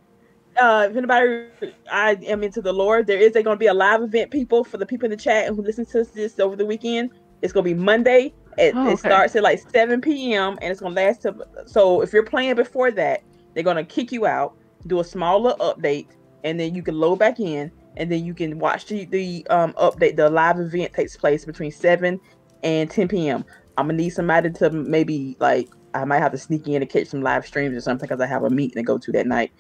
Uh, 0.61 0.89
if 0.91 0.97
anybody, 0.97 1.47
I 1.91 2.19
am 2.27 2.43
into 2.43 2.61
the 2.61 2.73
Lord. 2.73 3.07
There 3.07 3.19
is 3.19 3.33
going 3.33 3.45
to 3.45 3.57
be 3.57 3.69
a 3.69 3.75
live 3.75 4.03
event, 4.03 4.31
people, 4.31 4.65
for 4.65 4.77
the 4.79 4.85
people 4.85 5.07
in 5.07 5.13
the 5.13 5.17
chat 5.17 5.47
and 5.47 5.57
who 5.57 5.63
listen 5.63 5.87
to 5.87 6.05
this 6.05 6.39
over 6.41 6.57
the 6.57 6.67
weekend. 6.67 7.13
It's 7.41 7.53
going 7.53 7.65
to 7.65 7.75
be 7.75 7.81
Monday. 7.81 8.35
It, 8.59 8.75
Oh, 8.77 8.91
it 8.91 8.99
starts 8.99 9.35
at 9.37 9.43
like 9.45 9.61
7 9.71 10.01
p.m. 10.01 10.59
and 10.61 10.71
it's 10.71 10.81
going 10.81 10.95
to 10.95 11.01
last 11.01 11.23
till. 11.23 11.41
So 11.67 12.03
if 12.03 12.13
you're 12.13 12.25
playing 12.25 12.57
before 12.57 12.91
that, 12.91 13.23
they're 13.55 13.63
to 13.65 13.85
kick 13.85 14.13
you 14.13 14.27
out, 14.27 14.55
do 14.87 15.01
a 15.01 15.05
small 15.05 15.43
little 15.43 15.75
update, 15.75 16.09
and 16.45 16.59
then 16.59 16.75
you 16.75 16.83
can 16.83 16.99
load 16.99 17.19
back 17.19 17.41
in, 17.41 17.71
and 17.97 18.11
then 18.11 18.25
you 18.25 18.35
can 18.35 18.59
watch 18.59 18.87
the 18.87 19.05
the 19.07 19.47
um 19.51 19.73
update. 19.75 20.17
The 20.17 20.31
live 20.31 20.59
event 20.59 20.93
takes 20.93 21.17
place 21.17 21.45
between 21.45 21.73
7 21.73 22.21
and 22.63 22.91
10 22.91 23.09
p.m. 23.09 23.45
I'm 23.77 23.87
gonna 23.87 23.97
need 23.99 24.11
somebody 24.11 24.51
to 24.51 24.71
maybe 24.71 25.37
like 25.41 25.69
I 25.95 26.05
might 26.05 26.21
have 26.21 26.33
to 26.33 26.39
sneak 26.39 26.69
in 26.69 26.81
to 26.81 26.87
catch 26.87 27.09
some 27.09 27.23
live 27.23 27.47
streams 27.47 27.77
or 27.77 27.81
something 27.81 28.09
because 28.09 28.21
I 28.21 28.27
have 28.27 28.45
a 28.45 28.51
meeting 28.51 28.77
to 28.77 28.83
go 28.83 28.99
to 28.99 29.13
that 29.13 29.27
night. 29.27 29.53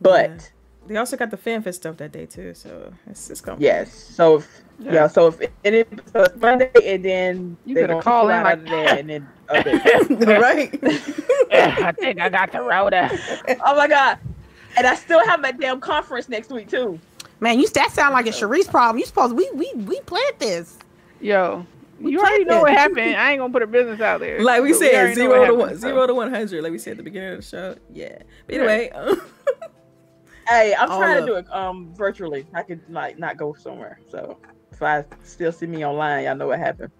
But 0.00 0.30
Yeah. 0.30 0.38
They 0.86 0.96
also 0.96 1.16
got 1.16 1.30
the 1.30 1.36
fanfest 1.38 1.74
stuff 1.74 1.96
that 1.98 2.12
day 2.12 2.26
too, 2.26 2.54
so 2.54 2.92
it's 3.06 3.30
it's 3.30 3.40
coming. 3.40 3.62
yes, 3.62 3.92
so 3.92 4.36
if, 4.36 4.62
yeah. 4.78 4.92
Yeah. 4.92 5.06
so 5.08 5.28
if 5.28 5.40
and 5.64 5.74
it, 5.74 5.88
so 6.12 6.22
it's 6.24 6.36
Monday 6.36 6.70
and 6.84 7.04
then 7.04 7.56
You 7.64 7.74
they're 7.74 7.86
gonna 7.88 8.02
call 8.02 8.28
call 8.28 8.28
in 8.28 8.34
out 8.34 8.44
like, 8.44 8.58
of 8.58 8.64
there 8.66 8.98
and 8.98 9.08
then 9.10 9.28
update. 9.48 10.40
right. 10.40 10.78
Yeah, 11.50 11.76
I 11.80 11.92
think 11.92 12.20
I 12.20 12.28
got 12.28 12.52
the 12.52 12.60
rota. 12.62 13.10
oh 13.64 13.76
my 13.76 13.88
god! 13.88 14.18
And 14.76 14.86
I 14.86 14.94
still 14.94 15.24
have 15.26 15.40
my 15.40 15.52
damn 15.52 15.80
conference 15.80 16.28
next 16.28 16.50
week 16.50 16.68
too. 16.68 16.98
Man, 17.40 17.58
you 17.58 17.68
that 17.70 17.90
sound 17.92 18.12
like 18.14 18.26
a 18.26 18.30
Sharice 18.30 18.68
problem. 18.70 18.98
You 18.98 19.06
supposed 19.06 19.34
we 19.36 19.50
we 19.54 19.72
we 19.74 20.00
planned 20.02 20.38
this. 20.38 20.78
Yo, 21.20 21.66
We 22.00 22.12
you 22.12 22.18
already 22.20 22.44
planned 22.44 22.48
know 22.48 22.60
what 22.62 22.72
happened. 22.72 23.16
I 23.16 23.32
ain't 23.32 23.40
gonna 23.40 23.52
put 23.52 23.62
a 23.62 23.66
business 23.66 24.00
out 24.00 24.20
there. 24.20 24.42
like 24.42 24.62
we 24.62 24.72
But 24.72 24.78
said, 24.78 24.94
already 24.94 25.14
know 25.22 25.30
zero 25.30 25.34
to 25.34 25.40
happened, 25.40 25.58
one, 25.58 25.70
so. 25.70 25.76
zero 25.88 26.06
to 26.06 26.14
one 26.14 26.30
hundred. 26.30 26.62
Like 26.62 26.72
we 26.72 26.78
said 26.78 26.92
at 26.92 26.96
the 26.98 27.02
beginning 27.04 27.30
of 27.32 27.36
the 27.38 27.42
show. 27.42 27.76
Yeah. 27.92 28.18
But 28.46 28.54
anyway, 28.56 28.90
um, 28.90 29.20
Hey, 30.46 30.74
I'm 30.74 30.90
All 30.90 30.98
trying 30.98 31.20
to 31.20 31.26
do 31.26 31.36
it 31.36 31.46
um 31.52 31.92
virtually. 31.94 32.46
I 32.54 32.62
could 32.62 32.80
like 32.88 33.18
not 33.18 33.36
go 33.36 33.54
somewhere. 33.54 33.98
So 34.10 34.38
if 34.72 34.82
I 34.82 35.04
still 35.22 35.52
see 35.52 35.66
me 35.66 35.84
online, 35.84 36.24
y'all 36.24 36.36
know 36.36 36.48
what 36.48 36.58
happened. 36.58 36.90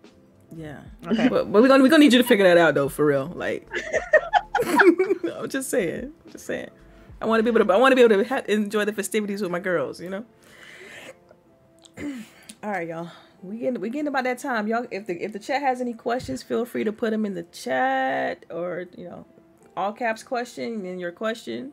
yeah. 0.57 0.81
Okay. 1.07 1.29
But, 1.29 1.53
but 1.53 1.63
we're 1.63 1.69
gonna 1.69 1.83
we're 1.83 1.89
gonna 1.91 2.05
need 2.05 2.13
you 2.13 2.23
to 2.23 2.29
figure 2.29 2.45
that 2.45 2.59
out 2.59 2.75
though, 2.75 2.89
for 2.89 3.05
real. 3.05 3.27
Like, 3.35 3.69
I'm 4.65 5.49
just 5.49 5.69
saying, 5.71 6.13
just 6.31 6.47
saying. 6.47 6.71
I 7.21 7.27
want 7.27 7.41
to 7.41 7.43
be 7.43 7.51
able 7.51 7.65
to. 7.65 7.73
I 7.73 7.77
want 7.77 7.93
to 7.93 7.97
be 7.97 8.03
able 8.03 8.23
to 8.23 8.29
ha- 8.29 8.43
enjoy 8.49 8.85
the 8.85 8.93
festivities 8.93 9.43
with 9.43 9.51
my 9.51 9.61
girls. 9.61 10.01
You 10.01 10.11
know. 10.11 10.25
All 12.63 12.71
right, 12.71 12.89
y'all. 12.89 13.11
We 13.43 13.59
getting 13.59 13.81
we 13.81 13.91
getting 13.91 14.09
about 14.09 14.25
that 14.25 14.39
time, 14.39 14.67
y'all. 14.67 14.87
If 14.91 15.07
the 15.07 15.23
if 15.23 15.33
the 15.33 15.39
chat 15.39 15.61
has 15.61 15.81
any 15.81 15.93
questions, 15.93 16.43
feel 16.43 16.65
free 16.65 16.85
to 16.85 16.93
put 16.93 17.11
them 17.11 17.27
in 17.27 17.35
the 17.35 17.43
chat 17.45 18.47
or 18.51 18.87
you 18.97 19.05
know, 19.05 19.27
all 19.77 19.93
caps 19.93 20.23
question 20.23 20.87
in 20.87 20.99
your 20.99 21.13
question. 21.13 21.73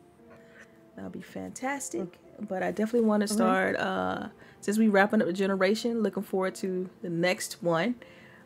That'll 0.96 1.10
be 1.12 1.22
fantastic. 1.22 2.18
But 2.40 2.64
I 2.64 2.72
definitely 2.72 3.08
want 3.08 3.22
to 3.22 3.28
start 3.28 3.76
uh 3.78 4.28
since 4.62 4.78
we 4.78 4.88
wrapping 4.90 5.22
up 5.22 5.28
the 5.28 5.34
generation, 5.34 6.02
looking 6.04 6.24
forward 6.24 6.56
to 6.56 6.90
the 7.02 7.10
next 7.10 7.62
one. 7.64 7.96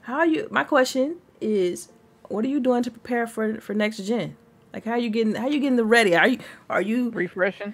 How 0.01 0.15
are 0.19 0.25
you? 0.25 0.47
My 0.51 0.63
question 0.63 1.17
is, 1.41 1.89
what 2.29 2.45
are 2.45 2.47
you 2.47 2.59
doing 2.59 2.83
to 2.83 2.91
prepare 2.91 3.27
for 3.27 3.59
for 3.61 3.73
next 3.73 3.97
gen? 3.99 4.35
Like, 4.73 4.85
how 4.85 4.91
are 4.91 4.97
you 4.97 5.09
getting? 5.09 5.35
How 5.35 5.45
are 5.47 5.49
you 5.49 5.59
getting 5.59 5.77
the 5.77 5.85
ready? 5.85 6.15
Are 6.15 6.27
you 6.27 6.39
are 6.69 6.81
you 6.81 7.09
refreshing, 7.11 7.73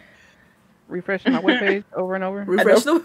refreshing 0.87 1.33
my 1.33 1.41
webpage 1.43 1.83
over 1.95 2.15
and 2.15 2.23
over. 2.23 2.43
refreshing? 2.43 3.03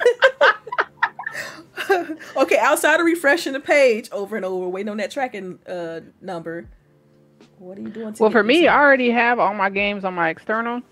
okay, 2.37 2.59
outside 2.59 3.01
of 3.01 3.07
refreshing 3.07 3.53
the 3.53 3.61
page 3.61 4.09
over 4.13 4.37
and 4.37 4.45
over, 4.45 4.69
waiting 4.69 4.91
on 4.91 4.97
that 4.99 5.11
tracking 5.11 5.59
uh 5.67 6.01
number. 6.21 6.69
What 7.59 7.79
are 7.79 7.81
you 7.81 7.89
doing? 7.89 8.13
To 8.13 8.23
Well, 8.23 8.31
for 8.31 8.43
me, 8.43 8.61
yourself- 8.63 8.77
I 8.77 8.83
already 8.83 9.11
have 9.11 9.39
all 9.39 9.55
my 9.55 9.71
games 9.71 10.05
on 10.05 10.15
my 10.15 10.29
external. 10.29 10.83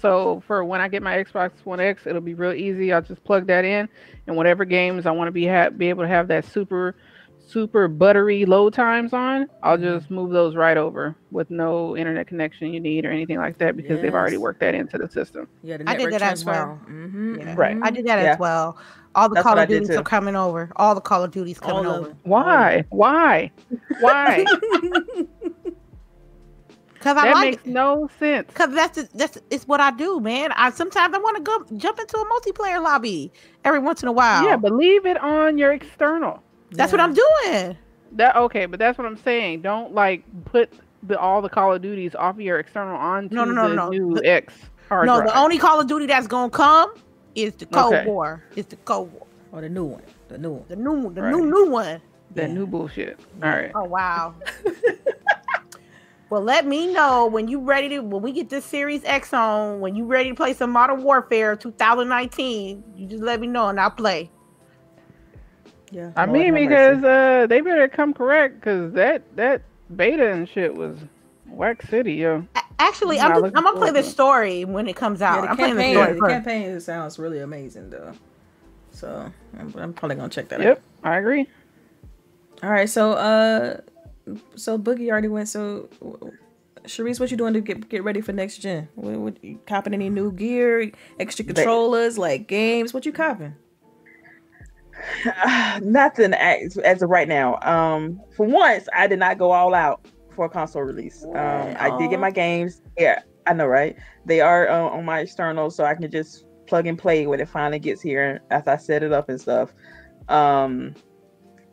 So 0.00 0.42
for 0.46 0.64
when 0.64 0.80
I 0.80 0.88
get 0.88 1.02
my 1.02 1.16
Xbox 1.22 1.52
One 1.64 1.80
X, 1.80 2.06
it'll 2.06 2.20
be 2.20 2.34
real 2.34 2.52
easy. 2.52 2.92
I'll 2.92 3.02
just 3.02 3.22
plug 3.24 3.46
that 3.48 3.64
in, 3.64 3.88
and 4.26 4.36
whatever 4.36 4.64
games 4.64 5.06
I 5.06 5.10
want 5.10 5.28
to 5.28 5.32
be 5.32 5.46
ha- 5.46 5.70
be 5.70 5.88
able 5.88 6.02
to 6.04 6.08
have 6.08 6.28
that 6.28 6.44
super, 6.44 6.96
super 7.38 7.88
buttery 7.88 8.44
load 8.44 8.74
times 8.74 9.12
on, 9.12 9.46
I'll 9.62 9.76
Mm-hmm. 9.78 9.84
just 9.98 10.10
move 10.10 10.30
those 10.32 10.54
right 10.56 10.76
over 10.76 11.16
with 11.30 11.50
no 11.50 11.96
internet 11.96 12.26
connection 12.26 12.72
you 12.74 12.80
need 12.80 13.04
or 13.06 13.10
anything 13.10 13.38
like 13.38 13.58
that 13.58 13.76
because 13.76 14.00
they've 14.02 14.14
already 14.14 14.36
worked 14.38 14.60
that 14.60 14.74
into 14.74 14.98
the 14.98 15.08
system. 15.08 15.48
yeah, 15.62 15.76
the 15.78 15.88
I 15.88 15.96
did 15.96 16.12
that 16.12 16.22
as 16.22 16.44
well. 16.44 16.78
Mm-hmm. 16.88 17.36
Yeah. 17.40 17.54
Right. 17.56 17.76
I 17.82 17.90
did 17.90 18.06
that 18.06 18.22
Yeah. 18.22 18.32
as 18.34 18.38
well. 18.38 18.76
All 19.14 19.28
the 19.28 19.36
That's 19.36 19.42
Call 19.46 19.58
of 19.58 19.68
did 19.68 19.80
Duties 19.82 19.96
are 19.96 20.02
coming 20.02 20.36
over. 20.36 20.70
All 20.76 20.94
the 20.94 21.00
Call 21.00 21.24
of 21.24 21.30
Duties 21.32 21.58
coming 21.58 21.86
of 21.86 22.02
over. 22.06 22.16
Why? 22.24 22.84
Why? 22.90 23.50
Why? 24.00 24.44
Cause 27.00 27.16
I 27.16 27.26
that 27.26 27.34
like 27.34 27.50
makes 27.52 27.66
no 27.66 28.08
sense. 28.18 28.50
Cause 28.54 28.74
that's 28.74 28.96
the- 29.02 29.08
that's 29.14 29.38
it's 29.50 29.68
what 29.68 29.80
I 29.80 29.90
do, 29.92 30.18
man. 30.20 30.50
I 30.52 30.70
sometimes 30.70 31.14
I 31.14 31.18
want 31.18 31.36
to 31.36 31.42
go 31.42 31.64
jump 31.78 31.98
into 32.00 32.16
a 32.18 32.24
multiplayer 32.24 32.82
lobby 32.82 33.32
every 33.64 33.78
once 33.78 34.02
in 34.02 34.08
a 34.08 34.12
while. 34.12 34.44
Yeah, 34.44 34.56
but 34.56 34.72
leave 34.72 35.06
it 35.06 35.16
on 35.22 35.58
your 35.58 35.72
external. 35.72 36.42
that's 36.72 36.90
what 36.92 37.00
I'm 37.00 37.14
doing. 37.14 37.76
That 38.12 38.36
okay, 38.36 38.66
but 38.66 38.78
that's 38.78 38.98
what 38.98 39.06
I'm 39.06 39.16
saying. 39.18 39.62
Don't 39.62 39.94
like 39.94 40.24
put 40.46 40.72
the 41.04 41.18
all 41.18 41.40
the 41.40 41.48
Call 41.48 41.72
of 41.74 41.82
Duties 41.82 42.14
off 42.16 42.34
of 42.34 42.40
your 42.40 42.58
external 42.58 42.96
onto 42.96 43.34
No, 43.34 43.44
no, 43.44 43.52
no, 43.52 43.68
the 43.68 43.74
no. 43.76 43.88
new 43.90 44.14
The- 44.14 44.26
X 44.28 44.54
hard 44.88 45.06
no, 45.06 45.18
drive. 45.18 45.28
the 45.28 45.38
only 45.38 45.58
Call 45.58 45.78
of 45.80 45.86
Duty 45.86 46.06
that's 46.06 46.26
gonna 46.26 46.50
come 46.50 46.92
is 47.36 47.54
the 47.54 47.66
Cold 47.66 47.94
Okay. 47.94 48.06
War. 48.06 48.42
It's 48.56 48.68
the 48.68 48.76
Cold 48.76 49.12
War. 49.12 49.26
Or 49.52 49.60
the 49.60 49.68
new 49.68 49.84
one. 49.84 50.02
The 50.28 50.38
new 50.38 50.50
one. 50.52 50.64
The 50.68 50.76
new, 50.76 51.12
the 51.14 51.22
Right. 51.22 51.34
new, 51.34 51.44
new 51.46 51.70
one. 51.70 52.00
that 52.34 52.48
Yeah. 52.48 52.54
new 52.54 52.66
bullshit. 52.66 53.18
All 53.42 53.48
right. 53.48 53.70
Oh 53.74 53.84
wow. 53.84 54.34
well, 56.30 56.42
let 56.42 56.66
me 56.66 56.92
know 56.92 57.26
when 57.26 57.48
you 57.48 57.60
ready 57.60 57.88
to 57.90 58.00
when 58.00 58.22
we 58.22 58.32
get 58.32 58.50
this 58.50 58.64
Series 58.64 59.04
X 59.04 59.32
on. 59.32 59.80
When 59.80 59.94
you 59.94 60.04
ready 60.04 60.30
to 60.30 60.34
play 60.34 60.52
some 60.52 60.70
Modern 60.70 61.02
Warfare 61.02 61.56
2019, 61.56 62.84
you 62.96 63.06
just 63.06 63.22
let 63.22 63.40
me 63.40 63.46
know 63.46 63.68
and 63.68 63.80
I'll 63.80 63.90
play. 63.90 64.30
Yeah. 65.90 66.12
I 66.16 66.26
mean, 66.26 66.54
because 66.54 67.02
uh, 67.02 67.46
they 67.48 67.60
better 67.60 67.88
come 67.88 68.12
correct 68.12 68.56
because 68.56 68.92
that 68.92 69.22
that 69.36 69.62
beta 69.96 70.30
and 70.30 70.48
shit 70.48 70.74
was 70.74 70.98
Wax 71.46 71.88
City, 71.88 72.14
yo. 72.14 72.46
Actually, 72.78 73.18
I'm, 73.20 73.44
I'm 73.44 73.52
gonna 73.52 73.78
play 73.78 73.90
the 73.90 74.02
story 74.02 74.64
when 74.64 74.86
it 74.86 74.96
comes 74.96 75.20
out. 75.22 75.44
Yeah, 75.44 75.50
I'm 75.50 75.56
campaign, 75.56 75.74
playing 75.76 75.94
the 75.94 76.00
story 76.00 76.12
the 76.14 76.20
first. 76.20 76.32
campaign 76.32 76.80
sounds 76.80 77.18
really 77.18 77.40
amazing 77.40 77.90
though. 77.90 78.12
So 78.92 79.32
I'm, 79.58 79.74
I'm 79.76 79.92
probably 79.92 80.16
gonna 80.16 80.28
check 80.28 80.48
that 80.48 80.60
Yep, 80.60 80.68
out. 80.68 80.76
Yep, 80.76 80.82
I 81.04 81.16
agree. 81.18 81.46
All 82.62 82.70
right, 82.70 82.88
so 82.88 83.12
uh, 83.12 83.80
so 84.54 84.78
Boogie 84.78 85.10
already 85.10 85.28
went. 85.28 85.48
So 85.48 85.88
Sharice, 86.84 87.20
what 87.20 87.30
you 87.30 87.36
doing 87.36 87.54
to 87.54 87.60
get 87.60 87.88
get 87.88 88.02
ready 88.04 88.20
for 88.20 88.32
next 88.32 88.58
gen? 88.58 88.88
What, 88.94 89.18
what 89.18 89.44
you 89.44 89.58
copping 89.66 89.94
any 89.94 90.10
new 90.10 90.32
gear, 90.32 90.90
extra 91.20 91.44
controllers, 91.44 92.18
like 92.18 92.48
games? 92.48 92.94
What 92.94 93.06
you 93.06 93.12
copping? 93.12 93.54
Nothing 95.80 96.34
as, 96.34 96.76
as 96.78 97.02
of 97.02 97.10
right 97.10 97.28
now. 97.28 97.58
Um, 97.62 98.20
for 98.36 98.46
once, 98.46 98.88
I 98.94 99.06
did 99.06 99.18
not 99.18 99.38
go 99.38 99.52
all 99.52 99.74
out 99.74 100.06
for 100.34 100.46
a 100.46 100.48
console 100.48 100.82
release. 100.82 101.24
Um, 101.24 101.76
I 101.78 101.96
did 101.98 102.10
get 102.10 102.20
my 102.20 102.30
games. 102.30 102.82
Yeah, 102.96 103.22
I 103.46 103.52
know, 103.52 103.66
right? 103.66 103.96
They 104.24 104.40
are 104.40 104.68
uh, 104.68 104.88
on 104.88 105.04
my 105.04 105.20
external, 105.20 105.70
so 105.70 105.84
I 105.84 105.94
can 105.94 106.10
just 106.10 106.44
plug 106.66 106.86
and 106.86 106.98
play 106.98 107.26
when 107.26 107.40
it 107.40 107.48
finally 107.48 107.78
gets 107.78 108.02
here 108.02 108.40
after 108.50 108.70
I 108.70 108.76
set 108.76 109.02
it 109.02 109.12
up 109.12 109.28
and 109.28 109.40
stuff. 109.40 109.74
Um, 110.28 110.94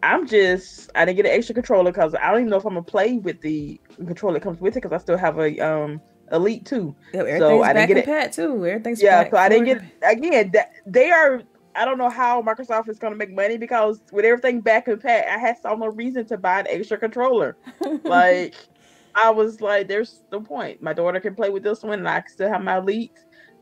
I'm 0.03 0.27
just 0.27 0.89
I 0.95 1.05
didn't 1.05 1.17
get 1.17 1.25
an 1.25 1.31
extra 1.31 1.55
controller 1.55 1.91
because 1.91 2.15
I 2.15 2.31
don't 2.31 2.41
even 2.41 2.49
know 2.49 2.57
if 2.57 2.65
I'm 2.65 2.73
gonna 2.73 2.83
play 2.83 3.17
with 3.17 3.41
the 3.41 3.79
controller 3.97 4.35
that 4.35 4.43
comes 4.43 4.59
with 4.59 4.75
it 4.75 4.81
because 4.81 4.93
I 4.93 5.01
still 5.01 5.17
have 5.17 5.39
a 5.39 5.59
um 5.59 6.01
Elite 6.31 6.65
too. 6.65 6.95
Yeah, 7.13 7.39
So 7.39 7.63
I 7.63 7.73
didn't 7.73 7.87
get 7.87 7.97
it. 7.97 8.05
pat 8.05 8.31
too. 8.33 8.65
Everything's 8.65 9.01
Yeah, 9.01 9.23
back 9.23 9.31
so 9.31 9.37
I 9.37 9.49
didn't 9.49 9.65
get 9.65 9.81
again. 10.03 10.51
That, 10.53 10.69
they 10.85 11.11
are. 11.11 11.41
I 11.75 11.83
don't 11.83 11.97
know 11.97 12.09
how 12.09 12.41
Microsoft 12.41 12.87
is 12.89 12.99
gonna 12.99 13.15
make 13.15 13.33
money 13.33 13.57
because 13.57 14.01
with 14.11 14.25
everything 14.25 14.61
back 14.61 14.87
and 14.87 15.01
pat, 15.01 15.27
I 15.27 15.37
had 15.37 15.57
no 15.63 15.87
reason 15.87 16.25
to 16.27 16.37
buy 16.37 16.61
an 16.61 16.67
extra 16.69 16.97
controller. 16.97 17.57
like 18.05 18.55
I 19.15 19.29
was 19.29 19.61
like, 19.61 19.87
there's 19.87 20.21
no 20.31 20.41
point. 20.41 20.81
My 20.81 20.93
daughter 20.93 21.19
can 21.19 21.35
play 21.35 21.49
with 21.49 21.63
this 21.63 21.83
one, 21.83 21.99
and 21.99 22.07
I 22.07 22.21
can 22.21 22.29
still 22.29 22.49
have 22.49 22.63
my 22.63 22.77
Elite. 22.77 23.11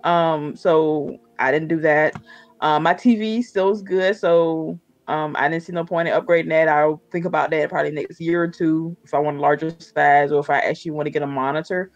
Um, 0.03 0.55
so 0.55 1.17
I 1.39 1.51
didn't 1.51 1.69
do 1.69 1.79
that. 1.81 2.15
Um, 2.59 2.83
my 2.83 2.93
TV 2.93 3.41
still 3.41 3.71
is 3.71 3.81
good, 3.81 4.15
so 4.15 4.79
um, 5.07 5.35
I 5.37 5.49
didn't 5.49 5.63
see 5.63 5.73
no 5.73 5.83
point 5.85 6.07
in 6.07 6.13
upgrading 6.13 6.49
that. 6.49 6.67
I'll 6.67 7.01
think 7.11 7.25
about 7.25 7.49
that 7.51 7.69
probably 7.69 7.91
next 7.91 8.19
year 8.21 8.43
or 8.43 8.47
two 8.47 8.95
if 9.03 9.13
I 9.13 9.19
want 9.19 9.37
a 9.37 9.41
larger 9.41 9.75
size 9.79 10.31
or 10.31 10.39
if 10.39 10.49
I 10.49 10.59
actually 10.59 10.91
want 10.91 11.07
to 11.07 11.11
get 11.11 11.21
a 11.21 11.27
monitor. 11.27 11.91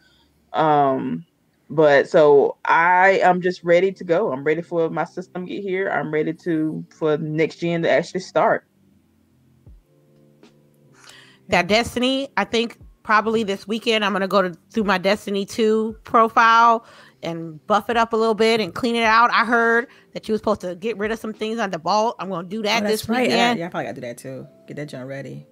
Um, 0.54 1.26
but 1.70 2.10
so 2.10 2.58
I 2.66 3.20
am 3.24 3.42
just 3.42 3.64
ready 3.64 3.92
to 3.92 4.04
go. 4.04 4.32
I'm 4.32 4.44
ready 4.44 4.62
for 4.62 4.90
my 4.90 5.04
system 5.04 5.46
get 5.46 5.62
here. 5.62 5.90
I'm 5.90 6.14
ready 6.14 6.34
to 6.34 6.86
for 6.90 7.18
next 7.18 7.58
gen 7.58 7.84
to 7.84 7.90
actually 7.90 8.22
start. 8.22 8.68
that 11.50 11.68
Destiny, 11.68 12.30
I 12.38 12.44
think 12.44 12.78
probably 13.04 13.44
this 13.44 13.68
weekend 13.68 14.04
I'm 14.04 14.12
gonna 14.12 14.28
go 14.28 14.42
to 14.42 14.54
through 14.72 14.84
my 14.84 14.98
Destiny 14.98 15.46
2 15.46 15.98
profile 16.04 16.86
and 17.24 17.66
buff 17.68 17.90
it 17.90 17.98
up 17.98 18.14
a 18.14 18.16
little 18.16 18.36
bit 18.36 18.60
and 18.62 18.74
clean 18.76 18.96
it 18.96 19.04
out. 19.04 19.32
I 19.32 19.44
heard 19.46 19.88
that 20.14 20.28
you 20.28 20.34
were 20.34 20.38
supposed 20.38 20.62
to 20.62 20.76
get 20.76 20.98
rid 20.98 21.12
of 21.12 21.20
some 21.20 21.34
things 21.34 21.60
on 21.60 21.72
the 21.72 21.78
vault. 21.80 22.16
I'm 22.20 22.30
gonna 22.30 22.48
do 22.48 22.62
that 22.64 22.84
Oh, 22.84 22.88
this 22.88 23.02
that's 23.02 23.10
right. 23.10 23.30
Yeah, 23.30 23.36
weekend. 23.36 23.60
yeah, 23.60 23.66
I 23.66 23.70
probably 23.70 23.86
gotta 23.86 23.96
do 23.96 24.02
that 24.08 24.18
too. 24.18 24.48
Get 24.68 24.78
that 24.78 24.86
joint 24.90 25.08
ready. 25.08 25.46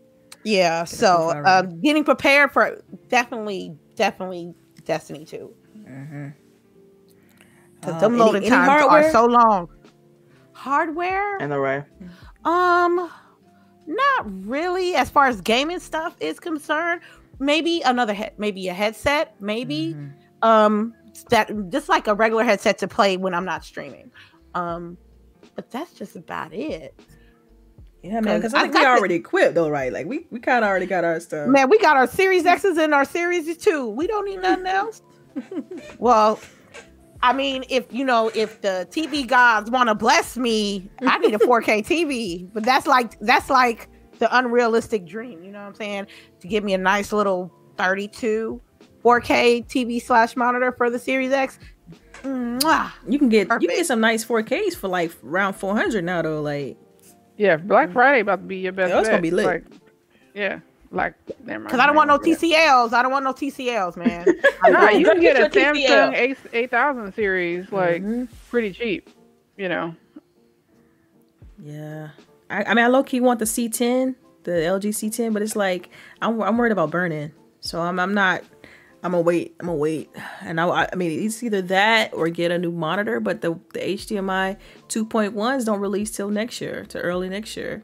Yeah, 0.44 0.84
it 0.84 0.90
so 0.90 1.08
profile 1.34 1.42
ready. 1.42 1.68
um, 1.68 1.80
getting 1.82 2.04
prepared 2.04 2.52
for 2.52 2.82
definitely, 3.10 3.76
definitely 3.96 4.54
Destiny 4.86 5.26
2 5.26 5.52
Mm-hmm. 5.88 6.28
because 7.80 7.96
Uh, 7.96 8.00
them 8.00 8.14
any- 8.14 8.22
loading 8.22 8.42
any 8.44 8.50
times 8.50 8.70
hardware? 8.70 9.08
are 9.08 9.12
so 9.12 9.26
long. 9.26 9.70
Hardware, 10.54 11.38
And 11.38 11.52
the 11.52 11.60
right. 11.60 11.84
um, 12.46 13.10
not 13.88 14.48
really. 14.48 14.96
As 14.96 15.10
far 15.10 15.28
as 15.28 15.42
gaming 15.42 15.80
stuff 15.80 16.16
is 16.20 16.40
concerned, 16.40 17.02
maybe 17.40 17.82
another 17.82 18.14
head, 18.14 18.34
maybe 18.38 18.68
a 18.70 18.74
headset, 18.74 19.36
maybe. 19.42 19.94
Mm-hmm. 19.96 20.48
um 20.48 20.94
that 21.30 21.52
just 21.70 21.90
like 21.90 22.08
a 22.08 22.14
regular 22.14 22.44
headset 22.44 22.78
to 22.80 22.88
play 22.88 23.18
when 23.18 23.34
I'm 23.34 23.46
not 23.46 23.64
streaming. 23.64 24.12
Um 24.54 24.98
but 25.56 25.72
that's 25.72 25.94
just 25.94 26.16
about 26.16 26.54
it. 26.54 27.00
Yeah, 28.04 28.22
man. 28.22 28.40
Because 28.40 28.54
I 28.54 28.60
I 28.60 28.62
think 28.64 28.76
we 28.76 28.82
got 28.82 28.94
the- 28.94 29.00
already 29.00 29.16
equipped 29.16 29.56
though, 29.56 29.70
right? 29.70 29.92
Like 29.92 30.06
we, 30.06 30.28
we 30.30 30.40
kind 30.40 30.64
of 30.64 30.70
already 30.70 30.86
got 30.86 31.04
our 31.04 31.20
stuff. 31.20 31.48
Man, 31.48 31.70
we 31.70 31.80
got 31.80 31.98
our 31.98 32.08
Series 32.08 32.46
X's 32.46 32.78
and 32.78 32.94
our 32.94 33.06
Series 33.06 33.58
2. 33.58 33.90
We 33.90 34.06
don't 34.06 34.26
need 34.26 34.42
nothing 34.42 34.68
else. 34.68 35.02
well, 35.98 36.40
I 37.24 37.34
mean, 37.34 37.64
if 37.70 37.92
you 37.92 38.06
know, 38.06 38.30
if 38.36 38.62
the 38.62 38.88
TV 38.92 39.26
gods 39.26 39.72
want 39.72 39.90
to 39.90 39.96
bless 39.96 40.38
me, 40.38 40.90
I 41.02 41.18
need 41.18 41.34
a 41.34 41.40
4K 41.40 41.84
TV. 41.88 42.48
But 42.54 42.64
that's 42.64 42.86
like 42.86 43.20
that's 43.22 43.50
like 43.50 43.90
the 44.20 44.38
unrealistic 44.38 45.06
dream, 45.06 45.44
you 45.44 45.52
know 45.52 45.62
what 45.62 45.70
I'm 45.70 45.76
saying? 45.76 46.08
To 46.42 46.48
give 46.48 46.64
me 46.64 46.74
a 46.74 46.78
nice 46.78 47.12
little 47.12 47.52
32 47.78 48.62
4K 49.06 49.66
TV 49.68 50.02
slash 50.02 50.36
monitor 50.36 50.72
for 50.72 50.90
the 50.90 50.98
Series 50.98 51.32
X. 51.32 51.60
Mwah. 52.24 52.92
You 53.08 53.20
can 53.20 53.30
get 53.30 53.48
you 53.62 53.68
can 53.68 53.78
get 53.78 53.86
some 53.86 54.00
nice 54.02 54.26
4Ks 54.26 54.76
for 54.76 54.88
like 54.88 55.12
around 55.24 55.54
400 55.54 56.04
now 56.04 56.24
though. 56.24 56.42
Like 56.42 56.76
Yeah, 57.38 57.58
Black 57.58 57.92
Friday 57.92 58.22
about 58.22 58.38
to 58.38 58.42
be 58.48 58.58
your 58.58 58.72
best. 58.72 58.90
Yeah, 58.90 59.00
it's 59.00 59.10
gonna 59.10 59.22
be 59.22 59.30
lit. 59.30 59.46
Like, 59.46 59.64
yeah, 60.34 60.60
like 60.90 61.14
never 61.46 61.60
mind. 61.60 61.70
Cause 61.70 61.80
I 61.80 61.86
don't 61.86 61.96
want 61.96 62.08
no 62.08 62.18
TCLs. 62.18 62.94
I 62.94 63.04
don't 63.04 63.12
want 63.12 63.26
no 63.26 63.34
TCLs, 63.34 63.96
man. 63.98 64.26
Nah, 64.68 64.90
you 64.90 65.06
can 65.06 65.20
get 65.22 65.36
a 65.40 65.48
Get 65.50 65.76
your 65.76 65.76
TCL. 65.76 65.88
Samsung 66.10 66.18
eight 66.18 66.38
eight 66.54 66.72
thousand 66.72 67.14
series 67.14 67.72
like 67.72 68.02
Mhm. 68.02 68.28
pretty 68.50 68.72
cheap. 68.72 69.08
You 69.58 69.70
know, 69.70 69.96
yeah, 71.62 72.10
I, 72.50 72.64
I 72.64 72.74
mean 72.74 72.84
I 72.84 72.88
low 72.88 73.04
key 73.04 73.22
want 73.22 73.38
the 73.40 73.46
C10, 73.46 74.16
the 74.44 74.52
LG 74.52 74.90
C10, 74.90 75.32
but 75.34 75.42
it's 75.44 75.56
like 75.56 75.90
I'm 76.22 76.42
I'm 76.42 76.58
worried 76.58 76.72
about 76.72 76.90
burning, 76.90 77.32
so 77.60 77.80
I'm 77.82 78.00
I'm 78.00 78.14
not. 78.16 78.44
I'm 79.06 79.12
gonna 79.12 79.22
wait. 79.22 79.56
I'm 79.60 79.68
gonna 79.68 79.78
wait, 79.78 80.10
and 80.42 80.60
I, 80.60 80.90
I 80.92 80.96
mean 80.96 81.24
it's 81.26 81.44
either 81.44 81.62
that 81.64 82.12
or 82.14 82.28
get 82.30 82.50
a 82.50 82.58
new 82.58 82.72
monitor. 82.72 83.20
But 83.20 83.42
the 83.42 83.52
the 83.74 83.80
HDMI 83.82 84.58
2.1s 84.90 85.66
don't 85.66 85.80
release 85.80 86.10
till 86.10 86.30
next 86.30 86.60
year, 86.60 86.86
to 86.90 87.00
early 87.00 87.30
next 87.30 87.56
year, 87.56 87.84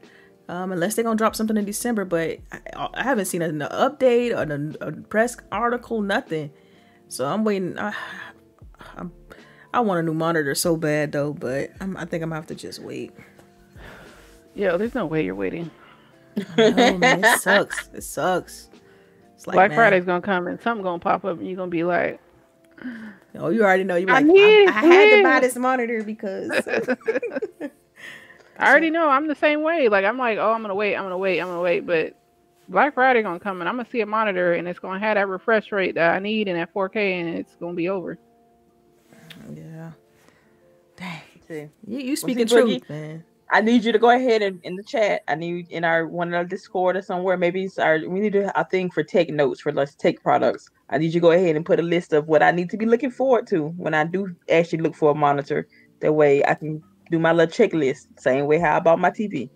um, 0.49 0.71
unless 0.71 0.95
they're 0.95 1.03
gonna 1.03 1.17
drop 1.17 1.35
something 1.35 1.57
in 1.57 1.65
December. 1.65 2.05
But 2.05 2.39
I, 2.51 2.87
I 2.95 3.03
haven't 3.03 3.25
seen 3.25 3.43
an 3.43 3.59
update 3.59 4.31
or 4.35 4.51
an- 4.51 4.75
a 4.81 4.91
press 4.93 5.37
article, 5.51 6.01
nothing. 6.01 6.49
So 7.07 7.27
I'm 7.27 7.43
waiting. 7.43 7.77
I, 7.77 7.93
I'm, 8.97 9.11
I 9.73 9.81
want 9.81 9.99
a 9.99 10.03
new 10.03 10.15
monitor 10.15 10.55
so 10.55 10.75
bad 10.75 11.11
though, 11.11 11.33
but 11.33 11.69
I'm, 11.79 11.95
I 11.97 12.05
think 12.05 12.23
I'm 12.23 12.29
gonna 12.29 12.35
have 12.41 12.47
to 12.47 12.55
just 12.55 12.79
wait. 12.79 13.11
yeah. 14.55 14.75
There's 14.75 14.95
no 14.95 15.05
way 15.05 15.23
you're 15.23 15.35
waiting. 15.35 15.69
No, 16.57 16.97
man, 16.97 17.23
it 17.23 17.39
sucks. 17.41 17.89
It 17.93 18.03
sucks. 18.03 18.70
It's 19.41 19.47
like 19.47 19.55
Black 19.55 19.71
man, 19.71 19.77
Friday's 19.77 20.05
gonna 20.05 20.21
come 20.21 20.45
and 20.45 20.61
something 20.61 20.83
gonna 20.83 20.99
pop 20.99 21.25
up 21.25 21.39
and 21.39 21.47
you're 21.47 21.55
gonna 21.57 21.71
be 21.71 21.83
like, 21.83 22.19
Oh, 23.33 23.49
you 23.49 23.63
already 23.63 23.83
know. 23.83 23.95
You're 23.95 24.11
I 24.11 24.19
like, 24.19 24.25
I, 24.25 24.27
need 24.27 24.67
I, 24.67 24.71
had 24.71 25.17
to 25.17 25.23
buy 25.23 25.39
this 25.39 25.55
monitor 25.55 26.03
because 26.03 26.51
I 28.59 28.69
already 28.69 28.91
know 28.91 29.09
I'm 29.09 29.27
the 29.27 29.33
same 29.33 29.63
way. 29.63 29.89
Like 29.89 30.05
I'm 30.05 30.19
like, 30.19 30.37
oh, 30.37 30.51
I'm 30.51 30.61
gonna 30.61 30.75
wait, 30.75 30.95
I'm 30.95 31.05
gonna 31.05 31.17
wait, 31.17 31.39
I'm 31.39 31.47
gonna 31.47 31.59
wait, 31.59 31.87
but 31.87 32.15
Black 32.69 32.93
Friday 32.93 33.23
gonna 33.23 33.39
come 33.39 33.61
and 33.61 33.67
I'm 33.67 33.77
gonna 33.77 33.89
see 33.89 34.01
a 34.01 34.05
monitor 34.05 34.53
and 34.53 34.67
it's 34.67 34.77
gonna 34.77 34.99
have 34.99 35.15
that 35.15 35.27
refresh 35.27 35.71
rate 35.71 35.95
that 35.95 36.13
I 36.13 36.19
need 36.19 36.47
and 36.47 36.59
that 36.59 36.71
4K 36.71 36.95
and 37.21 37.39
it's 37.39 37.55
gonna 37.55 37.73
be 37.73 37.89
over. 37.89 38.19
yeah. 39.55 39.93
Dang, 40.97 41.71
you, 41.87 41.97
you 41.97 42.15
speaking 42.15 42.45
truth, 42.45 42.87
man. 42.87 43.23
I 43.53 43.59
need 43.59 43.83
you 43.83 43.91
to 43.91 43.99
go 43.99 44.09
ahead 44.09 44.41
and 44.41 44.59
in 44.63 44.77
the 44.77 44.83
chat. 44.83 45.23
I 45.27 45.35
need 45.35 45.69
in 45.69 45.83
our 45.83 46.07
one 46.07 46.29
of 46.29 46.33
our 46.35 46.45
Discord 46.45 46.95
or 46.95 47.01
somewhere. 47.01 47.35
Maybe 47.35 47.65
it's 47.65 47.77
our 47.77 47.99
we 48.07 48.21
need 48.21 48.33
to 48.33 48.57
a 48.59 48.63
thing 48.63 48.89
for 48.89 49.03
take 49.03 49.29
notes 49.29 49.59
for 49.61 49.73
let's 49.73 49.93
take 49.93 50.23
products. 50.23 50.69
I 50.89 50.97
need 50.97 51.07
you 51.07 51.11
to 51.13 51.19
go 51.19 51.31
ahead 51.31 51.55
and 51.57 51.65
put 51.65 51.79
a 51.79 51.83
list 51.83 52.13
of 52.13 52.27
what 52.27 52.41
I 52.41 52.51
need 52.51 52.69
to 52.69 52.77
be 52.77 52.85
looking 52.85 53.11
forward 53.11 53.47
to 53.47 53.67
when 53.77 53.93
I 53.93 54.05
do 54.05 54.33
actually 54.49 54.79
look 54.79 54.95
for 54.95 55.11
a 55.11 55.15
monitor. 55.15 55.67
That 55.99 56.13
way 56.13 56.43
I 56.45 56.53
can 56.55 56.81
do 57.11 57.19
my 57.19 57.33
little 57.33 57.51
checklist. 57.53 58.07
Same 58.17 58.45
way 58.47 58.57
how 58.57 58.77
I 58.77 58.79
bought 58.79 58.99
my 58.99 59.11
TV. 59.11 59.49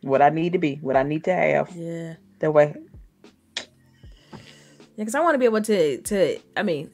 What 0.00 0.22
I 0.22 0.30
need 0.30 0.52
to 0.54 0.58
be, 0.58 0.76
what 0.76 0.96
I 0.96 1.02
need 1.02 1.24
to 1.24 1.34
have. 1.34 1.70
Yeah, 1.76 2.14
That 2.40 2.52
way. 2.52 2.74
yeah. 2.74 3.64
Because 4.96 5.14
I 5.14 5.20
want 5.20 5.34
to 5.34 5.38
be 5.38 5.44
able 5.44 5.62
to 5.62 6.00
to. 6.00 6.38
I 6.56 6.62
mean, 6.62 6.90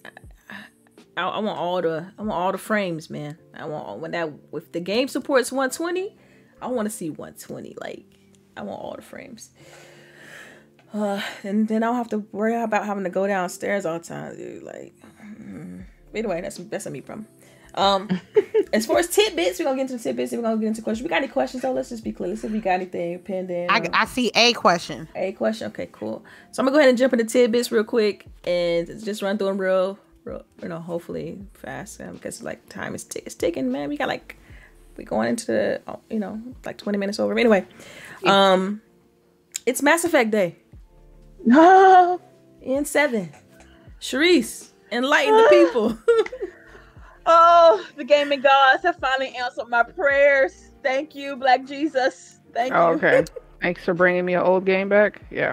I, 1.18 1.28
I 1.28 1.38
want 1.40 1.58
all 1.58 1.82
the 1.82 2.12
I 2.16 2.22
want 2.22 2.32
all 2.32 2.52
the 2.52 2.58
frames, 2.58 3.10
man. 3.10 3.36
I 3.54 3.66
want 3.66 4.00
when 4.00 4.12
that 4.12 4.32
if 4.52 4.70
the 4.72 4.80
game 4.80 5.08
supports 5.08 5.50
120, 5.50 6.16
I 6.62 6.68
want 6.68 6.86
to 6.86 6.90
see 6.90 7.10
120. 7.10 7.76
Like 7.80 8.04
I 8.56 8.62
want 8.62 8.80
all 8.80 8.94
the 8.94 9.02
frames. 9.02 9.50
Uh, 10.94 11.20
and 11.42 11.68
then 11.68 11.82
I 11.82 11.86
don't 11.86 11.96
have 11.96 12.08
to 12.10 12.18
worry 12.32 12.54
about 12.54 12.86
having 12.86 13.04
to 13.04 13.10
go 13.10 13.26
downstairs 13.26 13.84
all 13.84 13.98
the 13.98 14.04
time, 14.04 14.36
dude. 14.36 14.62
Like, 14.62 14.94
mm. 15.22 15.84
anyway, 16.14 16.40
that's 16.40 16.56
that's 16.56 16.86
a 16.86 16.90
me 16.90 17.00
problem. 17.02 17.26
Um, 17.74 18.08
as 18.72 18.86
far 18.86 18.98
as 18.98 19.08
tidbits, 19.08 19.58
we're 19.58 19.66
gonna 19.66 19.76
get 19.76 19.82
into 19.82 19.96
the 19.96 20.02
tidbits. 20.02 20.32
And 20.32 20.40
we're 20.40 20.48
gonna 20.48 20.60
get 20.60 20.68
into 20.68 20.82
questions. 20.82 21.04
We 21.04 21.10
got 21.10 21.18
any 21.18 21.28
questions 21.28 21.62
though? 21.62 21.72
Let's 21.72 21.90
just 21.90 22.04
be 22.04 22.12
clear. 22.12 22.30
Let's 22.30 22.42
see 22.42 22.46
if 22.46 22.52
we 22.52 22.60
got 22.60 22.74
anything 22.74 23.18
pinned 23.18 23.50
in. 23.50 23.70
I, 23.70 23.86
I 23.92 24.04
see 24.06 24.30
a 24.34 24.52
question. 24.52 25.08
a 25.16 25.32
question. 25.32 25.66
Okay, 25.68 25.88
cool. 25.90 26.24
So 26.52 26.62
I'm 26.62 26.66
gonna 26.66 26.76
go 26.76 26.78
ahead 26.78 26.88
and 26.88 26.96
jump 26.96 27.12
into 27.12 27.24
tidbits 27.24 27.72
real 27.72 27.84
quick 27.84 28.26
and 28.44 28.86
just 29.04 29.20
run 29.20 29.36
through 29.36 29.48
them 29.48 29.58
real, 29.58 29.98
real, 30.28 30.44
you 30.62 30.68
know, 30.68 30.78
hopefully 30.80 31.38
fast. 31.54 32.00
Um, 32.00 32.14
because 32.14 32.42
like 32.42 32.68
time 32.68 32.94
is 32.94 33.04
t- 33.04 33.22
it's 33.24 33.34
ticking, 33.34 33.70
man. 33.72 33.88
We 33.88 33.96
got 33.96 34.08
like 34.08 34.36
we 34.96 35.04
going 35.04 35.28
into 35.28 35.46
the, 35.46 35.80
oh, 35.86 36.00
you 36.10 36.18
know, 36.18 36.40
like 36.64 36.76
20 36.76 36.98
minutes 36.98 37.18
over. 37.20 37.38
Anyway, 37.38 37.64
um, 38.24 38.82
it's 39.66 39.82
Mass 39.82 40.04
Effect 40.04 40.30
Day. 40.30 40.56
No. 41.44 42.20
in 42.60 42.84
seven. 42.84 43.32
Sharice, 44.00 44.70
enlighten 44.92 45.36
the 45.36 45.48
people. 45.48 45.98
Oh, 47.30 47.84
the 47.96 48.04
gaming 48.04 48.40
gods 48.40 48.82
have 48.84 48.96
finally 48.96 49.36
answered 49.36 49.68
my 49.68 49.82
prayers. 49.82 50.70
Thank 50.82 51.14
you, 51.14 51.36
Black 51.36 51.66
Jesus. 51.66 52.40
Thank 52.54 52.70
you. 52.70 52.76
Oh, 52.78 52.92
okay. 52.94 53.22
Thanks 53.60 53.84
for 53.84 53.92
bringing 53.92 54.24
me 54.24 54.32
an 54.32 54.40
old 54.40 54.64
game 54.64 54.88
back. 54.88 55.20
Yeah. 55.30 55.52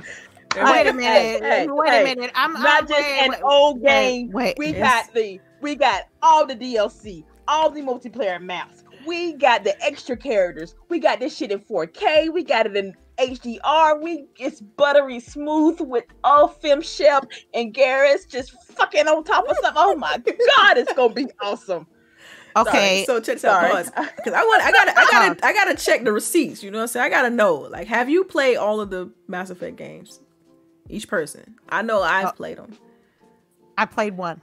Wait 0.63 0.87
a 0.87 0.93
minute. 0.93 1.43
hey, 1.43 1.67
wait 1.69 1.89
hey. 1.89 2.01
a 2.01 2.03
minute. 2.15 2.31
I'm 2.35 2.53
Not 2.53 2.65
I'm- 2.67 2.87
just 2.87 3.01
wait, 3.01 3.19
an 3.25 3.29
wait, 3.31 3.41
old 3.43 3.83
game. 3.83 4.31
Wait, 4.31 4.55
We 4.57 4.67
Yes. 4.73 5.05
got 5.07 5.13
the 5.13 5.39
we 5.61 5.75
got 5.75 6.03
all 6.21 6.45
the 6.45 6.55
DLC, 6.55 7.23
all 7.47 7.69
the 7.69 7.81
multiplayer 7.81 8.39
maps. 8.41 8.83
We 9.07 9.33
got 9.33 9.63
the 9.63 9.79
extra 9.83 10.15
characters. 10.17 10.75
We 10.89 10.99
got 10.99 11.19
this 11.19 11.35
shit 11.35 11.51
in 11.51 11.59
4K. 11.59 12.29
We 12.29 12.43
got 12.43 12.65
it 12.65 12.75
in 12.75 12.93
HDR. 13.19 14.01
We 14.01 14.25
it's 14.37 14.61
buttery 14.61 15.19
smooth 15.19 15.79
with 15.81 16.05
all 16.23 16.47
Fem 16.47 16.81
Shep 16.81 17.25
and 17.53 17.73
Garrus 17.73 18.27
just 18.27 18.51
fucking 18.73 19.07
on 19.07 19.23
top 19.23 19.47
of 19.47 19.55
something. 19.61 19.73
Oh 19.83 19.95
my 19.95 20.17
god, 20.57 20.77
it's 20.77 20.93
gonna 20.93 21.13
be 21.13 21.27
awesome. 21.41 21.87
Okay. 22.57 23.03
So 23.05 23.19
check 23.19 23.35
this 23.35 23.45
out. 23.45 23.59
Sorry. 23.61 23.71
Pause. 23.73 23.91
Because 24.15 24.33
I 24.33 24.41
want, 24.43 24.63
I 24.63 24.71
gotta, 24.71 24.91
I 24.97 25.05
gotta, 25.11 25.31
uh-uh. 25.31 25.35
I 25.43 25.53
gotta 25.53 25.75
check 25.75 26.03
the 26.05 26.13
receipts. 26.13 26.63
You 26.63 26.71
know 26.71 26.77
what 26.77 26.83
I'm 26.83 26.87
saying? 26.87 27.05
I 27.05 27.09
gotta 27.09 27.29
know. 27.29 27.55
Like, 27.55 27.87
have 27.87 28.09
you 28.09 28.23
played 28.23 28.55
all 28.55 28.79
of 28.79 28.89
the 28.89 29.11
Mass 29.27 29.49
Effect 29.49 29.75
games? 29.75 30.21
Each 30.89 31.07
person. 31.07 31.55
I 31.69 31.81
know 31.81 32.01
I've 32.01 32.27
Uh, 32.27 32.31
played 32.33 32.57
them. 32.57 32.77
I 33.77 33.85
played 33.85 34.15
one, 34.17 34.39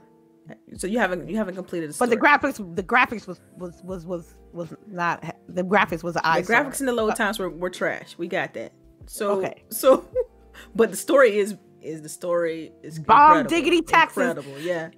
So 0.77 0.87
you 0.87 0.99
haven't, 0.99 1.27
you 1.29 1.37
haven't 1.37 1.55
completed 1.55 1.91
the 1.91 1.97
but 1.97 2.09
the 2.09 2.17
graphics, 2.17 2.75
the 2.75 2.83
graphics 2.83 3.25
was 3.27 3.39
was 3.57 3.81
was 3.83 4.05
was 4.05 4.35
was 4.51 4.73
not. 4.87 5.23
The 5.47 5.63
graphics 5.63 6.03
was 6.03 6.13
The 6.15 6.27
eye. 6.27 6.41
graphics 6.43 6.79
in 6.81 6.85
the 6.85 6.91
load 6.93 7.15
times 7.15 7.39
were, 7.39 7.49
were 7.49 7.69
trash. 7.69 8.15
We 8.17 8.27
got 8.27 8.53
that. 8.55 8.73
So 9.07 9.39
Okay. 9.39 9.63
So, 9.69 10.05
but 10.75 10.91
the 10.91 10.97
story 10.97 11.37
is 11.37 11.55
is 11.81 12.01
the 12.01 12.09
story 12.09 12.71
is 12.83 12.99
Bomb 12.99 13.47
diggity 13.47 13.81
taxes. 13.81 14.17
Incredible. 14.29 14.59
Yeah. 14.59 14.89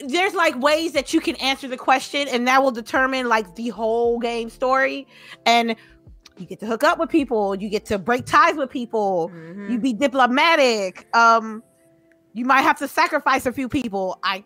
There's 0.00 0.34
like 0.34 0.58
ways 0.60 0.92
that 0.94 1.12
you 1.14 1.20
can 1.20 1.36
answer 1.36 1.68
the 1.68 1.76
question, 1.76 2.26
and 2.28 2.48
that 2.48 2.62
will 2.62 2.72
determine 2.72 3.28
like 3.28 3.54
the 3.54 3.68
whole 3.68 4.18
game 4.18 4.50
story. 4.50 5.06
And 5.46 5.76
you 6.38 6.46
get 6.46 6.60
to 6.60 6.66
hook 6.66 6.84
up 6.84 6.98
with 6.98 7.10
people. 7.10 7.54
You 7.54 7.68
get 7.68 7.84
to 7.86 7.98
break 7.98 8.24
ties 8.26 8.56
with 8.56 8.70
people. 8.70 9.30
Mhm. 9.34 9.70
You 9.70 9.78
be 9.78 9.92
diplomatic. 9.92 11.06
Um, 11.14 11.62
you 12.32 12.44
might 12.44 12.62
have 12.62 12.78
to 12.78 12.88
sacrifice 12.88 13.46
a 13.46 13.52
few 13.52 13.68
people. 13.68 14.18
I, 14.24 14.44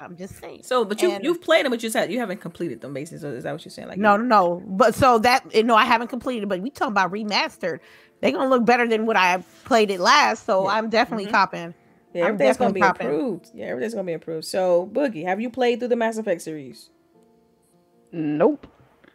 I'm 0.00 0.16
just 0.16 0.38
saying. 0.38 0.62
So, 0.64 0.84
but 0.84 1.00
you 1.02 1.10
And- 1.12 1.24
you've 1.24 1.40
played 1.42 1.64
them, 1.64 1.70
but 1.70 1.82
you 1.82 1.88
just 1.88 1.96
had, 1.96 2.10
you 2.10 2.18
haven't 2.18 2.40
completed 2.40 2.80
them. 2.80 2.92
Basically, 2.94 3.18
so 3.18 3.28
is 3.30 3.44
that 3.44 3.52
what 3.52 3.64
you're 3.64 3.70
saying? 3.70 3.88
Like 3.88 3.98
No, 3.98 4.16
no, 4.16 4.24
no. 4.24 4.62
But 4.66 4.94
so 4.94 5.18
that 5.20 5.44
no, 5.64 5.74
I 5.76 5.84
haven't 5.84 6.08
completed. 6.08 6.44
It, 6.44 6.48
but 6.48 6.60
we 6.60 6.70
talking 6.70 6.92
about 6.92 7.12
remastered. 7.12 7.80
They're 8.20 8.32
gonna 8.32 8.48
look 8.50 8.64
better 8.64 8.86
than 8.88 9.06
what 9.06 9.16
I 9.16 9.42
played 9.64 9.90
it 9.90 10.00
last. 10.00 10.44
So 10.46 10.64
Yeah. 10.64 10.70
I'm 10.74 10.88
definitely 10.90 11.26
Mhm. 11.26 11.30
copping. 11.30 11.74
Yeah, 12.12 12.24
I'm 12.24 12.34
everything's 12.34 12.56
gonna 12.56 12.72
be 12.72 12.80
definitely 12.80 13.06
popping. 13.06 13.20
improved. 13.20 13.50
Yeah, 13.54 13.66
everything's 13.66 13.94
gonna 13.94 14.04
be 14.06 14.12
improved. 14.12 14.44
So, 14.46 14.90
Boogie, 14.92 15.24
have 15.24 15.40
you 15.40 15.48
played 15.50 15.78
through 15.78 15.88
the 15.88 15.96
Mass 15.96 16.18
Effect 16.18 16.42
series? 16.42 16.90
Nope. 18.12 18.66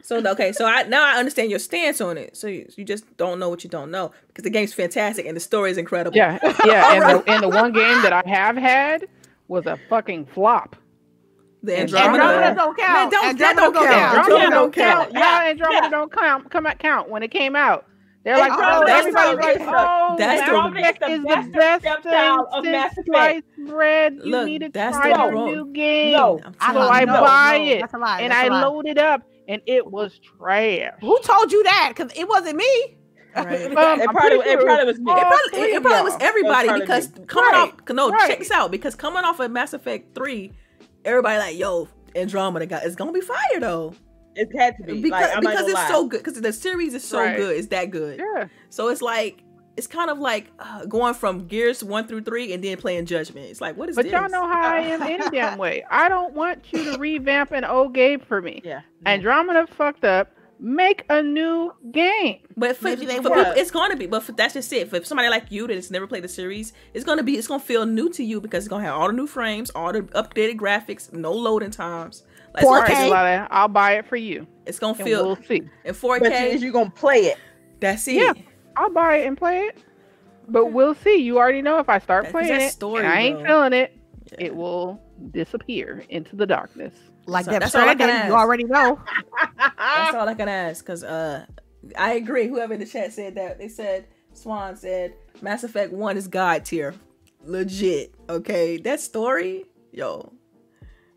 So 0.05 0.17
okay, 0.23 0.51
so 0.51 0.65
I 0.65 0.83
now 0.83 1.03
I 1.03 1.17
understand 1.17 1.49
your 1.49 1.57
stance 1.59 1.99
on 1.99 2.17
it. 2.17 2.37
So 2.37 2.47
you, 2.47 2.67
you 2.75 2.83
just 2.85 3.17
don't 3.17 3.39
know 3.39 3.49
what 3.49 3.63
you 3.63 3.69
don't 3.69 3.89
know 3.89 4.11
because 4.27 4.43
the 4.43 4.49
game's 4.51 4.71
fantastic 4.73 5.25
and 5.25 5.35
the 5.35 5.41
story 5.41 5.71
is 5.71 5.77
incredible. 5.79 6.15
Yeah, 6.15 6.37
yeah. 6.63 6.93
and, 7.09 7.19
the, 7.23 7.31
and 7.31 7.41
the 7.43 7.49
one 7.49 7.71
game 7.73 8.01
that 8.03 8.13
I 8.13 8.21
have 8.27 8.55
had 8.55 9.07
was 9.47 9.65
a 9.65 9.79
fucking 9.89 10.27
flop. 10.27 10.75
the 11.63 11.79
Andromeda. 11.79 12.09
Andromeda. 12.23 12.33
Andromeda 12.33 12.55
don't 12.55 12.77
count. 12.77 12.93
Man, 12.93 13.09
don't- 13.09 13.37
that 13.39 13.49
Andromeda 13.57 13.73
don't 13.73 13.73
count. 13.73 13.95
Andromeda 13.95 14.19
Andromeda 14.19 14.49
don't 14.49 14.51
don't 14.51 14.73
count. 14.73 14.99
count. 14.99 15.13
Yeah, 15.13 15.19
Yeah, 15.43 15.49
Andromeda 15.49 15.79
yeah. 15.83 15.89
don't 15.89 16.11
count. 16.11 16.51
Come 16.51 16.65
out 16.67 16.79
count 16.79 17.09
when 17.09 17.23
it 17.23 17.31
came 17.31 17.55
out. 17.55 17.85
They're 18.23 18.37
like, 18.37 18.51
Andromeda 18.51 18.77
oh, 18.79 18.83
is 18.83 18.89
everybody's 19.05 19.57
the- 19.57 19.65
like, 19.65 19.75
oh, 19.75 20.15
that's 20.17 20.49
the- 20.49 20.69
Mass 20.71 20.95
the 20.99 21.07
is 21.09 21.21
the 21.21 21.27
best 21.27 21.51
best 21.51 21.83
thing 21.83 21.93
stepchild 22.01 22.47
of 22.53 22.63
Mass 22.63 22.95
since 22.95 23.07
Effect. 23.07 23.43
sliced 23.57 23.69
bread. 23.69 24.13
You 24.23 24.31
Look, 24.31 24.45
need 24.45 24.59
to 24.61 24.69
try 24.69 25.13
the 25.31 25.31
new 25.31 25.65
game. 25.73 26.13
No. 26.13 26.39
I'm 26.43 26.55
I 26.59 26.73
So 26.73 26.79
I 26.79 26.99
you. 27.01 27.05
no, 27.07 27.13
buy 27.21 27.57
no, 27.57 27.63
it, 27.65 27.79
That's 27.81 27.93
a 27.93 27.97
lie. 27.97 28.21
and 28.21 28.31
that's 28.31 28.43
I 28.43 28.45
a 28.45 28.49
lie. 28.49 28.63
loaded 28.65 28.97
up, 28.97 29.21
and 29.47 29.61
it 29.65 29.85
was 29.89 30.19
trash. 30.19 30.91
Who 31.01 31.19
told 31.23 31.51
you 31.51 31.63
that? 31.63 31.93
Because 31.95 32.11
it 32.17 32.27
wasn't 32.27 32.57
me. 32.57 32.97
Right. 33.35 33.65
Um, 33.77 33.99
It 33.99 34.09
probably, 34.09 34.37
pretty 34.39 34.49
it 34.51 34.59
probably 34.61 34.85
was 34.85 34.97
me. 34.99 35.11
It 35.11 35.15
probably, 35.15 35.59
three 35.59 35.73
it 35.75 35.81
probably 35.83 36.01
was 36.11 36.17
everybody 36.21 36.67
That's 36.69 36.79
because 36.79 37.07
probably 37.07 37.25
coming 37.27 37.51
Right, 37.51 37.73
off 37.73 37.89
no 37.89 38.09
right. 38.09 38.27
check 38.29 38.39
this 38.39 38.51
out 38.51 38.71
because 38.71 38.95
coming 38.95 39.25
off 39.25 39.39
of 39.41 39.51
Mass 39.51 39.73
Effect 39.73 40.15
three, 40.15 40.53
everybody 41.03 41.37
like 41.39 41.57
yo 41.57 41.89
Andromeda 42.15 42.65
got 42.65 42.83
it's 42.85 42.95
gonna 42.95 43.11
be 43.11 43.19
fire 43.19 43.59
though 43.59 43.93
It 44.35 44.47
had 44.57 44.77
to 44.77 44.83
be. 44.83 45.01
because 45.01 45.29
like, 45.31 45.41
because 45.41 45.65
it's 45.65 45.73
lie. 45.73 45.87
so 45.89 46.07
good 46.07 46.23
because 46.23 46.39
the 46.39 46.53
series 46.53 46.93
is 46.93 47.03
so 47.03 47.19
Right. 47.19 47.35
good 47.35 47.57
it's 47.57 47.67
that 47.67 47.91
good 47.91 48.19
Yeah. 48.21 48.45
so 48.69 48.87
it's 48.87 49.01
like 49.01 49.41
it's 49.77 49.87
kind 49.87 50.09
of 50.09 50.19
like 50.19 50.51
uh, 50.59 50.85
going 50.85 51.13
from 51.13 51.47
Gears 51.47 51.83
one 51.83 52.07
through 52.07 52.21
three 52.21 52.53
and 52.53 52.63
then 52.63 52.77
playing 52.77 53.05
Judgment 53.05 53.47
it's 53.49 53.59
like 53.61 53.75
what 53.77 53.89
is 53.89 53.95
But 53.95 54.03
this 54.03 54.11
y'all 54.13 54.29
know 54.29 54.47
how 54.47 54.69
I 54.73 54.79
am 54.79 55.01
any 55.01 55.29
damn 55.31 55.57
way. 55.57 55.83
I 55.89 56.07
don't 56.09 56.33
want 56.33 56.63
you 56.71 56.91
to 56.93 56.97
revamp 56.97 57.51
an 57.51 57.65
old 57.65 57.93
game 57.93 58.19
for 58.21 58.41
me. 58.41 58.61
Yeah. 58.63 58.81
Andromeda 59.05 59.67
fucked 59.67 60.03
up. 60.05 60.31
Make 60.57 61.03
a 61.09 61.21
new 61.21 61.73
game. 61.91 62.39
But 62.55 62.77
for, 62.77 62.89
for 62.91 62.95
people, 62.95 63.31
it's 63.35 63.71
going 63.71 63.91
to 63.91 63.97
be. 63.97 64.05
But 64.05 64.23
for, 64.23 64.31
that's 64.31 64.53
just 64.53 64.71
it. 64.71 64.89
For 64.89 65.03
somebody 65.03 65.27
like 65.27 65.51
you 65.51 65.67
that's 65.67 65.91
never 65.91 66.07
played 66.07 66.23
the 66.23 66.29
series, 66.29 66.71
it's 66.93 67.03
going 67.03 67.17
to 67.17 67.25
be. 67.25 67.33
It's 67.37 67.47
going 67.47 67.59
to 67.59 67.65
feel 67.65 67.85
new 67.85 68.09
to 68.13 68.23
you 68.23 68.39
because 68.39 68.63
it's 68.63 68.69
going 68.69 68.81
to 68.83 68.89
have 68.89 68.97
all 68.97 69.07
the 69.07 69.13
new 69.13 69.27
frames, 69.27 69.69
all 69.71 69.91
the 69.91 70.03
updated 70.03 70.55
graphics, 70.55 71.11
no 71.11 71.33
loading 71.33 71.71
times. 71.71 72.23
Like, 72.53 72.63
it's, 72.63 72.65
All 72.65 72.71
gonna- 72.81 72.83
right, 72.83 72.91
Okay. 73.05 73.09
Delala, 73.09 73.47
I'll 73.51 73.67
buy 73.67 73.97
it 73.97 74.05
for 74.07 74.15
you. 74.15 74.47
it's 74.65 74.79
going 74.79 74.95
to 74.95 75.01
And 75.01 75.09
feel 75.09 75.25
we'll 75.25 75.35
see. 75.43 75.57
in 75.57 75.69
you, 75.85 75.91
4K. 75.91 76.45
is 76.53 76.63
you 76.63 76.71
gonna 76.71 76.89
play 76.89 77.17
it? 77.25 77.37
that's 77.81 78.07
it. 78.07 78.13
Yeah. 78.15 78.33
I'll 78.75 78.89
buy 78.91 79.17
it 79.17 79.27
and 79.27 79.37
play 79.37 79.59
it. 79.61 79.77
But 80.47 80.67
we'll 80.67 80.93
see. 80.95 81.17
You 81.17 81.37
already 81.39 81.61
know 81.61 81.79
if 81.79 81.89
I 81.89 81.99
start 81.99 82.25
That- 82.25 82.31
playing 82.31 82.47
that 82.49 82.61
it, 82.61 82.71
story, 82.71 83.03
and 83.03 83.07
I 83.11 83.19
ain't 83.19 83.39
though. 83.39 83.45
feeling 83.45 83.73
it, 83.73 83.97
Yeah. 84.31 84.45
it 84.45 84.55
will 84.55 85.01
disappear 85.31 86.03
into 86.09 86.35
the 86.35 86.45
darkness. 86.45 86.93
Like 87.25 87.45
So 87.45 87.51
that 87.51 87.61
that's 87.61 87.73
all 87.75 87.81
I 87.89 87.95
can 87.95 88.07
Stranding, 88.07 88.27
you 88.31 88.35
already 88.37 88.63
know. 88.65 88.99
That's 89.57 90.13
all 90.15 90.29
I 90.29 90.35
can 90.35 90.47
ask. 90.47 90.85
Because 90.85 91.03
uh, 91.03 91.45
I 91.97 92.13
agree. 92.13 92.47
Whoever 92.47 92.73
in 92.75 92.79
the 92.79 92.85
chat 92.85 93.13
said 93.13 93.33
that, 93.35 93.57
they 93.57 93.67
said 93.67 94.05
Swan 94.33 94.75
said 94.75 95.15
Mass 95.41 95.63
Effect 95.63 95.91
One 95.91 96.17
is 96.17 96.27
God 96.27 96.65
tier, 96.65 96.93
legit. 97.43 98.13
Okay, 98.29 98.77
that 98.77 98.99
story, 98.99 99.65
yo, 99.91 100.31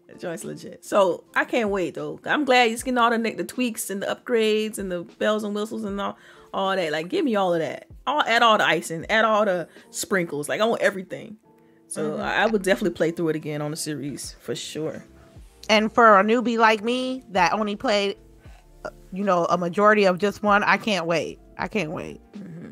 that 0.07 0.19
joint's 0.19 0.45
legit. 0.45 0.83
So 0.85 1.25
I 1.37 1.45
can't 1.45 1.69
wait 1.69 1.93
though. 1.95 2.19
I'm 2.25 2.47
glad 2.47 2.71
you're 2.71 2.79
getting 2.79 2.97
all 2.97 3.11
the 3.11 3.19
the 3.35 3.45
tweaks 3.45 3.91
and 3.91 4.01
the 4.03 4.07
upgrades 4.07 4.79
and 4.79 4.91
the 4.91 5.03
bells 5.03 5.45
and 5.45 5.55
whistles 5.55 5.85
and 5.85 6.01
all 6.01 6.17
all 6.53 6.75
that. 6.77 6.93
Like, 6.93 7.09
give 7.09 7.25
me 7.25 7.37
all 7.37 7.55
of 7.55 7.61
that. 7.61 7.87
I'll 8.07 8.23
add 8.23 8.43
all 8.43 8.59
the 8.59 8.65
icing, 8.66 9.05
add 9.11 9.25
all 9.25 9.45
the 9.45 9.69
sprinkles. 9.91 10.49
Like, 10.49 10.61
I 10.61 10.65
want 10.65 10.83
everything. 10.83 11.37
So 11.89 12.19
I, 12.19 12.43
I 12.43 12.47
would 12.47 12.62
definitely 12.62 12.95
play 12.97 13.11
through 13.11 13.31
it 13.31 13.37
again 13.37 13.62
on 13.62 13.70
the 13.70 13.77
series 13.77 14.37
for 14.41 14.55
sure. 14.55 15.05
And 15.70 15.93
for 15.93 16.19
a 16.19 16.23
newbie 16.23 16.59
like 16.59 16.83
me 16.83 17.23
that 17.31 17.53
only 17.53 17.77
played, 17.77 18.16
uh, 18.85 18.91
you 19.12 19.25
know, 19.25 19.47
a 19.47 19.57
majority 19.59 20.05
of 20.05 20.19
just 20.19 20.43
one, 20.43 20.62
I 20.65 20.77
can't 20.77 21.07
wait. 21.07 21.39
I 21.59 21.69
can't 21.69 21.91
wait. 21.91 22.20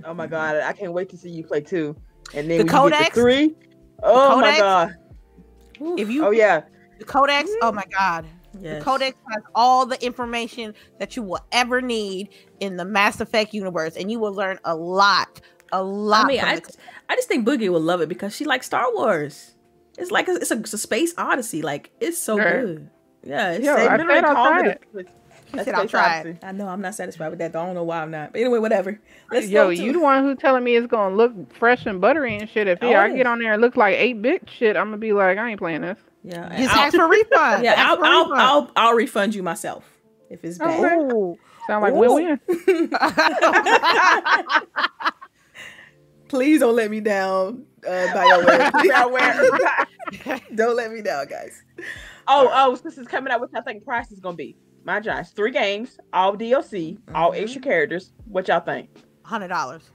Oh 0.05 0.15
my 0.15 0.27
god, 0.27 0.57
I 0.57 0.73
can't 0.73 0.93
wait 0.93 1.09
to 1.11 1.17
see 1.17 1.31
you 1.31 1.45
play 1.45 1.61
two. 1.61 1.97
And 2.35 2.51
then 2.51 2.59
The 2.67 2.73
when 2.73 2.85
you 2.85 2.91
get 2.91 2.99
codex? 2.99 3.15
to 3.15 3.21
three. 3.21 3.55
Oh 4.03 4.41
my 4.41 4.59
codex? 4.59 4.61
god. 4.61 4.95
If 5.99 6.09
you 6.11 6.25
Oh 6.27 6.31
yeah. 6.31 6.63
the 6.99 7.05
codex, 7.05 7.51
oh 7.63 7.73
my 7.73 7.85
god. 7.91 8.27
Yes. 8.61 8.79
The 8.79 8.85
codex 8.85 9.19
has 9.33 9.43
all 9.55 9.87
the 9.87 10.03
information 10.05 10.75
that 10.99 11.17
you 11.17 11.23
will 11.23 11.41
ever 11.53 11.81
need 11.81 12.31
in 12.61 12.77
the 12.77 12.85
Mass 12.85 13.21
Effect 13.21 13.53
universe, 13.55 13.97
and 13.97 14.11
you 14.11 14.19
will 14.19 14.33
learn 14.35 14.59
a 14.65 14.75
lot, 14.75 15.41
a 15.73 15.83
lot. 15.83 16.25
I 16.25 16.29
mean, 16.29 16.41
from 16.41 16.49
I, 16.49 16.55
the- 16.57 16.77
I 17.09 17.15
just 17.17 17.29
think 17.29 17.47
Boogie 17.47 17.69
will 17.69 17.81
love 17.81 18.01
it 18.01 18.09
because 18.09 18.35
she 18.35 18.45
likes 18.45 18.67
Star 18.67 18.87
Wars. 18.95 19.55
It's 19.99 20.11
like 20.11 20.29
a, 20.29 20.33
it's, 20.33 20.51
a, 20.51 20.59
it's 20.59 20.73
a 20.75 20.79
space 20.79 21.15
odyssey. 21.17 21.63
Like 21.63 21.91
it's 22.01 22.19
so 22.19 22.37
Right. 22.39 22.61
good. 22.61 22.91
Yeah, 23.25 23.53
it's, 23.53 23.65
Yo, 23.65 23.75
They 23.77 23.89
I 23.89 23.97
literally 23.97 24.15
said 24.15 24.25
I'll 24.25 24.35
called 24.35 24.55
try 24.59 24.69
it. 24.71 24.83
a- 24.95 25.05
She 25.53 25.59
a 25.59 25.65
said, 25.65 25.75
"I'll 25.75 25.81
Space 25.83 25.91
try 25.91 26.17
it." 26.17 26.21
Odyssey. 26.21 26.39
I 26.43 26.53
know 26.53 26.69
I'm 26.69 26.81
not 26.81 26.95
satisfied 26.95 27.29
with 27.31 27.39
that. 27.39 27.53
Though. 27.53 27.63
I 27.63 27.67
don't 27.67 27.75
know 27.77 27.85
why 27.85 28.03
I'm 28.03 28.11
not. 28.11 28.33
But 28.33 28.41
anyway, 28.43 28.59
whatever. 28.59 29.01
Let's 29.33 29.49
Yo, 29.49 29.65
go 29.69 29.71
to- 29.75 29.77
you 29.83 29.93
the 29.93 30.01
one 30.01 30.23
who 30.25 30.35
telling 30.37 30.65
me 30.65 30.77
it's 30.77 30.87
gonna 30.87 31.15
look 31.15 31.33
fresh 31.57 31.87
and 31.87 32.01
buttery 32.01 32.37
and 32.37 32.49
shit. 32.51 32.67
If 32.69 32.81
Oh, 32.83 32.91
yeah, 32.91 33.03
I 33.03 33.17
get 33.17 33.27
on 33.27 33.39
there 33.39 33.53
and 33.55 33.63
look 33.63 33.77
like 33.77 33.95
eight 33.97 34.21
bit 34.21 34.49
shit, 34.51 34.77
I'm 34.77 34.87
gonna 34.89 34.99
be 34.99 35.13
like, 35.13 35.39
I 35.39 35.51
ain't 35.51 35.59
playing 35.59 35.81
this. 35.83 35.99
Yeah, 36.27 36.57
Just 36.59 36.75
I'll, 36.75 36.81
ask 36.87 36.97
for 36.97 37.05
a 37.05 37.09
refund. 37.09 37.65
yeah. 37.65 37.75
I'll, 37.79 37.97
for 37.97 38.03
a 38.03 38.09
I'll, 38.09 38.23
refund. 38.25 38.41
I'll 38.41 38.71
I'll 38.77 38.95
refund 38.95 39.35
you 39.37 39.43
myself 39.45 39.89
if 40.29 40.45
it's 40.45 40.59
bad. 40.59 40.85
Okay. 40.85 40.95
Ooh. 41.15 41.39
Sound 41.69 41.83
like 41.83 41.95
Ooh. 41.95 41.99
win 42.15 42.39
win. 42.59 42.91
Please 46.29 46.59
don't 46.61 46.75
let 46.75 46.91
me 46.91 46.99
down, 47.01 47.65
uh, 47.87 47.91
BioWare. 48.13 48.71
BioWare. 48.73 50.41
don't 50.57 50.75
let 50.77 50.91
me 50.93 51.01
down, 51.01 51.27
guys. 51.29 51.63
oh, 52.27 52.51
oh, 52.53 52.75
so 52.75 52.83
this 52.83 52.99
is 52.99 53.07
coming 53.07 53.33
out. 53.33 53.39
What 53.39 53.51
I 53.55 53.61
think 53.61 53.85
price 53.85 54.11
is 54.11 54.19
gonna 54.19 54.35
be? 54.37 54.57
My 54.85 54.99
Josh, 54.99 55.31
three 55.31 55.53
games, 55.53 55.97
all 56.13 56.37
DLC, 56.37 56.99
all 57.15 57.31
Mhm. 57.33 57.43
extra 57.43 57.61
characters. 57.63 58.13
What 58.25 58.49
y'all 58.49 58.59
think? 58.61 58.91
Hundred 59.23 59.49
dollars. 59.49 59.89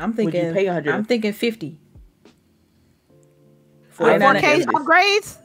I'm 0.00 0.14
Would 0.14 0.24
you 0.26 0.30
thinking. 0.30 0.54
pay 0.54 0.66
100? 0.66 0.94
I'm 0.94 1.04
thinking 1.04 1.32
fifty. 1.34 1.78
Four 3.98 4.06
$49.99. 4.08 4.40
K 4.40 4.64
upgrades, 4.66 5.38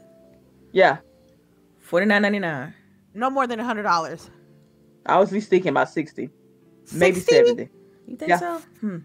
Yeah, 0.72 0.98
Forty 1.80 2.06
nine 2.06 2.22
ninety 2.22 2.40
nine. 2.40 2.74
no 3.14 3.30
more 3.30 3.46
than 3.48 3.60
hundred 3.60 3.84
dollars. 3.84 4.30
I 5.06 5.18
was 5.20 5.30
at 5.30 5.34
least 5.34 5.50
thinking 5.50 5.70
about 5.70 5.90
sixty, 5.90 6.30
maybe 6.94 7.20
seventy. 7.20 7.70
You 8.08 8.16
think 8.16 8.30
Yeah. 8.30 8.38
so? 8.40 8.60
Hmm. 8.80 8.98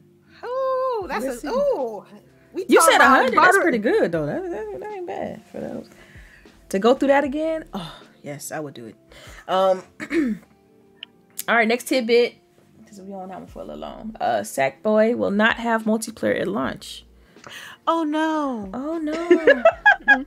Ooh, 0.45 1.07
that's 1.09 1.25
Let's 1.25 1.41
see. 1.41 1.49
a 1.49 1.53
ooh. 1.53 2.05
We 2.53 2.65
You 2.69 2.81
said 2.83 2.97
about 2.97 3.09
hundred. 3.09 3.35
That's 3.39 3.59
pretty 3.59 3.79
good 3.79 4.13
though. 4.13 4.27
That, 4.27 4.43
that, 4.43 4.81
that 4.81 4.91
ain't 4.93 5.07
bad 5.07 5.45
for 5.51 5.61
those. 5.61 5.89
To 6.69 6.79
go 6.79 6.95
through 6.95 7.09
that 7.09 7.25
again. 7.25 7.65
Oh 7.75 7.95
yes, 8.23 8.53
I 8.53 8.61
would 8.61 8.75
do 8.75 8.87
it. 8.87 8.97
Um. 9.49 9.83
all 11.49 11.57
right, 11.57 11.67
next 11.67 11.85
tidbit. 11.89 12.35
Because 12.79 13.01
we 13.01 13.13
on 13.15 13.29
that 13.29 13.39
one 13.39 13.47
for 13.49 13.61
a 13.63 13.65
little 13.65 13.81
long. 13.81 14.15
Uh, 14.21 14.41
Sackboy 14.41 15.17
will 15.17 15.31
not 15.31 15.57
have 15.57 15.85
multiplayer 15.85 16.41
at 16.41 16.49
launch. 16.49 17.05
Oh 17.91 18.05
no. 18.05 18.69
Oh 18.75 18.99
no. 18.99 19.65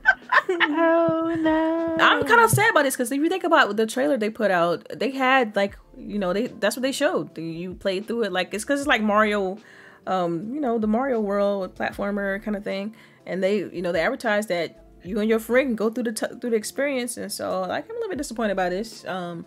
Oh 0.48 1.34
no! 1.38 1.96
I'm 1.98 2.24
kind 2.24 2.40
of 2.40 2.50
sad 2.50 2.70
about 2.70 2.82
this 2.82 2.94
because 2.94 3.10
if 3.10 3.20
you 3.20 3.28
think 3.28 3.44
about 3.44 3.76
the 3.76 3.86
trailer 3.86 4.16
they 4.16 4.30
put 4.30 4.50
out, 4.50 4.86
they 4.94 5.10
had 5.10 5.56
like 5.56 5.76
you 5.96 6.18
know 6.18 6.32
they 6.32 6.48
that's 6.48 6.76
what 6.76 6.82
they 6.82 6.92
showed. 6.92 7.36
You 7.36 7.74
played 7.74 8.06
through 8.06 8.24
it 8.24 8.32
like 8.32 8.52
it's 8.54 8.64
because 8.64 8.80
it's 8.80 8.88
like 8.88 9.02
Mario, 9.02 9.58
um, 10.06 10.54
you 10.54 10.60
know 10.60 10.78
the 10.78 10.86
Mario 10.86 11.20
world 11.20 11.74
platformer 11.74 12.42
kind 12.42 12.56
of 12.56 12.64
thing, 12.64 12.94
and 13.26 13.42
they 13.42 13.58
you 13.58 13.82
know 13.82 13.92
they 13.92 14.00
advertised 14.00 14.48
that 14.48 14.84
you 15.04 15.20
and 15.20 15.28
your 15.28 15.38
friend 15.38 15.68
can 15.68 15.76
go 15.76 15.90
through 15.90 16.04
the 16.04 16.12
t- 16.12 16.34
through 16.40 16.50
the 16.50 16.56
experience, 16.56 17.16
and 17.16 17.30
so 17.30 17.62
like 17.62 17.84
I'm 17.84 17.90
a 17.90 17.94
little 17.94 18.10
bit 18.10 18.18
disappointed 18.18 18.56
by 18.56 18.68
this. 18.68 19.04
Um, 19.06 19.46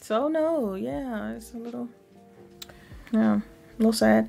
so 0.00 0.28
no, 0.28 0.74
yeah, 0.74 1.32
it's 1.32 1.54
a 1.54 1.58
little, 1.58 1.88
yeah, 3.12 3.36
a 3.36 3.42
little 3.78 3.92
sad. 3.92 4.28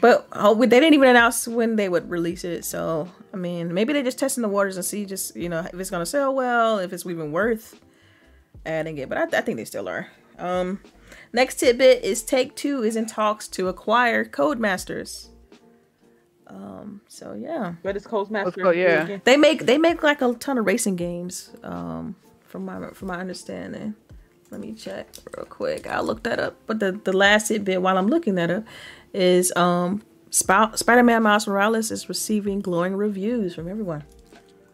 But 0.00 0.26
oh, 0.32 0.54
they 0.54 0.66
didn't 0.80 0.94
even 0.94 1.08
announce 1.08 1.46
when 1.46 1.76
they 1.76 1.88
would 1.88 2.08
release 2.10 2.44
it. 2.44 2.64
So 2.64 3.08
I 3.32 3.36
mean, 3.36 3.74
maybe 3.74 3.92
they're 3.92 4.02
just 4.02 4.18
testing 4.18 4.42
the 4.42 4.48
waters 4.48 4.76
and 4.76 4.84
see 4.84 5.04
just 5.04 5.36
you 5.36 5.48
know 5.48 5.60
if 5.60 5.78
it's 5.78 5.90
gonna 5.90 6.06
sell 6.06 6.34
well, 6.34 6.78
if 6.78 6.92
it's 6.92 7.06
even 7.06 7.32
worth 7.32 7.80
adding 8.64 8.98
it. 8.98 9.08
But 9.08 9.18
I, 9.18 9.38
I 9.38 9.40
think 9.40 9.58
they 9.58 9.64
still 9.64 9.88
are. 9.88 10.08
Um, 10.38 10.80
next 11.32 11.56
tidbit 11.56 12.02
is 12.02 12.22
Take 12.22 12.56
Two 12.56 12.82
is 12.82 12.96
in 12.96 13.06
talks 13.06 13.48
to 13.48 13.68
acquire 13.68 14.24
Codemasters. 14.24 15.28
Um, 16.46 17.00
so 17.06 17.34
yeah, 17.34 17.74
But 17.82 17.96
it's 17.96 18.06
Codemaster. 18.06 18.44
Let's 18.44 18.56
go, 18.56 18.70
yeah. 18.70 19.18
they 19.24 19.36
make 19.36 19.66
they 19.66 19.78
make 19.78 20.02
like 20.02 20.20
a 20.22 20.32
ton 20.34 20.58
of 20.58 20.66
racing 20.66 20.96
games. 20.96 21.50
Um, 21.62 22.16
from 22.50 22.64
my 22.64 22.90
from 22.90 23.08
my 23.08 23.20
understanding. 23.20 23.94
Let 24.50 24.60
me 24.60 24.72
check 24.72 25.06
real 25.36 25.46
quick. 25.46 25.86
I'll 25.86 26.02
look 26.02 26.24
that 26.24 26.40
up. 26.40 26.56
But 26.66 26.80
the 26.80 26.92
the 26.92 27.12
last 27.12 27.48
tidbit 27.48 27.80
while 27.80 27.96
I'm 27.96 28.08
looking 28.08 28.34
that 28.34 28.50
up 28.50 28.64
is 29.12 29.52
um 29.56 30.02
Sp- 30.30 30.74
Spider-Man 30.76 31.22
Miles 31.22 31.46
Morales 31.48 31.90
is 31.90 32.08
receiving 32.08 32.60
glowing 32.60 32.94
reviews 32.94 33.54
from 33.54 33.68
everyone. 33.68 34.04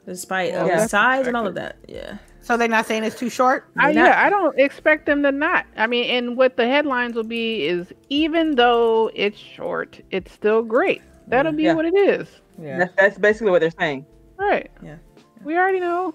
Despite 0.05 0.55
of 0.55 0.67
Yeah. 0.69 0.83
the 0.83 0.89
size 0.89 1.27
and 1.27 1.37
all 1.37 1.47
of 1.47 1.55
that. 1.55 1.77
Yeah. 1.89 2.19
So 2.43 2.57
they're 2.57 2.69
not 2.69 2.87
saying 2.87 3.03
it's 3.03 3.19
too 3.19 3.29
short. 3.31 3.65
I, 3.77 3.91
not- 3.91 3.95
yeah, 4.07 4.25
I 4.25 4.31
don't 4.31 4.57
expect 4.59 5.07
them 5.07 5.23
to 5.25 5.33
not. 5.33 5.67
I 5.77 5.87
mean, 5.89 6.05
and 6.11 6.37
what 6.37 6.57
the 6.57 6.67
headlines 6.69 7.17
will 7.17 7.25
be 7.25 7.65
is 7.67 7.93
even 8.09 8.55
though 8.55 9.11
it's 9.15 9.39
short, 9.39 10.01
it's 10.13 10.31
still 10.33 10.63
great. 10.63 11.03
That'll 11.27 11.51
be 11.53 11.65
Yeah. 11.65 11.73
what 11.75 11.87
it 11.87 11.97
is. 11.97 12.29
Yeah. 12.61 12.79
That's, 12.79 12.95
that's 12.97 13.19
basically 13.19 13.51
what 13.51 13.61
they're 13.63 13.73
saying. 13.81 14.07
Right. 14.37 14.71
Yeah. 14.83 14.97
We 15.43 15.57
already 15.57 15.81
know. 15.81 16.15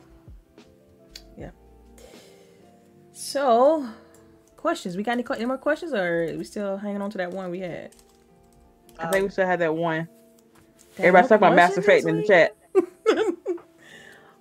Yeah. 1.38 1.50
So, 3.12 3.86
questions. 4.56 4.96
We 4.96 5.04
got 5.04 5.14
any, 5.14 5.26
any 5.36 5.46
more 5.46 5.58
questions, 5.58 5.94
or 5.94 6.24
are 6.26 6.38
we 6.38 6.44
still 6.44 6.78
hanging 6.78 7.02
on 7.02 7.10
to 7.12 7.18
that 7.18 7.32
one 7.32 7.52
we 7.52 7.60
had? 7.60 7.92
I 9.02 9.12
think 9.12 9.24
we 9.24 9.30
still 9.30 9.46
have 9.48 9.60
that 9.60 9.74
one. 9.76 10.08
Damn, 10.98 11.06
Everybody's 11.08 11.30
talking 11.30 11.48
about 11.48 11.56
Mass 11.56 11.78
Effect 11.78 12.08
in 12.08 12.18
the 12.18 12.24
chat. 12.24 12.56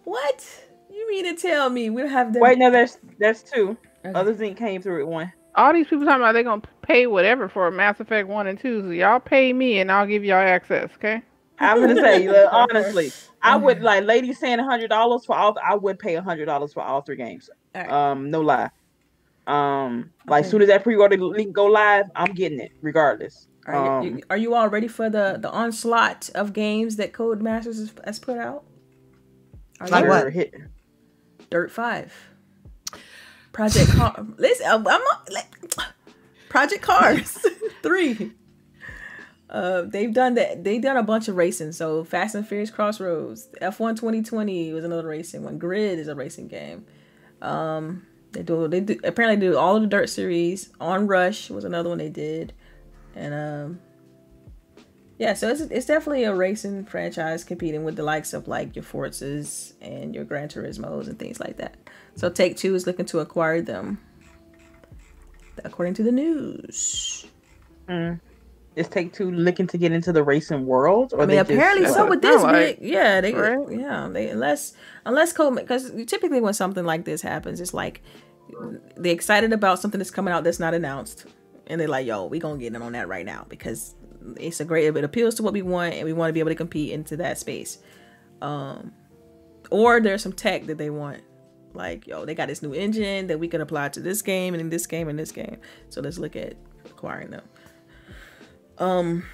what? 0.05 0.65
You 0.93 1.09
mean 1.09 1.25
to 1.35 1.41
tell 1.41 1.71
me 1.71 1.91
we 1.91 2.03
don't 2.03 2.11
have 2.11 2.33
them? 2.33 2.43
Wait, 2.43 2.59
no, 2.59 2.71
there's 2.71 2.99
there's 3.19 3.43
two. 3.43 3.77
Okay. 4.05 4.19
Other 4.19 4.35
Zinc 4.35 4.59
came 4.59 4.83
through 4.83 5.05
with 5.05 5.13
one. 5.13 5.33
All 5.55 5.73
these 5.73 5.87
people 5.87 6.05
talking 6.05 6.21
about 6.21 6.33
they're 6.33 6.43
gonna 6.43 6.63
pay 6.83 7.07
whatever 7.07 7.49
for 7.49 7.71
Mass 7.71 8.01
Effect 8.01 8.29
one 8.29 8.47
and 8.47 8.59
two. 8.59 8.83
So 8.83 8.91
y'all 8.91 9.21
pay 9.21 9.53
me 9.53 9.79
and 9.81 9.91
I'll 9.91 10.07
give 10.07 10.25
y'all 10.25 10.37
access. 10.37 10.91
Okay. 10.97 11.23
I'm 11.59 11.81
gonna 11.81 11.97
say, 11.97 12.29
look, 12.33 12.53
honestly, 12.53 13.13
I 13.43 13.57
would 13.57 13.83
like 13.83 14.05
ladies 14.05 14.39
saying 14.39 14.59
a 14.59 14.65
hundred 14.65 14.89
dollars 14.89 15.25
for 15.25 15.37
all. 15.37 15.57
I 15.65 15.75
would 15.75 15.99
pay 15.99 16.17
a 16.17 16.23
hundred 16.23 16.47
dollars 16.47 16.73
for 16.73 16.83
all 16.83 17.03
three 17.03 17.17
games. 17.17 17.49
All 17.75 17.83
right. 17.83 17.91
Um, 17.91 18.31
no 18.31 18.41
lie. 18.41 18.71
Um, 19.47 20.11
like 20.27 20.45
Okay. 20.45 20.51
soon 20.51 20.63
as 20.63 20.69
that 20.69 20.85
pre-order 20.85 21.17
link 21.17 21.53
go 21.53 21.67
live, 21.67 22.07
I'm 22.15 22.33
getting 22.35 22.61
it 22.61 22.73
regardless. 22.83 23.49
Are, 23.75 24.03
you, 24.05 24.11
Um, 24.11 24.17
you- 24.19 24.23
are 24.31 24.37
you 24.37 24.55
all 24.55 24.69
ready 24.69 24.89
for 24.89 25.09
the 25.11 25.37
the 25.41 25.51
onslaught 25.51 26.31
of 26.35 26.53
games 26.53 26.97
that 26.97 27.13
Codemasters 27.13 27.79
has, 27.79 27.93
has 28.05 28.19
put 28.19 28.39
out? 28.39 28.65
Are 29.81 29.89
Like 29.89 30.07
what? 30.07 30.33
hit- 30.33 30.55
Dirt 31.51 31.71
Five, 31.71 32.13
Project 33.53 33.91
Car. 33.91 34.27
Listen, 34.37 34.67
I'm, 34.69 34.87
I'm 34.87 35.01
like, 35.33 35.47
Project 36.49 36.83
Cars 36.83 37.39
Three. 37.83 38.33
Uh, 39.49 39.83
they've 39.83 40.13
done 40.15 40.35
that. 40.35 40.63
They've 40.63 40.81
done 40.83 40.97
a 40.97 41.03
bunch 41.03 41.27
of 41.27 41.35
racing. 41.37 41.73
So 41.73 42.05
Fast 42.05 42.35
and 42.37 42.47
Furious 42.47 42.71
Crossroads, 42.71 43.49
F1 43.61 43.97
2020 43.97 44.73
was 44.73 44.85
another 44.85 45.09
racing 45.09 45.43
one. 45.43 45.59
Grid 45.59 45.99
is 45.99 46.07
a 46.07 46.15
racing 46.15 46.47
game. 46.47 46.87
Um, 47.43 48.07
they 48.33 48.43
do. 48.45 48.69
They 48.69 48.81
do 48.81 49.01
apparently 49.03 49.45
do 49.45 49.57
all 49.59 49.75
of 49.75 49.83
the 49.83 49.89
Dirt 49.89 50.09
series. 50.09 50.69
Onrush 50.81 51.51
was 51.51 51.65
another 51.65 51.89
one 51.89 51.99
they 51.99 52.09
did, 52.11 52.53
and 53.21 53.35
um, 53.35 53.81
yeah. 55.19 55.35
So 55.35 55.49
it's 55.49 55.61
it's 55.61 55.87
definitely 55.87 56.25
a 56.25 56.35
racing 56.35 56.87
franchise 56.87 57.45
competing 57.45 57.85
with 57.85 57.97
the 57.97 58.03
likes 58.03 58.33
of 58.33 58.49
like 58.49 58.75
your 58.75 58.85
Forzas 58.85 59.75
and 59.81 60.15
your 60.15 60.25
Gran 60.25 60.49
Turismos 60.49 61.07
and 61.09 61.19
things 61.19 61.39
like 61.39 61.59
that. 61.59 61.77
So 62.17 62.31
Take 62.31 62.57
Two 62.57 62.75
is 62.75 62.87
looking 62.87 63.07
to 63.07 63.21
acquire 63.21 63.61
them, 63.63 63.99
according 65.65 65.95
to 65.95 66.03
the 66.03 66.13
news. 66.13 67.27
is 68.77 68.89
Take 68.89 69.13
Two 69.13 69.31
looking 69.31 69.67
to 69.69 69.79
get 69.79 69.93
into 69.93 70.13
the 70.13 70.23
racing 70.23 70.67
world? 70.67 71.13
Or 71.13 71.19
I 71.19 71.27
mean, 71.27 71.29
they 71.29 71.37
just- 71.37 71.51
apparently 71.51 71.83
That's 71.85 71.95
so 71.95 72.09
with 72.09 72.23
this 72.23 72.43
like, 72.43 72.79
yeah, 72.81 73.21
they, 73.21 73.35
right? 73.35 73.59
yeah, 73.71 74.09
they 74.11 74.31
unless 74.31 74.73
unless 75.05 75.33
because 75.33 75.91
typically 76.07 76.41
when 76.41 76.55
something 76.55 76.85
like 76.85 77.05
this 77.05 77.21
happens, 77.21 77.61
it's 77.61 77.75
like 77.75 78.03
they're 78.97 79.13
excited 79.13 79.53
about 79.53 79.79
something 79.81 79.99
that's 79.99 80.11
coming 80.11 80.33
out 80.33 80.45
that's 80.45 80.59
not 80.61 80.75
announced, 80.75 81.27
and 81.71 81.81
they're 81.81 81.89
like, 81.89 82.07
"Yo, 82.07 82.27
we 82.27 82.39
gonna 82.39 82.59
get 82.59 82.75
in 82.75 82.83
on 82.83 82.93
that 82.93 83.09
right 83.09 83.25
now 83.25 83.47
because 83.49 83.95
it's 84.37 84.61
a 84.61 84.65
great, 84.67 84.95
it 84.95 85.05
appeals 85.05 85.37
to 85.37 85.43
what 85.43 85.55
we 85.55 85.63
want, 85.63 85.95
and 85.95 86.05
we 86.05 86.13
want 86.13 86.29
to 86.29 86.35
be 86.35 86.41
able 86.41 86.51
to 86.51 86.55
compete 86.57 86.93
into 86.93 87.17
that 87.17 87.39
space." 87.39 87.79
Um, 88.43 88.93
or 89.71 90.01
there's 90.01 90.23
some 90.23 90.33
tech 90.33 90.67
that 90.67 90.77
they 90.79 90.91
want, 90.91 91.23
like, 91.73 92.07
yo, 92.07 92.25
they 92.25 92.35
got 92.35 92.49
this 92.49 92.63
new 92.63 92.75
engine 92.75 93.29
that 93.29 93.39
we 93.39 93.49
can 93.49 93.61
apply 93.61 93.89
to 93.91 94.01
this 94.01 94.21
game 94.21 94.53
and 94.53 94.61
in 94.61 94.69
this 94.69 94.87
game 94.87 95.09
and 95.09 95.19
this 95.19 95.33
game, 95.33 95.59
so 95.89 96.01
let's 96.03 96.19
look 96.19 96.37
at 96.37 96.55
acquiring 96.85 97.31
them. 97.31 97.45
Um. 98.79 99.25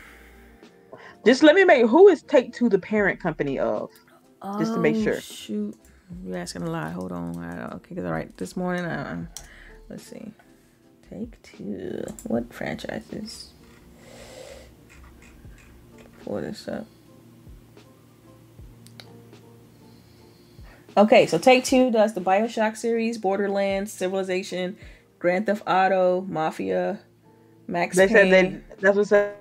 Just 1.25 1.43
let 1.43 1.57
me 1.57 1.65
make 1.65 1.85
who 1.87 2.07
is 2.07 2.23
Take 2.23 2.53
Two 2.53 2.69
the 2.69 2.79
parent 2.79 3.19
company 3.19 3.59
of? 3.59 3.91
Just 4.61 4.75
to 4.75 4.79
make 4.79 4.95
Oh, 4.97 5.03
sure. 5.03 5.21
Shoot, 5.21 5.75
you're 6.23 6.37
asking 6.37 6.63
a 6.63 6.71
lot. 6.71 6.93
Hold 6.93 7.11
on. 7.11 7.37
I, 7.37 7.75
okay, 7.75 7.97
all 7.99 8.13
right, 8.13 8.35
this 8.37 8.57
morning, 8.57 8.85
uh, 8.85 9.27
let's 9.89 10.05
see. 10.05 10.31
Take 11.11 11.41
two. 11.43 12.05
What 12.25 12.53
franchises? 12.53 13.51
Pull 16.25 16.41
this 16.41 16.67
up. 16.69 16.87
Okay, 20.97 21.27
so 21.27 21.39
Take 21.39 21.65
Two 21.65 21.91
does 21.91 22.15
the 22.15 22.21
Bioshock 22.23 22.77
series, 22.77 23.19
Borderlands, 23.19 23.93
Civilization, 23.93 24.77
Grand 25.19 25.47
Theft 25.47 25.63
Auto, 25.67 26.23
Mafia, 26.23 26.99
Max 27.67 27.97
They 27.97 28.07
Payne. 28.09 28.17
said 28.17 28.31
they 28.31 28.61
that's 28.81 28.97
what 28.97 29.07
say 29.07 29.33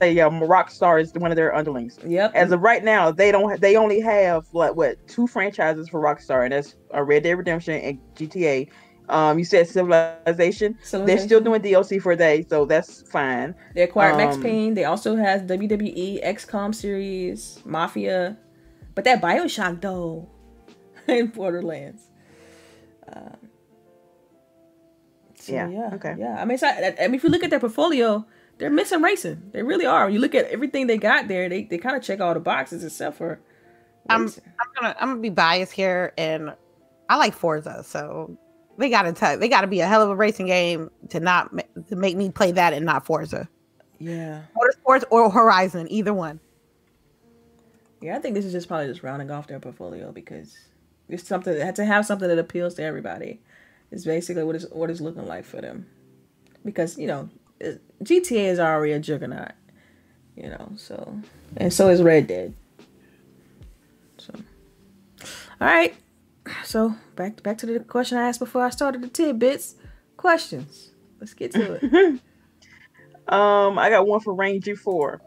say 0.00 0.18
um, 0.20 0.40
Rockstar 0.40 1.00
is 1.00 1.12
one 1.14 1.30
of 1.30 1.36
their 1.36 1.54
underlings. 1.54 1.98
Yep. 2.06 2.32
As 2.34 2.52
of 2.52 2.60
right 2.62 2.82
now, 2.82 3.10
they 3.10 3.30
don't 3.30 3.60
they 3.60 3.76
only 3.76 4.00
have 4.00 4.46
like 4.52 4.74
what 4.74 5.06
two 5.06 5.26
franchises 5.26 5.88
for 5.88 6.00
Rockstar, 6.00 6.44
and 6.44 6.52
that's 6.52 6.74
uh, 6.94 7.02
Red 7.02 7.22
Dead 7.22 7.34
Redemption 7.34 7.74
and 7.80 7.98
GTA. 8.16 8.68
Um, 9.08 9.38
you 9.38 9.44
said 9.44 9.68
Civilization. 9.68 10.78
They're 11.04 11.18
still 11.18 11.40
doing 11.40 11.60
DLC 11.62 12.00
for 12.00 12.12
a 12.12 12.16
day, 12.16 12.46
so 12.48 12.64
that's 12.64 13.02
fine. 13.10 13.54
They 13.74 13.82
acquired 13.82 14.16
Max 14.16 14.36
Um, 14.36 14.42
Payne. 14.42 14.74
They 14.74 14.84
also 14.84 15.16
has 15.16 15.42
WWE 15.42 16.24
XCOM 16.24 16.74
series, 16.74 17.60
Mafia, 17.64 18.38
but 18.94 19.04
that 19.04 19.20
Bioshock 19.20 19.80
though, 19.82 20.28
in 21.08 21.26
Borderlands. 21.28 22.08
Um, 23.12 23.36
so, 25.34 25.52
Yeah, 25.52 25.68
yeah. 25.68 25.90
okay. 25.94 26.14
Yeah. 26.18 26.36
I 26.40 26.44
mean, 26.44 26.58
so, 26.58 26.66
I, 26.66 26.94
I 27.00 27.06
mean, 27.08 27.16
if 27.16 27.24
you 27.24 27.30
look 27.30 27.42
at 27.44 27.50
their 27.50 27.60
portfolio, 27.60 28.24
they're 28.58 28.70
missing 28.70 29.02
racing. 29.02 29.50
They 29.52 29.62
really 29.62 29.86
are. 29.86 30.04
When 30.06 30.14
you 30.14 30.20
look 30.20 30.34
at 30.34 30.46
everything 30.46 30.86
they 30.86 30.98
got 30.98 31.28
there, 31.28 31.48
they, 31.48 31.64
they 31.64 31.78
kind 31.78 31.96
of 31.96 32.02
check 32.02 32.20
all 32.20 32.34
the 32.34 32.40
boxes 32.40 32.84
except 32.84 33.16
for. 33.18 33.40
I'm. 34.08 34.28
I'm 34.28 34.68
gonna 34.76 34.96
I'm 35.00 35.08
gonna 35.10 35.20
be 35.20 35.30
biased 35.30 35.72
here, 35.72 36.12
and 36.18 36.54
I 37.08 37.16
like 37.16 37.34
Forza, 37.34 37.82
so 37.84 38.36
they 38.78 38.90
gotta 38.90 39.12
t- 39.12 39.36
they 39.36 39.48
gotta 39.48 39.66
be 39.66 39.80
a 39.80 39.86
hell 39.86 40.02
of 40.02 40.10
a 40.10 40.16
racing 40.16 40.46
game 40.46 40.90
to 41.10 41.20
not 41.20 41.52
ma- 41.52 41.62
to 41.88 41.96
make 41.96 42.16
me 42.16 42.30
play 42.30 42.52
that 42.52 42.72
and 42.72 42.84
not 42.84 43.06
Forza, 43.06 43.48
yeah. 43.98 44.42
Motorsports 44.56 45.04
or 45.10 45.30
Horizon, 45.30 45.86
either 45.90 46.12
one. 46.14 46.40
Yeah, 48.00 48.16
I 48.16 48.18
think 48.18 48.34
this 48.34 48.44
is 48.44 48.52
just 48.52 48.68
probably 48.68 48.88
just 48.88 49.02
rounding 49.02 49.30
off 49.30 49.46
their 49.46 49.60
portfolio 49.60 50.12
because 50.12 50.56
it's 51.08 51.26
something 51.26 51.58
had 51.58 51.76
to 51.76 51.84
have 51.84 52.04
something 52.04 52.28
that 52.28 52.38
appeals 52.38 52.74
to 52.74 52.82
everybody. 52.82 53.40
Is 53.90 54.04
basically 54.04 54.44
what 54.44 54.56
is 54.56 54.66
what 54.70 54.90
it's 54.90 55.00
looking 55.00 55.26
like 55.26 55.44
for 55.44 55.60
them, 55.60 55.86
because 56.64 56.98
you 56.98 57.06
know 57.06 57.28
GTA 58.02 58.46
is 58.46 58.58
already 58.58 58.92
a 58.92 58.98
juggernaut, 58.98 59.52
You 60.36 60.50
know, 60.50 60.72
so 60.76 61.20
and 61.56 61.72
so 61.72 61.88
is 61.88 62.02
Red 62.02 62.26
Dead. 62.26 62.54
So, 64.18 64.34
all 65.60 65.68
right. 65.68 65.94
So 66.64 66.94
back 67.16 67.42
back 67.42 67.58
to 67.58 67.66
the 67.66 67.80
question 67.80 68.18
I 68.18 68.28
asked 68.28 68.40
before 68.40 68.62
I 68.64 68.70
started 68.70 69.02
the 69.02 69.08
tidbits. 69.08 69.76
Questions. 70.16 70.92
Let's 71.20 71.34
get 71.34 71.52
to 71.52 71.78
it. 71.82 72.20
Um, 73.28 73.78
I 73.78 73.88
got 73.88 74.06
one 74.06 74.20
for 74.20 74.34
Range 74.34 74.62
G4. 74.62 75.18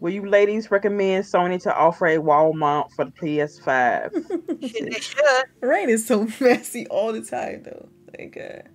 Will 0.00 0.12
you 0.12 0.28
ladies 0.28 0.70
recommend 0.70 1.24
Sony 1.24 1.58
to 1.62 1.74
offer 1.74 2.08
a 2.08 2.18
wall 2.18 2.52
mount 2.52 2.92
for 2.92 3.06
the 3.06 3.12
PS5? 3.12 4.60
Shit, 4.70 5.02
should. 5.02 5.44
Rain 5.62 5.88
is 5.88 6.06
so 6.06 6.28
messy 6.40 6.86
all 6.88 7.12
the 7.14 7.22
time 7.22 7.62
though. 7.62 7.88
Like 8.18 8.36
uh 8.36 8.68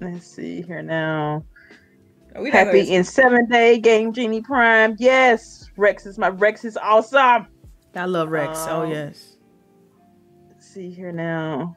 Let's 0.00 0.26
see 0.26 0.62
here 0.62 0.82
now. 0.82 1.44
are 2.34 2.42
we 2.42 2.50
Happy 2.50 2.80
in 2.92 3.04
seven 3.04 3.48
day 3.48 3.78
game 3.78 4.12
Genie 4.12 4.42
Prime. 4.42 4.96
Yes, 4.98 5.70
Rex 5.76 6.06
is 6.06 6.18
my 6.18 6.30
Rex 6.30 6.64
is 6.64 6.76
awesome. 6.76 7.46
I 7.94 8.04
love 8.06 8.30
Rex. 8.30 8.58
oh 8.68 8.82
Um, 8.82 8.90
yes. 8.90 9.31
Let's 10.72 10.88
see 10.88 10.90
here 10.90 11.12
now. 11.12 11.76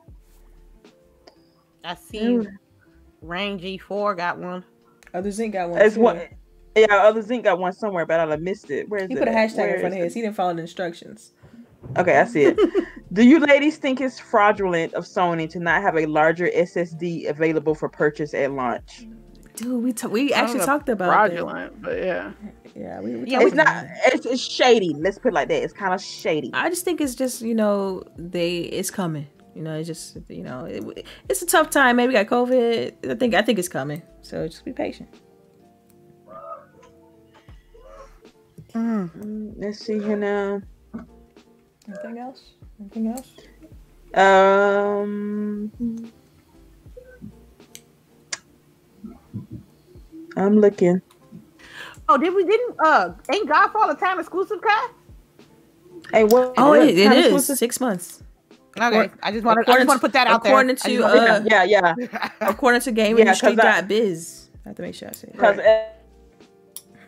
I 1.83 1.95
see 1.95 2.47
Rain 3.21 3.59
G4 3.59 4.15
got 4.15 4.37
one. 4.37 4.63
Other 5.13 5.31
Zinc 5.31 5.51
got 5.51 5.69
one. 5.69 5.81
It's 5.81 5.95
too. 5.95 6.01
one. 6.01 6.21
Yeah, 6.77 6.85
other 6.89 7.21
Zinc 7.21 7.43
got 7.43 7.59
one 7.59 7.73
somewhere, 7.73 8.05
but 8.05 8.21
I 8.21 8.37
missed 8.37 8.71
it. 8.71 8.87
Where 8.87 9.01
is 9.01 9.09
He 9.09 9.15
it? 9.15 9.19
He 9.19 9.19
put 9.19 9.27
a 9.27 9.31
hashtag 9.31 9.57
Where 9.57 9.73
in 9.75 9.79
front 9.81 9.95
of 9.95 10.01
his. 10.01 10.13
He 10.13 10.21
didn't 10.21 10.37
follow 10.37 10.53
the 10.53 10.61
instructions. 10.61 11.33
Okay, 11.97 12.17
I 12.17 12.23
see 12.23 12.43
it. 12.43 12.57
Do 13.11 13.25
you 13.25 13.39
ladies 13.39 13.75
think 13.75 13.99
it's 13.99 14.17
fraudulent 14.17 14.93
of 14.93 15.03
Sony 15.03 15.49
to 15.49 15.59
not 15.59 15.81
have 15.81 15.97
a 15.97 16.05
larger 16.05 16.47
SSD 16.47 17.27
available 17.27 17.75
for 17.75 17.89
purchase 17.89 18.33
at 18.33 18.53
launch? 18.53 19.07
Dude, 19.55 19.83
we 19.83 19.93
ta- 19.93 20.07
we 20.07 20.33
actually 20.33 20.59
talked 20.65 20.89
about 20.89 21.07
fraudulent, 21.07 21.81
but 21.81 21.97
yeah. 21.97 22.31
Yeah, 22.75 22.99
we, 22.99 23.15
we 23.15 23.29
Yeah, 23.29 23.39
talked 23.39 23.47
It's 23.47 23.55
not. 23.55 23.85
It's, 24.07 24.25
it's 24.25 24.41
shady. 24.41 24.93
Let's 24.93 25.17
put 25.17 25.29
it 25.29 25.33
like 25.33 25.47
that. 25.47 25.63
It's 25.63 25.73
kind 25.73 25.93
of 25.93 26.01
shady. 26.01 26.51
I 26.53 26.69
just 26.69 26.83
think 26.83 26.99
it's 26.99 27.15
just 27.15 27.41
you 27.41 27.55
know 27.55 28.03
they 28.17 28.59
it's 28.59 28.91
coming. 28.91 29.27
You 29.55 29.61
know, 29.63 29.75
it's 29.75 29.87
just 29.87 30.17
you 30.29 30.43
know 30.43 30.65
it, 30.65 31.07
it's 31.29 31.41
a 31.41 31.45
tough 31.45 31.69
time. 31.69 31.95
Maybe 31.95 32.09
we 32.09 32.13
got 32.13 32.27
COVID. 32.27 33.11
I 33.11 33.15
think 33.15 33.33
I 33.33 33.41
think 33.41 33.59
it's 33.59 33.69
coming. 33.69 34.01
So 34.21 34.47
just 34.47 34.65
be 34.65 34.73
patient. 34.73 35.09
Mm, 38.73 39.53
Let's 39.57 39.79
see 39.79 39.99
here 39.99 40.17
now. 40.17 40.61
Anything 41.87 42.17
else? 42.17 42.55
Anything 42.79 43.07
else? 43.07 43.31
Um, 44.15 45.71
I'm 50.37 50.59
looking. 50.59 51.01
Oh, 52.07 52.17
did 52.17 52.33
we 52.35 52.43
didn't 52.45 52.75
uh 52.83 53.09
ain't 53.33 53.49
Godfall 53.49 53.91
a 53.91 53.95
time 53.95 54.19
exclusive 54.19 54.61
cut? 54.61 54.91
Hey, 56.11 56.23
what? 56.23 56.53
Oh, 56.57 56.69
what 56.69 56.81
it, 56.87 56.97
it 56.99 57.05
time 57.07 57.17
is 57.17 57.33
was 57.33 57.57
six 57.59 57.79
months. 57.79 58.21
Okay, 58.79 59.09
I 59.23 59.31
just 59.31 59.45
want 59.45 59.55
to 59.55 59.59
I 59.59 59.61
according 59.61 59.77
just 59.79 59.87
want 59.87 60.01
to 60.01 60.05
put 60.07 60.13
that 60.13 60.27
out 60.27 60.43
there. 60.43 60.51
according 60.51 60.75
to, 60.75 61.03
uh, 61.03 61.41
Yeah, 61.45 61.63
yeah. 61.63 61.95
According 62.41 62.81
to 62.81 62.91
Yeah, 62.91 63.05
'cause 63.33 63.43
I- 63.43 63.53
GameIndustry.biz. 63.55 64.49
I 64.65 64.69
have 64.69 64.75
to 64.75 64.81
make 64.81 64.93
sure 64.95 65.07
I 65.07 65.11
say 65.13 65.27
it. 65.29 65.31
Because 65.33 65.59
uh, 65.59 65.85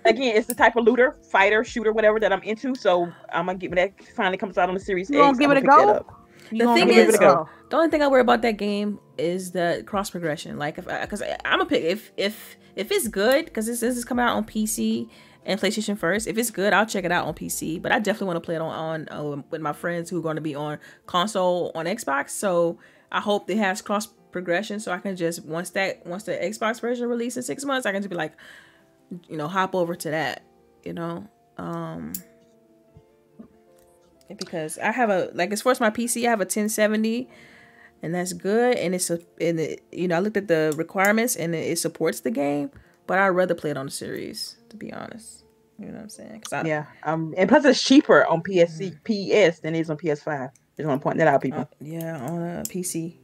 again, 0.06 0.36
it's 0.38 0.48
the 0.48 0.56
type 0.56 0.78
of 0.78 0.86
looter, 0.86 1.18
fighter, 1.30 1.64
shooter, 1.66 1.91
whatever 1.91 2.20
that 2.22 2.32
I'm 2.32 2.41
into. 2.44 2.74
So 2.74 3.12
I'm 3.34 3.48
gonna 3.48 3.58
get 3.58 3.70
when 3.70 3.76
that 3.78 4.02
finally 4.16 4.38
comes 4.38 4.58
out 4.58 4.70
on 4.70 4.76
the 4.76 4.80
series. 4.80 5.10
You 5.10 5.18
gonna 5.18 5.30
X, 5.32 5.40
give 5.40 5.52
I'm 5.52 5.58
it 5.58 5.64
a 5.64 5.68
gonna 5.68 5.86
go? 5.86 5.91
up. 5.91 6.28
The 6.52 6.58
thing 6.60 6.88
give 6.88 6.98
it 6.98 7.10
is- 7.10 7.16
a 7.16 7.20
go? 7.20 7.49
The 7.70 7.76
only 7.76 7.90
thing 7.90 8.02
I 8.02 8.08
worry 8.08 8.22
about 8.22 8.41
that 8.44 8.56
game 8.58 8.98
is 9.18 9.52
the 9.52 9.84
cross 9.85 10.10
progression. 10.10 10.57
Like, 10.57 10.77
if 10.77 10.85
because 10.85 11.23
I'm 11.45 11.61
a 11.61 11.65
pick 11.65 11.84
if 11.84 12.11
if 12.18 12.57
if 12.76 12.91
it's 12.91 13.07
good 13.07 13.45
because 13.45 13.65
this, 13.65 13.80
this 13.80 13.98
is 13.98 14.06
coming 14.06 14.23
out 14.23 14.35
on 14.35 14.45
PC 14.45 15.10
and 15.45 15.60
PlayStation 15.60 15.98
first. 15.98 16.27
If 16.27 16.38
it's 16.38 16.52
good, 16.52 16.73
I'll 16.73 16.85
check 16.85 17.06
it 17.06 17.11
out 17.11 17.26
on 17.26 17.34
PC. 17.34 17.81
But 17.81 17.91
I 17.91 17.99
definitely 17.99 18.27
want 18.27 18.38
to 18.38 18.45
play 18.45 18.56
it 18.56 18.61
on 18.61 19.07
on 19.10 19.10
uh, 19.10 19.41
with 19.49 19.61
my 19.61 19.73
friends 19.73 20.10
who 20.10 20.19
are 20.19 20.22
going 20.22 20.35
to 20.35 20.41
be 20.41 20.56
on 20.56 20.80
console 21.06 21.72
on 21.73 21.85
Xbox. 21.85 22.31
So 22.31 22.80
I 23.11 23.19
hope 23.19 23.49
it 23.49 23.57
has 23.57 23.81
cross 23.81 24.07
progression, 24.31 24.80
so 24.80 24.91
I 24.91 24.99
can 24.99 25.15
just 25.15 25.44
once 25.45 25.72
that 25.72 26.06
once 26.06 26.23
the 26.23 26.34
Xbox 26.34 26.80
version 26.81 27.07
releases 27.07 27.38
in 27.38 27.44
six 27.44 27.65
months, 27.65 27.85
I 27.85 27.91
can 27.91 28.02
just 28.02 28.10
be 28.10 28.15
like, 28.15 28.34
you 29.27 29.38
know, 29.38 29.48
hop 29.48 29.73
over 29.73 29.95
to 29.95 30.11
that. 30.11 30.44
You 30.84 30.94
know. 30.94 31.27
Um 31.57 32.14
because 34.35 34.77
I 34.77 34.91
have 34.91 35.10
a 35.10 35.31
like 35.34 35.52
as 35.52 35.61
far 35.61 35.72
as 35.72 35.80
my 35.80 35.89
PC, 35.89 36.26
I 36.26 36.30
have 36.30 36.39
a 36.39 36.44
1070 36.44 37.30
and 38.03 38.14
that's 38.14 38.34
good 38.34 38.78
and 38.78 38.94
it's 38.95 39.10
a 39.10 39.19
and 39.41 39.60
it, 39.60 39.82
you 39.91 40.07
know 40.07 40.18
I 40.18 40.19
looked 40.19 40.38
at 40.38 40.48
the 40.48 40.74
requirements 40.78 41.36
and 41.36 41.53
it, 41.56 41.72
it 41.72 41.80
supports 41.80 42.19
the 42.22 42.32
game, 42.32 42.72
but 43.07 43.19
I'd 43.19 43.30
rather 43.30 43.56
play 43.56 43.72
it 43.72 43.78
on 43.78 43.86
the 43.88 43.91
series 43.91 44.57
to 44.69 44.76
be 44.78 44.91
honest. 44.94 45.44
You 45.80 45.88
know 45.88 45.94
what 45.94 46.02
I'm 46.03 46.10
saying? 46.10 46.44
I, 46.52 46.64
Yeah. 46.65 46.86
Um. 47.03 47.34
And 47.38 47.48
plus, 47.48 47.64
it's 47.65 47.84
cheaper 47.84 48.26
on 48.26 48.41
PSC 48.41 48.94
PS 49.03 49.60
than 49.60 49.76
it 49.76 49.82
is 49.82 49.90
on 49.91 49.98
PS5. 49.98 50.49
Just 50.76 50.88
want 50.88 50.99
to 51.02 51.03
point 51.03 51.18
that 51.19 51.28
out, 51.28 51.41
people. 51.41 51.61
uh, 51.61 51.65
yeah, 51.80 52.18
on 52.19 52.41
a 52.41 52.64
PC. 52.64 53.18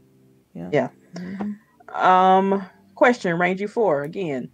Yeah. 0.54 0.70
Yeah. 0.72 0.90
Mhm. 1.16 1.58
Um, 1.96 2.64
question, 2.94 3.38
Rangy 3.40 3.66
Four 3.68 4.04
again. 4.04 4.50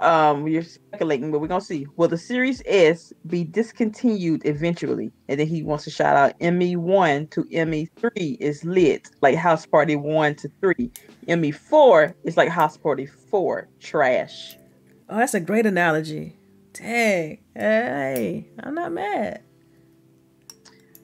Um, 0.00 0.48
you're 0.48 0.62
speculating, 0.62 1.30
but 1.30 1.40
we're 1.40 1.48
gonna 1.48 1.60
see. 1.60 1.86
Will 1.96 2.08
the 2.08 2.16
Series 2.16 2.62
S 2.64 3.12
be 3.26 3.44
discontinued 3.44 4.42
eventually? 4.46 5.12
And 5.28 5.38
then 5.38 5.46
he 5.46 5.62
wants 5.62 5.84
to 5.84 5.90
shout 5.90 6.16
out 6.16 6.40
ME 6.40 6.76
one 6.76 7.26
to 7.28 7.46
ME 7.66 7.84
three 7.96 8.38
is 8.40 8.64
lit, 8.64 9.10
like 9.20 9.36
House 9.36 9.66
Party 9.66 9.96
one 9.96 10.34
to 10.36 10.50
three. 10.60 10.90
ME 11.28 11.50
four 11.50 12.16
is 12.24 12.38
like 12.38 12.48
House 12.48 12.78
Party 12.78 13.04
four, 13.04 13.68
trash. 13.78 14.56
Oh, 15.10 15.18
that's 15.18 15.34
a 15.34 15.40
great 15.40 15.66
analogy. 15.66 16.38
Dang. 16.72 17.38
Hey, 17.54 18.48
I'm 18.60 18.74
not 18.74 18.92
mad. 18.92 19.42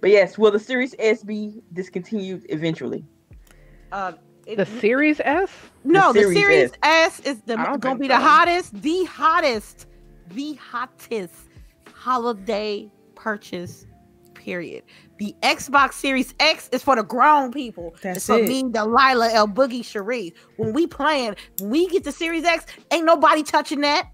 But 0.00 0.10
yes, 0.10 0.38
will 0.38 0.52
the 0.52 0.58
Series 0.60 0.94
S 0.98 1.22
be 1.22 1.62
discontinued 1.72 2.46
eventually? 2.48 3.04
Uh, 3.92 4.12
it- 4.46 4.56
The 4.56 4.66
Series 4.80 5.20
S? 5.20 5.50
no, 5.84 6.12
the 6.12 6.20
Series 6.20 6.36
Series 6.38 6.70
S 6.82 7.20
is 7.20 7.40
the 7.42 7.56
gonna 7.56 7.78
think 7.78 8.00
be 8.00 8.08
the 8.08 8.16
hottest, 8.16 8.80
the 8.82 9.04
hottest, 9.04 9.86
the 10.30 10.54
hottest 10.54 11.34
holiday 11.92 12.90
purchase. 13.14 13.86
Period. 14.34 14.84
The 15.18 15.34
Xbox 15.42 15.94
Series 15.94 16.32
X 16.38 16.68
is 16.70 16.80
for 16.84 16.94
the 16.94 17.02
grown 17.02 17.50
people. 17.50 17.96
That's 18.00 18.18
it's 18.18 18.26
for 18.26 18.38
it. 18.38 18.46
me, 18.46 18.62
Delilah, 18.70 19.30
El 19.32 19.48
Boogie, 19.48 19.84
Cherie. 19.84 20.32
When 20.56 20.72
we 20.72 20.86
playing, 20.86 21.34
when 21.60 21.70
we 21.70 21.88
get 21.88 22.04
the 22.04 22.12
Series 22.12 22.44
X, 22.44 22.66
ain't 22.92 23.04
nobody 23.04 23.42
touching 23.42 23.80
that. 23.80 24.08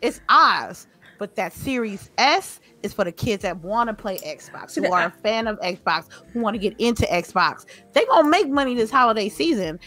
It's 0.00 0.20
ours. 0.28 0.88
But 1.20 1.36
that 1.36 1.52
Series 1.52 2.10
S 2.18 2.58
is 2.82 2.92
for 2.92 3.04
the 3.04 3.12
kids 3.12 3.42
that 3.42 3.58
want 3.58 3.88
to 3.88 3.94
play 3.94 4.18
Xbox, 4.18 4.74
who 4.74 4.90
are 4.92 5.06
a 5.06 5.10
fan 5.10 5.46
of 5.46 5.58
Xbox, 5.60 6.06
who 6.32 6.40
want 6.40 6.54
to 6.54 6.58
get 6.58 6.74
into 6.80 7.04
Xbox. 7.06 7.64
They're 7.92 8.06
gonna 8.06 8.28
make 8.28 8.48
money 8.48 8.74
this 8.74 8.90
holiday 8.90 9.28
season. 9.28 9.78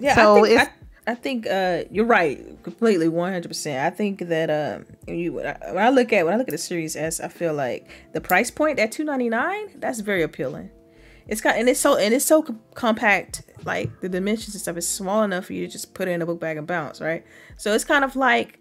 Yeah, 0.00 0.14
So 0.14 0.32
I 0.32 0.34
think 0.40 0.46
it's- 0.52 0.66
I, 0.68 0.72
I 1.12 1.14
think 1.14 1.46
uh 1.46 1.84
you're 1.90 2.04
right, 2.04 2.62
completely, 2.62 3.08
one 3.08 3.32
hundred 3.32 3.48
percent. 3.48 3.80
I 3.90 3.96
think 3.96 4.18
that 4.28 4.50
um 4.50 4.84
you 5.12 5.32
when 5.32 5.46
I, 5.46 5.72
when 5.72 5.82
I 5.84 5.88
look 5.88 6.12
at 6.12 6.24
when 6.24 6.34
I 6.34 6.36
look 6.36 6.48
at 6.48 6.52
the 6.52 6.58
Series 6.58 6.96
S, 6.96 7.18
I 7.18 7.28
feel 7.28 7.54
like 7.54 7.88
the 8.12 8.20
price 8.20 8.50
point 8.50 8.78
at 8.78 8.92
two 8.92 9.04
ninety 9.04 9.28
nine 9.30 9.70
that's 9.80 10.00
very 10.00 10.22
appealing. 10.22 10.70
It's 11.26 11.40
got 11.40 11.56
and 11.56 11.68
it's 11.68 11.80
so 11.80 11.96
and 11.96 12.12
it's 12.14 12.24
so 12.26 12.42
com- 12.42 12.60
compact, 12.74 13.42
like 13.64 14.00
the 14.00 14.08
dimensions 14.10 14.54
and 14.54 14.60
stuff 14.60 14.76
is 14.76 14.86
small 14.86 15.22
enough 15.22 15.46
for 15.46 15.54
you 15.54 15.66
to 15.66 15.72
just 15.72 15.94
put 15.94 16.08
it 16.08 16.12
in 16.12 16.20
a 16.22 16.26
book 16.26 16.40
bag 16.40 16.58
and 16.58 16.66
bounce, 16.66 17.00
right? 17.00 17.24
So 17.56 17.72
it's 17.74 17.84
kind 17.84 18.04
of 18.04 18.14
like 18.14 18.58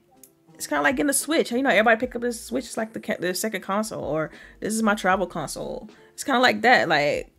it's 0.57 0.67
kind 0.67 0.79
of 0.79 0.83
like 0.83 0.97
getting 0.97 1.09
a 1.09 1.13
Switch. 1.13 1.51
You 1.51 1.61
know, 1.61 1.69
everybody 1.69 1.99
pick 1.99 2.15
up 2.15 2.21
this 2.21 2.43
Switch. 2.43 2.65
It's 2.65 2.77
like 2.77 2.93
the 2.93 3.17
the 3.19 3.33
second 3.33 3.61
console, 3.61 4.03
or 4.03 4.31
this 4.59 4.73
is 4.73 4.83
my 4.83 4.95
travel 4.95 5.27
console. 5.27 5.89
It's 6.13 6.23
kind 6.23 6.35
of 6.35 6.41
like 6.41 6.63
that, 6.63 6.89
like 6.89 7.31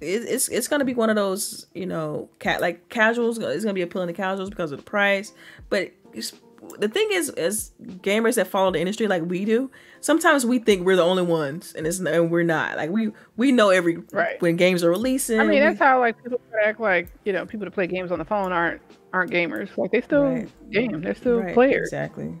it, 0.00 0.22
it's 0.28 0.48
it's 0.48 0.68
gonna 0.68 0.84
be 0.84 0.94
one 0.94 1.10
of 1.10 1.16
those 1.16 1.66
you 1.74 1.86
know 1.86 2.28
cat 2.38 2.60
like 2.60 2.88
casuals 2.88 3.38
it's 3.38 3.64
gonna 3.64 3.74
be 3.74 3.82
appealing 3.82 4.08
to 4.08 4.14
casuals 4.14 4.50
because 4.50 4.72
of 4.72 4.78
the 4.78 4.84
price 4.84 5.32
but 5.68 5.90
it's, 6.12 6.34
the 6.78 6.88
thing 6.88 7.08
is 7.12 7.30
as 7.30 7.72
gamers 7.82 8.34
that 8.36 8.46
follow 8.46 8.70
the 8.70 8.78
industry 8.78 9.06
like 9.06 9.22
we 9.24 9.44
do 9.44 9.70
sometimes 10.00 10.44
we 10.46 10.58
think 10.58 10.84
we're 10.86 10.96
the 10.96 11.02
only 11.02 11.22
ones 11.22 11.72
and 11.76 11.86
it's 11.86 11.98
and 11.98 12.30
we're 12.30 12.42
not 12.42 12.76
like 12.76 12.90
we 12.90 13.10
we 13.36 13.52
know 13.52 13.70
every 13.70 13.98
Right. 14.12 14.40
when 14.42 14.56
games 14.56 14.82
are 14.84 14.90
releasing 14.90 15.40
I 15.40 15.44
mean, 15.44 15.60
that's 15.60 15.78
how 15.78 16.00
like 16.00 16.22
people 16.22 16.40
act 16.64 16.80
like 16.80 17.08
you 17.24 17.32
know 17.32 17.46
people 17.46 17.64
that 17.64 17.72
play 17.72 17.86
games 17.86 18.10
on 18.12 18.18
the 18.18 18.24
phone 18.24 18.52
aren't 18.52 18.80
aren't 19.12 19.30
gamers. 19.30 19.76
Like 19.78 19.90
they 19.92 20.00
still 20.00 20.22
Right. 20.24 20.48
game. 20.70 21.00
They're 21.00 21.14
still 21.14 21.38
right, 21.40 21.54
players. 21.54 21.88
exactly 21.88 22.34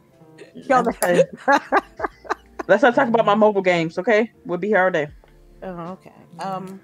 Yo, 0.54 0.80
Okay. 0.80 1.24
Let's 2.68 2.82
not 2.82 2.94
talk 2.94 3.08
about 3.08 3.24
my 3.24 3.34
mobile 3.34 3.62
games, 3.62 3.96
okay? 3.98 4.30
We'll 4.44 4.58
be 4.58 4.68
here 4.68 4.82
all 4.84 4.90
day. 4.90 5.08
oh, 5.62 5.92
okay. 5.92 6.12
Um, 6.40 6.80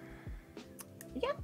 yep 1.14 1.40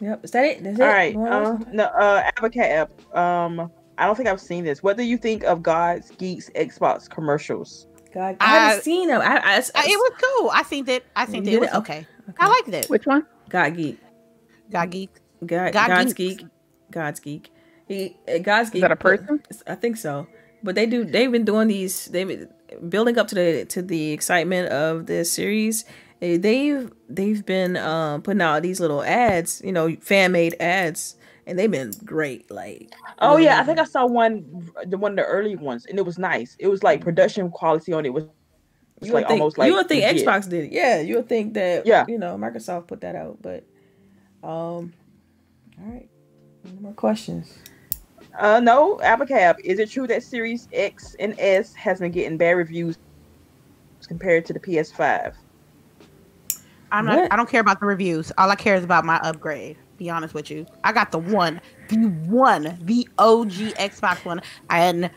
Yep. 0.00 0.24
is 0.24 0.30
that 0.32 0.44
it 0.44 0.62
that's 0.62 0.78
it 0.78 0.82
All 0.82 0.88
right. 0.88 1.16
What 1.16 1.32
Uh, 1.32 1.58
no, 1.72 1.84
uh, 1.84 2.30
Avacat 2.38 2.68
app. 2.70 3.16
Um, 3.16 3.70
I 3.98 4.06
don't 4.06 4.14
think 4.16 4.28
I've 4.28 4.40
seen 4.40 4.64
this. 4.64 4.82
What 4.82 4.96
do 4.96 5.02
you 5.02 5.16
think 5.18 5.44
of 5.44 5.62
God's 5.62 6.10
Geeks 6.12 6.50
Xbox 6.54 7.08
commercials? 7.08 7.86
God, 8.12 8.36
I 8.40 8.46
haven't 8.46 8.78
I- 8.78 8.82
seen 8.82 9.08
them 9.08 9.20
I, 9.20 9.36
I, 9.38 9.54
I, 9.56 9.58
it 9.58 9.96
was 9.96 10.12
cool. 10.38 10.50
I 10.52 10.62
think 10.62 10.86
that. 10.86 11.02
I 11.14 11.26
think 11.26 11.44
that 11.44 11.52
it 11.54 11.60
was 11.60 11.70
okay. 11.74 12.06
Okay. 12.28 12.36
I 12.40 12.48
liked 12.48 12.68
it. 12.68 12.86
Which 12.90 13.06
one? 13.06 13.26
God 13.48 13.76
Geek 13.76 13.98
Got 14.70 14.90
geek. 14.90 15.10
God, 15.44 15.72
God 15.72 15.88
God's 15.88 16.12
Geeks. 16.14 16.42
Geek 16.42 16.50
God's 16.90 17.20
Geek 17.20 17.50
he 17.86 18.16
uh, 18.28 18.38
God's 18.38 18.70
Geek 18.70 18.76
Is 18.76 18.82
that 18.82 18.92
a 18.92 18.96
person? 18.96 19.42
I 19.66 19.74
think 19.76 19.96
so. 19.96 20.26
But 20.62 20.74
they 20.74 20.86
do. 20.86 21.04
They've 21.04 21.30
been 21.30 21.44
doing 21.44 21.68
these. 21.68 22.06
They've 22.06 22.26
been 22.26 22.48
building 22.88 23.16
up 23.18 23.28
to 23.28 23.34
the 23.36 23.64
to 23.66 23.82
the 23.82 24.10
excitement 24.12 24.70
of 24.72 25.06
the 25.06 25.24
series. 25.24 25.84
eh, 26.20 26.38
They've 26.38 26.90
they've 27.08 27.44
been 27.46 27.76
um, 27.76 28.22
putting 28.22 28.40
out 28.40 28.62
these 28.62 28.80
little 28.80 29.02
ads, 29.04 29.62
you 29.64 29.70
know, 29.72 29.94
fan 30.00 30.32
made 30.32 30.56
ads, 30.58 31.15
and 31.46 31.58
they've 31.58 31.70
been 31.70 31.92
great. 32.04 32.50
Like, 32.50 32.92
Oh 33.20 33.36
yeah, 33.36 33.60
I 33.60 33.64
think 33.64 33.78
I 33.78 33.84
saw 33.84 34.06
one, 34.06 34.70
the 34.86 34.98
one 34.98 35.12
of 35.12 35.16
the 35.16 35.24
early 35.24 35.56
ones, 35.56 35.86
and 35.86 35.98
it 35.98 36.04
was 36.04 36.18
nice. 36.18 36.56
It 36.58 36.68
was 36.68 36.82
like 36.82 37.00
production 37.00 37.50
quality 37.50 37.92
on 37.92 38.04
it 38.04 38.12
was, 38.12 38.24
was 38.98 39.08
you 39.08 39.14
like 39.14 39.24
would 39.24 39.28
think, 39.28 39.40
almost 39.40 39.58
like 39.58 39.68
you 39.68 39.74
would 39.74 39.88
think 39.88 40.04
legit. 40.04 40.26
Xbox 40.26 40.48
did 40.48 40.64
it. 40.64 40.72
Yeah, 40.72 41.00
you 41.00 41.16
would 41.16 41.28
think 41.28 41.54
that. 41.54 41.86
Yeah. 41.86 42.04
you 42.08 42.18
know, 42.18 42.36
Microsoft 42.36 42.88
put 42.88 43.00
that 43.02 43.14
out, 43.14 43.38
but 43.42 43.64
um, 44.42 44.92
all 45.78 45.92
right. 45.92 46.08
No 46.64 46.80
more 46.80 46.92
questions. 46.94 47.58
Uh, 48.38 48.60
no, 48.60 48.96
Abacab. 49.02 49.60
Is 49.60 49.78
it 49.78 49.90
true 49.90 50.06
that 50.08 50.22
Series 50.22 50.68
X 50.72 51.14
and 51.20 51.34
S 51.38 51.74
has 51.74 52.00
been 52.00 52.12
getting 52.12 52.36
bad 52.36 52.50
reviews 52.52 52.98
compared 54.06 54.44
to 54.46 54.52
the 54.52 54.60
PS5? 54.60 55.32
I'm 56.92 57.06
What? 57.06 57.14
not. 57.16 57.32
I 57.32 57.36
don't 57.36 57.48
care 57.48 57.60
about 57.60 57.80
the 57.80 57.86
reviews. 57.86 58.32
All 58.36 58.50
I 58.50 58.56
care 58.56 58.74
is 58.74 58.84
about 58.84 59.04
my 59.04 59.16
upgrade. 59.18 59.76
Be 59.96 60.10
honest 60.10 60.34
with 60.34 60.50
you. 60.50 60.66
I 60.84 60.92
got 60.92 61.10
the 61.12 61.18
one, 61.18 61.60
the 61.88 61.96
one, 62.26 62.78
the 62.82 63.08
OG 63.18 63.50
Xbox 63.50 64.24
One, 64.24 64.42
and 64.68 65.10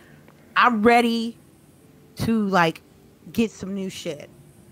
I'm 0.55 0.83
ready 0.83 1.37
to 2.17 2.47
like 2.47 2.81
get 3.31 3.51
some 3.51 3.73
new 3.73 3.89
shit. 3.89 4.29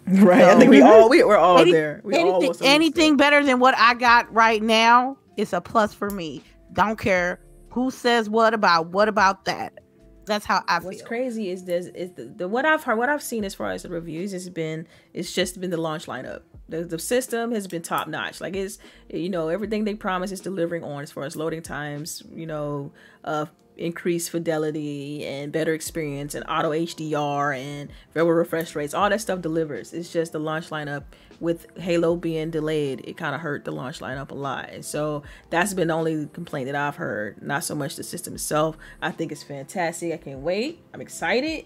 Right. 0.08 0.44
I 0.44 0.58
think 0.58 0.70
we 0.70 0.82
all 0.84 1.10
we, 1.10 1.24
we're 1.24 1.38
all 1.38 1.60
Any- 1.60 1.72
there. 1.72 2.02
We 2.04 2.16
anything, 2.16 2.52
new 2.62 2.68
anything 2.68 3.18
better 3.18 3.44
than 3.44 3.60
what 3.60 3.76
I 3.78 3.94
got 3.94 4.34
right 4.34 4.62
now 4.62 5.18
is 5.36 5.54
a 5.54 5.62
plus 5.62 5.94
for 5.94 6.10
me. 6.10 6.42
Don't 6.74 6.98
care 6.98 7.40
who 7.70 7.92
says 7.92 8.30
what 8.30 8.54
about 8.54 8.88
what 8.88 9.08
about 9.10 9.46
that. 9.46 9.80
That's 10.28 10.46
how 10.46 10.64
I 10.68 10.80
What's 10.80 11.00
feel. 11.00 11.08
crazy 11.08 11.50
is 11.50 11.64
this 11.66 11.88
is 11.88 12.12
the, 12.12 12.26
the 12.26 12.48
what 12.48 12.66
I've 12.66 12.84
heard, 12.84 12.98
what 12.98 13.10
I've 13.10 13.24
seen 13.24 13.44
as 13.44 13.56
far 13.56 13.72
as 13.72 13.84
the 13.84 13.90
reviews 13.90 14.32
has 14.34 14.50
been 14.50 14.88
it's 15.14 15.34
just 15.34 15.60
been 15.60 15.72
the 15.72 15.78
launch 15.78 16.06
lineup. 16.06 16.42
The, 16.70 16.84
the 16.84 17.00
system 17.00 17.52
has 17.54 17.66
been 17.66 17.82
top 17.82 18.08
notch. 18.08 18.42
Like 18.42 18.56
it's 18.56 18.78
you 19.12 19.30
know 19.30 19.48
everything 19.48 19.86
they 19.86 19.96
promise 19.96 20.32
is 20.32 20.42
delivering 20.42 20.84
on 20.84 21.02
as 21.02 21.12
far 21.12 21.24
as 21.24 21.36
loading 21.36 21.62
times, 21.64 22.22
you 22.34 22.46
know, 22.46 22.92
uh, 23.24 23.46
increased 23.78 24.30
fidelity 24.30 25.26
and 25.26 25.52
better 25.52 25.74
experience 25.74 26.36
and 26.36 26.44
auto 26.50 26.72
HDR 26.72 27.58
and 27.58 27.90
variable 28.14 28.34
refresh 28.34 28.76
rates. 28.76 28.94
All 28.94 29.10
that 29.10 29.22
stuff 29.22 29.42
delivers. 29.42 29.94
It's 29.94 30.12
just 30.12 30.32
the 30.32 30.40
launch 30.40 30.70
lineup 30.70 31.04
with 31.40 31.68
Halo 31.78 32.16
being 32.16 32.50
delayed, 32.50 33.02
it 33.06 33.18
kind 33.18 33.36
of 33.36 33.42
hurt 33.42 33.66
the 33.66 33.72
launch 33.72 34.00
lineup 34.00 34.32
a 34.32 34.36
lot. 34.36 34.84
So 34.84 35.24
that's 35.50 35.74
been 35.74 35.90
the 35.90 35.94
only 35.94 36.28
complaint 36.34 36.66
that 36.68 36.76
I've 36.76 36.96
heard. 36.96 37.42
Not 37.42 37.64
so 37.64 37.76
much 37.76 37.96
the 37.96 38.04
system 38.04 38.36
itself. 38.36 38.78
I 39.02 39.12
think 39.12 39.32
it's 39.32 39.44
fantastic. 39.44 40.14
I 40.14 40.18
can't 40.18 40.40
wait. 40.40 40.80
I'm 40.94 41.02
excited. 41.02 41.66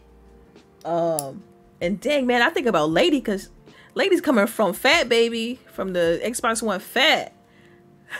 Um, 0.83 1.43
and 1.79 1.99
dang 1.99 2.27
man, 2.27 2.41
I 2.41 2.49
think 2.49 2.67
about 2.67 2.89
Lady 2.89 3.19
because 3.19 3.49
Lady's 3.95 4.21
coming 4.21 4.47
from 4.47 4.73
Fat 4.73 5.09
Baby 5.09 5.59
from 5.71 5.93
the 5.93 6.19
Xbox 6.23 6.61
One 6.61 6.79
Fat 6.79 7.33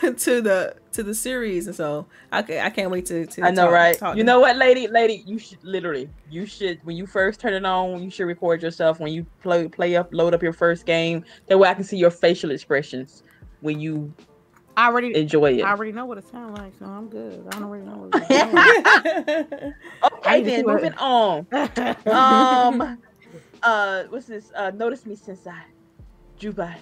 to 0.00 0.40
the 0.40 0.74
to 0.92 1.02
the 1.02 1.14
series, 1.14 1.66
and 1.66 1.76
so 1.76 2.06
I, 2.30 2.42
ca- 2.42 2.60
I 2.60 2.70
can't 2.70 2.90
wait 2.90 3.06
to. 3.06 3.26
to 3.26 3.42
I 3.42 3.50
know, 3.50 3.64
talk- 3.64 3.72
right? 3.72 3.98
talk 3.98 4.16
You 4.16 4.24
know 4.24 4.40
what, 4.40 4.56
lady? 4.56 4.86
Lady, 4.88 5.22
you 5.26 5.38
should 5.38 5.62
literally, 5.62 6.08
you 6.30 6.46
should 6.46 6.78
when 6.84 6.96
you 6.96 7.06
first 7.06 7.40
turn 7.40 7.52
it 7.54 7.64
on, 7.64 8.02
you 8.02 8.10
should 8.10 8.24
record 8.26 8.62
yourself 8.62 9.00
when 9.00 9.12
you 9.12 9.26
play 9.42 9.68
play 9.68 9.96
up, 9.96 10.08
load 10.12 10.34
up 10.34 10.42
your 10.42 10.52
first 10.52 10.86
game. 10.86 11.24
That 11.48 11.58
way, 11.58 11.68
I 11.68 11.74
can 11.74 11.84
see 11.84 11.96
your 11.98 12.10
facial 12.10 12.50
expressions 12.50 13.22
when 13.60 13.80
you 13.80 14.12
I 14.76 14.86
already 14.88 15.14
enjoy 15.14 15.58
it. 15.58 15.62
I 15.62 15.70
already 15.70 15.92
know 15.92 16.06
what 16.06 16.16
it 16.18 16.26
sounds 16.28 16.58
like, 16.58 16.72
so 16.78 16.86
I'm 16.86 17.08
good. 17.08 17.44
I 17.48 17.50
don't 17.58 17.64
already 17.64 17.84
know 17.84 17.96
what 18.08 18.22
it 18.22 18.28
sounds 18.28 18.54
like. 20.02 20.12
Okay, 20.26 20.42
then 20.42 20.60
see 20.60 20.64
what- 20.64 20.74
moving 20.76 20.94
on. 20.94 21.46
Um, 22.06 22.98
uh, 23.62 24.04
what's 24.08 24.26
this? 24.26 24.50
Uh, 24.56 24.70
notice 24.70 25.04
me 25.06 25.14
since 25.14 25.46
I 25.46 25.62
drew 26.38 26.52
by. 26.52 26.76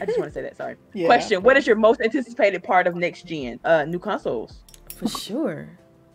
I 0.00 0.06
just 0.06 0.18
want 0.18 0.30
to 0.30 0.34
say 0.34 0.42
that. 0.42 0.56
Sorry. 0.56 0.76
Yeah. 0.94 1.06
Question: 1.06 1.42
What 1.42 1.56
is 1.56 1.66
your 1.66 1.76
most 1.76 2.00
anticipated 2.00 2.62
part 2.62 2.86
of 2.86 2.94
next 2.96 3.26
gen? 3.26 3.60
Uh, 3.64 3.84
new 3.84 3.98
consoles. 3.98 4.60
for 4.96 5.08
sure. 5.08 5.68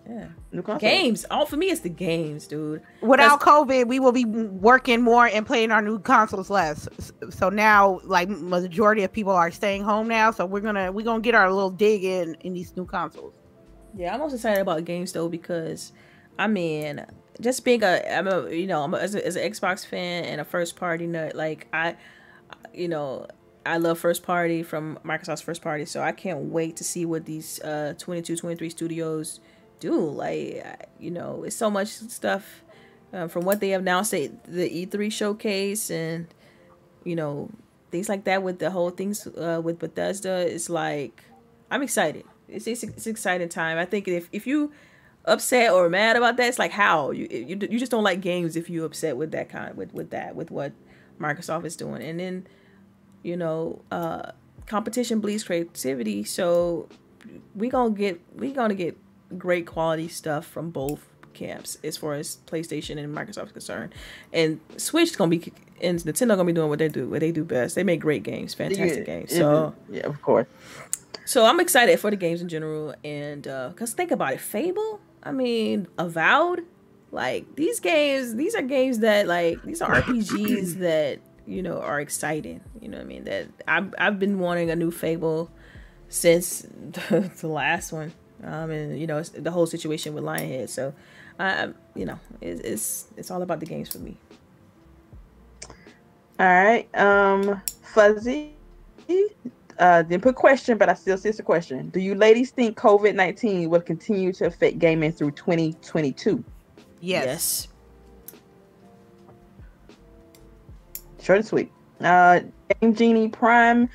Yeah, 0.08 0.28
New 0.52 0.62
consoles. 0.62 0.82
games. 0.82 1.26
All 1.32 1.48
for 1.48 1.58
me, 1.58 1.72
it's 1.72 1.82
the 1.82 1.90
games, 1.90 2.46
dude. 2.46 2.84
Without 3.02 3.42
COVID, 3.42 3.88
we 3.88 4.00
will 4.00 4.12
be 4.12 4.24
working 4.24 5.02
more 5.02 5.26
and 5.26 5.48
playing 5.48 5.72
our 5.72 5.82
new 5.82 5.98
consoles 5.98 6.52
less. 6.52 6.88
So 7.32 7.50
now, 7.50 8.02
like 8.04 8.30
majority 8.30 9.04
of 9.04 9.12
people 9.12 9.34
are 9.34 9.50
staying 9.50 9.82
home 9.84 10.08
now, 10.08 10.30
so 10.30 10.46
we're 10.46 10.60
gonna 10.60 10.92
we're 10.92 11.06
gonna 11.06 11.22
get 11.22 11.34
our 11.34 11.52
little 11.52 11.72
dig 11.72 12.04
in 12.04 12.36
in 12.42 12.54
these 12.54 12.76
new 12.78 12.86
consoles. 12.86 13.34
Yeah, 13.98 14.14
I'm 14.14 14.20
most 14.20 14.34
excited 14.34 14.62
about 14.62 14.86
games 14.86 15.12
though 15.12 15.28
because, 15.28 15.92
I 16.38 16.46
mean, 16.48 17.04
just 17.42 17.66
being 17.66 17.82
a, 17.82 18.04
I'm 18.08 18.28
a, 18.28 18.52
you 18.52 18.68
know, 18.68 18.84
I'm 18.84 18.94
a, 18.94 18.98
as, 18.98 19.16
a, 19.16 19.26
as 19.26 19.36
an 19.38 19.52
Xbox 19.52 19.86
fan 19.88 20.26
and 20.26 20.40
a 20.40 20.46
first 20.46 20.76
party 20.76 21.08
nut. 21.08 21.34
Like 21.36 21.68
I, 21.74 21.96
you 22.76 22.90
know, 22.90 23.26
I 23.66 23.78
love 23.78 24.00
first 24.00 24.24
party 24.24 24.64
from 24.64 25.00
Microsoft's 25.04 25.42
first 25.42 25.62
party, 25.62 25.86
so 25.86 26.02
I 26.02 26.12
can't 26.12 26.52
wait 26.52 26.76
to 26.78 26.84
see 26.84 27.06
what 27.06 27.26
these 27.26 27.60
uh 27.62 27.94
22, 27.98 28.36
23 28.38 28.70
studios 28.70 29.40
do. 29.80 29.98
Like, 29.98 30.90
you 31.00 31.12
know, 31.12 31.44
it's 31.44 31.56
so 31.56 31.70
much 31.70 31.88
stuff 31.88 32.64
um, 33.14 33.30
from 33.30 33.46
what 33.46 33.60
they 33.60 33.70
have 33.70 33.84
now, 33.84 34.00
at 34.00 34.12
the 34.12 34.86
E3 34.86 35.12
showcase 35.12 35.90
and, 35.90 36.28
you 37.04 37.16
know, 37.16 37.50
things 37.92 38.10
like 38.10 38.26
that 38.26 38.44
with 38.44 38.60
the 38.60 38.72
whole 38.72 38.90
things 38.90 39.28
uh, 39.28 39.62
with 39.64 39.80
Bethesda. 39.80 40.46
It's 40.54 40.70
like 40.70 41.24
I'm 41.72 41.82
excited. 41.82 42.26
It's, 42.48 42.68
it's 42.68 42.84
it's 42.84 43.08
exciting 43.08 43.50
time. 43.50 43.78
I 43.78 43.86
think 43.86 44.08
if 44.08 44.30
if 44.32 44.46
you 44.46 44.72
upset 45.26 45.72
or 45.72 45.90
mad 45.90 46.16
about 46.16 46.38
that, 46.38 46.48
it's 46.48 46.60
like 46.60 46.72
how 46.72 47.12
you 47.12 47.28
you 47.32 47.58
you 47.70 47.80
just 47.80 47.92
don't 47.92 48.04
like 48.04 48.22
games 48.22 48.56
if 48.56 48.70
you 48.70 48.86
upset 48.86 49.18
with 49.18 49.32
that 49.32 49.50
kind 49.50 49.76
with 49.76 49.94
with 49.94 50.10
that 50.12 50.36
with 50.36 50.52
what 50.52 50.74
Microsoft 51.20 51.66
is 51.66 51.76
doing, 51.76 52.02
and 52.02 52.20
then 52.20 52.48
you 53.26 53.36
know 53.36 53.82
uh 53.92 54.32
competition 54.68 55.20
bleeds 55.20 55.44
creativity. 55.44 56.24
So 56.24 56.88
we 57.56 57.70
gonna 57.70 57.92
get 57.92 58.22
we 58.36 58.52
gonna 58.52 58.76
get 58.76 58.98
great 59.38 59.66
quality 59.66 60.08
stuff 60.08 60.46
from 60.46 60.70
both 60.70 61.08
camps 61.34 61.78
as 61.84 61.98
far 61.98 62.14
as 62.14 62.38
PlayStation 62.48 62.98
and 62.98 63.16
Microsoft 63.16 63.48
is 63.48 63.52
concerned, 63.52 63.94
and 64.32 64.60
Switch 64.78 65.18
gonna 65.18 65.30
be 65.30 65.52
and 65.82 66.00
Nintendo 66.00 66.30
gonna 66.30 66.46
be 66.46 66.54
doing 66.54 66.70
what 66.70 66.80
they 66.80 66.88
do 66.88 67.10
what 67.10 67.20
they 67.20 67.32
do 67.32 67.44
best. 67.44 67.76
They 67.76 67.84
make 67.84 68.00
great 68.00 68.24
games, 68.24 68.54
fantastic 68.54 69.06
games. 69.06 69.36
So. 69.36 69.74
yeah, 69.90 70.04
of 70.04 70.22
course. 70.22 70.48
So 71.26 71.46
I'm 71.46 71.60
excited 71.60 72.00
for 72.00 72.12
the 72.12 72.18
games 72.18 72.42
in 72.42 72.50
general, 72.50 72.94
and 73.04 73.48
uh, 73.48 73.72
cause 73.76 73.94
think 73.94 74.12
about 74.12 74.34
it, 74.34 74.42
Fable. 74.42 75.00
I 75.24 75.32
mean, 75.32 75.88
Avowed. 75.98 76.62
Like 77.12 77.56
these 77.56 77.80
games, 77.80 78.36
these 78.36 78.56
are 78.56 78.62
games 78.62 79.00
that 79.00 79.26
like 79.26 79.64
these 79.64 79.82
are 79.82 80.02
RPGs 80.02 80.80
that 80.80 81.20
you 81.48 81.64
know 81.64 81.80
are 81.80 82.00
exciting. 82.02 82.62
You 82.86 82.92
know 82.92 82.98
what 82.98 83.06
I 83.06 83.08
mean? 83.08 83.24
That 83.24 83.48
I've 83.68 83.96
I've 83.98 84.20
been 84.20 84.38
wanting 84.38 84.70
a 84.70 84.76
new 84.76 84.92
Fable 84.92 85.50
since 86.08 86.62
the, 86.92 87.32
the 87.42 87.48
last 87.48 87.92
one. 87.92 88.14
Um, 88.44 88.70
and 88.70 89.00
you 89.00 89.08
know 89.08 89.18
it's 89.18 89.30
the 89.30 89.50
whole 89.50 89.66
situation 89.66 90.14
with 90.14 90.24
Lionhead. 90.24 90.70
So, 90.70 90.94
I 91.40 91.70
you 91.96 92.06
know 92.06 92.20
it's 92.42 92.62
it's 92.62 93.06
it's 93.18 93.32
all 93.32 93.42
about 93.42 93.60
the 93.60 93.66
games 93.66 93.90
for 93.90 93.98
me. 93.98 94.20
All 96.40 96.46
right. 96.46 96.88
Um, 96.96 97.60
Fuzzy. 97.82 98.54
Uh, 99.80 100.04
didn't 100.04 100.22
put 100.22 100.36
question, 100.36 100.78
but 100.78 100.88
I 100.88 100.94
still 100.94 101.18
see 101.18 101.30
it's 101.30 101.40
a 101.40 101.44
question. 101.44 101.90
Do 101.90 102.00
you 102.00 102.14
ladies 102.14 102.52
think 102.52 102.78
COVID 102.78 103.16
nineteen 103.16 103.72
will 103.72 103.82
continue 103.82 104.32
to 104.34 104.46
affect 104.46 104.78
gaming 104.78 105.12
through 105.12 105.32
twenty 105.32 105.74
twenty 105.82 106.12
two? 106.12 106.44
Yes. 107.02 107.68
Short 111.20 111.40
and 111.40 111.48
sweet. 111.48 111.72
Uh, 112.00 112.42
Game 112.82 112.96
Genie 112.96 113.30
Prime. 113.30 113.90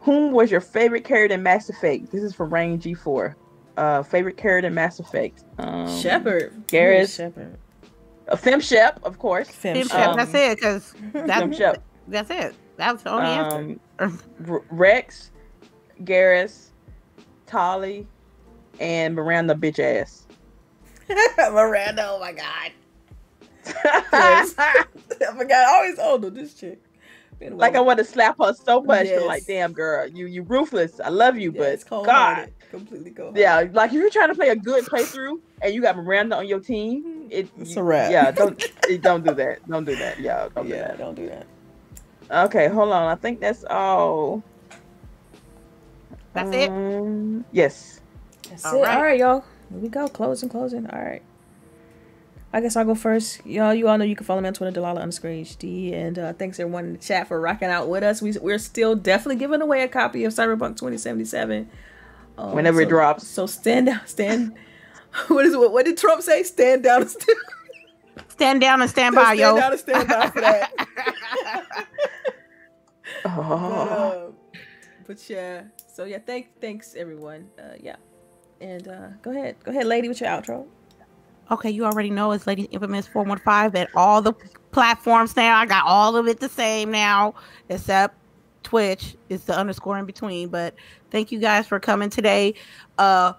Whom 0.00 0.32
was 0.32 0.50
your 0.50 0.60
favorite 0.60 1.04
character 1.04 1.34
in 1.34 1.42
Mass 1.42 1.68
Effect? 1.70 2.10
This 2.10 2.22
is 2.22 2.34
from 2.34 2.52
Rain 2.52 2.80
G 2.80 2.94
four. 2.94 3.36
Uh, 3.76 4.02
favorite 4.02 4.36
character 4.36 4.66
in 4.66 4.74
Mass 4.74 4.98
Effect. 5.00 5.44
Um, 5.58 5.88
Shepard, 6.00 6.52
Garrus. 6.66 7.16
Shepard, 7.16 7.56
Uh, 8.28 8.36
Fem 8.36 8.60
Shep, 8.60 9.00
of 9.04 9.18
course. 9.18 9.48
Fem 9.48 9.76
Fem 9.76 9.82
Shep. 9.88 9.90
Shep, 9.96 10.08
Um, 10.08 10.16
that's 10.16 10.34
it, 10.34 10.56
because 10.58 10.92
Fem 11.12 11.26
that's 11.26 11.56
Shep. 11.56 11.82
that's 12.08 12.30
it. 12.30 12.54
That 12.76 12.92
was 12.92 13.02
the 13.02 13.10
only 13.10 13.28
answer. 13.28 13.76
Um, 14.00 14.20
R- 14.48 14.62
Wrex, 14.70 15.30
Garrus, 16.04 16.70
Tali, 17.46 18.06
and 18.80 19.14
Miranda 19.14 19.54
bitch 19.54 19.78
ass. 19.78 20.26
Miranda, 21.38 22.08
oh 22.10 22.18
my 22.20 22.32
god. 22.32 22.72
Yes. 24.12 24.54
I 24.58 24.84
forgot. 25.36 25.66
I 25.68 25.74
always 25.76 25.98
oh 26.00 26.16
no, 26.20 26.28
this 26.30 26.54
chick. 26.54 26.80
Been 27.42 27.58
like 27.58 27.74
I 27.74 27.80
want 27.80 27.98
to 27.98 28.04
slap 28.04 28.36
her 28.38 28.54
so 28.54 28.80
much. 28.82 29.06
Yes. 29.06 29.22
Like, 29.26 29.46
damn 29.46 29.72
girl, 29.72 30.06
you 30.08 30.26
you 30.26 30.42
ruthless. 30.42 31.00
I 31.04 31.08
love 31.08 31.36
you, 31.36 31.52
Yeah, 31.54 31.62
it's 31.64 31.82
but 31.84 31.90
cold 31.90 32.06
God, 32.06 32.34
hearted. 32.36 32.54
completely 32.70 33.10
cold. 33.10 33.36
yeah, 33.36 33.64
like 33.72 33.90
if 33.90 33.94
you're 33.94 34.10
trying 34.10 34.28
to 34.28 34.34
play 34.34 34.50
a 34.50 34.56
good 34.56 34.84
playthrough 34.84 35.38
and 35.60 35.74
you 35.74 35.82
got 35.82 35.96
Miranda 35.96 36.36
on 36.36 36.46
your 36.46 36.60
team, 36.60 37.26
it 37.30 37.48
It's 37.58 37.74
you- 37.74 37.80
a 37.82 37.84
wrap. 37.84 38.10
Yeah, 38.12 38.30
don't 38.30 38.62
don't 39.02 39.24
do 39.24 39.34
that. 39.34 39.68
Don't 39.68 39.84
do 39.84 39.96
that. 39.96 40.20
Yeah, 40.20 40.48
don't 40.54 40.68
do 40.68 40.74
yeah, 40.74 40.94
don't 40.96 41.14
do 41.16 41.28
that. 41.28 41.46
that. 42.28 42.44
Okay, 42.46 42.68
hold 42.68 42.92
on. 42.92 43.08
I 43.08 43.16
think 43.16 43.40
that's 43.40 43.64
all. 43.64 44.42
That's 46.34 46.54
it. 46.54 46.70
Um, 46.70 47.44
Yes. 47.52 48.00
That's 48.48 48.64
All 48.64 48.76
it. 48.78 48.82
right. 48.82 48.96
All 48.96 49.02
right, 49.02 49.18
y'all. 49.18 49.44
Here 49.70 49.78
we 49.80 49.88
go. 49.88 50.08
Closing, 50.08 50.48
closing. 50.48 50.86
All 50.86 51.02
right. 51.02 51.22
I 52.52 52.60
guess 52.60 52.76
I'll 52.76 52.84
go 52.84 52.94
first. 52.94 53.44
Y'all, 53.46 53.72
you 53.72 53.88
all 53.88 53.96
know 53.96 54.04
you 54.04 54.14
can 54.14 54.26
follow 54.26 54.40
me 54.42 54.48
on 54.48 54.54
Twitter, 54.54 54.72
Delilah 54.72 55.00
underscore 55.00 55.30
HD. 55.30 55.94
And 55.94 56.18
uh, 56.18 56.32
thanks 56.34 56.60
everyone 56.60 56.84
in 56.84 56.92
the 56.92 56.98
chat 56.98 57.26
for 57.28 57.40
rocking 57.40 57.68
out 57.68 57.88
with 57.88 58.02
us. 58.02 58.20
We, 58.20 58.32
we're 58.32 58.58
still 58.58 58.94
definitely 58.94 59.36
giving 59.36 59.62
away 59.62 59.82
a 59.82 59.88
copy 59.88 60.24
of 60.24 60.34
Cyberpunk 60.34 60.76
2077. 60.76 61.70
Um, 62.36 62.54
Whenever 62.54 62.78
so, 62.78 62.82
it 62.82 62.88
drops. 62.90 63.26
So 63.26 63.46
stand 63.46 63.86
down, 63.86 64.06
stand. 64.06 64.54
what 65.28 65.46
is 65.46 65.56
what? 65.56 65.72
What 65.72 65.86
did 65.86 65.96
Trump 65.96 66.22
say? 66.22 66.42
Stand 66.42 66.82
down 66.82 67.02
and 67.02 67.10
stand. 67.10 67.38
Stand 68.28 68.60
down 68.60 68.80
and 68.82 68.90
stand 68.90 69.14
by, 69.14 69.34
stand 69.34 69.38
yo. 69.38 69.56
down 69.56 69.72
and 69.72 69.80
stand 69.80 70.08
by 70.08 70.30
for 70.30 70.40
that. 70.40 70.72
Oh. 73.24 73.24
but, 73.24 73.30
uh, 73.30 74.30
but 75.06 75.30
yeah. 75.30 75.62
So 75.86 76.04
yeah, 76.04 76.18
thank 76.18 76.60
thanks 76.60 76.94
everyone. 76.94 77.48
Uh, 77.58 77.76
yeah. 77.80 77.96
And 78.60 78.86
uh, 78.88 79.08
go 79.22 79.32
ahead, 79.32 79.56
go 79.64 79.70
ahead, 79.70 79.86
lady, 79.86 80.08
with 80.08 80.20
your 80.20 80.30
outro. 80.30 80.66
Okay, 81.52 81.68
you 81.68 81.84
already 81.84 82.08
know 82.08 82.32
it's 82.32 82.46
Lady 82.46 82.62
Infamous 82.64 83.06
415 83.06 83.78
at 83.78 83.90
all 83.94 84.22
the 84.22 84.32
platforms 84.70 85.36
now. 85.36 85.58
I 85.58 85.66
got 85.66 85.84
all 85.84 86.16
of 86.16 86.26
it 86.26 86.40
the 86.40 86.48
same 86.48 86.90
now, 86.90 87.34
except 87.68 88.16
Twitch. 88.62 89.16
It's 89.28 89.44
the 89.44 89.54
underscore 89.54 89.98
in 89.98 90.06
between. 90.06 90.48
But 90.48 90.74
thank 91.10 91.30
you 91.30 91.38
guys 91.38 91.66
for 91.66 91.78
coming 91.78 92.08
today. 92.08 92.54
Uh 92.96 93.34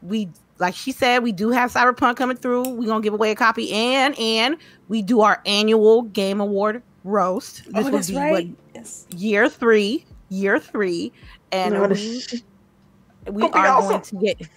we 0.00 0.28
like 0.58 0.76
she 0.76 0.92
said, 0.92 1.24
we 1.24 1.32
do 1.32 1.50
have 1.50 1.72
Cyberpunk 1.72 2.14
coming 2.14 2.36
through. 2.36 2.68
We're 2.68 2.86
gonna 2.86 3.02
give 3.02 3.14
away 3.14 3.32
a 3.32 3.34
copy 3.34 3.72
and 3.72 4.16
and 4.16 4.56
we 4.86 5.02
do 5.02 5.20
our 5.20 5.42
annual 5.44 6.02
game 6.02 6.40
award 6.40 6.84
roast. 7.02 7.64
This 7.64 7.72
oh, 7.74 7.82
will 7.82 7.90
that's 7.90 8.10
be 8.10 8.16
right. 8.16 8.30
what 8.30 8.44
yes. 8.76 9.08
year 9.16 9.48
three. 9.48 10.06
Year 10.28 10.60
three. 10.60 11.12
And 11.50 11.74
we, 11.90 12.22
we 13.28 13.42
are 13.42 13.66
awesome. 13.66 13.88
going 13.90 14.02
to 14.02 14.16
get 14.16 14.48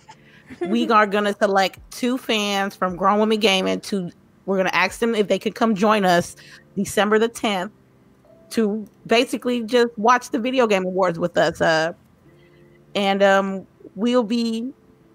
we 0.70 0.90
are 0.90 1.06
going 1.08 1.24
to 1.26 1.34
select 1.34 1.80
two 1.92 2.18
fans 2.18 2.76
from 2.76 2.96
grown 2.96 3.20
women 3.20 3.40
gaming 3.40 3.80
to 3.82 4.10
we're 4.46 4.56
going 4.58 4.68
to 4.68 4.76
ask 4.76 5.00
them 5.00 5.14
if 5.14 5.28
they 5.28 5.38
could 5.40 5.56
come 5.56 5.76
join 5.76 6.06
us 6.06 6.36
december 6.76 7.20
the 7.20 7.30
10th 7.30 7.72
to 8.50 8.88
basically 9.06 9.64
just 9.64 9.90
watch 9.98 10.30
the 10.30 10.40
video 10.40 10.68
game 10.68 10.86
awards 10.86 11.20
with 11.20 11.38
us 11.38 11.60
uh 11.62 11.92
and 12.96 13.22
um 13.22 13.68
we'll 13.96 14.24
be 14.24 14.72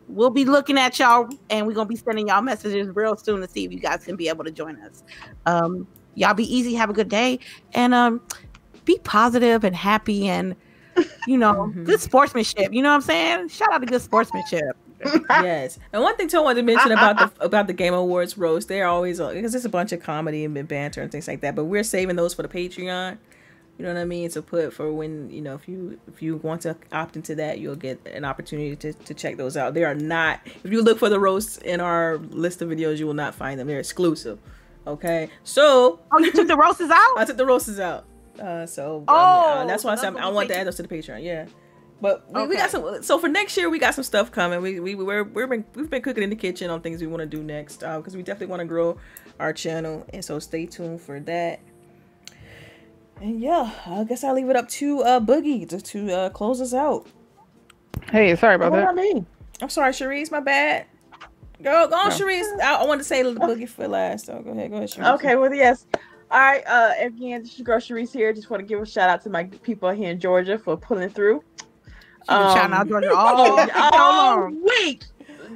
we'll 0.09 0.31
be 0.31 0.45
looking 0.45 0.77
at 0.77 0.99
y'all 0.99 1.27
and 1.49 1.67
we're 1.67 1.73
going 1.73 1.87
to 1.87 1.89
be 1.89 1.97
sending 1.97 2.29
y'all 2.29 2.43
messages 2.43 2.89
real 2.95 3.17
soon 3.17 3.41
to 3.41 3.49
see 3.49 3.65
if 3.65 3.73
you 3.73 3.79
guys 3.79 4.05
can 4.05 4.17
be 4.17 4.29
able 4.29 4.45
to 4.45 4.51
join 4.51 4.77
us. 4.83 5.03
Um 5.47 5.87
y'all 6.15 6.35
be 6.35 6.45
easy 6.55 6.75
have 6.75 6.91
a 6.91 6.93
good 6.93 7.09
day 7.09 7.39
and 7.73 7.95
um 7.95 8.21
be 8.85 8.99
positive 9.05 9.65
and 9.65 9.75
happy 9.75 10.29
and 10.29 10.55
you 11.27 11.39
know 11.39 11.73
Mhm. 11.75 11.85
good 11.87 12.01
sportsmanship 12.01 12.75
you 12.75 12.83
know 12.83 12.91
what 12.91 12.97
i'm 12.97 13.01
saying? 13.01 13.49
Shout 13.49 13.73
out 13.73 13.79
to 13.79 13.87
good 13.87 14.03
sportsmanship 14.03 14.77
yes. 15.31 15.79
And 15.93 16.03
one 16.03 16.17
thing 16.17 16.29
too 16.29 16.39
I 16.39 16.41
wanted 16.41 16.61
to 16.61 16.67
mention 16.67 16.93
about 16.93 17.19
the 17.19 17.45
about 17.45 17.67
the 17.67 17.73
Game 17.73 17.95
Awards 17.95 18.37
roast, 18.39 18.69
they're 18.69 18.87
always 18.87 19.19
because 19.19 19.55
it's 19.55 19.65
a 19.65 19.69
bunch 19.71 19.93
of 19.93 20.03
comedy 20.03 20.45
and 20.45 20.69
banter 20.69 21.03
and 21.03 21.11
things 21.11 21.29
like 21.29 21.41
that. 21.41 21.55
But 21.55 21.65
we're 21.65 21.83
saving 21.83 22.17
those 22.17 22.35
for 22.35 22.43
the 22.43 22.49
Patreon. 22.49 23.19
You 23.79 23.87
know 23.87 23.95
what 23.95 24.01
I 24.01 24.05
mean? 24.05 24.29
To 24.31 24.43
put 24.43 24.73
for 24.73 24.93
when 24.93 25.31
you 25.31 25.41
know 25.41 25.55
if 25.55 25.67
you 25.67 25.99
if 26.07 26.23
you 26.23 26.37
want 26.37 26.61
to 26.63 26.77
opt 26.93 27.17
into 27.17 27.35
that, 27.37 27.59
you'll 27.59 27.75
get 27.75 28.07
an 28.07 28.25
opportunity 28.25 28.77
to, 28.77 28.93
to 28.93 29.15
check 29.15 29.39
those 29.39 29.57
out. 29.57 29.75
They 29.75 29.85
are 29.85 29.95
not. 29.95 30.41
If 30.63 30.71
you 30.71 30.83
look 30.83 30.99
for 30.99 31.09
the 31.09 31.19
roasts 31.19 31.57
in 31.59 31.81
our 31.81 32.19
list 32.19 32.61
of 32.63 32.69
videos, 32.69 32.99
you 32.99 33.07
will 33.07 33.15
not 33.15 33.35
find 33.35 33.59
them. 33.59 33.67
They're 33.67 33.81
exclusive. 33.81 34.39
Okay, 34.87 35.31
so 35.43 36.01
oh 36.13 36.19
you 36.19 36.33
took 36.33 36.49
the 36.49 36.57
roasts 36.57 36.83
out 36.83 36.93
I 37.17 37.25
took 37.25 37.37
the 37.37 37.47
roasts 37.47 37.79
out. 37.79 38.05
Uh, 38.39 38.67
so 38.67 38.99
um, 38.99 39.05
Oh, 39.09 39.15
uh, 39.15 39.67
that's 39.67 39.85
why 39.85 39.93
I 39.93 39.95
said 39.95 40.17
I 40.17 40.29
want 40.29 40.49
to 40.49 40.57
add 40.59 40.67
those 40.67 40.77
to 40.77 40.83
the 40.83 40.89
Patreon. 40.89 41.23
Yeah, 41.23 41.47
but 42.03 42.31
we, 42.31 42.49
we 42.49 42.57
got 42.57 42.71
some. 42.71 43.03
So 43.03 43.19
for 43.19 43.29
next 43.29 43.57
year, 43.57 43.71
we 43.71 43.79
got 43.79 43.95
some 43.95 44.05
stuff 44.05 44.31
coming. 44.31 44.61
We 44.61 44.81
we 44.81 44.95
we're, 44.97 45.25
we're 45.25 45.47
been, 45.47 45.65
we've 45.75 45.89
been 45.89 46.03
cooking 46.03 46.23
in 46.25 46.31
the 46.31 46.37
kitchen 46.37 46.69
on 46.69 46.83
things 46.83 47.01
we 47.01 47.07
want 47.07 47.21
to 47.21 47.27
do 47.27 47.43
next 47.43 47.79
because 47.81 48.15
we 48.17 48.23
definitely 48.23 48.49
want 48.49 48.61
to 48.61 48.67
grow 48.67 48.99
our 49.41 49.53
channel, 49.55 50.05
and 50.13 50.23
so 50.25 50.39
stay 50.39 50.67
tuned 50.67 51.01
for 51.01 51.21
that. 51.21 51.61
And 53.21 53.41
yeah, 53.41 53.71
I 53.87 54.05
guess 54.05 54.25
I'll 54.25 54.35
leave 54.35 54.51
it 54.51 54.57
up 54.57 54.69
to 54.71 55.01
uh 55.03 55.21
Boogie 55.21 55.69
to, 55.69 55.81
to 55.81 56.13
uh, 56.13 56.29
close 56.31 56.61
us 56.61 56.75
out. 56.75 57.07
Hey, 58.11 58.35
sorry 58.37 58.57
about 58.57 58.73
What 58.73 58.81
I 58.83 58.87
that. 58.87 58.95
mean? 58.97 59.27
I'm 59.61 59.69
sorry, 59.69 59.93
Sharice, 59.93 60.31
my 60.33 60.41
bad. 60.41 60.87
Go 61.63 61.87
go 61.89 61.95
on, 61.97 62.09
No. 62.09 62.15
Sharice. 62.15 62.61
I, 62.61 62.83
I 62.83 62.85
wanted 62.85 62.99
to 62.99 63.05
say 63.05 63.23
the 63.23 63.33
Boogie 63.35 63.69
for 63.69 63.87
last. 63.87 64.27
So 64.27 64.41
go 64.43 64.51
ahead, 64.51 64.71
go 64.71 64.79
ahead, 64.79 64.91
Sharice. 64.91 65.15
Okay, 65.15 65.37
well, 65.37 65.55
yes. 65.55 65.87
All 66.33 66.41
right, 66.41 66.67
uh, 66.67 66.95
again, 66.99 67.43
this 67.43 67.53
is 67.53 67.59
your 67.59 67.65
girl 67.67 67.79
Sharice 67.79 68.13
here. 68.13 68.33
Just 68.33 68.51
want 68.51 68.61
to 68.61 68.67
give 68.67 68.81
a 68.81 68.87
shout 68.87 69.09
out 69.09 69.23
to 69.23 69.31
my 69.31 69.45
people 69.45 69.91
here 69.91 70.11
in 70.11 70.19
Georgia 70.19 70.59
for 70.59 70.77
pulling 70.77 71.11
through. 71.11 71.45
She 72.29 72.35
been 72.35 72.49
shouting 72.49 72.75
out 72.75 72.83
Um, 72.83 72.89
Georgia 72.89 73.15
all, 73.15 73.37
Oh, 73.37 73.69
all 73.75 74.01
all 74.01 74.39
along. 74.39 74.63
week. 74.63 75.05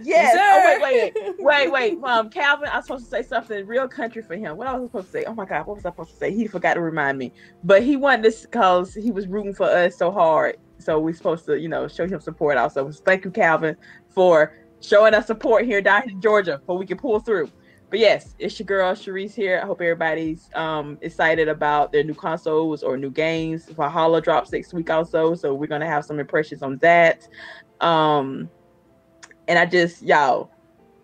Yes. 0.03 0.33
Yes, 0.35 0.37
oh, 0.39 0.77
sir. 0.79 0.83
wait, 0.83 1.13
wait, 1.15 1.71
wait, 1.73 1.73
wait. 1.73 2.05
Um, 2.05 2.29
Calvin, 2.31 2.69
I 2.69 2.77
was 2.77 2.87
supposed 2.87 3.05
to 3.05 3.11
say 3.11 3.23
something 3.23 3.67
real 3.67 3.89
country 3.89 4.23
for 4.23 4.37
him. 4.37 4.57
What 4.57 4.67
I 4.67 4.77
was 4.77 4.89
supposed 4.89 5.07
to 5.07 5.13
say? 5.13 5.25
Oh 5.25 5.35
my 5.35 5.45
God, 5.47 5.67
what 5.67 5.77
was 5.77 5.87
I 5.87 5.91
supposed 5.91 6.11
to 6.11 6.17
say? 6.17 6.33
He 6.35 6.47
forgot 6.47 6.75
to 6.75 6.81
remind 6.81 7.19
me. 7.19 7.33
But 7.65 7.83
he 7.83 7.97
wanted 7.97 8.23
this 8.25 8.43
because 8.43 8.95
he 8.95 9.11
was 9.11 9.27
rooting 9.27 9.55
for 9.55 9.65
us 9.67 9.97
so 9.97 10.11
hard. 10.11 10.57
So 10.79 10.99
we're 10.99 11.15
supposed 11.15 11.47
to, 11.47 11.59
you 11.59 11.69
know, 11.69 11.89
show 11.89 12.07
him 12.07 12.21
support 12.21 12.59
also. 12.59 12.91
Thank 12.91 13.25
you, 13.25 13.31
Calvin, 13.31 13.77
for 14.11 14.53
showing 14.81 15.15
us 15.15 15.27
support 15.27 15.65
here 15.65 15.81
down 15.81 16.09
in 16.11 16.21
Georgia, 16.21 16.61
so 16.67 16.75
we 16.75 16.87
can 16.87 16.99
pull 16.99 17.21
through. 17.21 17.51
But 17.89 18.01
yes, 18.01 18.35
it's 18.39 18.59
your 18.59 18.67
girl 18.67 18.93
Sharice 18.95 19.35
here. 19.35 19.61
I 19.63 19.67
hope 19.67 19.81
everybody's 19.81 20.51
um 20.55 20.99
excited 21.03 21.49
about 21.49 21.93
their 21.93 22.03
new 22.03 22.15
consoles 22.15 22.83
or 22.83 22.97
new 22.97 23.11
games. 23.11 23.67
Valhalla 23.67 24.21
drops 24.21 24.51
next 24.53 24.75
week 24.75 24.91
also, 24.91 25.35
so 25.35 25.55
we're 25.55 25.69
gonna 25.69 25.87
have 25.87 26.05
some 26.05 26.19
impressions 26.19 26.63
on 26.63 26.79
that. 26.79 27.29
Um, 27.81 28.51
and 29.47 29.59
I 29.59 29.67
just 29.67 30.03
y'all, 30.03 30.51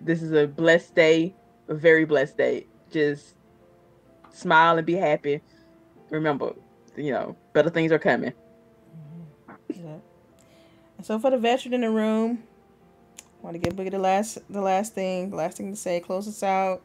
this 0.00 0.22
is 0.22 0.32
a 0.32 0.46
blessed 0.46 0.94
day, 0.94 1.34
a 1.68 1.74
very 1.74 2.04
blessed 2.04 2.36
day. 2.36 2.66
Just 2.90 3.36
smile 4.30 4.76
and 4.76 4.86
be 4.86 4.94
happy. 4.94 5.40
Remember, 6.10 6.52
you 6.96 7.12
know, 7.12 7.36
better 7.52 7.70
things 7.70 7.92
are 7.92 7.98
coming. 7.98 8.32
Yeah. 9.72 9.98
So 11.02 11.18
for 11.18 11.30
the 11.30 11.38
veteran 11.38 11.74
in 11.74 11.80
the 11.82 11.90
room, 11.90 12.42
want 13.43 13.55
to 13.55 13.59
give 13.59 13.74
Boogie 13.77 13.90
the 13.90 13.98
last 13.98 14.39
the 14.51 14.62
last 14.62 14.94
thing, 14.94 15.31
the 15.31 15.36
last 15.36 15.59
thing 15.59 15.70
to 15.73 15.77
say, 15.77 16.01
close 16.01 16.28
us 16.28 16.43
out. 16.43 16.82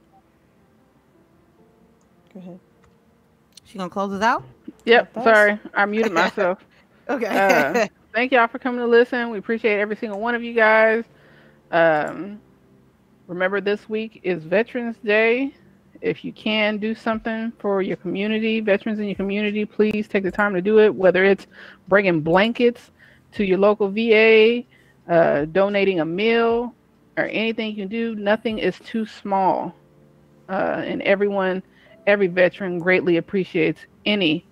Go 2.34 2.40
ahead. 2.40 2.60
She 3.66 3.78
gonna 3.78 3.90
close 3.90 4.14
us 4.14 4.22
out? 4.24 4.46
Yep, 4.86 5.14
Thoughts? 5.14 5.26
sorry. 5.26 5.60
I 5.74 5.86
muted 5.86 6.14
myself. 6.14 6.60
Okay. 7.10 7.28
Uh, 7.28 7.78
thank 8.14 8.32
y'all 8.32 8.48
for 8.48 8.60
coming 8.60 8.82
to 8.82 8.88
listen. 8.88 9.30
We 9.30 9.38
appreciate 9.38 9.80
every 9.80 9.96
single 9.96 10.20
one 10.20 10.36
of 10.36 10.44
you 10.44 10.54
guys. 10.54 11.06
Um, 11.72 12.42
remember, 13.28 13.62
this 13.62 13.90
week 13.90 14.20
is 14.24 14.44
Veterans 14.44 14.98
Day. 15.04 15.56
If 16.02 16.24
you 16.26 16.34
can 16.34 16.78
do 16.78 16.94
something 16.96 17.52
for 17.60 17.82
your 17.82 17.98
community, 17.98 18.60
veterans 18.62 19.00
in 19.00 19.06
your 19.08 19.16
community, 19.16 19.66
please 19.66 20.08
take 20.08 20.24
the 20.24 20.32
time 20.32 20.54
to 20.54 20.62
do 20.62 20.80
it. 20.80 20.94
Whether 20.94 21.26
it's 21.26 21.48
bringing 21.88 22.22
blankets 22.22 22.92
to 23.34 23.46
your 23.46 23.58
local 23.58 23.90
VA, 23.90 24.64
uh, 25.10 25.46
donating 25.46 26.00
a 26.00 26.06
meal, 26.06 26.74
or 27.18 27.26
anything 27.26 27.72
you 27.72 27.76
can 27.76 27.88
do, 27.88 28.16
nothing 28.16 28.60
is 28.60 28.78
too 28.80 29.06
small. 29.06 29.74
Uh, 30.50 30.82
and 30.86 31.02
everyone, 31.02 31.64
every 32.06 32.28
veteran 32.28 32.80
greatly 32.80 33.18
appreciates 33.18 33.82
any, 34.06 34.46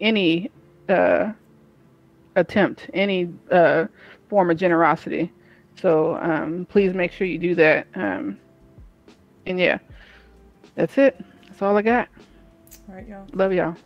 any 0.00 0.50
uh, 0.88 1.32
attempt, 2.34 2.90
any 2.92 3.32
uh, 3.50 3.86
form 4.28 4.50
of 4.50 4.56
generosity. 4.56 5.32
So 5.80 6.16
um, 6.16 6.66
please 6.68 6.92
make 6.92 7.12
sure 7.12 7.26
you 7.26 7.38
do 7.38 7.54
that. 7.54 7.86
Um, 7.94 8.38
and 9.46 9.58
yeah, 9.58 9.78
that's 10.74 10.98
it. 10.98 11.22
That's 11.46 11.62
all 11.62 11.76
I 11.76 11.82
got. 11.82 12.08
All 12.88 12.96
right, 12.96 13.08
y'all. 13.08 13.26
Love 13.32 13.52
y'all. 13.52 13.76